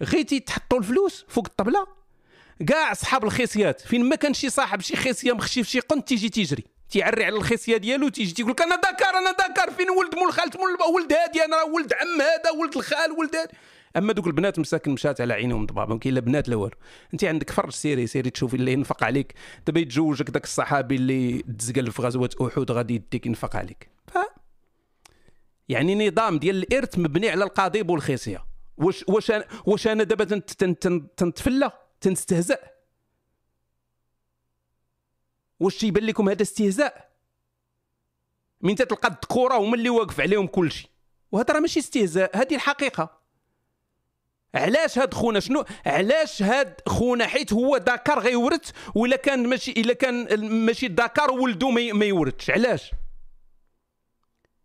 غير 0.02 0.22
تيتحطوا 0.22 0.78
الفلوس 0.78 1.24
فوق 1.28 1.46
الطبلة. 1.46 1.86
كاع 2.68 2.94
صحاب 2.94 3.24
الخيسيات 3.24 3.80
فين 3.80 4.04
ما 4.04 4.16
كان 4.16 4.34
شي 4.34 4.50
صاحب 4.50 4.80
شي 4.80 4.96
خيسيه 4.96 5.32
مخشي 5.32 5.62
في 5.62 5.70
شي 5.70 5.80
قنت 5.80 6.08
تيجي 6.08 6.28
تيجري. 6.28 6.75
تيعري 6.90 7.24
على 7.24 7.36
الخيسيه 7.36 7.76
ديالو 7.76 8.08
تيجي 8.08 8.34
تيقول 8.34 8.50
لك 8.52 8.62
أنا 8.62 8.76
دكر 8.76 9.18
أنا 9.18 9.32
دكر 9.32 9.70
فين 9.70 9.90
ولد 9.90 10.14
مول 10.14 10.32
خالت 10.32 10.56
مول 10.56 10.94
ولد 10.94 11.12
هادي 11.12 11.44
أنا 11.44 11.56
راه 11.56 11.64
ولد 11.64 11.92
عم 11.92 12.20
هذا 12.20 12.50
ولد 12.60 12.76
الخال 12.76 13.12
ولد 13.12 13.36
هادي 13.36 13.52
أما 13.96 14.12
دوك 14.12 14.26
البنات 14.26 14.58
مساكن 14.58 14.90
مشات 14.90 15.20
على 15.20 15.34
عينهم 15.34 15.66
ضبابه 15.66 15.94
ما 15.94 16.00
كاين 16.00 16.14
لا 16.14 16.20
بنات 16.20 16.48
لا 16.48 16.56
والو. 16.56 16.76
أنت 17.12 17.24
عندك 17.24 17.50
فرج 17.50 17.70
سيري 17.72 18.06
سيري 18.06 18.30
تشوفي 18.30 18.56
اللي 18.56 18.72
ينفق 18.72 19.04
عليك. 19.04 19.34
دابا 19.66 19.80
يتزوجك 19.80 20.30
داك 20.30 20.44
الصحابي 20.44 20.96
اللي 20.96 21.42
تزقل 21.58 21.92
في 21.92 22.02
غزوة 22.02 22.30
أحد 22.40 22.70
غادي 22.70 22.94
يديك 22.94 23.26
ينفق 23.26 23.56
عليك. 23.56 23.88
ف 24.08 24.18
يعني 25.68 26.08
نظام 26.08 26.38
ديال 26.38 26.56
الإرث 26.56 26.98
مبني 26.98 27.28
على 27.28 27.44
القضيب 27.44 27.90
والخيسيه 27.90 28.44
واش 28.76 29.04
واش 29.08 29.30
أنا 29.30 29.44
واش 29.66 29.86
أنا 29.88 30.04
دابا 30.04 30.24
تنت- 30.24 30.50
تنت- 30.50 30.82
تنت- 30.82 31.10
تنتفلى 31.18 31.70
تنستهزأ؟ 32.00 32.58
واش 35.60 35.78
تيبان 35.78 36.04
لكم 36.04 36.28
هذا 36.28 36.42
استهزاء؟ 36.42 37.10
من 38.60 38.74
تتلقى 38.74 39.08
الذكوره 39.08 39.54
هما 39.54 39.74
اللي 39.74 39.90
واقف 39.90 40.20
عليهم 40.20 40.46
كل 40.46 40.72
شيء. 40.72 40.90
وهذا 41.32 41.54
راه 41.54 41.60
ماشي 41.60 41.80
استهزاء 41.80 42.36
هذه 42.36 42.54
الحقيقة. 42.54 43.20
علاش 44.54 44.98
هاد 44.98 45.14
خونا 45.14 45.40
شنو؟ 45.40 45.64
علاش 45.86 46.42
هاد 46.42 46.80
خونا 46.86 47.26
حيت 47.26 47.52
هو 47.52 47.78
دكار 47.78 48.18
غيورث 48.18 48.70
ولا 48.94 49.16
كان 49.16 49.48
ماشي 49.48 49.70
إلا 49.70 49.92
كان 49.92 50.40
ماشي 50.66 50.88
دكار 50.88 51.30
ولدو 51.30 51.70
ما 51.70 52.04
يورثش؟ 52.04 52.50
علاش؟ 52.50 52.92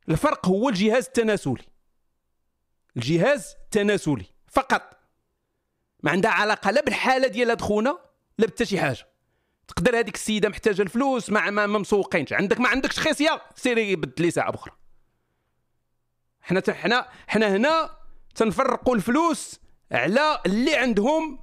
الفرق 0.10 0.48
هو 0.48 0.70
الجهاز 0.70 1.06
التناسلي. 1.06 1.66
الجهاز 2.98 3.56
التناسلي 3.64 4.26
فقط. 4.48 4.98
ما 6.04 6.12
عندها 6.12 6.32
علاقة 6.32 6.72
لا 6.72 6.82
بالحالة 6.82 7.28
ديال 7.28 7.50
هاد 7.50 7.62
خونا 7.62 8.00
لا 8.38 8.48
بتا 8.48 8.66
شي 8.66 8.80
حاجة. 8.80 9.11
تقدر 9.76 10.00
هذيك 10.00 10.16
السيدة 10.16 10.50
محتاجة 10.50 10.82
الفلوس 10.82 11.30
ما 11.30 11.50
ما 11.50 11.68
مسوقينش. 11.68 12.34
عندك 12.34 12.60
ما 12.60 12.70
عندكش 12.70 13.00
خيسيه 13.00 13.42
سيري 13.56 13.96
بدلي 13.96 14.32
ساعة 14.32 14.50
أخرى. 14.50 14.74
حنا 16.42 16.62
حنا 16.70 17.08
حنا 17.28 17.56
هنا 17.56 17.90
تنفرقوا 18.36 18.96
الفلوس 18.96 19.60
على 19.92 20.42
اللي 20.46 20.76
عندهم 20.76 21.40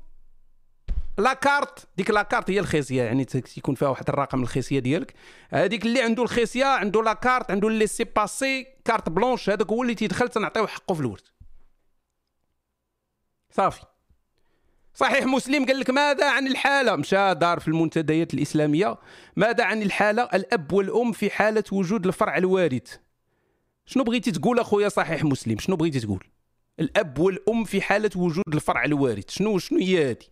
لاكارت 1.18 1.88
ديك 1.96 2.10
لاكارت 2.10 2.50
هي 2.50 2.60
الخيسية 2.60 3.02
يعني 3.02 3.24
تيكون 3.24 3.74
فيها 3.74 3.88
واحد 3.88 4.08
الرقم 4.08 4.42
الخيسية 4.42 4.78
ديالك. 4.78 5.14
هذيك 5.50 5.86
اللي 5.86 6.02
عنده 6.02 6.22
الخيسية 6.22 6.64
عنده 6.64 7.02
la 7.02 7.16
carte 7.16 7.50
عنده 7.50 7.70
laissez-passer 7.70 8.66
carte 8.84 9.08
blanche 9.08 9.50
هذاك 9.50 9.70
هو 9.70 9.82
اللي 9.82 9.94
تيدخل 9.94 10.28
تنعطيو 10.28 10.66
حقه 10.66 10.94
في 10.94 11.00
الورث 11.00 11.24
صافي. 13.50 13.82
صحيح 14.98 15.24
مسلم 15.26 15.64
قال 15.66 15.80
لك 15.80 15.90
ماذا 15.90 16.30
عن 16.30 16.46
الحالة؟ 16.46 16.96
مشى 16.96 17.34
دار 17.34 17.60
في 17.60 17.68
المنتديات 17.68 18.34
الإسلامية. 18.34 18.98
ماذا 19.36 19.64
عن 19.64 19.82
الحالة؟ 19.82 20.22
الأب 20.22 20.72
والأم 20.72 21.12
في 21.12 21.30
حالة 21.30 21.64
وجود 21.72 22.06
الفرع 22.06 22.36
الوارث 22.36 22.96
شنو 23.86 24.04
بغيتي 24.04 24.30
تقول 24.30 24.58
أخويا 24.58 24.88
صحيح 24.88 25.24
مسلم؟ 25.24 25.58
شنو 25.58 25.76
بغيتي 25.76 26.00
تقول؟ 26.00 26.24
الأب 26.80 27.18
والأم 27.18 27.64
في 27.64 27.82
حالة 27.82 28.10
وجود 28.16 28.44
الفرع 28.54 28.84
الوارث 28.84 29.30
شنو 29.30 29.58
شنو 29.58 29.78
هي 29.78 30.10
هذه؟ 30.10 30.26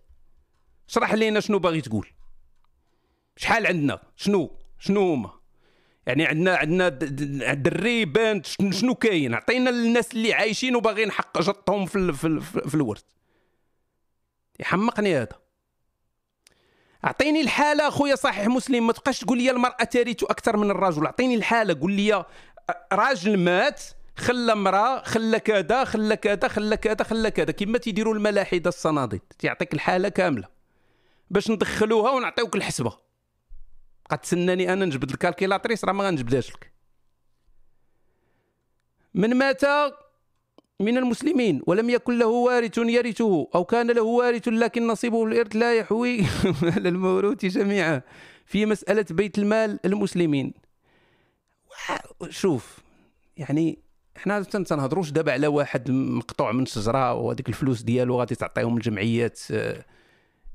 اشرح 0.89 1.15
لينا 1.15 1.41
شنو 1.41 1.59
باغي 1.59 1.81
تقول. 1.81 2.09
شحال 3.37 3.67
عندنا؟ 3.67 4.01
شنو؟ 4.17 4.51
شنو 4.79 5.13
هما؟ 5.13 5.31
يعني 6.07 6.27
عندنا 6.27 6.57
عندنا 6.57 6.89
دري 7.55 8.05
بنت 8.05 8.47
شنو 8.47 8.95
كاين؟ 8.95 9.35
عطينا 9.35 9.71
للناس 9.71 10.13
اللي 10.13 10.35
عايشين 10.35 10.77
وباغيين 10.77 11.11
حق 11.11 11.41
جطهم 11.41 11.87
في 11.87 12.13
في, 12.13 12.41
في 12.41 12.75
الورث 12.75 13.03
يحمقني 14.61 15.17
هذا. 15.17 15.39
أعطيني 17.05 17.41
الحالة 17.41 17.89
أخويا 17.89 18.15
صحيح 18.15 18.47
مسلم 18.47 18.87
ما 18.87 18.93
تبقاش 18.93 19.21
تقول 19.21 19.39
لي 19.39 19.51
المرأة 19.51 19.85
ترث 19.85 20.25
أكثر 20.25 20.57
من 20.57 20.71
الرجل. 20.71 21.07
أعطيني 21.07 21.35
الحالة 21.35 21.81
قول 21.81 21.93
لي 21.93 22.25
راجل 22.93 23.37
مات 23.39 23.83
خلى 24.17 24.53
امرأة 24.53 25.03
خلى 25.03 25.41
كذا 25.41 25.85
خلى 25.85 26.17
كذا 26.17 26.49
خلى 26.49 26.77
كذا 26.77 27.05
خلى 27.05 27.31
كذا. 27.31 27.53
كما 27.53 27.79
تيديروا 27.79 28.15
الملاحدة 28.15 28.69
الصناديد 28.69 29.21
تيعطيك 29.39 29.75
الحالة 29.75 30.09
كاملة. 30.09 30.49
باش 31.31 31.51
ندخلوها 31.51 32.11
ونعطيوك 32.11 32.57
الحسبة. 32.57 32.99
بقى 34.09 34.19
تسناني 34.19 34.73
أنا 34.73 34.85
نجبد 34.85 35.11
الكالكيلاتريس 35.11 35.85
راه 35.85 35.93
ما 35.93 36.05
غنجبدهاش 36.05 36.51
لك. 36.51 36.73
من 39.15 39.35
مات 39.35 39.65
من 40.81 40.99
المسلمين 40.99 41.61
ولم 41.67 41.91
يكن 41.91 42.19
له 42.19 42.27
وارث 42.27 42.79
يرثه 42.79 43.49
أو 43.55 43.65
كان 43.65 43.91
له 43.91 44.03
وارث 44.03 44.49
لكن 44.49 44.87
نصيبه 44.87 45.25
الإرث 45.25 45.57
لا 45.57 45.75
يحوي 45.79 46.21
على 46.63 46.89
الموروث 46.95 47.45
جميعا. 47.47 48.03
في 48.47 48.67
مسألة 48.67 49.05
بيت 49.11 49.39
المال 49.39 49.81
المسلمين. 49.85 50.55
شوف 52.31 52.79
يعني 53.37 53.79
إحنا 54.17 54.43
تن- 54.43 54.65
تنهضروش 54.65 55.11
دابا 55.11 55.33
على 55.33 55.47
واحد 55.47 55.91
مقطوع 55.91 56.53
من 56.53 56.67
شجره 56.67 57.15
وهذيك 57.15 57.49
الفلوس 57.49 57.83
ديالو 57.83 58.19
غادي 58.21 58.35
تعطيهم 58.35 58.77
الجمعيات 58.77 59.41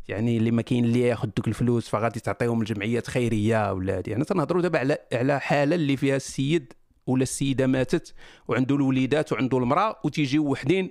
يعني 0.08 0.38
اللي 0.38 0.52
ما 0.52 0.62
كاين 0.62 0.86
اللي 0.86 1.00
ياخذ 1.02 1.28
دوك 1.38 1.48
الفلوس 1.48 1.90
فغادي 1.90 2.20
تعطيهم 2.20 2.60
الجمعيات 2.62 3.08
خيرية 3.08 3.74
ولا 3.74 3.98
هادي. 3.98 4.16
أنا 4.16 4.24
تنهضروا 4.24 4.62
دابا 4.62 4.80
على 4.80 4.98
على 5.14 5.40
حالة 5.40 5.76
اللي 5.76 5.98
فيها 5.98 6.16
السيد 6.16 6.74
ولا 7.08 7.24
السيدة 7.24 7.68
ماتت 7.68 8.14
وعنده 8.48 8.76
الوليدات 8.76 9.34
وعنده 9.34 9.58
المرأة 9.58 10.00
وتيجيو 10.04 10.52
وحدين 10.52 10.90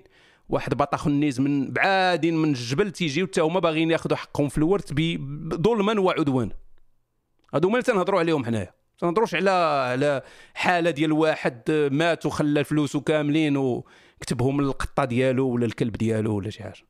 واحد 0.49 0.75
باطا 0.75 1.09
النيز 1.09 1.41
من 1.41 1.71
بعادين 1.71 2.37
من 2.37 2.49
الجبل 2.49 2.91
تيجيو 2.91 3.27
حتى 3.27 3.41
هما 3.41 3.61
باغيين 3.61 3.91
ياخذوا 3.91 4.17
حقهم 4.17 4.49
في 4.49 4.59
الورث 4.59 4.93
بظلما 4.93 6.01
وعدوان. 6.01 6.51
هادو 7.55 7.69
هما 7.69 7.79
اللي 7.79 7.87
تنهضروا 7.87 8.21
عليهم 8.21 8.45
حنايا. 8.45 8.75
تنهضروش 8.99 9.35
على 9.35 9.51
على 9.51 10.23
حالة 10.55 10.91
ديال 10.91 11.13
واحد 11.13 11.71
مات 11.93 12.27
وخلى 12.27 12.65
فلوسه 12.65 13.01
كاملين 13.01 13.57
وكتبهم 13.57 14.61
للقطه 14.61 15.05
ديالو 15.05 15.49
ولا 15.49 15.67
الكلب 15.67 15.97
ديالو 15.97 16.37
ولا 16.37 16.51
شي 16.51 16.63
حاجة. 16.63 16.87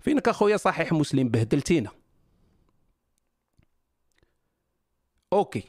فينك 0.00 0.28
أخويا 0.28 0.56
صحيح 0.56 0.92
مسلم 0.92 1.28
بهدلتينا. 1.28 1.90
okay. 5.32 5.64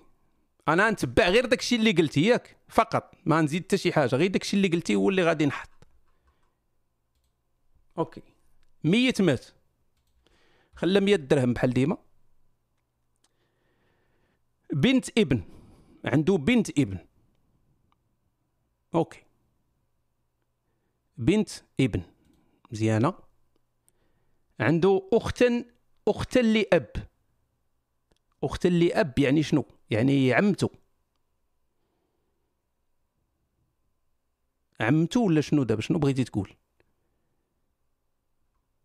أنا 0.74 0.90
نتبع 0.91 1.30
غير 1.30 1.46
داكشي 1.46 1.76
اللي 1.76 1.91
قلتي 1.91 2.22
ياك 2.22 2.58
فقط. 2.68 3.16
ما 3.26 3.41
نزيد 3.41 3.64
حتى 3.64 3.78
شي 3.78 3.94
حاجة 3.94 4.16
غير 4.16 4.32
داكشي 4.32 4.58
اللي 4.58 4.68
قلتي 4.68 4.96
هو 4.96 5.10
اللي 5.10 5.24
غادي 5.24 5.46
نحط. 5.46 5.70
okay. 7.98 8.22
ميت 8.84 9.22
مات. 9.22 9.46
خلى 10.76 11.00
100 11.00 11.16
درهم 11.16 11.54
بحال 11.54 11.74
ديما. 11.74 11.98
بنت 14.74 15.18
ابن. 15.18 15.44
عنده 16.06 16.38
بنت 16.38 16.80
ابن. 16.80 16.98
okay. 18.95 19.24
بنت 21.18 21.50
ابن. 21.80 22.02
مزيانة. 22.72 23.14
عنده 24.60 25.10
اختا 25.14 25.66
اختا 26.08 26.40
لأب. 26.40 26.90
اختا 28.44 28.68
لاب 28.68 29.20
يعني 29.20 29.44
شنو؟ 29.44 29.66
يعني 29.90 30.34
عمته. 30.34 30.70
عمته 34.80 35.20
ولا 35.20 35.41
شنو 35.41 35.64
دابا؟ 35.64 35.82
شنو 35.82 35.99
بغيتي 35.99 36.24
تقول؟ 36.24 36.53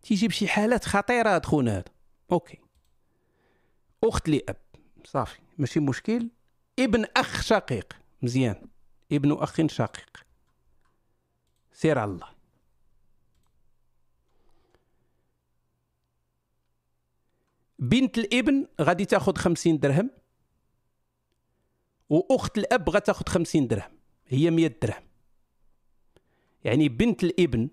تيجي 0.03 0.29
بشي 0.29 0.49
حالات 0.49 0.85
خطيرة 0.85 1.35
هاد 1.35 1.47
خونا 1.47 1.77
هذا 1.77 1.85
أوكي. 2.33 2.59
أخت 4.05 4.29
لاب 4.29 4.57
صافي. 5.05 5.39
ماشي 5.59 5.81
مشكل. 5.81 6.31
ابن 6.79 7.05
أخ 7.17 7.43
شقيق. 7.43 7.93
مزيان. 8.23 8.69
ابن 9.13 9.33
أخ 9.33 9.57
شقيق. 9.67 10.25
سير 11.73 11.99
على 11.99 12.11
الله. 12.11 12.34
بنت 17.85 18.19
الابن 18.19 18.67
غادي 18.81 19.05
تاخذ 19.05 19.37
خمسين 19.37 19.79
درهم 19.79 20.11
وأخت 22.09 22.59
الأب 22.59 22.91
غتاخذ 22.91 23.29
خمسين 23.29 23.67
درهم 23.67 23.99
هي 24.27 24.51
مية 24.51 24.79
درهم. 24.83 25.03
يعني 26.65 26.89
بنت 26.89 27.25
الابن 27.25 27.69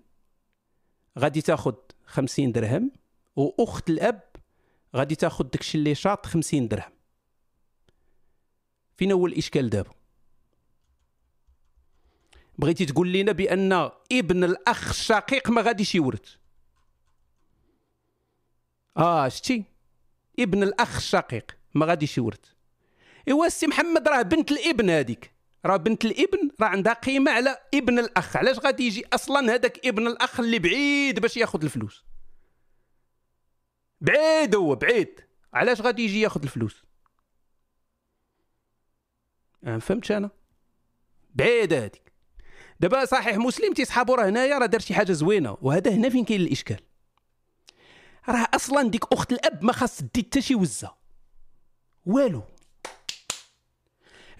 غادي 1.18 1.40
تاخذ 1.40 1.74
خمسين 2.06 2.52
درهم 2.52 2.92
وأخت 3.36 3.90
الأب 3.90 4.22
غادي 4.96 5.14
تاخذ 5.14 5.44
داكشي 5.44 5.78
اللي 5.78 5.94
شاط 5.94 6.26
خمسين 6.26 6.68
درهم. 6.68 6.92
فين 8.96 9.12
هو 9.12 9.26
الإشكال 9.26 9.70
دابا؟ 9.70 9.90
بغيتي 12.58 12.86
تقول 12.86 13.12
لنا 13.12 13.32
بأن 13.32 13.72
ابن 14.12 14.44
الأخ 14.44 14.88
الشقيق 14.88 15.50
ما 15.50 15.62
غاديش 15.62 15.94
يورث. 15.94 16.36
آه 18.96 19.28
شتي؟ 19.28 19.71
ابن 20.38 20.62
الأخ 20.62 20.96
الشقيق 20.96 21.56
ما 21.74 21.86
غاديش 21.86 22.18
يورث 22.18 22.40
إيوا 23.28 23.46
السي 23.46 23.66
محمد 23.66 24.08
راه 24.08 24.22
بنت 24.22 24.52
الابن 24.52 24.90
هذيك 24.90 25.32
راه 25.66 25.76
بنت 25.76 26.04
الابن 26.04 26.50
راه 26.60 26.66
عندها 26.68 26.92
قيمة 26.92 27.30
على 27.30 27.58
ابن 27.74 27.98
الأخ. 27.98 28.36
علاش 28.36 28.58
غادي 28.58 28.86
يجي 28.86 29.04
أصلا 29.12 29.54
هذاك 29.54 29.86
ابن 29.86 30.06
الأخ 30.06 30.40
اللي 30.40 30.58
بعيد 30.58 31.20
باش 31.20 31.36
ياخذ 31.36 31.62
الفلوس؟ 31.62 32.04
بعيد 34.00 34.54
هو 34.54 34.74
بعيد. 34.74 35.20
علاش 35.54 35.80
غادي 35.80 36.04
يجي 36.04 36.20
ياخذ 36.20 36.42
الفلوس؟ 36.42 36.84
أه 39.64 39.78
فهمتش 39.78 40.12
أنا؟ 40.12 40.30
بعيد 41.34 41.72
هذيك 41.72 42.12
دابا 42.80 43.04
صحيح 43.04 43.36
مسلم 43.36 43.72
تيصحابو 43.72 44.14
راه 44.14 44.28
هنايا 44.28 44.58
راه 44.58 44.66
دار 44.66 44.80
شي 44.80 44.94
حاجة 44.94 45.12
زوينة 45.12 45.56
وهذا 45.62 45.90
هنا 45.90 46.08
فين 46.08 46.24
كاين 46.24 46.40
الإشكال؟ 46.40 46.80
راه 48.28 48.48
أصلا 48.54 48.90
ديك 48.90 49.04
أخت 49.12 49.32
الأب 49.32 49.64
ما 49.64 49.72
خاص 49.72 50.02
دي 50.02 50.22
حتى 50.22 50.40
شي 50.40 50.54
وزة. 50.54 50.94
والو. 52.06 52.42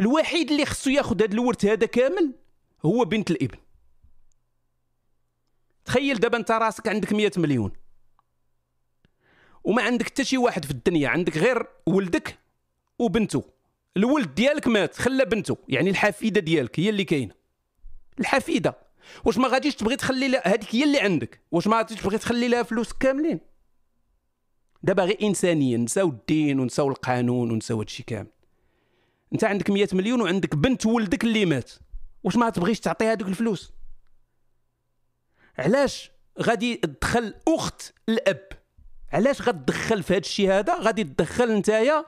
الوحيد 0.01 0.51
اللي 0.51 0.67
خصو 0.67 0.91
ياخذ 0.91 1.23
هذا 1.23 1.33
الورث 1.33 1.65
هذا 1.65 1.87
كامل 1.87 2.35
هو 2.85 3.05
بنت 3.05 3.31
الإبن. 3.31 3.59
تخيل 5.85 6.21
دابا 6.21 6.39
أنت 6.39 6.51
راسك 6.51 6.89
عندك 6.89 7.13
100 7.13 7.31
مليون. 7.37 7.73
وما 9.65 9.83
عندك 9.83 10.07
حتى 10.07 10.25
شي 10.25 10.39
واحد 10.39 10.65
في 10.65 10.71
الدنيا 10.71 11.09
عندك 11.09 11.37
غير 11.37 11.67
ولدك 11.87 12.39
وبنته. 12.99 13.45
الولد 13.97 14.35
ديالك 14.35 14.69
مات 14.69 14.97
خلى 14.97 15.25
بنته. 15.25 15.57
يعني 15.69 15.91
الحفيدة 15.91 16.41
ديالك 16.41 16.81
هي 16.81 16.89
اللي 16.91 17.05
كاينة. 17.05 17.35
الحفيدة. 18.21 18.79
واش 19.25 19.39
ما 19.39 19.49
غاديش 19.49 19.75
تبغي 19.75 19.97
تخلي 19.97 20.29
لها 20.29 20.49
هذيك 20.49 20.75
هي 20.75 20.85
اللي 20.85 21.01
عندك. 21.01 21.41
واش 21.51 21.67
ما 21.67 21.77
غاديش 21.77 22.01
تبغي 22.01 22.19
تخلي 22.19 22.49
لها 22.49 22.63
فلوس 22.63 22.93
كاملين. 22.93 23.41
دابا 24.83 25.05
غير 25.05 25.19
انسانيا 25.23 25.79
نساو 25.79 26.09
الدين 26.09 26.61
ونساو 26.61 26.89
القانون 26.89 27.51
ونساو 27.51 27.79
هادشي 27.79 28.03
كامل. 28.03 28.31
أنت 29.33 29.45
عندك 29.45 29.71
100 29.71 29.89
مليون 29.93 30.21
وعندك 30.21 30.55
بنت 30.55 30.87
ولدك 30.87 31.25
اللي 31.25 31.47
مات. 31.47 31.71
واش 32.25 32.37
ما 32.37 32.51
تبغيش 32.51 32.81
تعطي 32.81 33.05
هذوك 33.05 33.29
الفلوس؟ 33.29 33.73
علاش 35.59 36.11
غادي 36.41 36.77
تدخل 36.77 37.35
أخت 37.49 37.95
الأب؟ 38.09 38.49
علاش 39.13 39.43
غتدخل 39.43 40.03
في 40.03 40.13
هذا 40.13 40.19
الشيء 40.19 40.51
هذا؟ 40.51 40.79
غادي 40.79 41.05
تدخل 41.05 41.53
نتايا 41.59 42.07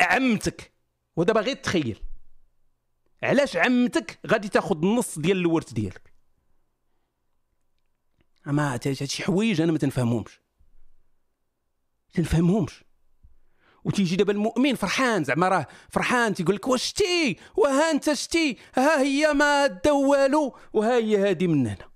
عمتك. 0.00 0.72
ودابا 1.16 1.40
غير 1.40 1.56
تخيل. 1.56 1.98
علاش 3.22 3.56
عمتك 3.56 4.18
غادي 4.26 4.48
تاخذ 4.48 4.76
النص 4.76 5.18
ديال 5.18 5.36
الورث 5.36 5.72
ديالك؟ 5.72 6.12
أما 8.46 8.74
هادشي 8.74 9.22
حوايج 9.22 9.60
أنا 9.60 9.72
ما 9.72 9.78
تنفهمهمش. 9.78 10.40
تنفهمهمش 12.12 12.84
وتيجي 13.84 14.16
دابا 14.16 14.32
المؤمن 14.32 14.74
فرحان 14.74 15.24
زعما 15.24 15.48
راه 15.48 15.66
فرحان 15.90 16.34
تيقول 16.34 16.54
لك 16.54 16.68
واش 16.68 16.84
شتي؟ 16.84 17.36
وها 17.56 17.90
انت 17.90 18.12
شتي؟ 18.12 18.58
ها 18.74 19.00
هي 19.00 19.32
ما 19.32 19.66
دا 19.66 19.92
والو؟ 19.92 20.56
وها 20.72 20.96
هي 20.96 21.16
هادي 21.16 21.46
من 21.46 21.66
هنا. 21.66 21.90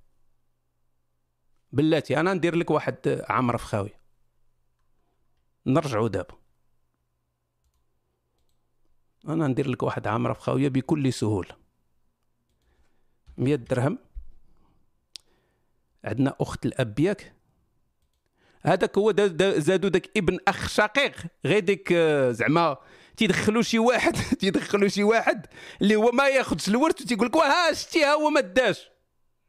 بلاتي 1.72 2.20
أنا 2.20 2.34
ندير 2.34 2.54
لك 2.56 2.70
واحد 2.70 3.24
عمره 3.28 3.56
في 3.56 3.64
خاوية. 3.64 4.00
نرجعوا 5.66 6.08
دابا. 6.08 6.34
أنا 9.28 9.46
ندير 9.46 9.68
لك 9.68 9.82
واحد 9.82 10.06
عمره 10.06 10.32
في 10.32 10.40
خاوية 10.40 10.68
بكل 10.68 11.12
سهولة. 11.12 11.56
100 13.38 13.54
درهم. 13.54 13.98
عندنا 16.04 16.36
أخت 16.40 16.66
الأب 16.66 17.00
ياك. 17.00 17.34
هذاك 18.66 18.98
هو 18.98 19.14
زادوا 19.56 19.90
داك 19.90 20.10
ابن 20.16 20.38
أخ 20.48 20.68
شقيق. 20.68 21.12
غير 21.44 21.58
ديك 21.58 21.88
آه، 21.92 22.30
زعما 22.30 22.76
تيدخلوا 23.16 23.62
شي 23.62 23.78
واحد 23.78 24.16
تيدخلوا 24.40 24.88
شي 24.88 25.02
واحد 25.04 25.46
اللي 25.82 25.96
هو 25.96 26.10
ما 26.12 26.28
ياخذش 26.28 26.68
الورث 26.68 27.02
وتيقول 27.02 27.26
لك 27.26 27.36
وها 27.36 27.72
شتي 27.72 28.04
ها 28.04 28.14
هو 28.14 28.30
ما 28.30 28.40
داش. 28.40 28.90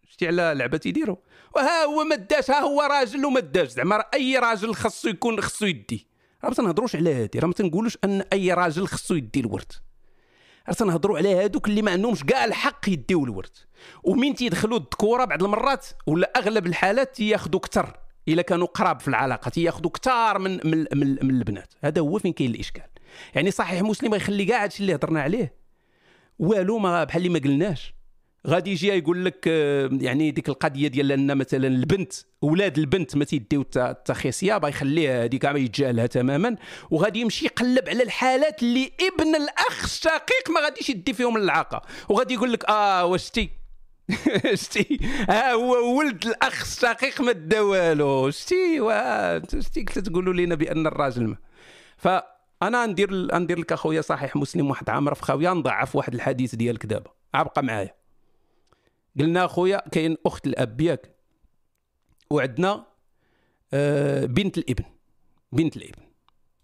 شتي 0.10 0.28
على 0.28 0.54
لعبة 0.56 0.78
تيديروا 0.78 1.16
وها 1.56 1.84
هو 1.84 2.04
ما 2.04 2.16
داش 2.16 2.52
ها 2.52 2.60
هو 2.60 2.82
راجل 2.82 3.26
وما 3.26 3.40
داش. 3.40 3.70
زعما 3.70 4.04
أي 4.14 4.38
راجل 4.38 4.76
خصو 4.76 5.10
يكون 5.10 5.42
خصو 5.42 5.66
يدي. 5.66 6.08
راه 6.44 6.50
ما 6.50 6.56
تنهضروش 6.56 6.96
على 6.96 7.14
هادي 7.14 7.40
راه 7.40 7.48
ما 7.48 7.54
تنقولوش 7.54 7.98
أن 8.04 8.24
أي 8.34 8.54
راجل 8.54 8.88
خصو 8.88 9.16
يدي 9.16 9.40
الورث. 9.40 9.72
راه 10.68 10.74
تنهضروا 10.74 11.18
على 11.18 11.36
هادوك 11.36 11.68
اللي 11.68 11.82
ما 11.82 11.92
عندهمش 11.92 12.24
كاع 12.24 12.46
الحق 12.46 12.90
يديو 12.90 13.26
الورث. 13.26 13.52
ومين 14.04 14.36
تيدخلوا 14.36 14.78
الذكورة 14.78 15.26
بعض 15.26 15.44
المرات؟ 15.44 15.86
ولا 16.08 16.32
أغلب 16.38 16.66
الحالات 16.68 17.16
تياخذوا 17.16 17.60
أكثر 17.60 18.05
إلا 18.28 18.42
كانوا 18.42 18.68
قراب 18.68 19.00
في 19.00 19.08
العلاقة 19.08 19.50
تياخذوا 19.50 19.92
كثار 19.92 20.40
من 20.40 20.60
من 20.64 20.86
من, 20.94 21.08
من 21.22 21.30
البنات. 21.30 21.74
هذا 21.84 22.02
هو 22.02 22.20
فين 22.20 22.34
كاين 22.34 22.52
الإشكال. 22.52 22.84
يعني 23.36 23.52
صحيح 23.52 23.82
مسلم 23.82 24.14
غيخلي 24.14 24.46
كاع 24.46 24.64
هادشي 24.64 24.84
اللي 24.84 24.96
هضرنا 24.96 25.22
عليه. 25.22 25.54
والو 26.40 26.78
ما 26.78 27.04
بحال 27.04 27.26
اللي 27.26 27.40
ما 27.40 27.40
قلناش. 27.40 27.96
غادي 28.48 28.72
يجي 28.72 28.88
يقول 28.88 29.26
لك 29.26 29.46
آه، 29.48 29.90
يعني 29.92 30.32
ديك 30.32 30.50
القضية 30.50 30.88
ديال 30.88 31.12
أن 31.12 31.38
مثلا 31.38 31.68
البنت 31.68 32.14
أولاد 32.44 32.78
البنت 32.78 33.16
ما 33.16 33.26
تيديو 33.26 33.66
التخيصيه 33.76 34.62
يخليها 34.64 35.24
هذيك 35.24 35.46
ما 35.46 35.60
يتجاهلها 35.60 36.06
تماما. 36.06 36.56
وغادي 36.92 37.20
يمشي 37.20 37.46
يقلب 37.46 37.90
على 37.90 38.04
الحالات 38.04 38.64
اللي 38.64 38.92
ابن 39.02 39.36
الأخ 39.36 39.84
الشقيق 39.84 40.52
ما 40.56 40.62
غاديش 40.62 40.90
يدي 40.90 41.14
فيهم 41.14 41.38
العاقه 41.38 41.82
وغادي 42.10 42.34
يقول 42.34 42.54
لك 42.54 42.70
آه 42.70 43.06
واش 43.06 43.30
تي؟ 43.30 43.65
شتي 44.54 45.00
ها 45.30 45.54
هو 45.54 45.98
ولد 45.98 46.26
الأخ 46.26 46.62
الشقيق 46.62 47.22
ما 47.22 47.32
دا 47.32 47.62
والو 47.62 48.30
شتي 48.30 48.80
شتي 49.60 49.84
قلت 49.84 50.00
تقولوا 50.00 50.34
لنا 50.34 50.56
بأن 50.56 50.88
الراجل 50.88 51.28
ما. 51.28 51.38
فأنا 51.98 52.86
ندير 52.86 53.38
ندير 53.38 53.60
لك 53.60 53.72
أخويا 53.72 54.02
صحيح 54.02 54.36
مسلم 54.36 54.70
واحد 54.70 54.90
عامر 54.90 55.14
في 55.14 55.24
خاويه 55.24 55.54
نضعف 55.54 55.96
واحد 55.96 56.14
الحديث 56.14 56.56
ديالك 56.56 56.86
دابا 56.86 57.12
عبقى 57.34 57.64
معايا. 57.64 57.96
قلنا 59.20 59.46
أخويا 59.46 59.90
كاين 59.92 60.18
أخت 60.26 60.48
الأب 60.48 60.82
ياك. 60.82 61.16
وعندنا 62.30 62.86
آه 63.74 64.26
بنت 64.26 64.58
الإبن. 64.58 64.86
بنت 65.52 65.78
الإبن. 65.78 66.04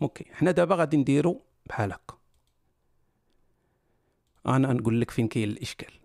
أوكي 0.01 0.25
حنا 0.33 0.51
دابا 0.51 0.75
غادي 0.75 0.97
نديرو 0.97 1.41
بحال 1.65 1.93
هكا. 1.93 2.17
أنا 4.45 4.73
نقول 4.73 5.01
لك 5.01 5.11
فين 5.11 5.27
كاين 5.27 5.49
الإشكال. 5.49 6.00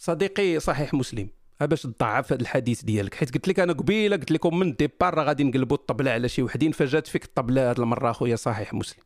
صديقي 0.00 0.60
صحيح 0.60 0.94
مسلم 0.94 1.28
باش 1.60 1.82
تضعف 1.82 2.32
هذا 2.32 2.42
الحديث 2.42 2.82
ديالك؟ 2.82 3.14
حيت 3.14 3.34
قلت 3.34 3.48
لك 3.48 3.60
أنا 3.60 3.72
قبيلة 3.72 4.16
قلت 4.16 4.30
لكم 4.30 4.58
من 4.58 4.76
ديبار 4.76 5.20
غادي 5.20 5.44
نقلبوا 5.44 5.76
الطبلة 5.76 6.10
على 6.10 6.28
شي 6.28 6.42
وحدين 6.42 6.72
فجات 6.72 7.06
فيك 7.06 7.24
الطبلة 7.24 7.70
هذه 7.70 7.78
المرة 7.78 8.10
أخويا 8.10 8.36
صحيح 8.36 8.74
مسلم. 8.74 9.02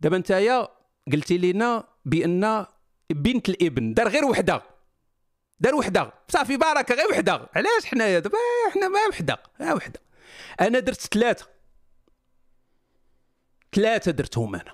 دابا 0.00 0.18
نتايا 0.18 0.68
قلتي 1.12 1.38
لينا 1.38 1.84
بأن 2.04 2.66
بنت 3.10 3.48
الابن 3.48 3.94
دار 3.94 4.08
غير 4.08 4.24
وحدة 4.24 4.62
دار 5.60 5.74
وحدة. 5.74 6.12
صافي 6.28 6.56
بركه 6.56 6.94
غير 6.94 7.06
وحدة. 7.10 7.48
علاش 7.54 7.86
حنايا؟ 7.86 8.18
دابا 8.18 8.38
حنا 8.74 8.88
ما 8.88 8.98
وحدة 9.08 9.42
ها 9.60 9.74
وحدة. 9.74 10.00
أنا 10.60 10.78
درت 10.78 11.00
ثلاثة. 11.00 11.46
ثلاثة 13.74 14.10
درتهم 14.10 14.54
أنا. 14.54 14.72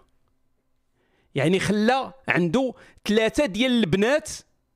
يعني 1.35 1.61
خلى 1.61 2.13
عنده 2.29 2.75
ثلاثة 3.09 3.47
ديال 3.47 3.73
البنات 3.73 4.31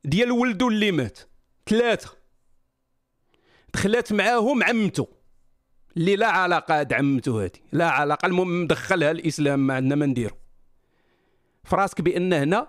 ديال 0.05 0.33
ولده 0.33 0.69
اللي 0.69 0.93
مات. 0.93 1.19
ثلاثة. 1.67 2.17
دخلت 3.75 4.13
معاهم 4.13 4.63
عمته 4.63 5.09
اللي 5.97 6.17
لا 6.17 6.27
علاقة 6.27 6.81
هاد 6.81 6.93
عمته 6.93 7.45
هادي. 7.45 7.63
لا 7.73 7.91
علاقة 7.91 8.27
المهم 8.27 8.63
مدخلها 8.63 9.11
الإسلام 9.11 9.67
ما 9.67 9.75
عندنا 9.75 9.95
ما 9.95 10.07
نديرو. 10.07 10.37
فراسك 11.65 12.01
بأن 12.01 12.33
هنا 12.33 12.69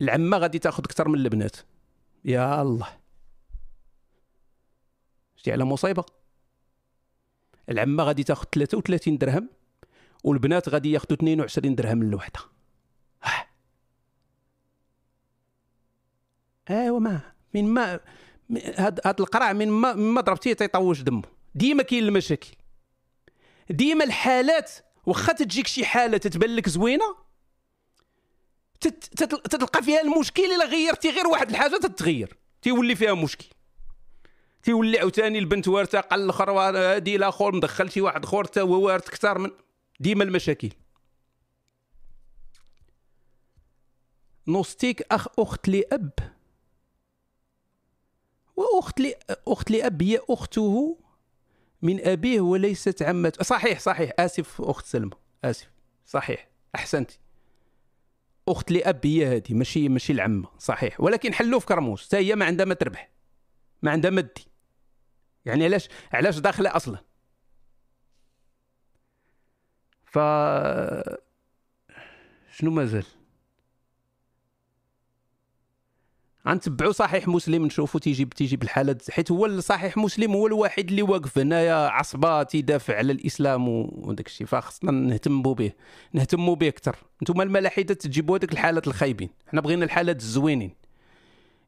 العمة 0.00 0.36
غادي 0.38 0.58
تاخذ 0.58 0.84
أكثر 0.84 1.08
من 1.08 1.18
البنات. 1.18 1.56
يا 2.24 2.62
الله. 2.62 2.88
شتي 5.36 5.52
على 5.52 5.64
مصيبة. 5.64 6.04
العمة 7.68 8.04
غادي 8.04 8.24
تاخذ 8.24 8.44
33 8.44 9.18
درهم 9.18 9.48
والبنات 10.24 10.68
غادي 10.68 10.92
ياخذوا 10.92 11.16
22 11.16 11.74
درهم 11.74 12.02
الوحده 12.02 12.40
ايوا 16.70 17.00
ما 17.00 17.20
من 17.54 17.64
ما 17.64 18.00
هاد 18.76 19.00
هاد 19.04 19.20
القرع 19.20 19.52
من 19.52 19.68
ما 19.68 19.94
ما 19.94 20.20
ضربتيه 20.20 20.52
تيطوش 20.52 21.00
دمه. 21.00 21.22
ديما 21.54 21.82
كاين 21.82 22.04
المشاكل. 22.04 22.50
ديما 23.70 24.04
الحالات 24.04 24.70
واخا 25.06 25.32
تجيك 25.32 25.66
شي 25.66 25.84
حالة 25.84 26.18
تتبان 26.18 26.56
لك 26.56 26.68
زوينة 26.68 27.16
تتلقى 28.80 29.82
فيها 29.82 30.00
المشكل 30.00 30.42
إلا 30.42 30.64
غيرتي 30.64 31.10
غير 31.10 31.26
واحد 31.26 31.50
الحاجة 31.50 31.76
تتغير 31.76 32.36
تيولي 32.62 32.96
فيها 32.96 33.14
مشكل. 33.14 33.46
تيولي 34.62 34.98
عاوتاني 34.98 35.38
البنت 35.38 35.68
وارثة 35.68 36.00
قال 36.00 36.20
الأخر 36.24 36.50
هادي 36.50 37.16
الآخر 37.16 37.54
مدخل 37.54 37.90
شي 37.90 38.00
واحد 38.00 38.24
اخر 38.24 38.44
حتى 38.44 38.60
هو 38.60 38.86
وارث 38.86 39.08
أكثر 39.08 39.38
من 39.38 39.50
ديما 40.00 40.24
المشاكل. 40.24 40.70
نوستيك 44.48 45.02
أخ 45.10 45.26
أخت 45.38 45.68
لأب. 45.68 46.12
وأخت 48.56 49.00
لي 49.00 49.14
أخت 49.48 49.70
لأب 49.70 50.02
هي 50.02 50.20
أخته 50.30 50.98
من 51.82 52.06
أبيه 52.06 52.40
وليست 52.40 53.02
عمته 53.02 53.42
صحيح 53.44 53.80
صحيح. 53.80 54.10
آسف 54.18 54.60
أخت 54.62 54.86
سلمى. 54.86 55.10
آسف. 55.44 55.70
صحيح. 56.06 56.48
أحسنتي. 56.74 57.18
أخت 58.48 58.70
لأب 58.72 59.06
هي 59.06 59.26
هذه 59.36 59.54
ماشي 59.54 59.88
ماشي 59.88 60.12
العمة. 60.12 60.48
صحيح. 60.58 61.00
ولكن 61.00 61.34
حلو 61.34 61.60
في 61.60 61.66
كرموس 61.66 62.06
حتى 62.06 62.16
هي 62.16 62.34
ما 62.36 62.44
عندها 62.44 62.66
ما 62.66 62.74
تربح. 62.74 63.10
ما 63.82 63.90
عندها 63.90 64.10
ما 64.10 64.20
دي 64.20 64.46
يعني 65.44 65.64
علاش 65.64 65.88
علاش 66.12 66.38
داخلة 66.38 66.76
أصلا؟ 66.76 66.98
ف 70.04 70.18
شنو 72.50 72.70
مازال؟ 72.70 73.04
غنتبعوا 76.48 76.92
صحيح 76.92 77.28
مسلم 77.28 77.66
نشوفوا 77.66 78.00
تيجي 78.00 78.24
تيجي 78.24 78.56
بالحالات 78.56 79.10
حيت 79.10 79.30
هو 79.30 79.60
صحيح 79.60 79.96
مسلم 79.96 80.32
هو 80.32 80.46
الوحيد 80.46 80.88
اللي 80.88 81.02
واقف 81.02 81.38
هنايا 81.38 81.74
عصبة 81.74 82.42
تيدافع 82.42 82.96
على 82.96 83.12
الإسلام 83.12 83.68
وداك 83.68 84.26
الشيء 84.26 84.46
فخصنا 84.46 84.90
نهتموا 84.90 85.54
به 85.54 85.72
نهتموا 86.12 86.54
به 86.54 86.68
أكثر 86.68 86.96
أنتم 87.22 87.40
الملاحدة 87.40 87.94
تجيبوا 87.94 88.38
هذيك 88.38 88.52
الحالات 88.52 88.86
الخايبين. 88.86 89.30
حنا 89.46 89.60
بغينا 89.60 89.84
الحالات 89.84 90.20
الزوينين. 90.20 90.74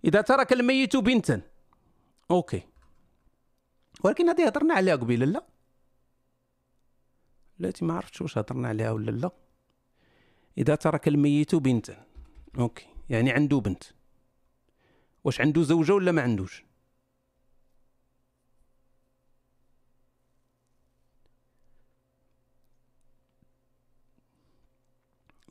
إذا 0.05 0.20
ترك 0.20 0.52
الميت 0.52 0.96
بنتا. 0.96 1.40
okay. 2.30 2.62
ولكن 4.05 4.28
هذه 4.28 4.46
هضرنا 4.46 4.74
عليها 4.74 4.96
قبيلة 4.96 5.26
لا. 5.26 5.44
لاتي 7.59 7.84
ما 7.84 7.94
عرفتش 7.94 8.22
واش 8.22 8.38
هضرنا 8.38 8.68
عليها 8.68 8.90
ولا 8.90 9.10
لا. 9.10 9.30
إذا 10.59 10.74
ترك 10.74 11.09
الميت 11.09 11.55
بنتا. 11.55 12.06
okay. 12.59 12.86
يعني 13.10 13.32
عنده 13.32 13.60
بنت. 13.60 13.84
واش 15.24 15.40
عنده 15.40 15.62
زوجة 15.62 15.94
ولا 15.94 16.12
ما 16.12 16.22
عندوش؟ 16.22 16.64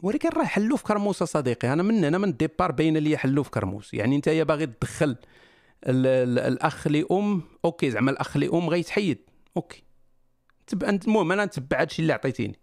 ولكن 0.02 0.30
راه 0.30 0.46
حلوف 0.46 0.78
في 0.78 0.84
كرموس 0.84 1.24
صديقي. 1.24 1.74
أنا 1.74 1.84
من 1.84 2.04
هنا 2.04 2.18
من 2.18 2.30
ال 2.30 2.36
départ 2.36 2.72
باين 2.72 2.98
لي 2.98 3.18
حلوف 3.18 3.44
في 3.44 3.50
كرموس. 3.50 3.94
يعني 3.94 4.16
أنت 4.16 4.30
باغي 4.30 4.66
تدخل 4.66 5.16
الأخ 5.88 6.88
لأم 6.88 7.42
okay 7.66 7.92
زعما 7.92 8.12
الأخ 8.12 8.38
لأم 8.38 8.70
غيتحيد. 8.70 9.18
okay. 9.58 9.84
انت 10.84 11.08
المهم 11.08 11.32
أنا 11.32 11.46
نتبع 11.46 11.82
هادشي 11.82 12.02
اللي 12.02 12.14
عطيتيني. 12.14 12.60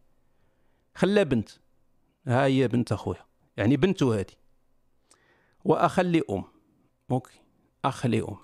خلا 0.95 1.23
بنت. 1.23 1.51
ها 2.27 2.45
هي 2.45 2.69
بنت 2.69 2.93
أخويا. 2.93 3.27
يعني 3.57 3.77
بنته 3.77 4.19
هادي. 4.19 4.37
وأخا 5.65 6.03
لأم. 6.03 6.45
okay 7.11 7.41
اخ 7.85 8.07
لام 8.07 8.37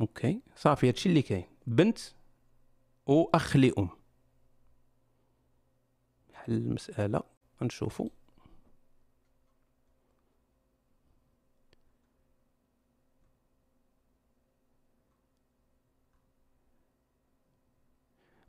أوكي. 0.00 0.40
صافي 0.56 0.88
هادشي 0.88 1.08
اللي 1.08 1.22
كاين. 1.22 1.44
بنت 1.66 1.98
واخ 3.06 3.56
لام 3.56 3.88
حل 6.34 6.52
المسألة. 6.52 7.22
نشوفو 7.62 8.08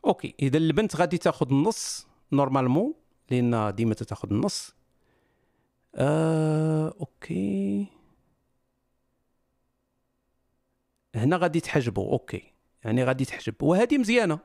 okay. 0.05 0.35
إذا 0.39 0.57
البنت 0.57 0.95
غادي 0.95 1.17
تاخذ 1.17 1.47
النص 1.51 2.07
normalement 2.31 2.93
لأن 3.31 3.75
ديما 3.75 3.93
تاخذ 3.93 4.29
النص. 4.33 4.78
آه، 5.95 6.95
okay. 6.99 7.87
هنا 11.15 11.37
غادي 11.37 11.59
تحجبوا 11.59 12.11
okay. 12.11 12.53
يعني 12.83 13.03
غادي 13.03 13.25
تحجب 13.25 13.63
وهذه 13.63 13.97
مزيانة. 13.97 14.39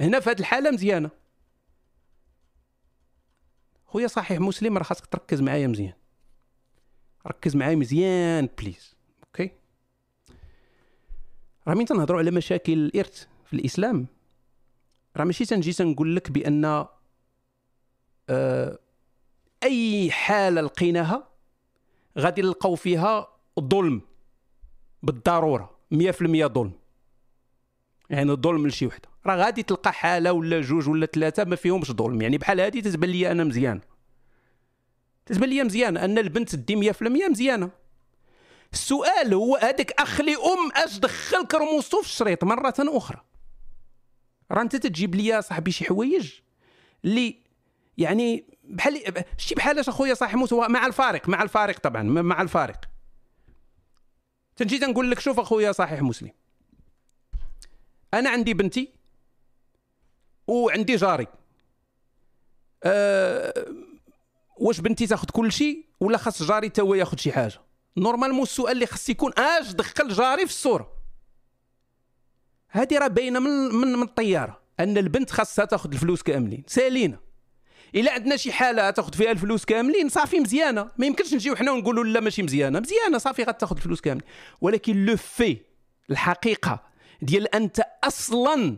هنا 0.00 0.20
في 0.20 0.30
هذه 0.30 0.40
الحالة 0.40 0.70
مزيانة. 0.70 1.10
خويا 3.86 4.06
صحيح 4.06 4.40
مسلم 4.40 4.78
راه 4.78 4.82
خاصك 4.82 5.06
تركز 5.06 5.40
معايا 5.40 5.66
مزيان. 5.66 5.92
ركز 7.26 7.56
معايا 7.56 7.76
مزيان 7.76 8.48
please. 8.58 8.96
okay. 9.24 9.50
راه 11.68 11.74
مين 11.74 11.86
تنهضروا 11.86 12.18
على 12.18 12.30
مشاكل 12.30 12.72
الإرث 12.72 13.26
في 13.44 13.52
الإسلام؟ 13.52 14.06
راه 15.16 15.24
ماشي 15.24 15.44
تنجي 15.44 15.72
تنقول 15.72 16.16
لك 16.16 16.30
بأن 16.30 16.64
آه 18.28 18.78
أي 19.62 20.10
حالة 20.10 20.60
لقيناها 20.60 21.28
غادي 22.18 22.42
نلقاو 22.42 22.74
فيها 22.74 23.28
ظلم 23.60 24.00
بالضرورة 25.02 25.78
100% 25.90 26.46
ظلم. 26.46 26.72
يعني 28.10 28.32
الظلم 28.32 28.66
لشي 28.66 28.86
وحدة. 28.86 29.08
راه 29.26 29.36
غادي 29.36 29.62
تلقى 29.62 29.92
حالة 29.92 30.32
ولا 30.32 30.60
جوج 30.60 30.88
ولا 30.88 31.06
ثلاثة 31.06 31.44
ما 31.44 31.56
فيهمش 31.56 31.92
ظلم. 31.92 32.22
يعني 32.22 32.38
بحال 32.38 32.60
هذه 32.60 32.80
تتبان 32.80 33.10
لي 33.10 33.30
أنا 33.30 33.44
مزيان. 33.44 33.80
تتبان 35.26 35.48
لي 35.48 35.64
مزيان 35.64 35.96
أن 35.96 36.18
البنت 36.18 36.56
دي 36.56 36.92
100% 36.92 37.28
مزيانة. 37.28 37.70
السؤال 38.72 39.34
هو 39.34 39.56
هذاك 39.56 39.92
اخ 39.92 40.20
أم 40.20 40.72
أش 40.74 40.98
دخل 40.98 41.46
كرموسو 41.46 42.02
في 42.02 42.08
الشريط 42.08 42.44
مرة 42.44 42.74
أخرى. 42.78 43.22
راه 44.50 44.62
أنت 44.62 44.76
تجيب 44.76 45.14
لي 45.14 45.42
صاحبي 45.42 45.70
شي 45.70 45.84
حوايج 45.84 46.32
اللي 47.04 47.36
يعني 47.98 48.57
بحال 48.68 49.24
شي 49.36 49.54
بحالاش 49.54 49.88
أخويا 49.88 50.14
صاحي 50.14 50.36
موت 50.36 50.54
مع 50.54 50.86
الفارق 50.86 51.28
مع 51.28 51.42
الفارق 51.42 51.78
طبعا 51.78 52.02
مع 52.02 52.42
الفارق. 52.42 52.80
تنجي 54.56 54.78
تنقول 54.78 55.10
لك 55.10 55.20
شوف 55.20 55.40
أخويا 55.40 55.72
صحيح 55.72 56.02
مسلم. 56.02 56.30
أنا 58.14 58.30
عندي 58.30 58.54
بنتي 58.54 58.92
وعندي 60.46 60.96
جاري. 60.96 61.26
أه 62.84 63.66
واش 64.56 64.80
بنتي 64.80 65.06
تاخذ 65.06 65.28
كل 65.30 65.52
شيء 65.52 65.86
ولا 66.00 66.18
خاص 66.18 66.42
جاري 66.42 66.68
تا 66.68 66.82
هو 66.82 66.94
ياخذ 66.94 67.16
شي 67.16 67.32
حاجة؟ 67.32 67.60
نورمالمون 67.96 68.42
السؤال 68.42 68.72
اللي 68.72 68.86
خاص 68.86 69.08
يكون 69.08 69.32
أش 69.38 69.72
دخل 69.72 70.08
جاري 70.08 70.46
في 70.46 70.52
الصورة. 70.52 70.92
هذه 72.68 72.98
راه 72.98 73.06
باينة 73.06 73.40
من 73.40 73.50
من 73.74 73.92
من 73.92 74.02
الطيارة 74.02 74.62
أن 74.80 74.98
البنت 74.98 75.30
خاصها 75.30 75.64
تاخذ 75.64 75.92
الفلوس 75.92 76.22
كاملين 76.22 76.64
سالينا 76.66 77.27
إلا 77.94 78.12
عندنا 78.12 78.36
شي 78.36 78.52
حالة 78.52 78.90
تاخذ 78.90 79.12
فيها 79.12 79.30
الفلوس 79.30 79.64
كاملين 79.64 80.08
صافي 80.08 80.40
مزيانة. 80.40 80.90
ما 80.98 81.06
يمكنش 81.06 81.34
نجيو 81.34 81.56
حنا 81.56 81.72
ونقولوا 81.72 82.04
لا 82.04 82.20
ماشي 82.20 82.42
مزيانة. 82.42 82.80
مزيانة 82.80 83.18
صافي 83.18 83.42
غتاخذ 83.42 83.76
الفلوس 83.76 84.00
كاملين. 84.00 84.28
ولكن 84.60 85.04
لو 85.04 85.16
في 85.16 85.56
الحقيقة 86.10 86.82
ديال 87.22 87.54
أنت 87.54 87.82
أصلا 88.04 88.76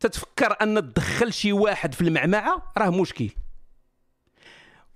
تتفكر 0.00 0.56
أن 0.62 0.74
تدخل 0.74 1.32
شي 1.32 1.52
واحد 1.52 1.94
في 1.94 2.00
المعمعة 2.00 2.72
راه 2.78 2.90
مشكل. 2.90 3.30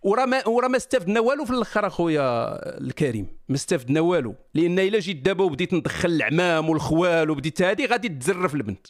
وراه 0.02 0.24
ما 0.24 0.48
وراه 0.48 0.68
ما 0.68 0.76
استفدنا 0.76 1.20
والو 1.20 1.44
في 1.44 1.50
الأخر 1.50 1.86
أخويا 1.86 2.56
الكريم. 2.78 3.26
ما 3.48 3.54
استفدنا 3.54 4.00
والو. 4.00 4.34
لأن 4.54 4.78
إلا 4.78 4.98
جيت 4.98 5.16
دابا 5.16 5.44
وبديت 5.44 5.74
ندخل 5.74 6.08
العمام 6.08 6.70
والخوال 6.70 7.30
وبديت 7.30 7.62
هادي 7.62 7.86
غادي 7.86 8.08
تزرف 8.08 8.54
البنت. 8.54 8.86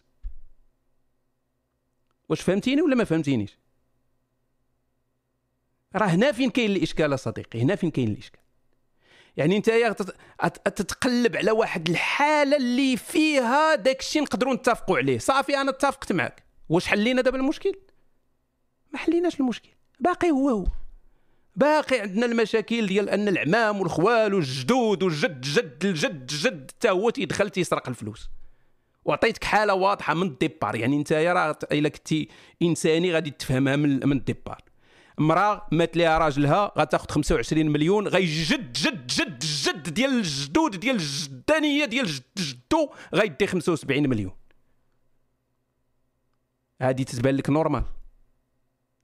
واش 2.28 2.40
فهمتيني 2.40 2.82
ولا 2.82 2.94
ما 2.94 3.04
فهمتينيش؟ 3.04 3.58
راه 5.96 6.06
هنا 6.06 6.32
فين 6.32 6.50
كاين 6.50 6.70
الإشكال 6.70 7.18
صديقي 7.18 7.62
هنا 7.62 7.74
فين 7.76 7.90
كاين 7.90 8.08
الإشكال؟ 8.08 8.40
يعني 9.36 9.56
انت 9.56 9.70
تتقلب 10.64 11.36
على 11.36 11.50
واحد 11.50 11.88
الحالة 11.88 12.56
اللي 12.56 12.96
فيها 12.96 13.74
داك 13.74 14.00
الشيء 14.00 14.22
نقدروا 14.22 14.54
نتفقوا 14.54 14.98
عليه. 14.98 15.18
صافي 15.18 15.56
أنا 15.56 15.70
اتفقت 15.70 16.12
معك 16.12 16.42
واش 16.68 16.86
حلينا 16.86 17.22
دابا 17.22 17.38
المشكل؟ 17.38 17.72
ما 18.92 18.98
حليناش 18.98 19.40
المشكل. 19.40 19.70
باقي 20.00 20.30
هو 20.30 20.48
هو. 20.48 20.66
باقي 21.56 22.00
عندنا 22.00 22.26
المشاكل 22.26 22.86
ديال 22.86 23.08
أن 23.08 23.28
العمام 23.28 23.80
والخوال 23.80 24.34
والجدود 24.34 25.02
والجد 25.02 25.40
جد 25.40 25.84
الجد 25.84 26.26
جد 26.26 26.70
حتى 26.76 26.90
هو 26.90 27.10
تيدخل 27.10 27.50
تيسرق 27.50 27.88
الفلوس. 27.88 28.30
وعطيتك 29.04 29.44
حالة 29.44 29.74
واضحة 29.74 30.14
من 30.14 30.26
ال 30.26 30.33
début. 30.33 30.76
يعني 30.76 30.96
انت 30.96 31.12
راه 31.12 31.58
إلا 31.72 31.88
كنتي 31.88 32.28
إنسان 32.62 33.12
غادي 33.12 33.30
تفهمها 33.30 33.76
من 33.76 34.12
ال 34.12 34.18
départ. 34.18 34.62
امرأة 35.20 35.66
مات 35.72 35.96
ليها 35.96 36.18
راجلها 36.18 36.72
غتاخذ 36.78 37.10
25 37.10 37.66
مليون 37.66 38.08
غيجد 38.08 38.72
جد 38.72 39.06
جد 39.06 39.38
جد 39.38 39.94
ديال 39.94 40.10
الجدود 40.10 40.80
ديال 40.80 40.96
الجدانية 40.96 41.84
ديال 41.84 42.06
جد 42.06 42.22
جدو 42.38 42.88
غيدي 43.14 43.46
75 43.46 44.08
مليون. 44.08 44.32
هذه 46.80 47.02
تتبان 47.02 47.36
لك 47.36 47.50
normal. 47.50 47.84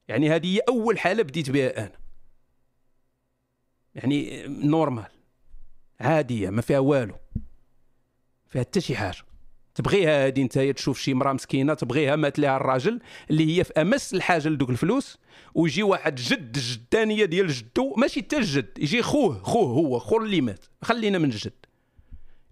يعني 0.09 0.31
هذه 0.31 0.57
هي 0.57 0.61
أول 0.69 0.99
حالة 0.99 1.23
بديت 1.23 1.51
بها 1.51 1.79
أنا. 1.79 1.99
يعني 3.95 4.47
normal. 4.47 5.11
عادية 6.01 6.51
ما 6.51 6.63
فيها 6.63 6.79
والو. 6.79 7.15
فيها 8.49 8.63
حتى 8.63 8.81
شي 8.81 8.97
حاجة. 8.97 9.26
تبغيها 9.77 10.27
هادي 10.27 10.43
انت 10.43 10.59
تشوف 10.59 11.01
شي 11.01 11.15
مراه 11.15 11.33
مسكينة 11.33 11.75
تبغيها 11.75 12.17
مات 12.17 12.39
لها 12.39 12.57
الراجل 12.57 13.01
اللي 13.31 13.59
هي 13.59 13.65
في 13.65 13.73
أمس 13.81 14.15
الحاجة 14.15 14.49
لدوك 14.49 14.71
الفلوس 14.71 15.19
ويجي 15.55 15.83
واحد 15.83 16.15
جد 16.15 16.59
جدانية 16.59 17.25
ديال 17.25 17.49
جدو 17.49 17.95
ماشي 17.97 18.21
حتى 18.21 18.37
الجد 18.37 18.79
يجي 18.79 19.03
خوه 19.03 19.43
خوه 19.43 19.69
هو 19.69 19.99
خو 19.99 20.17
اللي 20.17 20.41
مات 20.41 20.65
خلينا 20.83 21.19
من 21.19 21.25
الجد. 21.25 21.67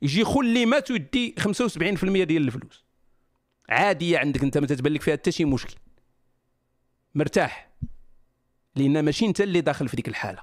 يجي 0.03 0.25
خو 0.25 0.41
اللي 0.41 0.67
مات 0.67 0.91
ويدي 0.91 1.35
75% 1.41 2.25
ديال 2.25 2.43
الفلوس. 2.43 2.85
عادية 3.69 4.19
عندك 4.19 4.43
انت 4.43 4.59
ما 4.59 4.67
تتبان 4.67 4.93
لك 4.93 5.03
فيها 5.03 5.15
حتى 5.15 5.33
شي 5.33 5.45
مشكل. 5.45 5.75
مرتاح. 7.15 7.71
لأن 8.77 9.05
ماشي 9.05 9.27
انت 9.27 9.41
اللي 9.41 9.61
داخل 9.61 9.89
في 9.89 9.97
ديك 9.97 10.09
الحالة. 10.09 10.43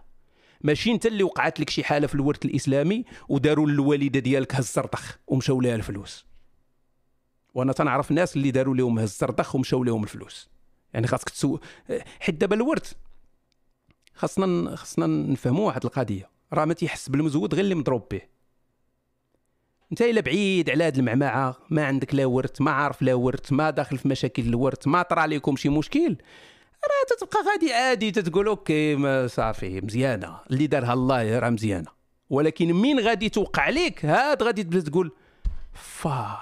ماشي 0.61 0.91
انت 0.91 1.05
اللي 1.05 1.23
وقعت 1.23 1.59
لك 1.59 1.69
شي 1.69 1.83
حالة 1.83 2.07
في 2.07 2.15
الورث 2.15 2.45
الإسلامي 2.45 3.05
وداروا 3.29 3.67
للوالدة 3.67 4.19
ديالك 4.19 4.55
هز 4.55 4.65
الزرطخ 4.65 5.17
ومشاو 5.27 5.61
لها 5.61 5.75
الفلوس. 5.75 6.30
وأنا 7.53 7.73
تنعرف 7.73 8.11
ناس 8.11 8.36
اللي 8.36 8.52
داروا 8.52 8.76
لهم 8.76 8.99
هز 8.99 9.10
الزرطخ 9.10 9.56
ومشاو 9.56 9.84
لهم 9.84 10.03
الفلوس. 10.03 10.49
يعني 10.94 11.07
خاصك 11.07 11.30
تسو 11.30 11.60
حيت 12.19 12.36
دابا 12.36 12.56
الورث 12.56 12.94
خاصنا 14.14 14.76
خاصنا 14.76 15.07
نفهموا 15.07 15.68
واحد 15.68 15.86
القضية. 15.86 16.30
راه 16.53 16.65
ما 16.65 16.73
تيحس 16.73 17.10
بالمزود 17.10 17.53
غير 17.53 17.64
اللي 17.64 17.76
مضروب 17.76 18.07
به. 18.11 18.22
انت 19.91 20.02
إلا 20.02 20.22
بعيد 20.22 20.69
على 20.69 20.84
هاد 20.84 20.98
المعمعة 20.98 21.57
ما 21.69 21.86
عندك 21.86 22.15
لا 22.15 22.26
ورث 22.26 22.61
ما 22.61 22.72
عارف 22.72 23.02
لا 23.02 23.14
ورث 23.14 23.53
ما 23.53 23.69
داخل 23.69 23.98
في 23.98 24.07
مشاكل 24.07 24.44
الورث 24.44 24.88
ما 24.88 25.02
طرا 25.02 25.19
عليكم 25.19 25.56
شي 25.56 25.69
مشكل. 25.69 26.18
راه 26.84 27.18
تتبقى 27.18 27.44
غادي 27.52 27.73
عادي 27.73 28.11
تتقول 28.11 28.48
أوكي 28.48 28.95
ما 28.95 29.28
صافي 29.28 29.82
مزيانة. 29.82 30.40
اللي 30.52 30.68
دارها 30.68 30.94
الله 30.94 31.40
راه 31.40 31.49
مزيانة. 31.49 31.91
ولكن 32.30 32.73
مين 32.73 32.99
غادي 32.99 33.30
توقع 33.30 33.61
عليك 33.61 34.06
هاد 34.06 34.44
غادي 34.44 34.64
تبدأ 34.64 34.82
تقول 34.82 35.11
فا 35.73 36.40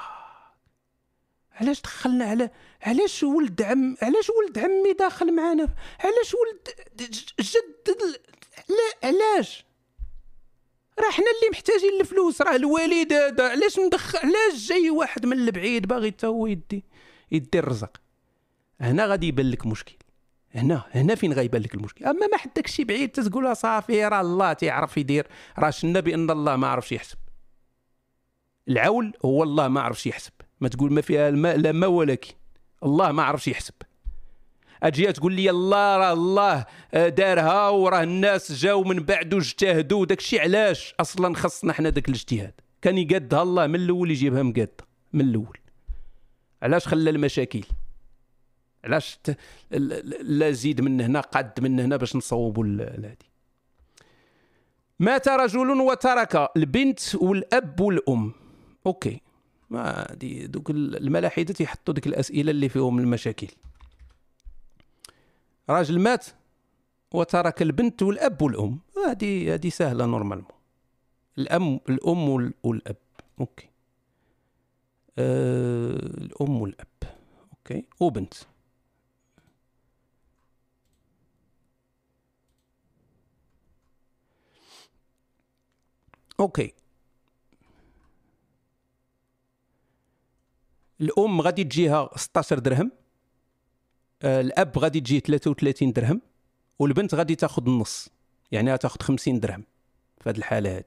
علاش 1.61 1.81
دخلنا 1.81 2.25
على 2.25 2.49
علاش 2.81 3.23
ولد 3.23 3.61
عم 3.61 3.95
علاش 4.01 4.29
ولد 4.29 4.59
عمي 4.59 4.93
داخل 4.93 5.35
معانا؟ 5.35 5.67
علاش 5.99 6.35
ولد 6.35 6.69
جد 7.39 7.97
لا 8.69 9.09
علاش؟ 9.09 9.65
راه 10.99 11.11
حنا 11.11 11.25
اللي 11.25 11.49
محتاجين 11.51 12.01
الفلوس 12.01 12.41
راه 12.41 12.55
الوالد 12.55 13.13
هذا 13.13 13.49
علاش 13.49 13.79
ندخل 13.79 14.17
علاش 14.17 14.67
جاي 14.67 14.89
واحد 14.89 15.25
من 15.25 15.37
البعيد 15.37 15.87
باغي 15.87 16.11
حتى 16.11 16.27
هو 16.27 16.47
يدي 16.47 16.85
يدي 17.31 17.59
الرزق؟ 17.59 18.01
هنا 18.81 19.05
غادي 19.05 19.27
يبان 19.27 19.51
لك 19.51 19.65
مشكل. 19.65 19.95
هنا 20.51 20.83
هنا 20.91 21.15
فين 21.15 21.33
غيبان 21.33 21.61
لك 21.61 21.73
المشكل؟ 21.73 22.05
أما 22.05 22.27
ما 22.27 22.37
حدك 22.37 22.67
شي 22.67 22.83
بعيد 22.83 23.09
تقول 23.09 23.55
صافي 23.57 24.05
راه 24.05 24.21
الله 24.21 24.53
تيعرف 24.53 24.97
يدير. 24.97 25.27
راه 25.59 25.69
شنا 25.69 25.99
بأن 25.99 26.29
الله 26.31 26.55
ما 26.55 26.67
عرفش 26.67 26.91
يحسب. 26.91 27.17
العول 28.67 29.13
هو 29.25 29.43
الله 29.43 29.67
ما 29.67 29.81
عرفش 29.81 30.07
يحسب. 30.07 30.31
ما 30.61 30.67
تقول 30.67 30.93
ما 30.93 31.01
فيها 31.01 31.29
الماء 31.29 31.57
لا 31.57 31.71
ما 31.71 31.87
ولكن 31.87 32.33
الله 32.83 33.11
ما 33.11 33.23
عرفش 33.23 33.47
يحسب. 33.47 33.73
أجي 34.83 35.11
تقول 35.11 35.33
لي 35.33 35.49
الله 35.49 35.97
راه 35.97 36.13
الله 36.13 36.65
آه، 36.93 37.09
دارها 37.09 37.69
وراه 37.69 38.03
الناس 38.03 38.51
جاو 38.51 38.83
من 38.83 38.99
بعد 38.99 39.33
واجتهدوا 39.33 40.05
داك 40.05 40.19
الشيء 40.19 40.41
علاش؟ 40.41 40.95
أصلا 40.99 41.35
خصنا 41.35 41.73
حنا 41.73 41.89
داك 41.89 42.09
الاجتهاد. 42.09 42.53
كان 42.81 42.97
يقادها 42.97 43.41
الله 43.41 43.67
من 43.67 43.75
الأول 43.75 44.11
يجيبها 44.11 44.43
مقادة 44.43 44.77
من 45.13 45.21
الأول. 45.21 45.57
علاش 46.63 46.87
خلى 46.87 47.09
المشاكل؟ 47.09 47.63
علاش 48.83 49.17
لا 50.21 50.51
زيد 50.51 50.81
من 50.81 51.01
هنا 51.01 51.21
قد 51.21 51.59
من 51.59 51.79
هنا 51.79 51.97
باش 51.97 52.15
نصوبوا 52.15 52.65
هذه 52.65 53.29
مات 54.99 55.27
رجل 55.27 55.69
وترك 55.69 56.49
البنت 56.57 57.15
والأب 57.15 57.79
والأم. 57.79 58.33
أوكي. 58.85 59.21
ما 59.69 60.13
دي 60.13 60.47
دوك 60.47 60.69
الملاحدة 60.71 61.53
تيحطوا 61.53 61.93
ديك 61.93 62.07
الأسئلة 62.07 62.51
اللي 62.51 62.69
فيهم 62.69 62.99
المشاكل. 62.99 63.47
راجل 65.69 65.99
مات 65.99 66.25
وترك 67.13 67.61
البنت 67.61 68.03
والأب 68.03 68.41
والأم. 68.41 68.79
هذه 69.07 69.53
هذه 69.53 69.69
سهلة 69.69 70.05
normalement. 70.05 70.47
الام 71.37 71.79
الأم 71.89 72.29
والأب. 72.63 72.95
okay. 73.39 73.69
أه 75.17 75.95
الأم 75.95 76.61
والأب. 76.61 76.87
okay. 77.53 77.85
وبنت. 77.99 78.33
okay. 86.39 86.73
الأم 91.01 91.41
غادي 91.41 91.63
تجيها 91.63 92.09
16 92.15 92.59
درهم 92.59 92.91
آه، 94.21 94.41
الأب 94.41 94.77
غادي 94.79 94.99
تجي 94.99 95.19
33 95.19 95.93
درهم 95.93 96.21
والبنت 96.79 97.15
غادي 97.15 97.35
تاخذ 97.35 97.67
النص 97.67 98.09
يعني 98.51 98.77
تاخذ 98.77 99.01
50 99.01 99.39
درهم 99.39 99.63
في 100.21 100.29
هذه 100.29 100.37
الحالة 100.37 100.77
هذه 100.77 100.83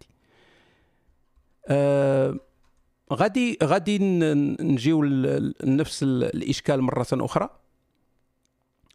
آه 1.68 2.36
غادي 3.12 3.58
غادي 3.62 3.98
نجيو 4.60 5.02
لنفس 5.02 6.02
الإشكال 6.02 6.82
مرة 6.82 7.06
أخرى 7.12 7.48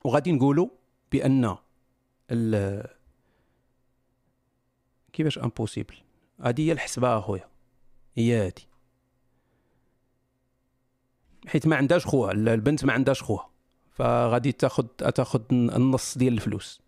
وغادي 0.04 0.32
نقولوا 0.32 0.70
بأن 1.12 1.56
كيفاش 5.14 5.40
امبوسيبل 5.40 5.96
هذه 6.42 6.68
هي 6.68 6.72
الحسبة 6.72 7.18
أخويا 7.20 7.50
هي 8.16 8.48
هذه 8.48 8.77
حيت 11.48 11.68
ما 11.68 11.76
عندهاش 11.76 12.06
خوها 12.06 12.32
البنت 12.32 12.86
ما 12.86 12.94
عندهاش 12.94 13.24
خوها 13.24 13.50
فغادي 13.92 14.52
تاخذ 14.52 14.88
تاخذ 14.88 15.42
النص 15.52 16.18
ديال 16.18 16.34
الفلوس. 16.34 16.82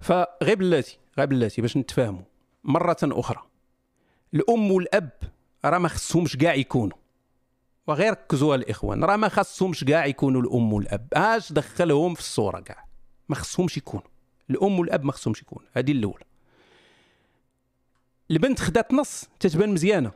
فغير 0.00 0.56
بلاتي 0.56 0.98
غير 1.18 1.26
بلاتي 1.26 1.62
باش 1.62 1.76
نتفاهموا 1.76 2.22
مرة 2.64 2.96
أخرى 3.02 3.42
الأم 4.34 4.70
والأب 4.70 5.10
راه 5.64 5.78
ما 5.78 5.88
خصهمش 5.88 6.36
كاع 6.36 6.54
يكونوا. 6.54 6.96
وغير 7.86 8.10
ركزوا 8.10 8.54
الإخوان 8.54 9.04
راه 9.04 9.16
ما 9.16 9.28
خصهمش 9.28 9.84
كاع 9.84 10.06
يكونوا 10.06 10.42
الأم 10.42 10.72
والأب. 10.72 11.08
آش 11.12 11.52
دخلهم 11.52 12.14
في 12.14 12.20
الصورة 12.20 12.60
كاع. 12.60 12.84
ما 13.28 13.34
خصهمش 13.34 13.76
يكونوا. 13.76 14.06
الأم 14.50 14.78
والأب 14.78 15.04
ما 15.04 15.12
خصهمش 15.12 15.42
يكونوا. 15.42 15.68
هذه 15.72 15.92
الاولى 15.92 16.24
البنت 18.30 18.60
خدات 18.60 18.94
نص 18.94 19.24
تتبان 19.40 19.72
مزيانة. 19.72 20.12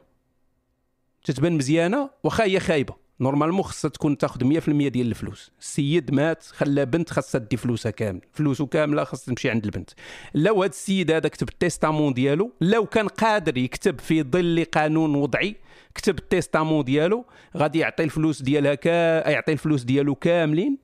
تتبان 1.25 1.53
مزيانة 1.53 2.11
واخا 2.25 2.45
هي 2.45 2.61
خايبة. 2.61 2.95
normalement 3.21 3.63
خصها 3.63 3.89
تكون 3.89 4.19
تاخذ 4.19 4.45
100% 4.45 4.89
ديال 4.89 5.07
الفلوس. 5.07 5.53
السيد 5.61 6.15
مات 6.15 6.43
خلى 6.43 6.87
بنت 6.87 7.11
خاصها 7.11 7.39
دي 7.39 7.57
فلوسها 7.57 7.91
كامل. 7.91 8.21
فلوسه 8.33 8.67
كاملة 8.67 9.05
خاصها 9.05 9.35
تمشي 9.35 9.51
عند 9.51 9.65
البنت. 9.65 9.91
لو 10.35 10.63
هذا 10.63 10.71
السيد 10.71 11.11
هذا 11.11 11.29
كتب 11.29 11.49
ال 11.49 11.55
testament 11.55 12.13
ديالو. 12.13 12.53
لو 12.61 12.87
كان 12.87 13.09
قادر 13.09 13.59
يكتب 13.59 14.01
في 14.01 14.23
ظل 14.23 14.65
قانون 14.73 15.15
وضعي 15.15 15.57
كتب 15.95 16.19
ال 16.19 16.26
testament 16.26 16.85
ديالو. 16.85 17.25
غادي 17.57 17.79
يعطي 17.79 18.05
الفلوس 18.05 18.43
ديالها 18.43 18.75
كا 18.75 19.31
يعطي 19.31 19.53
الفلوس 19.53 19.83
ديالو 19.83 20.15
كاملين 20.15 20.79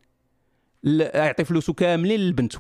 يعطي 0.85 1.45
فلوسه 1.45 1.73
كاملين 1.73 2.21
لبنته. 2.21 2.59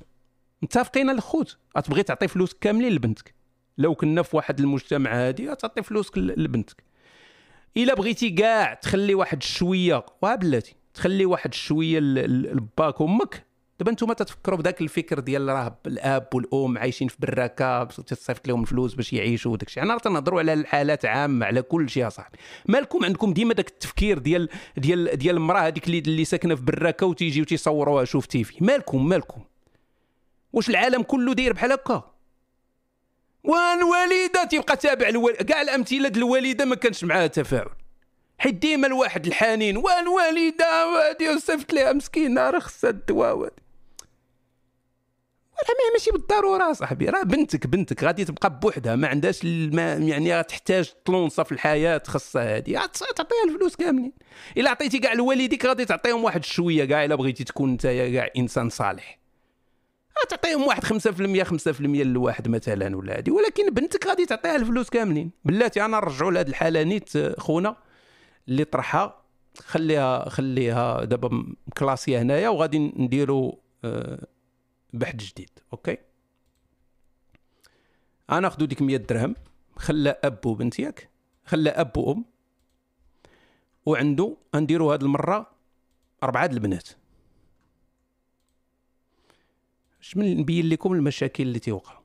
متفقين 0.62 1.10
الخوت؟ 1.10 1.58
غتبغي 1.78 2.02
تعطي 2.02 2.28
فلوس 2.28 2.54
كاملين 2.54 2.92
لبنتك. 2.92 3.34
لو 3.78 3.94
كنا 3.94 4.22
في 4.22 4.36
واحد 4.36 4.60
المجتمع 4.60 5.14
هادي 5.14 5.50
غتعطي 5.50 5.82
فلوسك 5.82 6.18
لبنتك. 6.18 6.82
إلا 7.76 7.94
بغيتي 7.94 8.30
كاع 8.30 8.74
تخلي 8.74 9.14
واحد 9.14 9.42
شوية 9.42 10.06
بلاتي 10.22 10.76
تخلي 10.94 11.24
واحد 11.24 11.54
شوية 11.54 11.98
لباك 12.00 13.00
وامك 13.00 13.46
دابا 13.78 13.90
أنتم 13.90 14.12
تتفكروا 14.12 14.58
بذاك 14.58 14.80
الفكر 14.80 15.20
ديال 15.20 15.48
راه 15.48 15.78
الأب 15.86 16.28
والأم 16.34 16.78
عايشين 16.78 17.08
في 17.08 17.16
براكه 17.18 17.84
تصيفط 17.84 18.48
لهم 18.48 18.62
الفلوس 18.62 18.94
باش 18.94 19.12
يعيشوا 19.12 19.52
وداك 19.52 19.68
الشيء. 19.68 19.82
أنا 19.82 19.98
تنهضروا 19.98 20.40
على 20.40 20.52
الحالات 20.52 21.04
عامة 21.04 21.46
على 21.46 21.62
كل 21.62 21.90
شيء 21.90 22.06
اصاحبي 22.06 22.38
مالكم 22.68 23.04
عندكم 23.04 23.32
ديما 23.32 23.54
داك 23.54 23.68
التفكير 23.68 24.18
ديال 24.18 24.48
ديال 24.76 25.16
ديال 25.16 25.36
المرأة 25.36 25.60
هذيك 25.60 25.86
اللي, 25.86 25.98
اللي 25.98 26.24
ساكنة 26.24 26.54
في 26.54 26.62
براكه 26.62 27.06
وتيجي 27.06 27.40
وتيصوروها 27.40 28.04
شوف 28.04 28.26
تيفي 28.26 28.64
مالكم 28.64 29.08
مالكم 29.08 29.40
واش 30.52 30.70
العالم 30.70 31.02
كله 31.02 31.34
داير 31.34 31.52
بحال 31.52 31.72
هكا؟ 31.72 32.15
والوالده 33.46 34.44
تيبقى 34.44 34.76
تابع 34.76 35.10
كاع 35.32 35.62
الامثله 35.62 36.08
ديال 36.08 36.24
الوالده 36.24 36.64
ما 36.64 36.74
كانش 36.74 37.04
معاها 37.04 37.26
تفاعل. 37.26 37.68
حيت 38.38 38.54
ديما 38.54 38.86
الواحد 38.86 39.26
الحنين 39.26 39.76
والوالده 39.76 40.86
وهادي 40.88 41.38
صيفط 41.38 41.72
ليها 41.72 41.92
مسكينة 41.92 42.50
راه 42.50 42.58
خصها 42.58 42.90
الدواء 42.90 43.36
راه 43.36 43.52
ماشي 45.92 46.10
بالضرورة 46.10 46.72
صاحبي 46.72 47.08
راه 47.08 47.22
بنتك 47.22 47.66
بنتك 47.66 48.04
غادي 48.04 48.24
تبقى 48.24 48.58
بوحدها 48.60 48.96
ما 48.96 49.08
عندهاش 49.08 49.44
ما 49.44 49.92
يعني 49.94 50.42
تحتاج 50.42 50.92
طلونصه 51.04 51.42
في 51.42 51.52
الحياة 51.52 52.02
خاصها 52.06 52.56
هادي. 52.56 52.72
تعطيها 53.16 53.44
الفلوس 53.48 53.76
كاملين. 53.76 54.12
إلا 54.56 54.70
عطيتي 54.70 54.98
كاع 54.98 55.12
لوالديك 55.12 55.66
غادي 55.66 55.84
تعطيهم 55.84 56.24
واحد 56.24 56.44
شوية 56.44 56.84
كاع 56.84 57.04
إلا 57.04 57.14
بغيتي 57.14 57.44
تكون 57.44 57.70
انت 57.70 57.86
كاع 57.86 58.30
إنسان 58.36 58.70
صالح. 58.70 59.18
تعطيهم 60.28 60.66
واحد 60.66 60.84
5% 60.84 61.44
5% 61.44 61.80
لواحد 61.80 62.48
مثلا 62.48 62.96
ولا 62.96 63.16
هادي. 63.16 63.30
ولكن 63.30 63.70
بنتك 63.70 64.06
غادي 64.06 64.26
تعطيها 64.26 64.56
الفلوس 64.56 64.90
كاملين. 64.90 65.30
بلاتي 65.44 65.84
أنا 65.84 65.96
نرجعوا 66.00 66.30
لهاد 66.30 66.48
الحالة 66.48 66.82
نيت 66.82 67.40
خونا 67.40 67.76
اللي 68.48 68.64
طرحها. 68.64 69.22
خليها 69.58 70.28
خليها 70.28 71.04
دابا 71.04 71.54
classée 71.78 72.22
هنايا 72.22 72.48
وغادي 72.48 72.78
نديروا 72.78 73.52
آه، 73.84 74.26
بحث 74.92 75.14
جديد. 75.14 75.50
okay؟ 75.72 75.96
أنا 78.30 78.40
ناخذ 78.40 78.66
ديك 78.66 78.82
100 78.82 78.96
درهم. 78.96 79.34
خلى 79.76 80.16
أب 80.24 80.46
وبنت 80.46 80.78
ياك. 80.78 81.10
خلى 81.44 81.70
أب 81.70 81.96
وأم. 81.96 82.24
وعنده 83.86 84.36
نديروا 84.54 84.92
هاد 84.92 85.02
المرة 85.02 85.50
أربعة 86.22 86.46
البنات. 86.46 86.88
باش 90.14 90.16
نبين 90.16 90.68
لكم 90.68 90.92
المشاكل 90.92 91.42
اللي 91.42 91.58
تيوقعوا. 91.58 92.00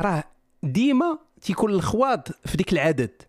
راه 0.00 0.24
ديما 0.62 1.18
تيكون 1.40 1.70
الخواض 1.70 2.28
في 2.44 2.56
ديك 2.56 2.72
العدد. 2.72 3.22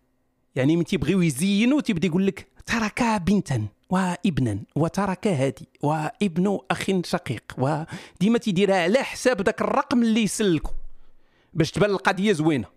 يعني 0.54 0.76
من 0.76 0.84
تيبغيو 0.84 1.22
يزينوا 1.22 1.80
تيبدا 1.80 2.06
يقول 2.06 2.26
لك 2.26 2.48
ترك 2.66 3.02
بنتا 3.02 3.66
وابنا 3.90 4.62
وترك 4.76 5.26
هادي 5.26 5.68
وابن 5.82 6.58
أخ 6.70 6.86
شقيق 7.04 7.42
وديما 7.58 8.38
تيديرها 8.38 8.82
على 8.82 9.02
حساب 9.02 9.36
داك 9.36 9.60
الرقم 9.60 10.02
اللي 10.02 10.22
يسلكوا 10.22 10.74
باش 11.54 11.70
تبان 11.70 11.90
القضية 11.90 12.32
زوينة. 12.32 12.68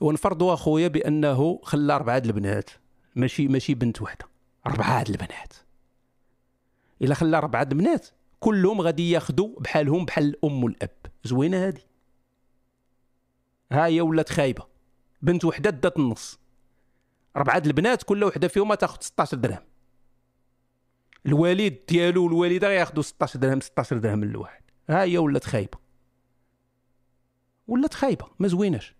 ونفرضوا 0.00 0.54
أخويا 0.54 0.88
بأنه 0.88 1.60
خلى 1.62 1.94
أربعة 1.94 2.22
البنات 2.26 2.70
ماشي 3.16 3.48
ماشي 3.48 3.74
بنت 3.74 4.02
واحدة 4.02 4.26
أربعة 4.66 5.04
البنات. 5.08 5.63
إلا 7.02 7.14
خلى 7.14 7.36
اربعه 7.36 7.62
البنات 7.62 8.08
كلهم 8.40 8.80
غادي 8.80 9.10
ياخذوا 9.10 9.60
بحالهم 9.60 10.04
بحال 10.04 10.24
الام 10.24 10.64
والاب 10.64 10.96
زوينة 11.24 11.68
هذه 11.68 11.80
ها 13.72 13.86
هي 13.86 14.00
ولات 14.00 14.28
خايبة. 14.28 14.66
بنت 15.22 15.44
وحدة 15.44 15.70
دات 15.70 15.96
النص. 15.96 16.40
ربعه 17.36 17.62
البنات 17.66 18.02
كل 18.02 18.24
وحدة 18.24 18.48
فيهم 18.48 18.74
تاخذ 18.74 19.00
16 19.00 19.36
درهم. 19.36 19.62
الوالد 21.26 21.78
ديالو 21.88 22.24
والوالدة 22.24 22.68
غياخذوا 22.68 23.02
16 23.02 23.38
درهم 23.38 23.60
16 23.60 23.98
درهم 23.98 24.24
للواحد. 24.24 24.62
ها 24.88 25.02
هي 25.02 25.18
ولات 25.18 25.44
خايبة. 25.44 25.78
ولات 27.68 27.94
خايبة 27.94 28.26
ما 28.38 28.48
زويناش. 28.48 28.94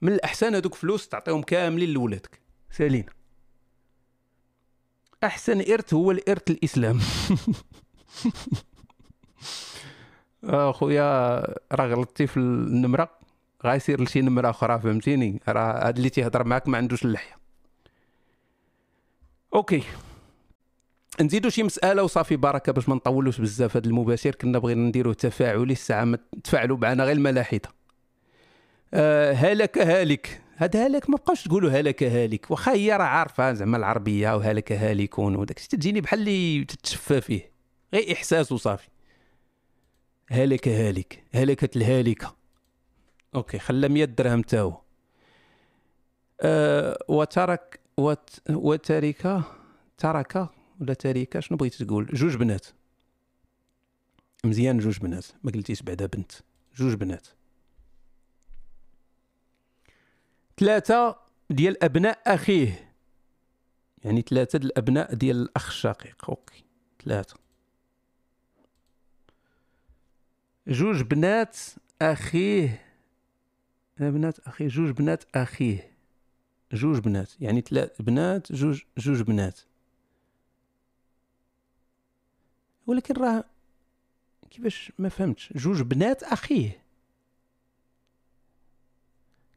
من 0.00 0.12
الأحسن 0.12 0.54
هذوك 0.54 0.74
فلوس 0.74 1.08
تعطيهم 1.08 1.42
كاملين 1.42 1.90
لولادك. 1.90 2.40
سالينا. 2.70 3.12
أحسن 5.24 5.60
إرث 5.72 5.94
هو 5.94 6.10
الإرث 6.10 6.50
الإسلام. 6.50 7.00
أخويا 10.44 11.40
راه 11.72 11.86
غلطتي 11.86 12.26
في 12.26 12.36
النمرة 12.36 13.10
غايصير 13.64 14.02
لشي 14.02 14.20
نمرة 14.20 14.50
أخرى 14.50 14.80
فهمتيني؟ 14.80 15.40
راه 15.48 15.88
هاد 15.88 15.96
اللي 15.96 16.10
تيهضر 16.10 16.44
معاك 16.44 16.68
ما 16.68 16.78
عندوش 16.78 17.04
اللحية. 17.04 17.36
أوكي. 19.54 19.82
نزيدو 21.20 21.48
شي 21.48 21.62
مسألة 21.62 22.02
وصافي 22.02 22.36
بركة 22.36 22.72
باش 22.72 22.88
ما 22.88 22.94
نطولوش 22.94 23.40
بزاف 23.40 23.76
هذا 23.76 23.86
المباشر 23.86 24.34
كنا 24.34 24.58
بغينا 24.58 24.88
نديروه 24.88 25.14
تفاعلي 25.14 25.72
الساعة 25.72 26.04
ما 26.04 26.18
تفاعلوا 26.44 26.76
معنا 26.76 27.04
غير 27.04 27.16
الملاحدة. 27.16 27.68
آه 28.94 29.32
هلك 29.32 29.78
هالك. 29.78 30.41
هاد 30.62 30.76
هالك 30.76 31.10
ما 31.10 31.16
بقاوش 31.16 31.44
تقولوا 31.44 31.70
هلك 31.70 32.02
هالك 32.02 32.50
واخا 32.50 32.72
هي 32.72 32.96
راه 32.96 33.04
عارفة 33.04 33.52
زعما 33.52 33.76
العربية 33.76 34.36
وهلك 34.36 34.72
هالكون 34.72 35.36
وداك 35.36 35.56
الشيء 35.56 35.70
تجيني 35.70 36.00
بحال 36.00 36.18
اللي 36.18 36.64
تتشفى 36.64 37.20
فيه. 37.20 37.50
غير 37.94 38.12
إحساس 38.12 38.52
وصافي. 38.52 38.88
هلك 40.30 40.68
هالك 40.68 41.24
هلكت 41.34 41.76
الهالكة. 41.76 42.36
أوكي 43.34 43.58
خلى 43.58 43.88
100 43.88 44.04
درهم 44.04 44.42
تا 44.42 44.60
هو. 44.60 44.80
أه 46.40 46.98
وترك 47.08 47.80
وت 47.96 48.30
وترك 48.50 49.42
ترك 49.98 50.48
ولا 50.80 50.94
ترك؟ 50.94 51.40
شنو 51.40 51.58
بغيتي 51.58 51.84
تقول؟ 51.84 52.06
جوج 52.12 52.36
بنات. 52.36 52.66
مزيان 54.44 54.78
جوج 54.78 54.98
بنات 54.98 55.26
ما 55.44 55.50
قلتيش 55.50 55.82
بعدا 55.82 56.06
بنت. 56.06 56.32
جوج 56.76 56.94
بنات. 56.94 57.26
ثلاثة 60.62 61.16
ديال 61.50 61.84
أبناء 61.84 62.18
أخيه. 62.26 62.94
يعني 64.04 64.22
ثلاثة 64.22 64.58
ديال 64.58 64.70
الأبناء 64.70 65.14
ديال 65.14 65.36
الأخ 65.36 65.66
الشقيق. 65.66 66.30
okay 66.30 66.64
ثلاثة. 67.04 67.36
جوج 70.66 71.02
بنات 71.02 71.56
أخيه. 72.02 72.84
بنات 73.98 74.38
أخيه 74.38 74.68
جوج 74.68 74.90
بنات 74.90 75.24
أخيه. 75.34 75.92
جوج 76.72 76.98
بنات 76.98 77.40
يعني 77.40 77.60
ثلاث 77.60 78.02
بنات 78.02 78.52
جوج 78.52 78.82
جوج 78.98 79.22
بنات. 79.22 79.60
ولكن 82.86 83.14
راه 83.14 83.44
كيفاش 84.50 84.92
ما 84.98 85.08
فهمتش؟ 85.08 85.52
جوج 85.52 85.82
بنات 85.82 86.22
أخيه. 86.22 86.81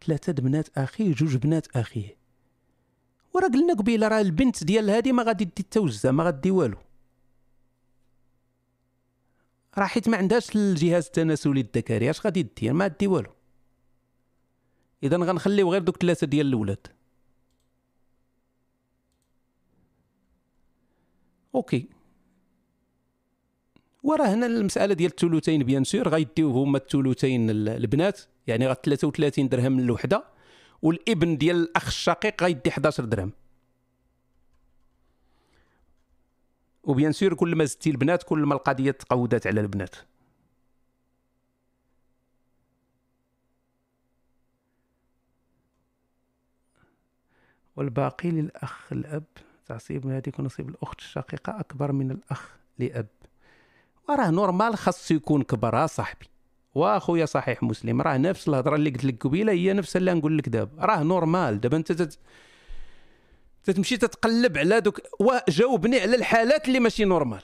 ثلاثة 0.06 0.34
بنات 0.34 0.78
أخيه 0.78 1.14
جوج 1.14 1.36
بنات 1.36 1.68
أخيه 1.78 2.18
وراه 3.34 3.48
قلنا 3.48 3.74
قبيله 3.74 4.08
راه 4.08 4.22
البنت 4.22 4.64
ديال 4.64 4.90
هادي 4.90 5.12
ما 5.12 5.24
غادي 5.24 5.46
دي 5.46 5.52
التوزة 5.60 6.12
ما 6.12 6.24
غادي 6.24 6.52
والو. 6.52 6.78
راه 9.78 9.86
حيت 9.86 10.10
ما 10.10 10.18
عندهاش 10.18 10.56
الجهاز 10.56 11.06
التناسلي 11.06 11.62
الذكري 11.62 12.10
اش 12.10 12.26
غادي 12.26 12.44
دير؟ 12.44 12.74
ما 12.74 12.88
دي 12.88 13.08
والو. 13.08 13.32
إذا 15.04 15.18
غنخليو 15.18 15.72
غير 15.72 15.82
دوك 15.82 15.98
ثلاثة 15.98 16.28
ديال 16.28 16.48
الاولاد 16.48 16.88
okay. 21.56 21.95
وراه 24.06 24.26
هنا 24.26 24.46
المسألة 24.46 24.94
ديال 24.94 25.12
الثلثين 25.12 25.64
bien 25.64 25.84
sûr 25.84 26.10
غيديو 26.10 26.52
هما 26.52 26.78
الثلثين 26.78 27.50
البنات 27.50 28.22
يعني 28.48 28.68
غا 28.68 28.74
33 28.74 29.50
درهم 29.50 29.80
للوحده 29.80 30.24
والابن 30.82 31.38
ديال 31.38 31.56
الأخ 31.56 31.88
الشقيق 31.88 32.44
غيدي 32.44 32.70
11 32.70 33.06
درهم. 33.06 33.32
و 36.84 36.89
bien 36.89 37.12
sûr 37.12 37.34
كل 37.34 37.56
ما 37.56 37.66
زدتي 37.66 37.90
البنات 37.90 38.24
كل 38.24 38.40
ما 38.40 38.54
القضية 38.54 38.92
تقودات 38.92 39.48
على 39.48 39.62
البنات. 39.62 39.96
والباقي 47.76 48.32
للأخ 48.32 48.94
الأب 48.94 49.24
تعصيب 49.66 50.08
هذيك 50.08 50.40
ونصيب 50.40 50.70
الأخت 50.70 51.00
الشقيقة 51.00 51.60
أكبر 51.60 51.92
من 51.92 52.12
الأخ 52.12 52.56
لأب. 52.80 53.08
وراه 54.10 54.30
normal 54.30 54.78
خاصو 54.78 55.16
يكون 55.16 55.44
كبر 55.44 55.88
صاحبي. 55.88 56.26
واخويا 56.76 57.26
صحيح 57.26 57.64
مسلم 57.64 58.02
راه 58.02 58.18
نفس 58.18 58.48
الهضرة 58.48 58.76
اللي 58.76 58.90
قلت 58.90 59.06
لك 59.06 59.24
قبيلة 59.24 59.52
هي 59.52 59.74
نفس 59.74 59.98
اللي 59.98 60.14
نقول 60.14 60.38
لك 60.38 60.50
دابا. 60.50 60.86
راه 60.86 61.04
normal. 61.04 61.62
دابا 61.62 61.78
انت 61.78 61.92
تت... 61.92 62.20
تتمشي 63.64 63.98
تتقلب 63.98 64.58
على 64.58 64.82
دوك 64.82 65.02
وجاوبني 65.20 66.00
على 66.00 66.16
الحالات 66.16 66.68
اللي 66.68 66.80
ماشي 66.80 67.06
normal. 67.06 67.42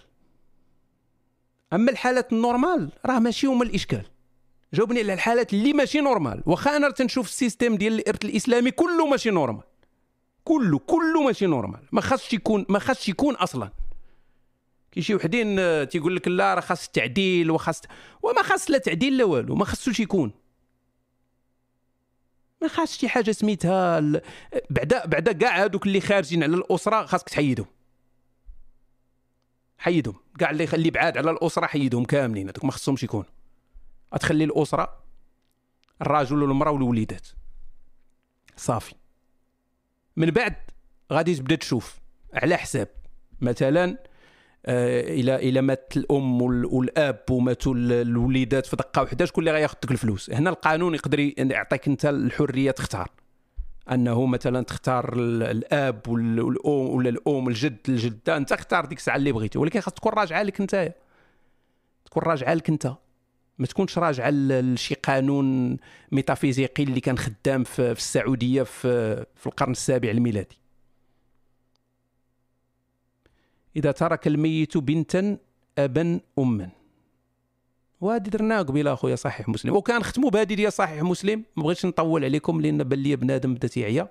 أما 1.73 1.91
الحالات 1.91 2.33
ال 2.33 2.42
normal 2.42 2.91
راه 3.05 3.19
ماشي 3.19 3.47
هما 3.47 3.63
الإشكال. 3.63 4.05
جاوبني 4.73 4.99
على 4.99 5.13
الحالات 5.13 5.53
اللي 5.53 5.73
ماشي 5.73 6.01
normal. 6.01 6.43
واخا 6.45 6.77
أنا 6.77 6.89
تنشوف 6.89 7.27
ال 7.27 7.33
système 7.33 7.75
ديال 7.75 7.93
الإرث 7.93 8.25
الإسلامي 8.25 8.71
كله 8.71 9.07
ماشي 9.07 9.29
normal. 9.29 9.63
كله 10.43 10.79
كله 10.79 11.23
ماشي 11.25 11.45
نورمال. 11.45 11.79
ما 11.91 12.01
خاصش 12.01 12.33
يكون 12.33 12.65
ما 12.69 12.79
خاصش 12.79 13.09
يكون 13.09 13.35
أصلا. 13.35 13.69
كي 14.91 15.01
شي 15.01 15.15
وحدين 15.15 15.59
آه، 15.59 15.83
تيقول 15.83 16.15
لك 16.15 16.27
لا 16.27 16.53
راه 16.53 16.61
خاص 16.61 16.85
التعديل 16.85 17.51
وخاص 17.51 17.81
وما 18.23 18.43
خاص 18.43 18.71
لا 18.71 18.77
تعديل 18.77 19.17
لا 19.17 19.23
والو 19.23 19.55
ما 19.55 19.65
خاصوش 19.65 19.99
يكون. 19.99 20.31
ما 22.61 22.67
خاصش 22.67 22.97
شي 22.97 23.09
حاجة 23.09 23.31
سميتها 23.31 23.99
ال... 23.99 24.21
بعدا 24.69 25.05
بعدا 25.05 25.31
كاع 25.31 25.63
هذوك 25.63 25.87
اللي 25.87 26.01
خارجين 26.01 26.43
على 26.43 26.55
الأسرة 26.55 27.05
خاصك 27.05 27.29
تحيدهم. 27.29 27.65
حيدهم. 29.77 30.15
كاع 30.39 30.49
اللي 30.49 30.63
اللي 30.73 30.89
بعاد 30.89 31.17
على 31.17 31.31
الأسرة 31.31 31.65
حيدهم 31.65 32.05
كاملين 32.05 32.49
هذوك 32.49 32.65
ما 32.65 32.71
خصهمش 32.71 33.03
يكونوا 33.03 33.29
تخلي 34.19 34.43
الأسرة 34.43 35.01
الراجل 36.01 36.43
والمرأة 36.43 36.71
والوليدات. 36.71 37.27
صافي. 38.57 38.95
من 40.17 40.31
بعد 40.31 40.55
غادي 41.13 41.35
تبدا 41.35 41.55
تشوف 41.55 41.99
على 42.33 42.57
حساب. 42.57 42.87
مثلا 43.41 44.10
إلى 44.65 45.35
إلى 45.35 45.61
مات 45.61 45.93
الأم 45.97 46.41
والأب 46.41 47.19
وماتوا 47.29 47.73
الوليدات 47.75 48.65
في 48.65 48.75
دقه 48.75 49.01
واحدة 49.01 49.25
شكون 49.25 49.41
اللي 49.41 49.57
غياخذ 49.59 49.75
ديك 49.81 49.91
الفلوس؟ 49.91 50.29
هنا 50.29 50.49
القانون 50.49 50.95
يقدر 50.95 51.19
يعطيك 51.37 51.87
أنت 51.87 52.05
الحرية 52.05 52.71
تختار. 52.71 53.09
أنه 53.91 54.25
مثلا 54.25 54.63
تختار 54.63 55.13
الأب 55.17 56.07
والأم 56.07 56.89
ولا 56.89 57.09
الأم 57.09 57.47
الجد 57.47 57.77
الجدة 57.89 58.37
أنت 58.37 58.51
اختار 58.51 58.85
ديك 58.85 58.97
الساعة 58.97 59.15
اللي 59.15 59.31
بغيتي 59.31 59.57
ولكن 59.59 59.79
خاص 59.79 59.93
تكون 59.93 60.11
راجعة 60.11 60.43
لك 60.43 60.61
أنت. 60.61 60.93
تكون 62.05 62.23
راجعة 62.23 62.53
لك 62.53 62.69
أنت. 62.69 62.93
ما 63.59 63.67
تكونش 63.67 63.97
راجعة 63.97 64.29
لشي 64.29 64.95
قانون 64.95 65.77
ميتافيزيقي 66.11 66.83
اللي 66.83 66.99
كان 66.99 67.17
خدام 67.17 67.63
في 67.63 67.91
السعودية 67.91 68.63
في 68.63 69.45
القرن 69.45 69.71
السابع 69.71 70.09
الميلادي. 70.09 70.60
إذا 73.75 73.91
ترك 73.91 74.27
الميت 74.27 74.77
بنتا 74.77 75.37
أبا 75.77 76.19
أما. 76.39 76.69
وهذه 78.01 78.21
درناها 78.21 78.61
قبيله 78.61 78.93
أخويا 78.93 79.15
صحيح 79.15 79.49
مسلم. 79.49 79.75
وكان 79.75 80.03
ختموا 80.03 80.29
بهذه 80.29 80.53
ديال 80.53 80.73
صحيح 80.73 81.03
مسلم. 81.03 81.43
ما 81.55 81.63
بغيتش 81.63 81.85
نطول 81.85 82.25
عليكم 82.25 82.61
لأن 82.61 82.83
بان 82.83 82.99
لي 82.99 83.15
بنادم 83.15 83.53
بدا 83.53 83.67
تيعيا 83.67 84.07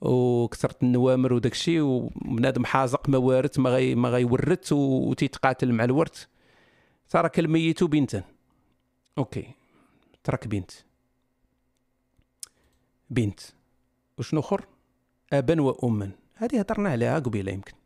وكثرت 0.00 0.82
النوامر 0.82 1.32
وداك 1.32 1.52
الشيء 1.52 1.80
وبنادم 1.80 2.64
حازق 2.64 3.08
ما 3.08 3.18
وارث 3.18 3.58
ما 3.58 3.70
غي 3.70 3.94
ما 3.94 4.08
غيورث 4.08 4.72
وتيتقاتل 4.72 5.72
مع 5.72 5.84
الورث. 5.84 6.24
ترك 7.08 7.38
الميت 7.38 7.84
بنتا. 7.84 8.22
okay. 9.18 9.50
ترك 10.24 10.48
بنت. 10.48 10.70
بنت. 13.10 13.40
وشنو 14.18 14.40
أخر؟ 14.40 14.64
أبا 15.32 15.60
وأما. 15.62 16.10
هذه 16.34 16.60
هضرنا 16.60 16.88
عليها 16.88 17.18
قبيلة 17.18 17.52
يمكن. 17.52 17.81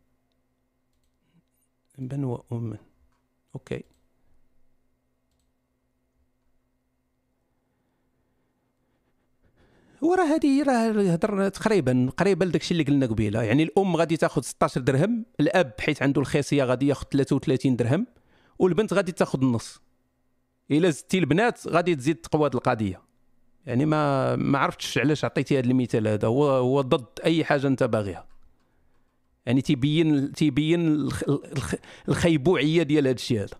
ابا 1.99 2.25
واما 2.51 2.77
okay. 3.55 3.83
وراه 10.01 10.23
هذه 10.25 10.63
راه 10.63 11.13
هضر 11.13 11.49
تقريبا 11.49 12.09
قريبه 12.17 12.45
لداكشي 12.45 12.71
اللي 12.71 12.83
قلنا 12.83 13.05
قبيلة. 13.05 13.43
يعني 13.43 13.63
الأم 13.63 13.95
غادي 13.95 14.17
تاخذ 14.17 14.41
16 14.41 14.81
درهم 14.81 15.25
الأب 15.39 15.73
حيت 15.79 16.03
عنده 16.03 16.21
الخاصية 16.21 16.63
غادي 16.63 16.87
ياخذ 16.87 17.05
33 17.11 17.75
درهم 17.75 18.07
والبنت 18.59 18.93
غادي 18.93 19.11
تاخذ 19.11 19.41
النص. 19.41 19.81
إلا 20.71 20.89
زدتي 20.89 21.17
البنات 21.19 21.67
غادي 21.67 21.95
تزيد 21.95 22.15
تقوى 22.15 22.49
القضية. 22.53 23.01
يعني 23.65 23.85
ما 23.85 24.35
ما 24.35 24.59
عرفتش 24.59 24.97
علاش 24.97 25.25
عطيتي 25.25 25.59
هذا 25.59 25.67
المثال 25.67 26.07
هذا. 26.07 26.27
هو 26.27 26.49
هو 26.49 26.81
ضد 26.81 27.19
أي 27.25 27.45
حاجة 27.45 27.67
أنت 27.67 27.83
باغيها. 27.83 28.36
يعني 29.47 29.61
تيبين 29.61 30.33
تيبين 30.33 31.09
الخيبوعية 32.09 32.83
ديال 32.83 33.07
هذا 33.07 33.15
الشيء 33.15 33.39
هذا. 33.39 33.59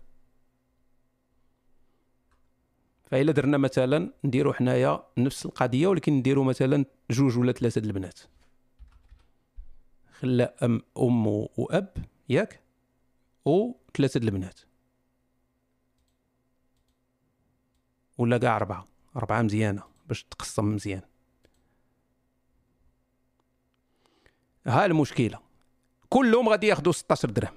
فإلا 3.04 3.32
درنا 3.32 3.58
مثلا 3.58 4.12
نديرو 4.24 4.52
حنايا 4.52 5.02
نفس 5.18 5.46
القضية 5.46 5.86
ولكن 5.86 6.12
نديرو 6.12 6.44
مثلا 6.44 6.84
جوج 7.10 7.38
ولا 7.38 7.52
ثلاثة 7.52 7.78
البنات. 7.78 8.20
خلا 10.12 10.64
أم 10.64 10.82
أم 10.98 11.26
واب 11.26 11.96
ياك؟ 12.28 12.60
وثلاثه 13.44 14.18
البنات. 14.18 14.60
ولا 18.18 18.38
كاع 18.38 18.56
أربعة. 18.56 18.86
أربعة 19.16 19.42
مزيانة 19.42 19.82
باش 20.08 20.24
تقسم 20.24 20.74
مزيان. 20.74 21.02
ها 24.66 24.86
المشكلة. 24.86 25.47
كلهم 26.08 26.48
غادي 26.48 26.66
ياخذوا 26.66 26.92
16 26.92 27.30
درهم. 27.30 27.54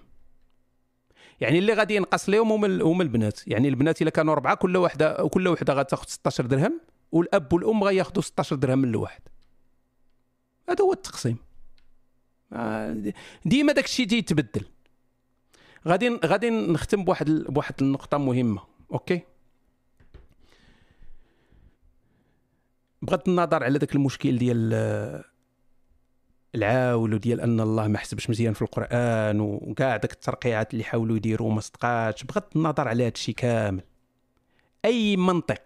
يعني 1.42 1.60
اللي 1.60 1.74
غادي 1.74 1.96
ينقص 1.96 2.30
لهم 2.30 2.52
هما 2.52 2.84
هما 2.84 3.04
البنات. 3.04 3.48
يعني 3.48 3.68
البنات 3.68 4.02
إلا 4.02 4.10
كانوا 4.10 4.34
اربعه 4.34 4.56
كل 4.56 4.78
وحده 4.78 5.28
كل 5.28 5.48
وحدة 5.48 5.74
غتاخذ 5.74 6.08
16 6.08 6.46
درهم 6.46 6.82
والأب 7.12 7.54
والأم 7.54 7.84
غياخذوا 7.84 8.22
16 8.22 8.56
درهم 8.56 8.80
من 8.80 8.90
الواحد. 8.90 9.22
هذا 10.70 10.84
هو 10.84 10.94
التقسيم. 10.94 11.38
آه، 12.54 13.14
ديما 13.46 13.74
داك 13.74 13.86
الشيء 13.86 14.08
تيتبدل. 14.08 14.66
غادي 15.88 16.20
غادي 16.26 16.50
نختم 16.50 17.04
بواحد 17.04 17.30
بواحد 17.30 17.76
النقطة 17.82 18.18
مهمة 18.18 18.62
أوكي؟ 18.92 19.22
بغض 23.02 23.30
النظر 23.30 23.64
على 23.64 23.80
ذاك 23.80 23.96
المشكل 23.96 24.38
ديال 24.38 24.74
العاول 26.56 27.14
وديال 27.14 27.42
أن 27.42 27.60
الله 27.60 27.88
ما 27.88 27.98
حسبش 27.98 28.30
مزيان 28.30 28.54
في 28.54 28.62
القرآن 28.62 29.40
وكاع 29.40 29.98
داك 29.98 30.12
الترقيعات 30.12 30.74
اللي 30.74 30.84
حاولوا 30.84 31.18
يديروا 31.18 31.54
ما 31.54 31.62
صدقاتش 31.62 32.24
بغض 32.24 32.44
النظر 32.56 32.88
على 32.88 33.04
هذا 33.04 33.12
الشيء 33.14 33.36
كامل. 33.36 33.84
أي 34.86 35.18
منطق 35.18 35.62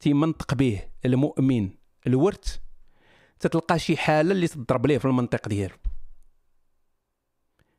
تيمنطق 0.00 0.54
به 0.54 0.82
المؤمن 1.04 1.70
الورث 2.06 2.56
تتلقى 3.40 3.78
شي 3.78 3.96
حالة 3.96 4.32
اللي 4.32 4.48
تضرب 4.48 4.86
ليه 4.86 4.98
في 4.98 5.04
المنطق 5.04 5.48
ديالو. 5.48 5.74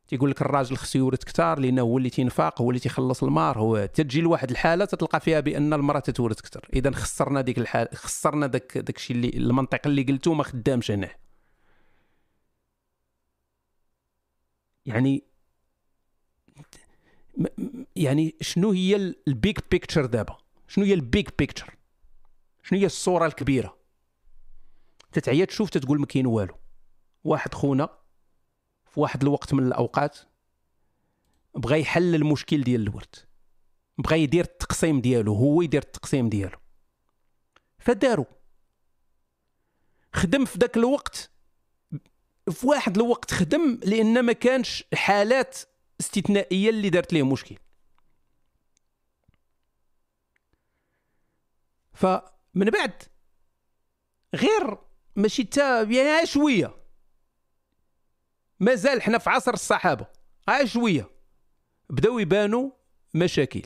تيقول 0.07 0.31
لك 0.31 0.41
الراجل 0.41 0.77
خصو 0.77 0.99
يورث 0.99 1.23
كثار 1.23 1.59
لأنه 1.59 1.81
هو 1.81 1.97
اللي 1.97 2.09
تينفاق 2.09 2.61
هو 2.61 2.69
اللي 2.69 2.79
تيخلص 2.79 3.23
المار 3.23 3.59
هو 3.59 3.85
تجي 3.85 4.21
لواحد 4.21 4.49
الحالة 4.49 4.85
تتلقى 4.85 5.19
فيها 5.19 5.39
بأن 5.39 5.73
المرأة 5.73 5.99
تتورث 5.99 6.41
كثر 6.41 6.67
اذا 6.73 6.91
خسرنا 6.91 7.41
ديك 7.41 7.57
الحالة 7.57 7.89
خسرنا 7.93 8.47
داك 8.47 8.77
داك 8.77 8.97
الشيء 8.97 9.15
اللي 9.15 9.29
المنطق 9.37 9.81
اللي 9.85 10.03
قلتو 10.03 10.33
ما 10.33 10.43
خدامش 10.43 10.91
هنا. 10.91 11.09
يعني 14.89 15.23
يعني 17.95 18.35
شنو 18.41 18.71
هي 18.71 18.95
ال 19.27 19.38
big 19.38 19.69
picture 19.71 20.05
دابا؟ 20.05 20.37
شنو 20.67 20.85
هي 20.85 20.93
ال 20.93 21.04
big 21.04 21.37
picture 21.39 21.75
شنو 22.63 22.79
هي 22.79 22.85
الصورة 22.85 23.25
الكبيرة؟ 23.25 23.77
تتعيا 25.11 25.45
تشوف 25.45 25.69
تتقول 25.69 25.99
ما 25.99 26.05
كاين 26.05 26.25
والو. 26.25 26.55
واحد 27.23 27.53
خونا 27.53 27.89
في 28.85 28.99
واحد 28.99 29.21
الوقت 29.21 29.53
من 29.53 29.67
الأوقات 29.67 30.17
بغى 31.55 31.79
يحل 31.79 32.15
المشكل 32.15 32.63
ديال 32.63 32.81
الورث 32.81 33.23
بغى 33.97 34.23
يدير 34.23 34.43
التقسيم 34.43 35.01
ديالو 35.01 35.33
هو 35.33 35.61
يدير 35.61 35.81
التقسيم 35.81 36.29
ديالو. 36.29 36.57
فدارو. 37.79 38.25
خدم 40.13 40.45
في 40.45 40.59
ذاك 40.59 40.77
الوقت 40.77 41.31
في 42.51 42.67
واحد 42.67 42.97
الوقت 42.97 43.33
خدم 43.33 43.79
لأن 43.83 44.19
ما 44.21 44.33
كانش 44.33 44.83
حالات 44.93 45.59
استثنائية 45.99 46.69
اللي 46.69 46.89
دارت 46.89 47.13
ليه 47.13 47.23
مشكل. 47.23 47.57
فمن 51.93 52.69
بعد 52.69 53.03
غير 54.35 54.77
ماشي 55.15 55.43
تا 55.43 55.81
يعني 55.81 56.25
شوية 56.25 56.75
مازال 58.59 59.01
حنا 59.01 59.17
في 59.17 59.29
عصر 59.29 59.53
الصحابة. 59.53 60.07
ها 60.49 60.65
شوية 60.65 61.09
بداو 61.89 62.19
يبانوا 62.19 62.71
مشاكل. 63.13 63.61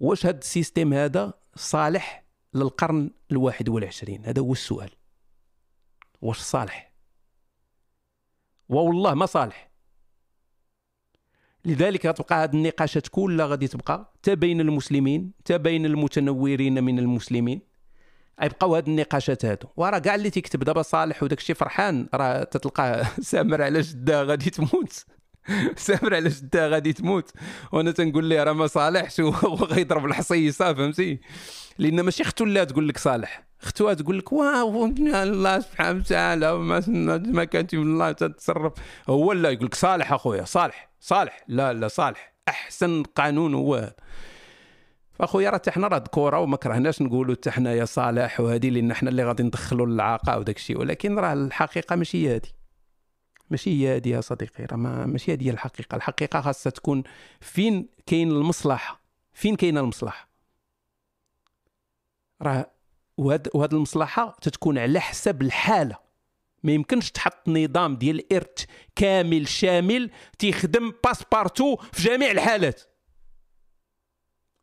واش 0.00 0.26
هذا 0.26 0.38
السيستم 0.38 0.92
هذا 0.92 1.34
صالح؟ 1.56 2.21
للقرن 2.54 3.10
الواحد 3.32 3.68
والعشرين؟ 3.68 4.24
هذا 4.24 4.42
هو 4.42 4.52
السؤال. 4.52 4.90
واش 6.22 6.38
صالح؟ 6.38 6.92
والله 8.68 9.14
ما 9.14 9.26
صالح. 9.26 9.70
لذلك 11.64 12.06
غتبقى 12.06 12.44
هذه 12.44 12.54
النقاشات 12.54 13.08
كلها 13.08 13.46
غادي 13.46 13.68
تبقى 13.68 14.12
تا 14.22 14.34
بين 14.34 14.60
المسلمين 14.60 15.32
تا 15.44 15.56
بين 15.56 15.86
المتنورين 15.86 16.84
من 16.84 16.98
المسلمين. 16.98 17.60
غيبقاو 18.40 18.76
هاد 18.76 18.88
النقاشات 18.88 19.44
هادو. 19.44 19.68
وراه 19.76 19.98
كاع 19.98 20.14
اللي 20.14 20.30
تيكتب 20.30 20.64
دابا 20.64 20.82
صالح 20.82 21.22
وداك 21.22 21.40
فرحان 21.40 22.08
راه 22.14 22.44
تتلقاه 22.44 23.08
سامر 23.20 23.62
على 23.62 23.80
جده 23.80 24.22
غادي 24.22 24.50
تموت. 24.50 25.04
سامر 25.76 26.14
على 26.14 26.28
جده 26.28 26.68
غادي 26.68 26.92
تموت؟ 26.92 27.30
وأنا 27.72 27.90
تنقول 27.90 28.24
ليه 28.24 28.42
راه 28.42 28.52
ما 28.52 28.66
صالحش 28.66 29.20
وهو 29.20 29.54
غيضرب 29.74 30.04
الحصيصه 30.06 30.74
فهمتي؟ 30.74 31.20
لأن 31.78 32.00
ماشي 32.00 32.22
اختو 32.22 32.44
لا 32.44 32.64
تقول 32.64 32.88
لك 32.88 32.98
صالح. 32.98 33.44
اختها 33.62 33.94
تقول 33.94 34.18
لك 34.18 34.32
واو 34.32 34.84
الله 34.86 35.60
سبحانه 35.60 35.98
وتعالى 35.98 36.58
ما 36.58 37.44
كانت 37.44 37.74
من 37.74 37.82
الله 37.82 38.12
تتصرف 38.12 38.72
هو 39.08 39.32
لا 39.32 39.50
يقول 39.50 39.66
لك 39.66 39.74
صالح 39.74 40.12
أخويا 40.12 40.44
صالح 40.44 40.90
صالح. 41.00 41.44
لا 41.48 41.72
لا 41.72 41.88
صالح. 41.88 42.34
أحسن 42.48 43.02
قانون 43.02 43.54
هو. 43.54 43.94
فأخويا 45.12 45.50
راه 45.50 45.62
حنا 45.68 45.88
راه 45.88 45.98
ذكورة 45.98 46.38
وما 46.38 46.56
كرهناش 46.56 47.02
نقولوا 47.02 47.34
حتى 47.34 47.50
حنايا 47.50 47.84
صالح 47.84 48.40
وهذه 48.40 48.70
لأن 48.70 48.94
حنا 48.94 49.10
اللي 49.10 49.24
غادي 49.24 49.42
ندخلوا 49.42 49.86
العاقه 49.86 50.38
وداك 50.38 50.56
الشيء. 50.56 50.78
ولكن 50.78 51.18
راه 51.18 51.32
الحقيقة 51.32 51.96
ماشي 51.96 52.34
هذه 52.34 52.61
ماشي 53.52 53.70
هي 53.70 53.96
هذه 53.96 54.08
يا 54.08 54.20
صديقي 54.20 54.64
راه 54.64 54.76
ماشي 54.76 55.32
هذه 55.32 55.46
هي 55.46 55.50
الحقيقة. 55.50 55.96
الحقيقة 55.96 56.40
خاصها 56.40 56.70
تكون 56.70 57.02
فين 57.40 57.88
كاين 58.06 58.30
المصلحه 58.30 59.00
فين 59.32 59.56
كاينة 59.56 59.80
المصلحه 59.80 60.28
راه 62.42 62.70
وهاد 63.16 63.48
وهاد 63.54 63.74
المصلحة 63.74 64.36
تتكون 64.42 64.78
على 64.78 65.00
حسب 65.00 65.42
الحالة. 65.42 65.98
ما 66.62 66.72
يمكنش 66.72 67.10
تحط 67.10 67.48
نظام 67.48 67.96
ديال 67.96 68.18
الارث 68.18 68.64
كامل 68.96 69.48
شامل 69.48 70.10
تيخدم 70.38 70.92
passe-partout 71.04 71.76
في 71.76 72.02
جميع 72.02 72.30
الحالات. 72.30 72.80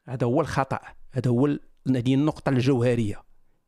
هذا 0.08 0.28
هو 0.28 0.42
الخطأ. 0.42 0.80
هذا 1.12 1.32
هو 1.32 1.48
هذه 1.88 2.14
النقطة 2.14 2.50
الجوهرية. 2.50 3.24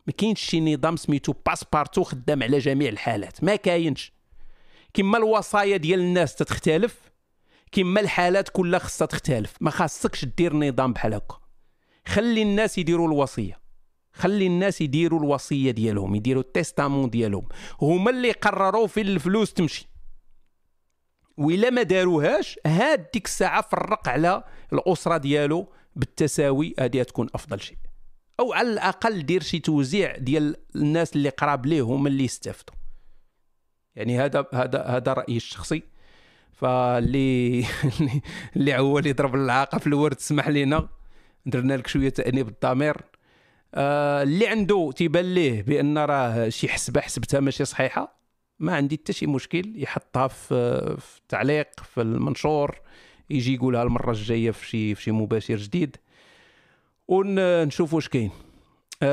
ما 0.07 0.13
كاينش 0.13 0.41
شي 0.41 0.75
نظام 0.75 0.95
سميتو 0.95 1.33
passe-partout 1.45 2.03
خدام 2.03 2.43
على 2.43 2.57
جميع 2.57 2.89
الحالات. 2.89 3.43
ما 3.43 3.55
كاينش. 3.55 4.20
كما 4.93 5.17
الوصايا 5.17 5.77
ديال 5.77 5.99
الناس 5.99 6.35
تتختلف 6.35 7.11
كما 7.71 7.99
الحالات 7.99 8.49
كلها 8.49 8.79
خصها 8.79 9.05
تختلف. 9.05 9.53
ما 9.61 9.71
خاصكش 9.71 10.25
دير 10.25 10.55
نظام 10.55 10.93
بحال 10.93 11.13
هكا. 11.13 11.39
خلي 12.07 12.41
الناس 12.41 12.77
يديروا 12.77 13.07
الوصية. 13.07 13.61
خلي 14.13 14.47
الناس 14.47 14.81
يديروا 14.81 15.19
الوصية 15.19 15.71
ديالهم 15.71 16.15
يديروا 16.15 16.41
ال 16.41 16.48
testament 16.48 17.09
ديالهم. 17.09 17.47
هما 17.81 18.11
اللي 18.11 18.31
قرروا 18.31 18.87
فين 18.87 19.07
الفلوس 19.07 19.53
تمشي. 19.53 19.87
وإلا 21.37 21.69
ما 21.69 21.83
داروهاش 21.83 22.59
هاد 22.65 23.07
ديك 23.13 23.25
الساعة 23.25 23.61
فرق 23.61 24.09
على 24.09 24.43
الأسرة 24.73 25.17
ديالو 25.17 25.67
بالتساوي 25.95 26.75
هذه 26.79 27.03
تكون 27.03 27.29
أفضل 27.35 27.61
شيء. 27.61 27.77
أو 28.39 28.53
على 28.53 28.73
الأقل 28.73 29.25
دير 29.25 29.43
شي 29.43 29.59
توزيع 29.59 30.17
ديال 30.17 30.55
الناس 30.75 31.15
اللي 31.15 31.29
قراب 31.29 31.65
ليه 31.65 31.81
هما 31.81 32.09
اللي 32.09 32.23
يستافدوا. 32.23 32.80
يعني 33.95 34.19
هذا 34.19 34.45
هذا 34.53 34.83
هذا 34.83 35.13
رأيي 35.13 35.37
الشخصي. 35.37 35.83
فاللي 36.53 37.65
اللي 38.55 38.73
عوال 38.73 39.07
يضرب 39.07 39.35
العاقه 39.35 39.77
في 39.77 39.87
الورد 39.87 40.15
اسمح 40.15 40.47
لينا. 40.47 40.89
درنا 41.45 41.73
لك 41.73 41.87
شوية 41.87 42.09
تأنيب 42.09 42.47
الضمير. 42.47 42.97
آه 43.75 44.23
اللي 44.23 44.47
عنده 44.47 44.91
تيبان 44.95 45.33
ليه 45.33 45.61
بأن 45.61 45.97
راه 45.97 46.49
شي 46.49 46.67
حسبة 46.69 47.01
حسبتها 47.01 47.39
ماشي 47.39 47.65
صحيحة. 47.65 48.21
ما 48.59 48.75
عندي 48.75 48.97
حتى 48.97 49.13
شي 49.13 49.27
مشكل 49.27 49.73
يحطها 49.75 50.27
في, 50.27 50.79
في 50.99 51.19
التعليق 51.19 51.67
في 51.83 52.01
المنشور 52.01 52.79
يجي 53.29 53.53
يقولها 53.53 53.83
المرة 53.83 54.11
الجاية 54.11 54.51
في 54.51 54.67
شي 54.67 54.95
في 54.95 55.03
شي 55.03 55.11
مباشر 55.11 55.55
جديد. 55.55 55.97
ونشوف 57.07 57.93
واش 57.93 58.09
كاين. 58.09 58.31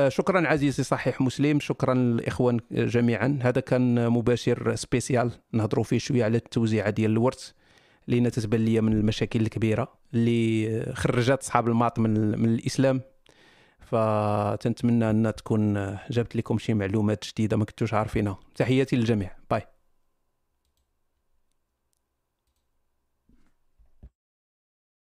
شكرا 0.07 0.47
عزيزي 0.47 0.83
صحيح 0.83 1.21
مسلم 1.21 1.59
شكرا 1.59 1.93
للإخوان 1.93 2.59
جميعا. 2.71 3.39
هذا 3.41 3.61
كان 3.61 4.09
مباشر 4.09 4.75
spécial 4.75 5.31
نهضروا 5.53 5.83
فيه 5.83 5.97
شوية 5.97 6.23
على 6.23 6.37
التوزيعه 6.37 6.89
ديال 6.89 7.11
الورث 7.11 7.51
لأن 8.07 8.31
تتبان 8.31 8.65
لي 8.65 8.81
من 8.81 8.93
المشاكل 8.93 9.41
الكبيرة 9.41 9.93
اللي 10.13 10.83
خرجت 10.93 11.39
أصحاب 11.41 11.67
ال 11.67 11.72
maths 11.72 11.99
من, 11.99 12.39
من 12.39 12.49
الإسلام. 12.49 13.01
فتنتمنى 13.79 15.09
انها 15.09 15.31
تكون 15.31 15.97
جابت 16.09 16.35
لكم 16.35 16.57
شي 16.57 16.73
معلومات 16.73 17.23
جديدة 17.31 17.57
ما 17.57 17.65
كنتوش 17.65 17.93
عارفينها. 17.93 18.39
تحياتي 18.55 18.95
للجميع. 18.95 19.31
bye. 19.51 19.61